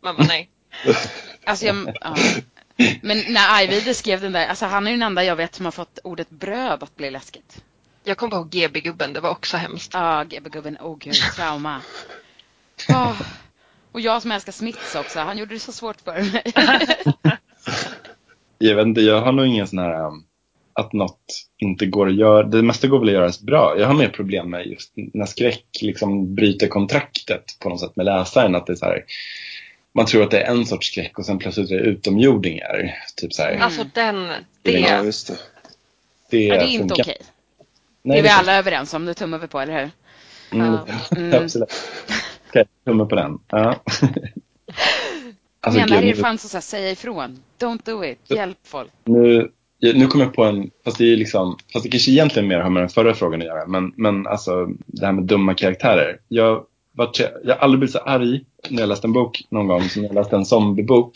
Man 0.03 0.17
bara 0.17 0.27
nej. 0.27 0.49
Alltså 1.45 1.67
jag, 1.67 1.97
ja. 2.01 2.17
Men 3.03 3.19
när 3.29 3.55
Ajvide 3.57 3.95
skrev 3.95 4.21
den 4.21 4.33
där, 4.33 4.47
alltså 4.47 4.67
han 4.67 4.87
är 4.87 4.91
ju 4.91 4.97
den 4.97 5.07
enda 5.07 5.25
jag 5.25 5.37
vet 5.37 5.55
som 5.55 5.65
har 5.65 5.73
fått 5.73 5.99
ordet 6.05 6.31
bröd 6.31 6.83
att 6.83 6.97
bli 6.97 7.11
läskigt. 7.11 7.65
Jag 8.05 8.17
kom 8.17 8.31
på 8.31 8.45
GB-gubben, 8.45 9.13
det 9.13 9.21
var 9.21 9.31
också 9.31 9.57
hemskt. 9.57 9.95
Ja, 9.95 10.25
GB-gubben, 10.25 10.79
åh 10.81 10.97
gud, 10.99 11.15
trauma. 11.15 11.81
Åh. 12.89 13.23
Och 13.93 14.01
jag 14.01 14.23
som 14.23 14.33
älskar 14.33 14.53
Smiths 14.53 14.95
också, 14.95 15.21
han 15.21 15.39
gjorde 15.39 15.55
det 15.55 15.59
så 15.59 15.73
svårt 15.73 16.01
för 16.01 16.33
mig. 16.33 16.53
Jag 18.59 18.77
vet 18.77 18.87
inte, 18.87 19.01
jag 19.01 19.23
har 19.23 19.33
nog 19.33 19.47
ingen 19.47 19.67
sån 19.67 19.79
här 19.79 20.07
um, 20.07 20.25
att 20.73 20.93
något 20.93 21.25
inte 21.59 21.87
går 21.87 22.09
att 22.09 22.15
göra. 22.15 22.43
Det 22.43 22.63
mesta 22.63 22.89
går 22.89 22.99
väl 22.99 23.09
att 23.09 23.15
göras 23.15 23.43
bra. 23.43 23.79
Jag 23.79 23.87
har 23.87 23.95
mer 23.95 24.09
problem 24.09 24.51
med 24.51 24.67
just 24.67 24.93
när 24.97 25.27
skräck 25.27 25.67
liksom 25.81 26.35
bryter 26.35 26.67
kontraktet 26.67 27.45
på 27.61 27.69
något 27.69 27.81
sätt 27.81 27.97
med 27.97 28.07
läsaren. 28.07 28.55
Att 28.55 28.67
det 28.67 28.73
är 28.73 28.77
så 28.77 28.85
här, 28.85 29.05
man 29.93 30.07
tror 30.07 30.23
att 30.23 30.31
det 30.31 30.41
är 30.41 30.51
en 30.51 30.67
sorts 30.67 30.87
skräck 30.87 31.19
och 31.19 31.27
sen 31.27 31.39
plötsligt 31.39 31.71
är 31.71 31.75
det 31.75 31.83
utomjordingar. 31.83 32.95
Typ 33.17 33.33
så 33.33 33.43
här, 33.43 33.51
Mm. 33.51 33.63
Alltså 33.63 33.85
den, 33.95 34.29
det. 34.63 34.81
Ja, 34.81 35.05
just 35.05 35.27
det. 35.27 35.37
det, 36.31 36.45
Ja, 36.45 36.55
det 36.55 36.65
är 36.65 36.69
inte 36.69 36.95
okej. 36.95 37.17
Nej, 38.03 38.15
Det 38.15 38.19
är 38.19 38.23
vi 38.23 38.29
alla 38.29 38.57
överens 38.59 38.95
om, 38.95 39.05
det 39.05 39.15
tummar 39.15 39.39
vi 39.39 39.47
på, 39.47 39.61
eller 39.61 39.81
hur? 39.81 39.91
Mm. 40.61 40.79
Mm. 41.17 41.43
Absolut. 41.45 41.73
Okej, 42.49 42.65
tumme 42.85 43.05
på 43.05 43.15
den. 43.15 43.39
Ja. 43.49 43.83
Alltså, 45.65 45.81
Menar 45.81 46.03
gud, 46.03 46.19
er 46.19 46.37
så 46.37 46.57
här, 46.57 46.61
säga 46.61 46.91
ifrån. 46.91 47.43
Don't 47.59 47.81
do 47.85 48.05
it, 48.05 48.19
hjälp 48.31 48.59
folk. 48.65 48.91
nu, 49.05 49.51
nu 49.81 50.07
kommer 50.07 50.25
jag 50.25 50.35
på 50.35 50.45
en, 50.45 50.71
fast 50.85 50.99
det 50.99 51.13
är 51.13 51.17
liksom, 51.17 51.59
fast 51.73 51.83
det 51.83 51.89
kanske 51.91 52.11
egentligen 52.11 52.49
mer 52.49 52.59
har 52.59 52.71
med 52.71 52.83
den 52.83 52.89
förra 52.89 53.15
frågan 53.15 53.41
att 53.41 53.47
göra, 53.47 53.67
men, 53.67 53.93
men 53.97 54.27
alltså 54.27 54.67
det 54.87 55.07
här 55.07 55.13
med 55.13 55.25
dumma 55.25 55.55
karaktärer. 55.55 56.21
Jag, 56.29 56.65
vart, 56.93 57.21
jag 57.21 57.55
har 57.55 57.55
aldrig 57.55 57.79
blivit 57.79 57.93
så 57.93 57.99
arg 57.99 58.45
när 58.69 58.81
jag 58.81 58.89
läste 58.89 59.07
en 59.07 59.13
bok 59.13 59.43
någon 59.51 59.67
gång 59.67 59.83
som 59.83 60.05
jag 60.05 60.15
läste 60.15 60.37
en 60.37 60.47
zombiebok. 60.47 61.13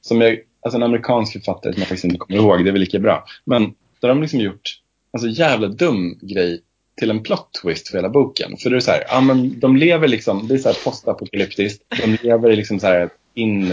Som 0.00 0.20
jag, 0.20 0.38
alltså 0.60 0.76
en 0.76 0.82
amerikansk 0.82 1.32
författare 1.32 1.72
som 1.72 1.80
jag 1.80 1.88
faktiskt 1.88 2.04
inte 2.04 2.18
kommer 2.18 2.40
ihåg, 2.40 2.64
det 2.64 2.70
är 2.70 2.72
väl 2.72 2.80
lika 2.80 2.98
bra. 2.98 3.24
Men 3.44 3.62
där 4.00 4.08
har 4.08 4.14
de 4.14 4.22
liksom 4.22 4.40
gjort, 4.40 4.80
alltså 5.12 5.28
jävla 5.28 5.68
dum 5.68 6.18
grej 6.22 6.60
till 6.96 7.10
en 7.10 7.22
plot 7.22 7.48
twist 7.62 7.88
för 7.88 7.98
hela 7.98 8.08
boken. 8.08 8.56
För 8.56 8.70
det 8.70 8.76
är 8.76 8.80
så 8.80 8.90
här, 8.90 9.04
ja 9.08 9.20
men 9.20 9.60
de 9.60 9.76
lever 9.76 10.08
liksom, 10.08 10.48
det 10.48 10.54
är 10.54 10.58
så 10.58 10.68
här 10.68 10.78
postapokalyptiskt. 10.84 11.82
De 12.02 12.18
lever 12.22 12.56
liksom 12.56 12.80
så 12.80 12.86
här 12.86 13.10
in, 13.34 13.72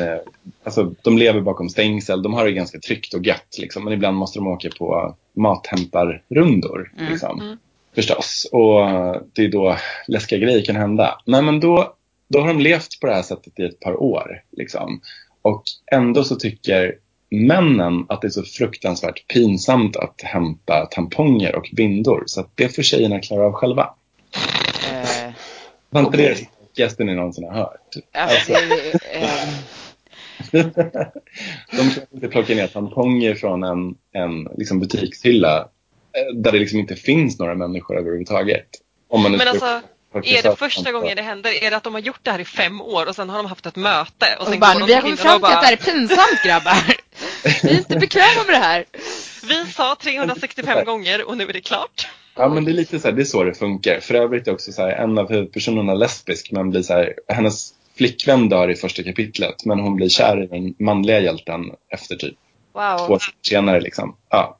alltså 0.63 0.93
de 1.01 1.17
lever 1.17 1.41
bakom 1.41 1.69
stängsel, 1.69 2.21
de 2.23 2.33
har 2.33 2.45
det 2.45 2.51
ganska 2.51 2.79
tryggt 2.79 3.13
och 3.13 3.25
gött 3.25 3.57
liksom. 3.57 3.83
Men 3.83 3.93
ibland 3.93 4.17
måste 4.17 4.39
de 4.39 4.47
åka 4.47 4.69
på 4.77 5.15
mathämtarrundor 5.35 6.91
Mm, 6.97 7.11
liksom. 7.11 7.41
mm. 7.41 7.57
Förstås. 7.95 8.47
Och 8.51 8.79
det 9.33 9.41
är 9.45 9.51
då 9.51 9.77
läskiga 10.07 10.39
grejer 10.39 10.65
kan 10.65 10.75
hända. 10.75 11.21
Nej 11.25 11.41
men 11.41 11.59
då, 11.59 11.93
då 12.29 12.39
har 12.39 12.47
de 12.47 12.59
levt 12.59 12.99
på 12.99 13.07
det 13.07 13.13
här 13.13 13.21
sättet 13.21 13.59
i 13.59 13.63
ett 13.63 13.79
par 13.79 14.03
år 14.03 14.41
liksom. 14.51 15.01
Och 15.41 15.63
ändå 15.91 16.23
så 16.23 16.35
tycker 16.35 16.95
männen 17.31 18.05
att 18.09 18.21
det 18.21 18.27
är 18.27 18.29
så 18.29 18.43
fruktansvärt 18.43 19.27
pinsamt 19.27 19.95
att 19.95 20.21
hämta 20.21 20.85
tamponger 20.85 21.55
och 21.55 21.69
bindor. 21.73 22.23
Så 22.25 22.45
det 22.55 22.75
får 22.75 22.83
tjejerna 22.83 23.19
klara 23.19 23.45
av 23.45 23.51
själva. 23.51 23.93
Eh, 24.91 25.31
Var 25.89 26.01
inte 26.01 26.17
det 26.17 26.31
Okej. 26.31 26.49
det 26.51 26.67
sjukaste 26.67 27.03
ni 27.03 27.15
någonsin 27.15 27.43
har 27.43 27.51
hört? 27.53 27.95
alltså, 28.13 28.53
eh, 28.53 29.49
De 31.71 31.89
kan 31.89 32.03
inte 32.13 32.27
plocka 32.27 32.55
ner 32.55 32.67
tamponger 32.67 33.35
från 33.35 33.63
en, 33.63 33.95
en 34.11 34.43
liksom 34.57 34.79
butikshylla 34.79 35.69
där 36.35 36.51
det 36.51 36.59
liksom 36.59 36.79
inte 36.79 36.95
finns 36.95 37.39
några 37.39 37.55
människor 37.55 37.97
överhuvudtaget. 37.97 38.67
Om 39.09 39.21
man 39.21 39.31
Men 39.31 39.47
alltså, 39.47 39.81
är 40.23 40.43
det 40.43 40.55
första 40.55 40.91
gången 40.91 41.15
det 41.15 41.21
händer? 41.21 41.63
Är 41.63 41.69
det 41.69 41.77
att 41.77 41.83
de 41.83 41.93
har 41.93 42.01
gjort 42.01 42.19
det 42.23 42.31
här 42.31 42.39
i 42.39 42.45
fem 42.45 42.81
år 42.81 43.05
och 43.05 43.15
sen 43.15 43.29
har 43.29 43.37
de 43.37 43.45
haft 43.45 43.65
ett 43.65 43.75
möte? 43.75 44.25
Och 44.39 44.41
och 44.41 44.47
sen 44.47 44.59
bara, 44.59 44.73
går 44.73 44.79
de 44.79 44.85
vi 44.85 44.93
har 44.93 45.01
kommit 45.01 45.19
fram 45.19 45.39
till 45.39 45.45
att 45.45 45.61
det 45.61 45.65
här 45.67 45.73
är 45.73 45.77
pinsamt 45.77 46.43
grabbar. 46.45 46.95
Vi 47.63 47.69
är 47.69 47.77
inte 47.77 47.99
bekväma 47.99 48.43
med 48.47 48.55
det 48.55 48.65
här. 48.65 48.85
vi 49.43 49.65
sa 49.71 49.95
365 50.01 50.85
gånger 50.85 51.27
och 51.27 51.37
nu 51.37 51.43
är 51.43 51.53
det 51.53 51.61
klart. 51.61 52.07
Ja, 52.35 52.49
men 52.49 52.65
det 52.65 52.71
är 52.71 52.73
lite 52.73 52.99
så 52.99 53.07
här, 53.07 53.15
det 53.15 53.21
är 53.21 53.25
så 53.25 53.43
det 53.43 53.53
funkar. 53.53 53.99
För 53.99 54.13
övrigt 54.13 54.47
är 54.47 54.53
också 54.53 54.71
så 54.71 54.81
här, 54.81 54.91
en 54.91 55.17
av 55.17 55.29
huvudpersonerna 55.29 55.93
lesbisk, 55.93 56.51
men 56.51 56.69
blir 56.69 56.81
så 56.81 56.93
här, 56.93 57.13
hennes 57.27 57.69
flickvän 57.97 58.49
dör 58.49 58.69
i 58.71 58.75
första 58.75 59.03
kapitlet, 59.03 59.65
men 59.65 59.79
hon 59.79 59.95
blir 59.95 60.09
kär 60.09 60.43
i 60.43 60.47
den 60.47 60.75
manliga 60.85 61.19
hjälten 61.19 61.61
efter 61.93 62.15
typ 62.15 62.35
två 62.73 62.79
Wow. 62.81 62.97
sidor 62.97 63.21
senare. 63.47 63.81
Liksom. 63.81 64.15
Ja. 64.29 64.57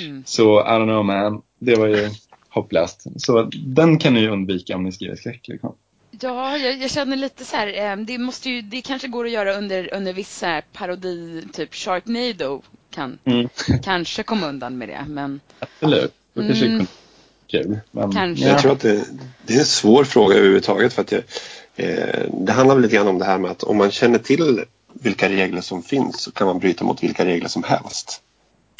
Mm. 0.00 0.22
Så 0.26 0.60
I 0.60 0.64
don't 0.64 0.84
know 0.86 1.04
man, 1.04 1.42
det 1.58 1.74
var 1.74 1.86
ju 1.86 2.10
hopplöst. 2.48 3.06
Så 3.16 3.50
den 3.66 3.98
kan 3.98 4.14
ni 4.14 4.20
ju 4.20 4.28
undvika 4.30 4.76
om 4.76 4.84
ni 4.84 4.92
skriver 4.92 5.16
skräck. 5.16 5.48
Liksom. 5.48 5.74
Ja, 6.20 6.56
jag, 6.58 6.76
jag 6.82 6.90
känner 6.90 7.16
lite 7.16 7.44
så 7.44 7.56
här, 7.56 7.90
eh, 7.92 7.96
det 7.96 8.18
måste 8.18 8.50
ju, 8.50 8.62
det 8.62 8.80
kanske 8.82 9.08
går 9.08 9.24
att 9.24 9.30
göra 9.32 9.54
under, 9.54 9.94
under 9.94 10.12
vissa 10.12 10.62
parodi, 10.72 11.42
typ 11.52 11.74
Sharknado 11.74 12.62
kan 12.90 13.18
Mm. 13.24 13.48
kanske 13.82 14.22
komma 14.22 14.48
undan 14.48 14.78
med 14.78 14.88
det, 14.88 15.04
men 15.08 15.40
Absolut, 15.58 16.12
då 16.34 16.42
kanske 16.42 16.66
Mm. 16.66 16.78
det 16.78 16.86
kunde 16.86 16.86
vara 16.86 17.64
kul. 17.64 17.80
Men, 17.90 18.12
Kanske. 18.12 18.48
Jag 18.48 18.58
tror 18.58 18.72
att 18.72 18.80
det, 18.80 19.04
det 19.46 19.54
är 19.54 19.58
en 19.58 19.64
svår 19.64 20.04
fråga 20.04 20.36
överhuvudtaget. 20.36 20.92
För 20.92 21.02
att 21.02 21.08
det, 21.08 21.24
eh, 21.76 22.30
det 22.32 22.52
handlar 22.52 22.74
väl 22.74 22.82
lite 22.82 22.94
grann 22.96 23.08
om 23.08 23.18
det 23.18 23.24
här 23.24 23.38
med 23.38 23.50
att 23.50 23.62
om 23.62 23.76
man 23.76 23.90
känner 23.90 24.18
till 24.18 24.64
vilka 24.92 25.28
regler 25.28 25.60
som 25.60 25.82
finns 25.82 26.20
så 26.20 26.32
kan 26.32 26.46
man 26.46 26.58
bryta 26.58 26.84
mot 26.84 27.02
vilka 27.02 27.24
regler 27.24 27.48
som 27.48 27.62
helst. 27.62 28.22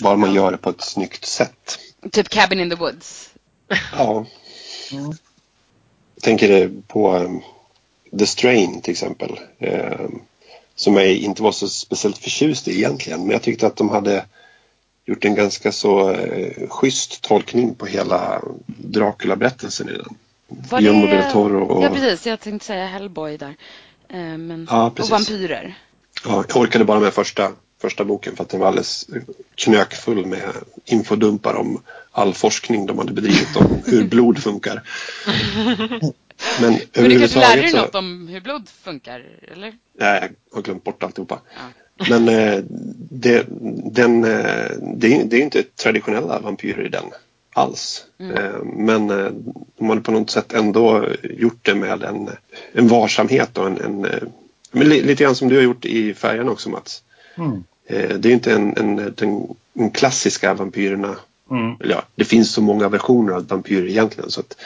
Bara 0.02 0.16
man 0.16 0.34
gör 0.34 0.50
det 0.50 0.56
på 0.56 0.70
ett 0.70 0.80
snyggt 0.80 1.24
sätt. 1.24 1.78
Typ 2.10 2.28
Cabin 2.28 2.60
in 2.60 2.70
the 2.70 2.76
Woods. 2.76 3.30
Ja. 3.92 4.26
Mm. 4.92 5.04
Jag 6.14 6.22
tänker 6.22 6.70
på 6.86 7.16
um, 7.16 7.42
The 8.18 8.26
Strain 8.26 8.80
till 8.80 8.92
exempel. 8.92 9.40
Um, 9.58 10.22
som 10.74 10.96
jag 10.96 11.12
inte 11.12 11.42
var 11.42 11.52
så 11.52 11.68
speciellt 11.68 12.18
förtjust 12.18 12.68
i 12.68 12.76
egentligen. 12.78 13.20
Men 13.20 13.30
jag 13.30 13.42
tyckte 13.42 13.66
att 13.66 13.76
de 13.76 13.88
hade 13.88 14.24
gjort 15.04 15.24
en 15.24 15.34
ganska 15.34 15.72
så 15.72 16.10
uh, 16.10 16.68
schysst 16.68 17.22
tolkning 17.22 17.74
på 17.74 17.86
hela 17.86 18.42
Dracula-berättelsen 18.66 19.88
i 19.88 19.92
den. 19.92 20.14
Var 20.48 20.78
Guillermo 20.80 21.06
det- 21.06 21.12
del 21.12 21.32
Toro 21.32 21.64
och... 21.64 21.84
Ja, 21.84 21.88
precis. 21.90 22.26
Jag 22.26 22.40
tänkte 22.40 22.66
säga 22.66 22.86
Hellboy 22.86 23.36
där. 23.36 23.56
Eh, 24.08 24.18
Men... 24.18 24.66
Ja, 24.70 24.86
och 24.86 24.94
precis. 24.94 25.10
vampyrer. 25.10 25.78
Ja, 26.24 26.44
jag 26.48 26.56
orkade 26.56 26.84
bara 26.84 27.00
med 27.00 27.12
första, 27.14 27.52
första 27.82 28.04
boken 28.04 28.36
för 28.36 28.44
att 28.44 28.50
den 28.50 28.60
var 28.60 28.66
alldeles 28.68 29.06
knökfull 29.54 30.26
med 30.26 30.42
infodumpar 30.84 31.54
om 31.54 31.82
all 32.10 32.34
forskning 32.34 32.86
de 32.86 32.98
hade 32.98 33.12
bedrivit 33.12 33.56
om 33.56 33.82
hur 33.86 34.04
blod 34.04 34.38
funkar. 34.42 34.82
Men 36.60 36.78
Men 36.94 37.08
du 37.08 37.18
kanske 37.18 37.38
lärde 37.40 37.60
dig 37.62 37.70
så- 37.70 37.76
något 37.76 37.94
om 37.94 38.28
hur 38.28 38.40
blod 38.40 38.68
funkar, 38.68 39.24
eller? 39.52 39.74
Nej, 39.98 40.30
jag 40.50 40.56
har 40.56 40.62
glömt 40.62 40.84
bort 40.84 41.02
alltihopa. 41.02 41.40
Ja. 41.56 42.06
Men 42.10 42.28
eh, 42.28 42.58
det, 43.10 43.46
den, 43.92 44.24
eh, 44.24 44.70
det, 44.96 45.14
är- 45.16 45.24
det 45.24 45.36
är 45.36 45.40
inte 45.42 45.62
traditionella 45.62 46.38
vampyrer 46.40 46.86
i 46.86 46.88
den 46.88 47.04
alls. 47.54 48.04
Mm. 48.20 48.36
Eh, 48.36 48.62
men 48.64 49.06
de 49.78 49.88
hade 49.88 50.00
på 50.00 50.12
något 50.12 50.30
sätt 50.30 50.52
ändå 50.52 51.06
gjort 51.22 51.58
det 51.64 51.74
med 51.74 52.02
en, 52.02 52.28
en 52.72 52.88
varsamhet 52.88 53.58
och 53.58 53.66
en, 53.66 53.80
en 53.80 54.06
lite 54.88 55.24
grann 55.24 55.34
som 55.36 55.48
du 55.48 55.54
har 55.56 55.62
gjort 55.62 55.84
i 55.84 56.14
färgerna 56.14 56.50
också 56.50 56.68
Mats. 56.70 57.02
Mm. 57.38 57.64
Eh, 57.86 58.08
det 58.16 58.28
är 58.28 58.32
inte 58.32 58.52
en, 58.52 58.76
en, 58.76 58.96
den, 58.96 59.56
den 59.72 59.90
klassiska 59.90 60.54
vampyrerna. 60.54 61.16
Mm. 61.50 61.76
Eller 61.80 61.94
ja, 61.94 62.02
det 62.14 62.24
finns 62.24 62.52
så 62.52 62.62
många 62.62 62.88
versioner 62.88 63.32
av 63.32 63.46
vampyrer 63.48 63.86
egentligen. 63.88 64.30
Så 64.30 64.40
att, 64.40 64.56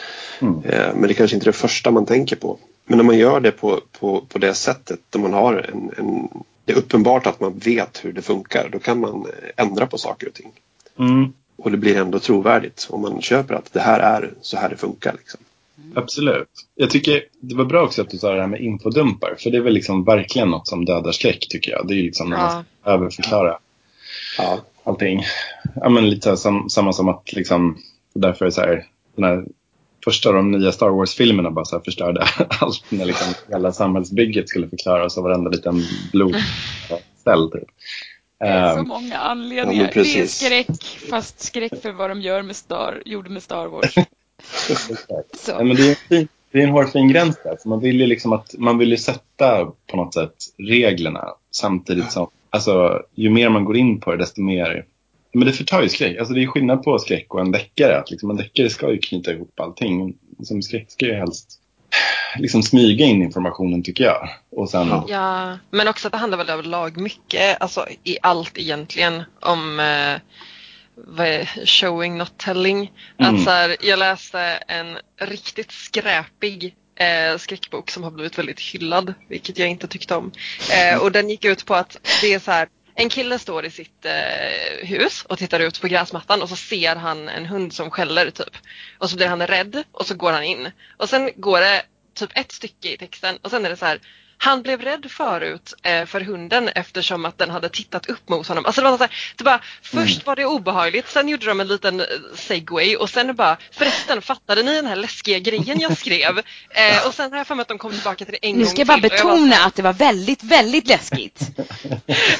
Mm. 0.40 0.62
eh, 0.64 0.94
men 0.94 1.08
det 1.08 1.14
kanske 1.14 1.36
inte 1.36 1.44
är 1.44 1.52
det 1.52 1.58
första 1.58 1.90
man 1.90 2.06
tänker 2.06 2.36
på. 2.36 2.58
Men 2.86 2.96
när 2.98 3.04
man 3.04 3.18
gör 3.18 3.40
det 3.40 3.50
på, 3.50 3.80
på, 4.00 4.20
på 4.28 4.38
det 4.38 4.54
sättet, 4.54 5.00
där 5.10 5.20
man 5.20 5.32
har 5.32 5.54
en, 5.72 5.90
en, 5.98 6.28
det 6.64 6.72
är 6.72 6.76
uppenbart 6.76 7.26
att 7.26 7.40
man 7.40 7.58
vet 7.58 8.04
hur 8.04 8.12
det 8.12 8.22
funkar, 8.22 8.68
då 8.72 8.78
kan 8.78 9.00
man 9.00 9.26
eh, 9.26 9.64
ändra 9.64 9.86
på 9.86 9.98
saker 9.98 10.26
och 10.28 10.34
ting. 10.34 10.52
Mm. 10.98 11.32
Och 11.56 11.70
det 11.70 11.76
blir 11.76 11.96
ändå 11.96 12.18
trovärdigt 12.18 12.86
om 12.90 13.00
man 13.00 13.22
köper 13.22 13.54
att 13.54 13.72
det 13.72 13.80
här 13.80 14.00
är 14.00 14.32
så 14.40 14.56
här 14.56 14.68
det 14.68 14.76
funkar. 14.76 15.12
Liksom. 15.18 15.40
Absolut. 15.94 16.48
Jag 16.74 16.90
tycker 16.90 17.24
det 17.40 17.54
var 17.54 17.64
bra 17.64 17.82
också 17.84 18.02
att 18.02 18.10
du 18.10 18.18
sa 18.18 18.32
det 18.34 18.40
här 18.40 18.48
med 18.48 18.60
infodumpar. 18.60 19.34
För 19.38 19.50
det 19.50 19.56
är 19.56 19.60
väl 19.60 19.72
liksom 19.74 20.04
verkligen 20.04 20.48
något 20.48 20.68
som 20.68 20.84
dödar 20.84 21.12
skräck 21.12 21.46
tycker 21.50 21.70
jag. 21.70 21.88
Det 21.88 21.94
är 21.94 21.96
ju 21.96 22.02
liksom 22.02 22.30
när 22.30 22.36
man 22.36 22.46
Ja. 22.56 22.64
ska 22.82 22.90
överförklara 22.90 23.58
Ja, 24.38 24.58
allting. 24.84 25.22
Ja 25.74 25.88
men 25.88 26.10
lite 26.10 26.36
sam, 26.36 26.68
samma 26.70 26.92
som 26.92 27.08
att 27.08 27.32
liksom, 27.32 27.78
därför 28.14 28.46
är 28.46 28.50
så 28.50 28.60
här, 28.60 28.86
den 29.16 29.24
här 29.24 29.44
första 30.04 30.28
av 30.28 30.34
de 30.34 30.50
nya 30.50 30.72
Star 30.72 30.88
Wars-filmerna 30.90 31.50
bara 31.50 31.64
så 31.64 31.76
här 31.76 31.82
förstörde 31.84 32.26
allt 32.60 32.84
när 32.88 33.04
liksom 33.04 33.34
hela 33.48 33.72
samhällsbygget 33.72 34.48
skulle 34.48 34.68
förklaras 34.68 35.16
och 35.16 35.24
varenda 35.24 35.50
liten 35.50 35.82
blodcell 36.12 37.50
typ. 37.52 37.68
Det 38.38 38.44
är 38.46 38.72
så 38.74 38.78
Ehm, 38.80 38.88
många 38.88 39.08
Ja, 39.14 39.18
anledningar. 39.18 39.86
precis. 39.88 40.40
det 40.40 40.46
är 40.46 40.62
skräck, 40.64 40.82
fast 41.10 41.40
skräck 41.40 41.72
för 41.82 41.92
vad 41.92 42.10
de 42.10 42.20
gör 42.20 42.42
med 42.42 42.56
Star, 42.56 43.02
gjorde 43.06 43.30
med 43.30 43.42
Star 43.42 43.66
Wars. 43.66 43.94
Ja, 45.08 45.22
Så. 45.36 45.64
men 45.64 45.76
det, 45.76 45.82
är 45.82 45.90
en 45.90 45.96
fin, 46.08 46.28
det 46.52 46.58
är 46.58 46.62
en 46.62 46.70
hårfin 46.70 47.08
gräns 47.08 47.36
där. 47.44 47.56
För 47.62 47.68
man 47.68 47.80
vill 47.80 48.00
ju 48.00 48.06
liksom 48.06 48.32
att 48.32 48.54
man 48.58 48.78
vill 48.78 49.02
sätta 49.02 49.64
på 49.86 49.96
något 49.96 50.14
sätt 50.14 50.34
reglerna 50.58 51.28
samtidigt 51.50 52.12
som, 52.12 52.30
alltså 52.50 53.02
ju 53.14 53.30
mer 53.30 53.48
man 53.48 53.64
går 53.64 53.76
in 53.76 54.00
på 54.00 54.10
det 54.10 54.16
desto 54.16 54.42
mer, 54.42 54.84
men 55.32 55.46
det 55.46 55.52
förtar 55.52 55.82
ju 55.82 55.88
skräck. 55.88 56.18
Alltså 56.18 56.34
det 56.34 56.42
är 56.42 56.46
skillnad 56.46 56.82
på 56.82 56.98
skräck 56.98 57.34
och 57.34 57.40
en 57.40 57.52
deckare. 57.52 57.98
Att 57.98 58.10
liksom 58.10 58.30
en 58.30 58.36
deckare 58.36 58.70
ska 58.70 58.92
ju 58.92 58.98
knyta 58.98 59.32
ihop 59.32 59.60
allting. 59.60 60.14
Som 60.42 60.62
skräck 60.62 60.90
ska 60.90 61.06
ju 61.06 61.14
helst 61.14 61.60
liksom 62.38 62.62
smyga 62.62 63.04
in 63.04 63.22
informationen 63.22 63.82
tycker 63.82 64.04
jag. 64.04 64.28
Och 64.50 64.70
sen, 64.70 64.88
Ja. 64.88 65.04
Ja, 65.08 65.58
men 65.70 65.88
också 65.88 66.08
att 66.08 66.12
det 66.12 66.18
handlar 66.18 66.38
väl 66.38 66.50
överlag 66.50 66.96
mycket, 66.96 67.62
alltså 67.62 67.86
i 68.04 68.18
allt 68.22 68.58
egentligen, 68.58 69.22
om 69.40 69.80
eh, 69.80 70.20
showing 71.64 72.18
not 72.18 72.38
telling. 72.38 72.92
Mm. 73.18 73.34
Att 73.34 73.44
så 73.44 73.50
här, 73.50 73.76
jag 73.80 73.98
läste 73.98 74.40
en 74.68 74.98
riktigt 75.20 75.72
skräpig 75.72 76.74
eh, 76.96 77.38
skräckbok 77.38 77.90
som 77.90 78.02
har 78.02 78.10
blivit 78.10 78.38
väldigt 78.38 78.60
hyllad, 78.60 79.14
vilket 79.28 79.58
jag 79.58 79.68
inte 79.68 79.88
tyckte 79.88 80.14
om. 80.14 80.32
Eh, 80.72 80.98
och 80.98 81.12
den 81.12 81.30
gick 81.30 81.44
ut 81.44 81.66
på 81.66 81.74
att 81.74 81.96
det 82.20 82.34
är 82.34 82.38
så 82.38 82.50
här, 82.50 82.68
en 82.94 83.08
kille 83.08 83.38
står 83.38 83.66
i 83.66 83.70
sitt 83.70 84.04
eh, 84.04 84.86
hus 84.86 85.24
och 85.28 85.38
tittar 85.38 85.60
ut 85.60 85.80
på 85.80 85.88
gräsmattan 85.88 86.42
och 86.42 86.48
så 86.48 86.56
ser 86.56 86.96
han 86.96 87.28
en 87.28 87.46
hund 87.46 87.72
som 87.72 87.90
skäller 87.90 88.30
typ. 88.30 88.56
Och 88.98 89.10
så 89.10 89.16
blir 89.16 89.26
han 89.26 89.46
rädd 89.46 89.82
och 89.92 90.06
så 90.06 90.14
går 90.14 90.32
han 90.32 90.44
in. 90.44 90.70
Och 90.96 91.08
sen 91.08 91.30
går 91.36 91.60
det 91.60 91.82
typ 92.14 92.30
ett 92.34 92.52
stycke 92.52 92.92
i 92.92 92.96
texten 92.96 93.38
och 93.42 93.50
sen 93.50 93.64
är 93.64 93.70
det 93.70 93.76
så 93.76 93.86
här 93.86 94.00
han 94.38 94.62
blev 94.62 94.82
rädd 94.82 95.10
förut 95.10 95.74
eh, 95.82 96.06
för 96.06 96.20
hunden 96.20 96.68
eftersom 96.68 97.24
att 97.24 97.38
den 97.38 97.50
hade 97.50 97.68
tittat 97.68 98.06
upp 98.06 98.28
mot 98.28 98.46
honom. 98.48 98.66
Alltså 98.66 98.80
det 98.82 98.90
var 98.90 98.98
så 98.98 99.04
här, 99.04 99.12
det 99.36 99.44
bara, 99.44 99.60
först 99.82 100.26
var 100.26 100.36
det 100.36 100.44
obehagligt, 100.44 101.08
sen 101.08 101.28
gjorde 101.28 101.46
de 101.46 101.60
en 101.60 101.68
liten 101.68 102.00
eh, 102.00 102.06
segway 102.34 102.96
och 102.96 103.10
sen 103.10 103.34
bara, 103.36 103.56
förresten 103.72 104.22
fattade 104.22 104.62
ni 104.62 104.74
den 104.74 104.86
här 104.86 104.96
läskiga 104.96 105.38
grejen 105.38 105.80
jag 105.80 105.98
skrev? 105.98 106.40
Eh, 106.70 107.06
och 107.06 107.14
sen 107.14 107.30
har 107.32 107.38
jag 107.38 107.46
för 107.46 107.54
mig 107.54 107.62
att 107.62 107.68
de 107.68 107.78
kom 107.78 107.92
tillbaka 107.92 108.24
till 108.24 108.34
det 108.40 108.46
en 108.48 108.52
Nu 108.56 108.58
gång 108.64 108.70
ska 108.70 108.80
jag 108.80 108.86
bara 108.86 109.00
till 109.00 109.10
betona 109.10 109.52
så 109.52 109.60
här, 109.60 109.66
att 109.66 109.74
det 109.74 109.82
var 109.82 109.92
väldigt, 109.92 110.42
väldigt 110.42 110.88
läskigt. 110.88 111.40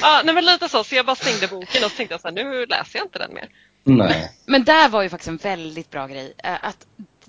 Ja, 0.01 0.21
nej 0.25 0.35
men 0.35 0.45
lite 0.45 0.69
så, 0.69 0.83
så 0.83 0.95
jag 0.95 1.05
bara 1.05 1.15
stängde 1.15 1.47
boken 1.47 1.83
och 1.83 1.91
så 1.91 1.97
tänkte 1.97 2.13
jag 2.13 2.21
så 2.21 2.27
här, 2.27 2.35
nu 2.35 2.65
läser 2.65 2.99
jag 2.99 3.05
inte 3.05 3.19
den 3.19 3.33
mer. 3.33 3.49
nej. 3.83 4.31
Men 4.45 4.63
där 4.63 4.89
var 4.89 5.01
ju 5.01 5.09
faktiskt 5.09 5.27
en 5.27 5.37
väldigt 5.37 5.91
bra 5.91 6.07
grej. 6.07 6.33
eh, 6.43 6.53
Att, 6.61 6.77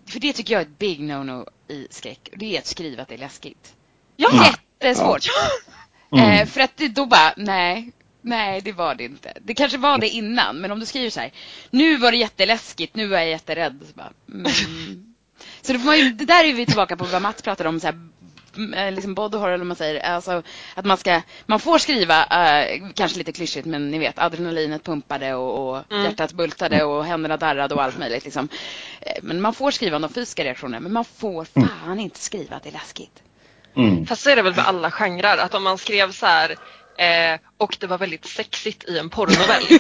för 0.09 0.21
det 0.21 0.33
tycker 0.33 0.53
jag 0.55 0.61
är 0.63 0.67
ett 0.67 0.79
big 0.79 1.01
no-no 1.01 1.47
i 1.69 1.87
skräck. 1.91 2.29
Det 2.37 2.55
är 2.57 2.59
att 2.59 2.67
skriva 2.67 3.03
att 3.03 3.09
det 3.09 3.15
är 3.15 3.19
läskigt. 3.19 3.75
Ja, 4.21 4.55
Jättesvårt. 4.81 5.27
Mm. 5.27 6.31
Eh, 6.41 6.47
för 6.47 6.61
att 6.61 6.77
då 6.77 7.07
bara, 7.07 7.35
nej. 7.37 7.93
Nej, 8.21 8.61
det 8.61 8.73
var 8.73 8.95
det 8.95 9.05
inte. 9.05 9.33
Det 9.41 9.55
kanske 9.55 9.79
var 9.79 9.99
det 9.99 10.09
innan, 10.09 10.57
men 10.57 10.71
om 10.73 10.81
du 10.81 10.87
skriver 10.87 11.11
så 11.11 11.21
här. 11.21 11.33
Nu 11.71 11.97
var 11.97 12.11
det 12.11 12.17
jätteläskigt, 12.17 12.95
nu 12.97 13.15
är 13.15 13.19
jag 13.21 13.29
jätterädd. 13.31 13.81
Så, 13.89 13.93
bara, 13.95 14.13
mm. 14.33 14.53
så 15.63 15.73
då 15.73 15.79
får 15.79 15.87
man 15.87 15.99
ju, 15.99 16.11
det 16.11 16.25
där 16.25 16.45
är 16.45 16.53
vi 16.53 16.67
tillbaka 16.67 16.97
på 16.97 17.05
vad 17.05 17.23
Mats 17.23 17.43
pratade 17.43 17.69
om, 17.69 17.81
så 17.81 17.87
här, 17.87 18.09
mm, 18.57 18.75
eh, 18.75 18.93
liksom 18.93 19.15
body 19.15 19.37
horror 19.37 19.49
eller 19.49 19.59
vad 19.59 19.67
man 19.67 19.77
säger. 19.77 20.01
Alltså 20.01 20.43
att 20.75 20.85
man 20.85 20.97
ska, 20.97 21.21
man 21.47 21.61
får 21.61 21.79
skriva, 21.79 22.25
eh, 22.25 22.83
kanske 22.95 23.19
lite 23.19 23.33
klyschigt, 23.33 23.67
men 23.67 23.91
ni 23.91 23.99
vet 23.99 24.19
adrenalinet 24.19 24.85
pumpade 24.85 25.35
och, 25.35 25.69
och 25.71 25.85
Mm. 25.93 26.05
hjärtat 26.05 26.33
bultade 26.33 26.85
och 26.85 27.05
händerna 27.05 27.37
darrade 27.37 27.75
och 27.75 27.83
allt 27.83 27.99
möjligt. 27.99 28.25
Liksom. 28.25 28.49
Eh, 29.01 29.13
Men 29.23 29.41
man 29.41 29.55
får 29.55 29.71
skriva 29.71 29.99
de 29.99 30.11
fysiska 30.13 30.45
reaktionerna, 30.45 30.81
men 30.81 30.93
man 30.93 31.05
får 31.05 31.45
fan 31.45 32.01
inte 32.01 32.19
skriva 32.21 32.57
att 32.57 32.63
det 32.63 32.69
är 32.69 32.73
läskigt. 32.73 33.23
Mm. 33.79 34.07
Fast 34.07 34.23
så 34.23 34.31
är 34.31 34.37
det 34.37 34.43
väl 34.43 34.55
med 34.57 34.67
alla 34.67 34.91
genrer, 34.91 35.39
att 35.39 35.55
om 35.55 35.63
man 35.63 35.79
skrev 35.79 36.13
så 36.13 36.27
här 36.27 36.51
eh, 36.99 37.41
och 37.57 37.77
det 37.81 37.87
var 37.87 37.99
väldigt 37.99 38.27
sexigt 38.27 38.85
i 38.85 38.99
en 38.99 39.11
porrnovell. 39.11 39.63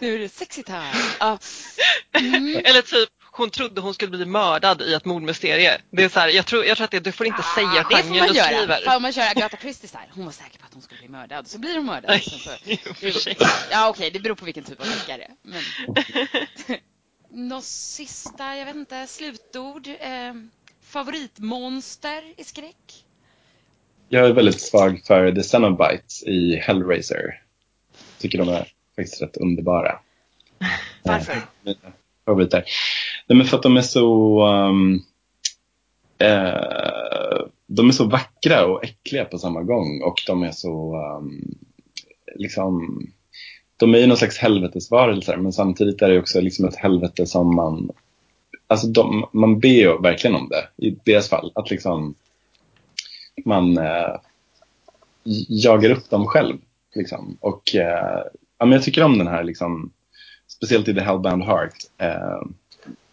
Nu 0.00 0.14
är 0.14 0.18
det 0.18 0.28
sexigt 0.28 0.68
här. 0.68 0.94
Ja. 1.20 1.38
Mm. 2.12 2.56
Eller 2.64 2.82
typ 2.82 3.08
hon 3.30 3.50
trodde 3.50 3.80
hon 3.80 3.94
skulle 3.94 4.10
bli 4.10 4.24
mördad 4.26 4.82
i 4.82 4.94
ett 4.94 5.04
mordmysterie. 5.04 5.78
Det 5.90 6.04
är 6.04 6.08
så 6.08 6.20
här, 6.20 6.28
jag, 6.28 6.46
tror, 6.46 6.64
jag 6.64 6.76
tror 6.76 6.84
att 6.84 6.90
det, 6.90 7.00
du 7.00 7.12
får 7.12 7.26
inte 7.26 7.42
säga 7.42 7.66
Ah, 7.68 7.84
får 7.84 7.90
genren 7.96 8.18
man 8.18 8.28
du 8.28 8.34
göra. 8.34 8.46
skriver. 8.46 8.80
För 8.84 8.96
om 8.96 9.02
man 9.02 9.12
kör 9.12 9.30
Agatha 9.30 9.56
Christie 9.56 9.88
style. 9.88 10.08
Hon 10.10 10.24
var 10.24 10.32
säker 10.32 10.58
på 10.58 10.66
att 10.66 10.72
hon 10.74 10.82
skulle 10.82 10.98
bli 11.00 11.08
mördad. 11.08 11.48
Så 11.48 11.58
blir 11.58 11.76
hon 11.76 11.86
mördad. 11.86 12.10
Nej, 12.10 12.20
så, 13.12 13.30
ja 13.70 13.88
okej, 13.88 14.10
det 14.10 14.20
beror 14.20 14.34
på 14.34 14.44
vilken 14.44 14.64
typ 14.64 14.80
av 14.80 14.86
deckare. 14.86 15.26
Men... 15.42 15.62
Något 17.48 17.64
sista, 17.64 18.56
jag 18.56 18.66
vet 18.66 18.76
inte, 18.76 19.06
slutord. 19.06 19.86
Eh, 19.86 20.34
favoritmonster 20.96 22.22
i 22.36 22.44
skräck? 22.44 23.04
Jag 24.08 24.26
är 24.26 24.32
väldigt 24.32 24.60
svag 24.60 25.02
för 25.06 25.32
The 25.32 25.42
Cenobites 25.42 26.22
i 26.22 26.56
Hellraiser. 26.56 27.42
Tycker 28.18 28.38
de 28.38 28.48
är 28.48 28.68
faktiskt 28.96 29.22
rätt 29.22 29.36
underbara. 29.36 29.98
Varför? 31.02 31.36
Mina 31.62 31.78
favoriter. 32.24 32.64
Nej, 33.26 33.36
men 33.36 33.46
för 33.46 33.56
att 33.56 33.62
de 33.62 33.76
är 33.76 33.82
så... 33.82 34.42
Um, 34.46 35.02
eh, 36.18 37.46
de 37.66 37.88
är 37.88 37.92
så 37.92 38.04
vackra 38.04 38.66
och 38.66 38.84
äckliga 38.84 39.24
på 39.24 39.38
samma 39.38 39.62
gång. 39.62 40.02
Och 40.02 40.22
de 40.26 40.42
är 40.42 40.52
så... 40.52 40.96
Um, 40.96 41.58
liksom... 42.34 43.02
De 43.76 43.94
är 43.94 43.98
ju 43.98 44.06
någon 44.06 44.16
slags 44.16 44.38
helvetesvarelser 44.38 45.36
men 45.36 45.52
samtidigt 45.52 46.02
är 46.02 46.08
det 46.08 46.18
också 46.18 46.40
liksom 46.40 46.68
ett 46.68 46.76
helvete 46.76 47.26
som 47.26 47.54
man... 47.54 47.90
Alltså 48.66 48.86
de, 48.86 49.26
man 49.32 49.58
ber 49.60 49.68
ju 49.68 49.98
verkligen 50.02 50.36
om 50.36 50.48
det 50.48 50.86
i 50.86 50.96
deras 51.04 51.28
fall. 51.28 51.52
Att 51.54 51.70
liksom 51.70 52.14
man 53.44 53.78
eh, 53.78 54.16
jagar 55.48 55.90
upp 55.90 56.10
dem 56.10 56.26
själv. 56.26 56.56
Liksom. 56.94 57.36
Och 57.40 57.74
eh, 57.74 58.22
ja, 58.58 58.66
men 58.66 58.72
jag 58.72 58.82
tycker 58.82 59.02
om 59.02 59.18
den 59.18 59.26
här, 59.26 59.44
liksom, 59.44 59.92
speciellt 60.48 60.88
i 60.88 60.94
The 60.94 61.00
Hellbound 61.00 61.44
Heart, 61.44 61.74
eh, 61.98 62.42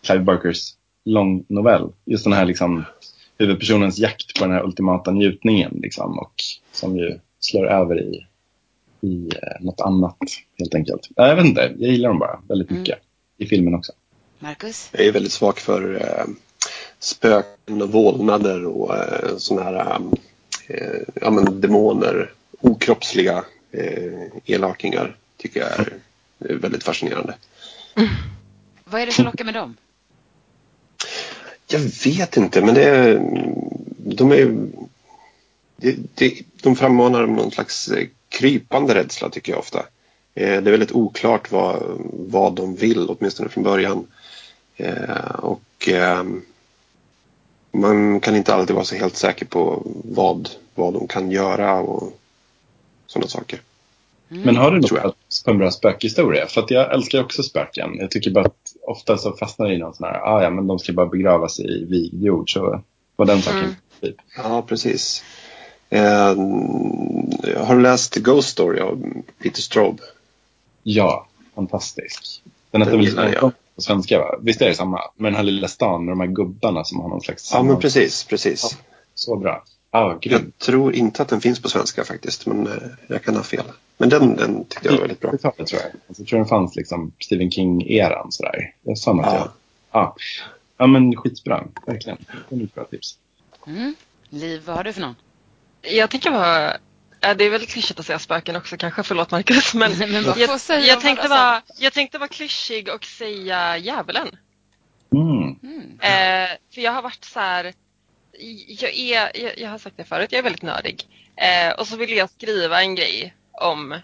Clive 0.01 0.23
Barkers 0.23 0.73
lång 1.05 1.45
novell. 1.47 1.89
Just 2.05 2.23
den 2.23 2.33
här 2.33 2.45
liksom, 2.45 2.83
huvudpersonens 3.37 3.99
jakt 3.99 4.39
på 4.39 4.45
den 4.45 4.53
här 4.53 4.63
ultimata 4.63 5.11
njutningen 5.11 5.79
liksom, 5.81 6.19
och 6.19 6.33
som 6.71 6.97
ju 6.97 7.19
slår 7.39 7.67
över 7.67 8.01
i, 8.01 8.27
i 9.01 9.29
eh, 9.41 9.65
något 9.65 9.81
annat 9.81 10.17
helt 10.59 10.75
enkelt. 10.75 11.09
Jag 11.15 11.35
vet 11.35 11.45
inte, 11.45 11.73
jag 11.77 11.91
gillar 11.91 12.09
dem 12.09 12.19
bara 12.19 12.41
väldigt 12.49 12.69
Mm. 12.69 12.81
mycket. 12.81 12.99
I 13.37 13.45
filmen 13.45 13.75
också. 13.75 13.91
Marcus? 14.43 14.89
Jag 14.91 15.05
är 15.05 15.11
väldigt 15.11 15.31
svag 15.33 15.59
för 15.59 15.95
eh, 16.01 16.25
spöken 16.99 17.81
och 17.81 17.91
vålnader 17.91 18.65
och 18.65 18.95
eh, 18.97 19.37
sådana 19.37 19.69
här 19.69 20.01
eh, 20.67 21.01
ja, 21.13 21.29
men 21.31 21.61
demoner, 21.61 22.31
okroppsliga 22.59 23.43
eh, 23.71 24.23
elakingar 24.45 25.15
tycker 25.37 25.59
jag 25.59 25.69
är, 25.79 25.93
är 26.39 26.55
väldigt 26.55 26.83
fascinerande. 26.83 27.35
Vad 28.85 29.01
är 29.01 29.05
det 29.05 29.11
som 29.11 29.25
lockar 29.25 29.45
med 29.45 29.53
dem? 29.53 29.77
Jag 31.67 31.79
vet 31.79 32.37
inte, 32.37 32.61
men 32.61 32.73
det 32.75 32.83
är, 32.83 33.13
de 33.97 34.31
är 34.31 34.67
det, 35.75 35.95
det, 36.15 36.41
de 36.61 36.75
frammanar 36.75 37.27
någon 37.27 37.51
slags 37.51 37.87
eh, 37.87 38.07
krypande 38.29 38.95
rädsla 38.95 39.29
tycker 39.29 39.51
jag 39.51 39.59
ofta. 39.59 39.79
Eh, 40.35 40.61
Det 40.61 40.69
är 40.69 40.71
väldigt 40.71 40.91
oklart 40.91 41.51
vad, 41.51 41.83
vad 42.13 42.53
de 42.53 42.75
vill, 42.75 43.09
åtminstone 43.09 43.49
från 43.49 43.63
början. 43.63 44.07
Eh, 44.77 45.35
Och 45.39 45.89
eh, 45.89 46.23
man 47.71 48.19
kan 48.19 48.35
inte 48.35 48.55
alltid 48.55 48.75
vara 48.75 48.85
så 48.85 48.95
helt 48.95 49.15
säker 49.15 49.45
på 49.45 49.83
vad, 50.03 50.49
vad 50.75 50.93
de 50.93 51.07
kan 51.07 51.31
göra 51.31 51.79
och 51.79 52.19
sådana 53.07 53.27
saker. 53.27 53.61
Mm. 54.31 54.43
Men 54.43 54.55
har 54.55 54.71
du 54.71 54.79
något 54.79 55.15
på 55.45 55.51
en 55.51 55.57
bra 55.57 55.71
spökhistoria? 55.71 56.47
För 56.47 56.61
att 56.61 56.71
jag 56.71 56.93
älskar 56.93 57.23
också 57.23 57.43
spöken. 57.43 57.97
Jag 57.99 58.11
tycker 58.11 58.31
bara 58.31 58.45
att 58.45 58.75
ofta 58.81 59.17
så 59.17 59.31
fastnar 59.31 59.65
jag 59.65 59.75
i 59.75 59.79
någon 59.79 59.93
sån 59.95 60.07
här, 60.07 60.19
ah, 60.21 60.43
ja 60.43 60.49
men 60.49 60.67
de 60.67 60.79
ska 60.79 60.93
bara 60.93 61.05
begravas 61.05 61.59
i 61.59 61.85
vigd 61.85 62.23
jord. 62.23 62.53
Så 62.53 62.83
var 63.15 63.25
den 63.25 63.41
saken. 63.41 63.59
Mm. 63.59 63.75
Typ. 64.01 64.15
Ja, 64.37 64.61
precis. 64.61 65.23
Eh, 65.89 66.35
har 67.57 67.75
du 67.75 67.81
läst 67.81 68.15
Ghost 68.15 68.49
Story 68.49 68.79
av 68.79 69.03
Peter 69.43 69.61
Straub? 69.61 70.01
Ja, 70.83 71.27
fantastisk. 71.55 72.43
Den 72.71 72.81
heter 72.81 72.97
Den 72.97 73.15
väl 73.15 73.33
jag. 73.33 73.39
Småstad 73.39 73.51
på 73.75 73.81
svenska 73.81 74.19
va? 74.19 74.35
Visst 74.41 74.61
är 74.61 74.67
det 74.69 74.75
samma? 74.75 75.01
Med 75.15 75.31
den 75.31 75.35
här 75.37 75.43
lilla 75.43 75.67
stan 75.67 76.05
med 76.05 76.11
de 76.11 76.19
här 76.19 76.27
gubbarna 76.27 76.83
som 76.83 76.99
har 76.99 77.09
någon 77.09 77.21
slags 77.21 77.51
Ja, 77.53 77.63
men 77.63 77.79
precis, 77.79 78.23
precis. 78.23 78.77
Så 79.15 79.35
bra. 79.35 79.63
Ja, 79.91 80.17
grym. 80.21 80.41
Jag 80.57 80.65
tror 80.65 80.95
inte 80.95 81.21
att 81.21 81.27
den 81.27 81.41
finns 81.41 81.61
på 81.61 81.69
svenska 81.69 82.03
faktiskt, 82.03 82.45
men 82.45 82.67
eh, 82.67 82.73
jag 83.07 83.23
kan 83.23 83.35
ha 83.35 83.43
fel. 83.43 83.65
Men 83.97 84.09
den, 84.09 84.35
den 84.35 84.65
tyckte 84.65 84.87
jag 84.87 84.91
var 84.93 84.99
väldigt 84.99 85.19
bra. 85.19 85.31
80-talet 85.31 85.67
tror 85.67 85.81
jag. 85.81 85.91
Alltså, 86.07 86.21
jag 86.21 86.27
tror 86.27 86.39
den 86.39 86.47
fanns 86.47 86.75
liksom 86.75 87.11
Stephen 87.19 87.51
King-eran 87.51 88.27
sådär. 88.29 88.73
Jag 88.81 88.97
sa 88.97 89.13
något. 89.13 89.25
Ja. 89.25 89.35
Ja. 89.37 89.49
Ja. 89.91 90.15
ja, 90.77 90.87
men 90.87 91.15
skitbra. 91.15 91.63
Verkligen. 91.85 92.17
Det 92.49 92.55
är 92.55 92.63
ett 92.63 92.75
bra 92.75 92.83
tips. 92.83 93.17
Mm. 93.67 93.95
Liv, 94.29 94.61
vad 94.65 94.75
har 94.75 94.83
du 94.83 94.93
för 94.93 95.01
någon? 95.01 95.15
Jag 95.81 96.09
tänker 96.09 96.31
bara, 96.31 96.61
ja, 96.61 96.77
det 97.23 97.45
är 97.45 97.49
väldigt 97.49 97.69
klyschigt 97.69 97.99
att 97.99 98.05
säga 98.05 98.19
spöken 98.19 98.55
också 98.55 98.77
kanske, 98.77 99.03
förlåt 99.03 99.31
Marcus. 99.31 99.73
Men 99.73 99.91
Men 99.97 100.23
jag, 100.37 100.59
säga 100.59 100.85
jag, 100.85 101.01
tänkte 101.01 101.27
vara, 101.27 101.61
jag 101.77 101.93
tänkte 101.93 102.17
vara 102.17 102.27
klyschig 102.27 102.89
och 102.89 103.05
säga 103.05 103.77
djävulen. 103.77 104.37
Mm. 105.13 105.59
Mm. 105.63 105.99
Eh, 105.99 106.49
för 106.73 106.81
jag 106.81 106.91
har 106.91 107.01
varit 107.01 107.25
så 107.25 107.39
här, 107.39 107.73
jag, 108.67 108.93
är, 108.93 109.31
jag, 109.43 109.59
jag 109.59 109.69
har 109.69 109.77
sagt 109.77 109.97
det 109.97 110.03
förut, 110.03 110.31
jag 110.31 110.39
är 110.39 110.43
väldigt 110.43 110.61
nördig. 110.61 111.07
Eh, 111.35 111.73
och 111.79 111.87
så 111.87 111.97
ville 111.97 112.15
jag 112.15 112.29
skriva 112.29 112.81
en 112.81 112.95
grej 112.95 113.35
om 113.51 113.99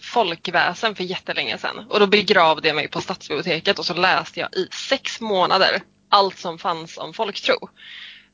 folkväsen 0.00 0.94
för 0.94 1.04
jättelänge 1.04 1.58
sedan. 1.58 1.86
Och 1.90 2.00
då 2.00 2.06
begravde 2.06 2.68
jag 2.68 2.74
mig 2.74 2.88
på 2.88 3.00
stadsbiblioteket 3.00 3.78
och 3.78 3.86
så 3.86 3.94
läste 3.94 4.40
jag 4.40 4.54
i 4.54 4.68
sex 4.72 5.20
månader 5.20 5.82
allt 6.08 6.38
som 6.38 6.58
fanns 6.58 6.98
om 6.98 7.14
folktro. 7.14 7.68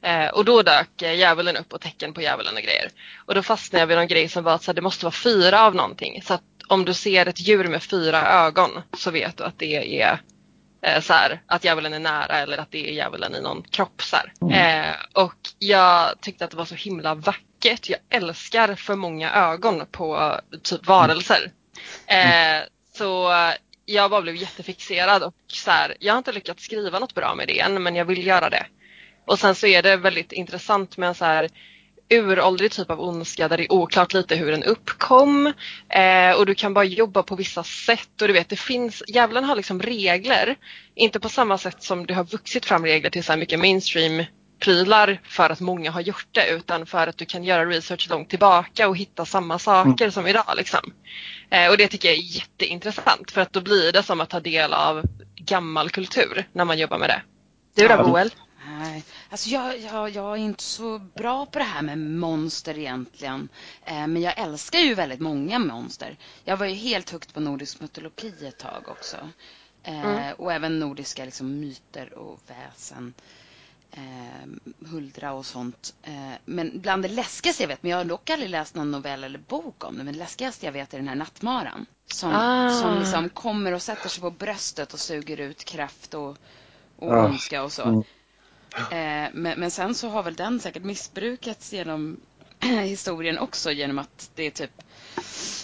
Eh, 0.04 0.28
och 0.28 0.44
då 0.44 0.62
dök 0.62 1.02
eh, 1.02 1.14
djävulen 1.14 1.56
upp 1.56 1.72
och 1.72 1.80
tecken 1.80 2.14
på 2.14 2.22
djävulen 2.22 2.54
och 2.54 2.62
grejer. 2.62 2.90
Och 3.26 3.34
då 3.34 3.42
fastnade 3.42 3.80
jag 3.80 3.86
vid 3.86 3.96
någon 3.96 4.08
grej 4.08 4.28
som 4.28 4.44
var 4.44 4.54
att 4.54 4.62
så 4.62 4.70
här, 4.70 4.74
det 4.74 4.82
måste 4.82 5.04
vara 5.04 5.12
fyra 5.12 5.60
av 5.60 5.74
någonting. 5.74 6.22
Så 6.22 6.34
att 6.34 6.42
om 6.68 6.84
du 6.84 6.94
ser 6.94 7.26
ett 7.26 7.40
djur 7.40 7.68
med 7.68 7.82
fyra 7.82 8.26
ögon 8.26 8.70
så 8.96 9.10
vet 9.10 9.36
du 9.36 9.44
att 9.44 9.58
det 9.58 10.00
är 10.02 10.20
eh, 10.82 11.00
så 11.00 11.12
här, 11.12 11.42
att 11.46 11.64
djävulen 11.64 11.94
är 11.94 11.98
nära 11.98 12.38
eller 12.38 12.58
att 12.58 12.70
det 12.70 12.90
är 12.90 12.92
djävulen 12.92 13.34
i 13.34 13.40
någon 13.40 13.62
kropp. 13.62 14.02
Så 14.02 14.16
här. 14.16 14.32
Eh, 14.52 14.94
och 15.12 15.38
jag 15.58 16.20
tyckte 16.20 16.44
att 16.44 16.50
det 16.50 16.56
var 16.56 16.64
så 16.64 16.74
himla 16.74 17.14
vackert. 17.14 17.88
Jag 17.88 18.00
älskar 18.10 18.74
för 18.74 18.94
många 18.94 19.32
ögon 19.32 19.86
på 19.90 20.40
typ 20.62 20.86
varelser. 20.86 21.52
Eh, 22.06 22.62
så 22.98 23.32
jag 23.86 24.10
bara 24.10 24.22
blev 24.22 24.36
jättefixerad 24.36 25.22
och 25.22 25.34
så 25.46 25.70
här, 25.70 25.96
jag 26.00 26.12
har 26.12 26.18
inte 26.18 26.32
lyckats 26.32 26.64
skriva 26.64 26.98
något 26.98 27.14
bra 27.14 27.34
med 27.34 27.48
det 27.48 27.60
än 27.60 27.82
men 27.82 27.94
jag 27.94 28.04
vill 28.04 28.26
göra 28.26 28.50
det. 28.50 28.66
Och 29.24 29.38
sen 29.38 29.54
så 29.54 29.66
är 29.66 29.82
det 29.82 29.96
väldigt 29.96 30.32
intressant 30.32 30.96
med 30.96 31.08
en 31.08 31.14
så 31.14 31.24
här 31.24 31.48
uråldrig 32.10 32.72
typ 32.72 32.90
av 32.90 33.00
ondska 33.00 33.48
där 33.48 33.56
det 33.56 33.64
är 33.64 33.72
oklart 33.72 34.14
lite 34.14 34.36
hur 34.36 34.50
den 34.50 34.62
uppkom. 34.62 35.52
Eh, 35.88 36.32
och 36.38 36.46
du 36.46 36.54
kan 36.54 36.74
bara 36.74 36.84
jobba 36.84 37.22
på 37.22 37.36
vissa 37.36 37.64
sätt 37.64 38.22
och 38.22 38.28
du 38.28 38.34
vet 38.34 38.48
det 38.48 38.56
finns, 38.56 39.02
djävulen 39.08 39.44
har 39.44 39.56
liksom 39.56 39.82
regler. 39.82 40.56
Inte 40.94 41.20
på 41.20 41.28
samma 41.28 41.58
sätt 41.58 41.82
som 41.82 42.06
det 42.06 42.14
har 42.14 42.24
vuxit 42.24 42.66
fram 42.66 42.84
regler 42.84 43.10
till 43.10 43.24
så 43.24 43.32
här 43.32 43.38
mycket 43.38 43.60
mainstream 43.60 44.24
prylar 44.58 45.20
för 45.24 45.50
att 45.50 45.60
många 45.60 45.90
har 45.90 46.00
gjort 46.00 46.28
det 46.30 46.48
utan 46.48 46.86
för 46.86 47.06
att 47.06 47.18
du 47.18 47.24
kan 47.24 47.44
göra 47.44 47.64
research 47.64 48.10
långt 48.10 48.30
tillbaka 48.30 48.88
och 48.88 48.96
hitta 48.96 49.26
samma 49.26 49.58
saker 49.58 50.10
som 50.10 50.26
idag. 50.26 50.54
Liksom. 50.56 50.92
Eh, 51.50 51.70
och 51.70 51.76
det 51.76 51.88
tycker 51.88 52.08
jag 52.08 52.18
är 52.18 52.22
jätteintressant 52.22 53.30
för 53.30 53.40
att 53.40 53.52
då 53.52 53.60
blir 53.60 53.92
det 53.92 54.02
som 54.02 54.20
att 54.20 54.30
ta 54.30 54.40
del 54.40 54.72
av 54.72 55.02
gammal 55.36 55.90
kultur 55.90 56.48
när 56.52 56.64
man 56.64 56.78
jobbar 56.78 56.98
med 56.98 57.08
det. 57.08 57.22
Du 57.76 57.88
då. 57.88 58.02
Boel? 58.04 58.30
Nej, 58.66 59.04
alltså 59.30 59.48
jag, 59.48 59.78
jag, 59.80 60.10
jag 60.10 60.32
är 60.32 60.36
inte 60.36 60.62
så 60.62 60.98
bra 60.98 61.46
på 61.46 61.58
det 61.58 61.64
här 61.64 61.82
med 61.82 61.98
monster 61.98 62.78
egentligen. 62.78 63.48
Eh, 63.84 64.06
men 64.06 64.22
jag 64.22 64.38
älskar 64.38 64.78
ju 64.78 64.94
väldigt 64.94 65.20
många 65.20 65.58
monster. 65.58 66.16
Jag 66.44 66.56
var 66.56 66.66
ju 66.66 66.74
helt 66.74 67.10
högt 67.10 67.34
på 67.34 67.40
nordisk 67.40 67.80
mytologi 67.80 68.46
ett 68.46 68.58
tag 68.58 68.84
också. 68.88 69.16
Eh, 69.82 70.00
Mm. 70.04 70.34
Och 70.38 70.52
även 70.52 70.78
nordiska 70.78 71.24
liksom, 71.24 71.60
myter 71.60 72.14
och 72.18 72.40
väsen. 72.46 73.14
Eh, 73.92 74.88
huldra 74.90 75.32
och 75.32 75.46
sånt. 75.46 75.94
Eh, 76.02 76.32
men 76.44 76.80
bland 76.80 77.02
det 77.02 77.08
läskigaste 77.08 77.62
jag 77.62 77.68
vet, 77.68 77.82
men 77.82 77.90
jag 77.90 77.98
har 77.98 78.04
dock 78.04 78.30
aldrig 78.30 78.50
läst 78.50 78.74
någon 78.74 78.90
novell 78.90 79.24
eller 79.24 79.38
bok 79.38 79.84
om 79.84 79.98
det, 79.98 80.04
men 80.04 80.12
det 80.14 80.18
läskigaste 80.18 80.66
jag 80.66 80.72
vet 80.72 80.94
är 80.94 80.98
den 80.98 81.08
här 81.08 81.14
nattmaran. 81.14 81.86
Som, 82.06 82.30
Ah. 82.34 82.70
som 82.70 82.98
liksom 82.98 83.28
kommer 83.28 83.72
och 83.72 83.82
sätter 83.82 84.08
sig 84.08 84.20
på 84.20 84.30
bröstet 84.30 84.92
och 84.94 85.00
suger 85.00 85.40
ut 85.40 85.64
kraft 85.64 86.14
och, 86.14 86.36
och 86.96 87.12
Ah. 87.12 87.24
ondska 87.26 87.62
och 87.62 87.72
så. 87.72 88.04
Eh, 88.76 89.28
men, 89.32 89.60
men 89.60 89.70
sen 89.70 89.94
så 89.94 90.08
har 90.08 90.22
väl 90.22 90.34
den 90.34 90.60
säkert 90.60 90.84
missbrukats 90.84 91.72
genom 91.72 92.20
historien 92.60 93.38
också 93.38 93.72
genom 93.72 93.98
att 93.98 94.30
det 94.34 94.42
är 94.42 94.50
typ 94.50 94.82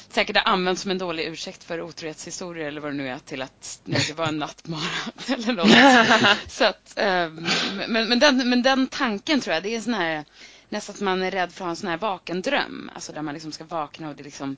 säkert 0.09 0.37
har 0.37 0.53
använts 0.53 0.83
som 0.83 0.91
en 0.91 0.99
dålig 0.99 1.25
ursäkt 1.27 1.65
för 1.65 1.81
otrohetshistorier 1.81 2.69
eller 2.69 2.81
vad 2.81 2.91
det 2.91 2.97
nu 2.97 3.09
är 3.09 3.19
till 3.19 3.43
att 3.43 3.81
nej, 3.85 4.05
det 4.09 4.15
var 4.15 4.27
en 4.27 4.39
nattmara 4.39 4.81
eller 5.29 5.53
något. 5.53 6.51
så 6.51 6.65
att, 6.65 6.93
ehm, 6.97 7.47
men, 7.89 8.09
men, 8.09 8.19
den, 8.19 8.51
men 8.51 8.63
den 8.63 8.87
tanken 8.87 9.41
tror 9.41 9.55
jag, 9.55 9.63
det 9.63 9.77
är 9.77 9.81
sån 9.81 9.95
här 9.95 10.25
nästan 10.69 10.95
att 10.95 11.01
man 11.01 11.23
är 11.23 11.31
rädd 11.31 11.53
för 11.53 11.65
att 11.65 11.67
ha 11.67 11.71
en 11.71 11.77
sån 11.77 11.91
här 11.91 11.97
vakendröm. 11.97 12.91
Alltså 12.95 13.13
där 13.13 13.23
man 13.23 13.35
liksom 13.35 13.53
ska 13.53 13.65
vakna 13.65 14.09
och 14.09 14.17
det 14.17 14.23
liksom 14.23 14.57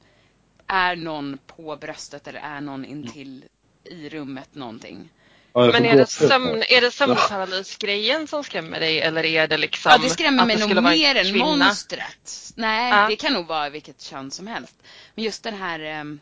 är 0.66 0.96
någon 0.96 1.38
på 1.46 1.76
bröstet 1.76 2.28
eller 2.28 2.40
är 2.40 2.60
någon 2.60 2.84
intill 2.84 3.44
i 3.84 4.08
rummet 4.08 4.54
någonting. 4.54 5.08
Men 5.54 5.84
är 5.84 5.96
det, 5.96 6.06
sömn, 6.06 6.62
är 6.68 6.80
det 6.80 6.90
sömnparalysgrejen 6.90 8.26
som 8.26 8.44
skrämmer 8.44 8.80
dig 8.80 9.00
eller 9.00 9.24
är 9.24 9.48
det 9.48 9.56
liksom 9.56 9.92
Ja, 9.92 9.98
det 9.98 10.10
skrämmer 10.10 10.42
att 10.42 10.46
mig 10.46 10.56
det 10.56 10.60
nog 10.60 10.68
skulle 10.68 10.80
vara 10.80 10.94
en 10.94 11.00
mer 11.00 11.16
än 11.16 11.38
monstret. 11.38 12.52
Nej, 12.56 12.90
Ja. 12.90 13.06
det 13.08 13.16
kan 13.16 13.32
nog 13.32 13.46
vara 13.46 13.70
vilket 13.70 14.00
kön 14.02 14.30
som 14.30 14.46
helst. 14.46 14.74
Men 15.14 15.24
just 15.24 15.42
den 15.42 15.54
här 15.54 15.80
ehm, 15.80 16.20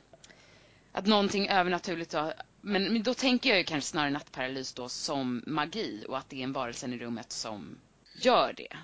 att 0.93 1.07
någonting 1.07 1.49
övernaturligt 1.49 2.11
då, 2.11 2.33
men, 2.61 2.93
men 2.93 3.03
då 3.03 3.15
tänker 3.15 3.51
jag 3.51 3.59
ju 3.59 3.65
kanske 3.65 3.91
snarare 3.91 4.11
nattparalys 4.11 4.73
då 4.73 4.89
som 4.89 5.43
magi 5.47 6.05
och 6.09 6.19
att 6.19 6.31
det 6.31 6.37
är 6.41 6.45
en 6.45 6.53
varelsen 6.53 6.93
i 6.93 6.99
rummet 6.99 7.33
som 7.33 7.79
gör 8.23 8.53
det. 8.57 8.77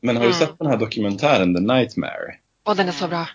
Men 0.00 0.16
har 0.16 0.22
du 0.24 0.28
Mm. 0.28 0.38
sett 0.38 0.58
den 0.58 0.66
här 0.68 0.76
dokumentären 0.76 1.54
The 1.54 1.60
Nightmare? 1.60 2.34
Åh, 2.64 2.74
den 2.76 2.88
är 2.88 2.92
så 2.92 3.08
bra. 3.08 3.28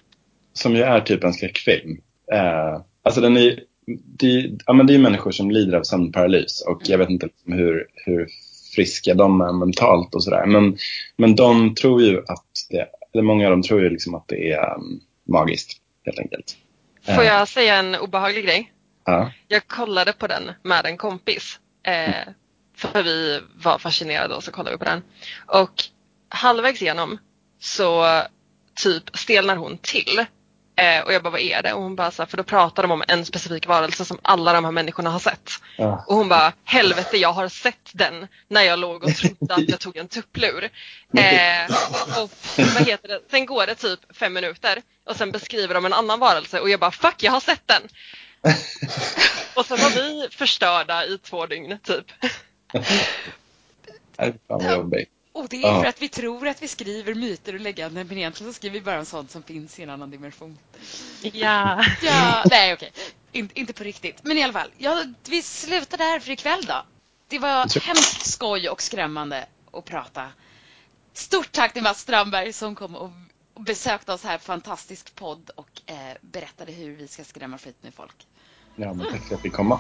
Som 0.54 0.76
ju 0.76 0.82
är 0.84 1.02
typ 1.02 1.24
en 1.24 1.34
skräckfilm. 1.34 2.02
Eh, 2.34 2.82
alltså 3.04 3.22
den 3.22 3.38
är, 3.38 3.64
det, 3.98 4.52
ja, 4.66 4.74
men 4.74 4.88
det 4.88 4.94
är 4.94 5.00
människor 5.00 5.32
som 5.32 5.52
lider 5.52 5.78
av 5.78 5.84
sömnparalys 5.84 6.64
och 6.68 6.82
jag 6.86 6.98
vet 6.98 7.10
inte 7.10 7.26
liksom 7.26 7.54
hur, 7.54 7.88
hur 7.94 8.28
friska 8.76 9.14
de 9.14 9.42
är 9.42 9.54
mentalt 9.54 10.16
och 10.16 10.24
sådär. 10.24 10.46
Men, 10.46 10.78
men 11.18 11.36
de 11.36 11.76
tror 11.76 12.02
ju 12.02 12.18
att 12.18 12.46
det, 12.70 12.88
eller 13.14 13.24
många 13.24 13.46
av 13.46 13.52
dem 13.52 13.64
tror 13.64 13.82
ju 13.82 13.90
liksom 13.90 14.16
att 14.16 14.28
det 14.28 14.52
är 14.52 14.76
um, 14.76 15.02
magiskt 15.28 15.78
helt 16.06 16.20
enkelt. 16.20 16.58
Får 17.06 17.22
Eh, 17.22 17.28
jag 17.28 17.48
säga 17.48 17.76
en 17.76 17.96
obehaglig 17.96 18.46
grej? 18.46 18.74
Ja. 19.06 19.32
Jag 19.48 19.68
kollade 19.68 20.14
på 20.14 20.28
den 20.28 20.52
med 20.64 20.86
en 20.86 20.98
kompis. 20.98 21.60
Eh, 21.84 22.34
för 22.76 23.04
vi 23.04 23.42
var 23.64 23.78
fascinerade 23.78 24.36
och 24.36 24.44
så 24.44 24.52
kollade 24.52 24.76
vi 24.76 24.78
på 24.78 24.86
den. 24.86 25.02
Och 25.46 25.84
halvvägs 26.30 26.82
igenom 26.82 27.18
så 27.60 28.22
typ 28.84 29.18
stelnar 29.18 29.56
hon 29.56 29.78
till. 29.78 30.26
Eh, 30.76 31.02
och 31.02 31.14
jag 31.14 31.24
bara, 31.24 31.30
vad 31.30 31.42
är 31.42 31.62
det? 31.62 31.74
Och 31.74 31.82
hon 31.82 31.96
bara, 31.96 32.12
så 32.12 32.22
här, 32.22 32.28
för 32.28 32.38
då 32.38 32.44
pratar 32.44 32.84
de 32.84 32.92
om 32.92 33.04
en 33.08 33.26
specifik 33.26 33.68
varelse 33.68 34.06
som 34.06 34.20
alla 34.22 34.54
de 34.54 34.66
här 34.66 34.72
människorna 34.72 35.10
har 35.10 35.20
sett. 35.20 35.52
Ja. 35.78 36.06
Och 36.08 36.16
hon 36.16 36.30
bara, 36.30 36.54
helvete 36.64 37.18
jag 37.18 37.34
har 37.34 37.50
sett 37.50 37.90
den 37.94 38.28
när 38.48 38.62
jag 38.62 38.80
låg 38.80 39.04
och 39.04 39.16
trodde 39.16 39.56
att 39.56 39.70
jag 39.70 39.80
tog 39.80 39.98
en 39.98 40.08
tupplur. 40.08 40.64
Eh, 41.18 41.76
och 42.22 42.32
vad 42.58 42.88
heter 42.88 43.08
det? 43.08 43.22
Sen 43.32 43.46
går 43.46 43.66
det 43.66 43.76
typ 43.76 44.00
fem 44.18 44.34
minuter 44.34 44.82
och 45.06 45.16
sen 45.16 45.32
beskriver 45.32 45.74
de 45.74 45.86
en 45.86 45.94
annan 45.94 46.20
varelse 46.20 46.60
och 46.60 46.70
jag 46.70 46.80
bara, 46.80 46.92
fuck 46.92 47.24
jag 47.24 47.32
har 47.32 47.40
sett 47.40 47.68
den. 47.68 47.82
och 49.56 49.66
sen 49.66 49.78
var 49.78 49.90
vi 49.90 50.28
förstörda 50.32 51.06
i 51.06 51.18
två 51.18 51.46
dygn 51.46 51.80
typ. 51.84 52.06
Nej, 54.18 54.34
fan 54.48 54.64
vad 54.64 54.74
jobbigt. 54.74 55.10
Och 55.42 55.50
det 55.50 55.58
är 55.64 55.68
Ja. 55.68 55.82
för 55.82 55.90
att 55.90 56.02
vi 56.02 56.10
tror 56.10 56.48
att 56.48 56.62
vi 56.62 56.68
skriver 56.68 57.16
myter 57.16 57.54
och 57.54 57.60
legender 57.60 58.04
men 58.04 58.18
egentligen 58.18 58.54
så 58.54 58.56
skriver 58.56 58.74
vi 58.74 58.82
bara 58.82 59.06
sånt 59.06 59.32
som 59.32 59.44
finns 59.44 59.80
i 59.80 59.84
en 59.84 59.90
annan 59.90 60.12
dimension. 60.12 60.58
Ja. 61.22 61.84
Ja, 62.02 62.44
nej 62.50 62.74
okej. 62.74 62.92
In, 63.32 63.50
inte 63.54 63.74
på 63.74 63.84
riktigt. 63.84 64.18
Men 64.24 64.38
i 64.38 64.44
alla 64.44 64.54
fall, 64.54 64.72
ja, 64.78 65.04
vi 65.30 65.42
slutar 65.42 65.98
där 65.98 66.20
för 66.20 66.32
ikväll 66.32 66.66
då. 66.66 66.86
Det 67.28 67.40
var 67.40 67.86
hemskt 67.88 68.26
skoj 68.26 68.70
och 68.70 68.82
skrämmande 68.82 69.46
att 69.74 69.86
prata. 69.86 70.28
Stort 71.14 71.52
tack 71.52 71.74
till 71.74 71.84
Mats 71.84 72.00
Strandberg 72.00 72.54
som 72.54 72.76
kom 72.76 72.96
och 72.96 73.12
besökte 73.60 74.14
oss 74.14 74.24
här. 74.24 74.38
Fantastisk 74.38 75.16
podd 75.16 75.50
och 75.56 75.70
eh, 75.86 75.96
berättade 76.22 76.72
hur 76.72 76.96
vi 76.96 77.08
ska 77.08 77.24
skrämma 77.24 77.58
skiten 77.58 77.90
i 77.90 77.92
folk. 77.92 78.28
Ja, 78.76 78.94
men 78.94 79.08
tack 79.12 79.28
för 79.28 79.36
att 79.36 79.42
fick 79.42 79.54
komma. 79.54 79.80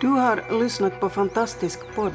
Du 0.00 0.08
har 0.08 0.60
lyssnat 0.60 1.00
på 1.00 1.10
Fantastisk 1.10 1.78
podd. 1.94 2.14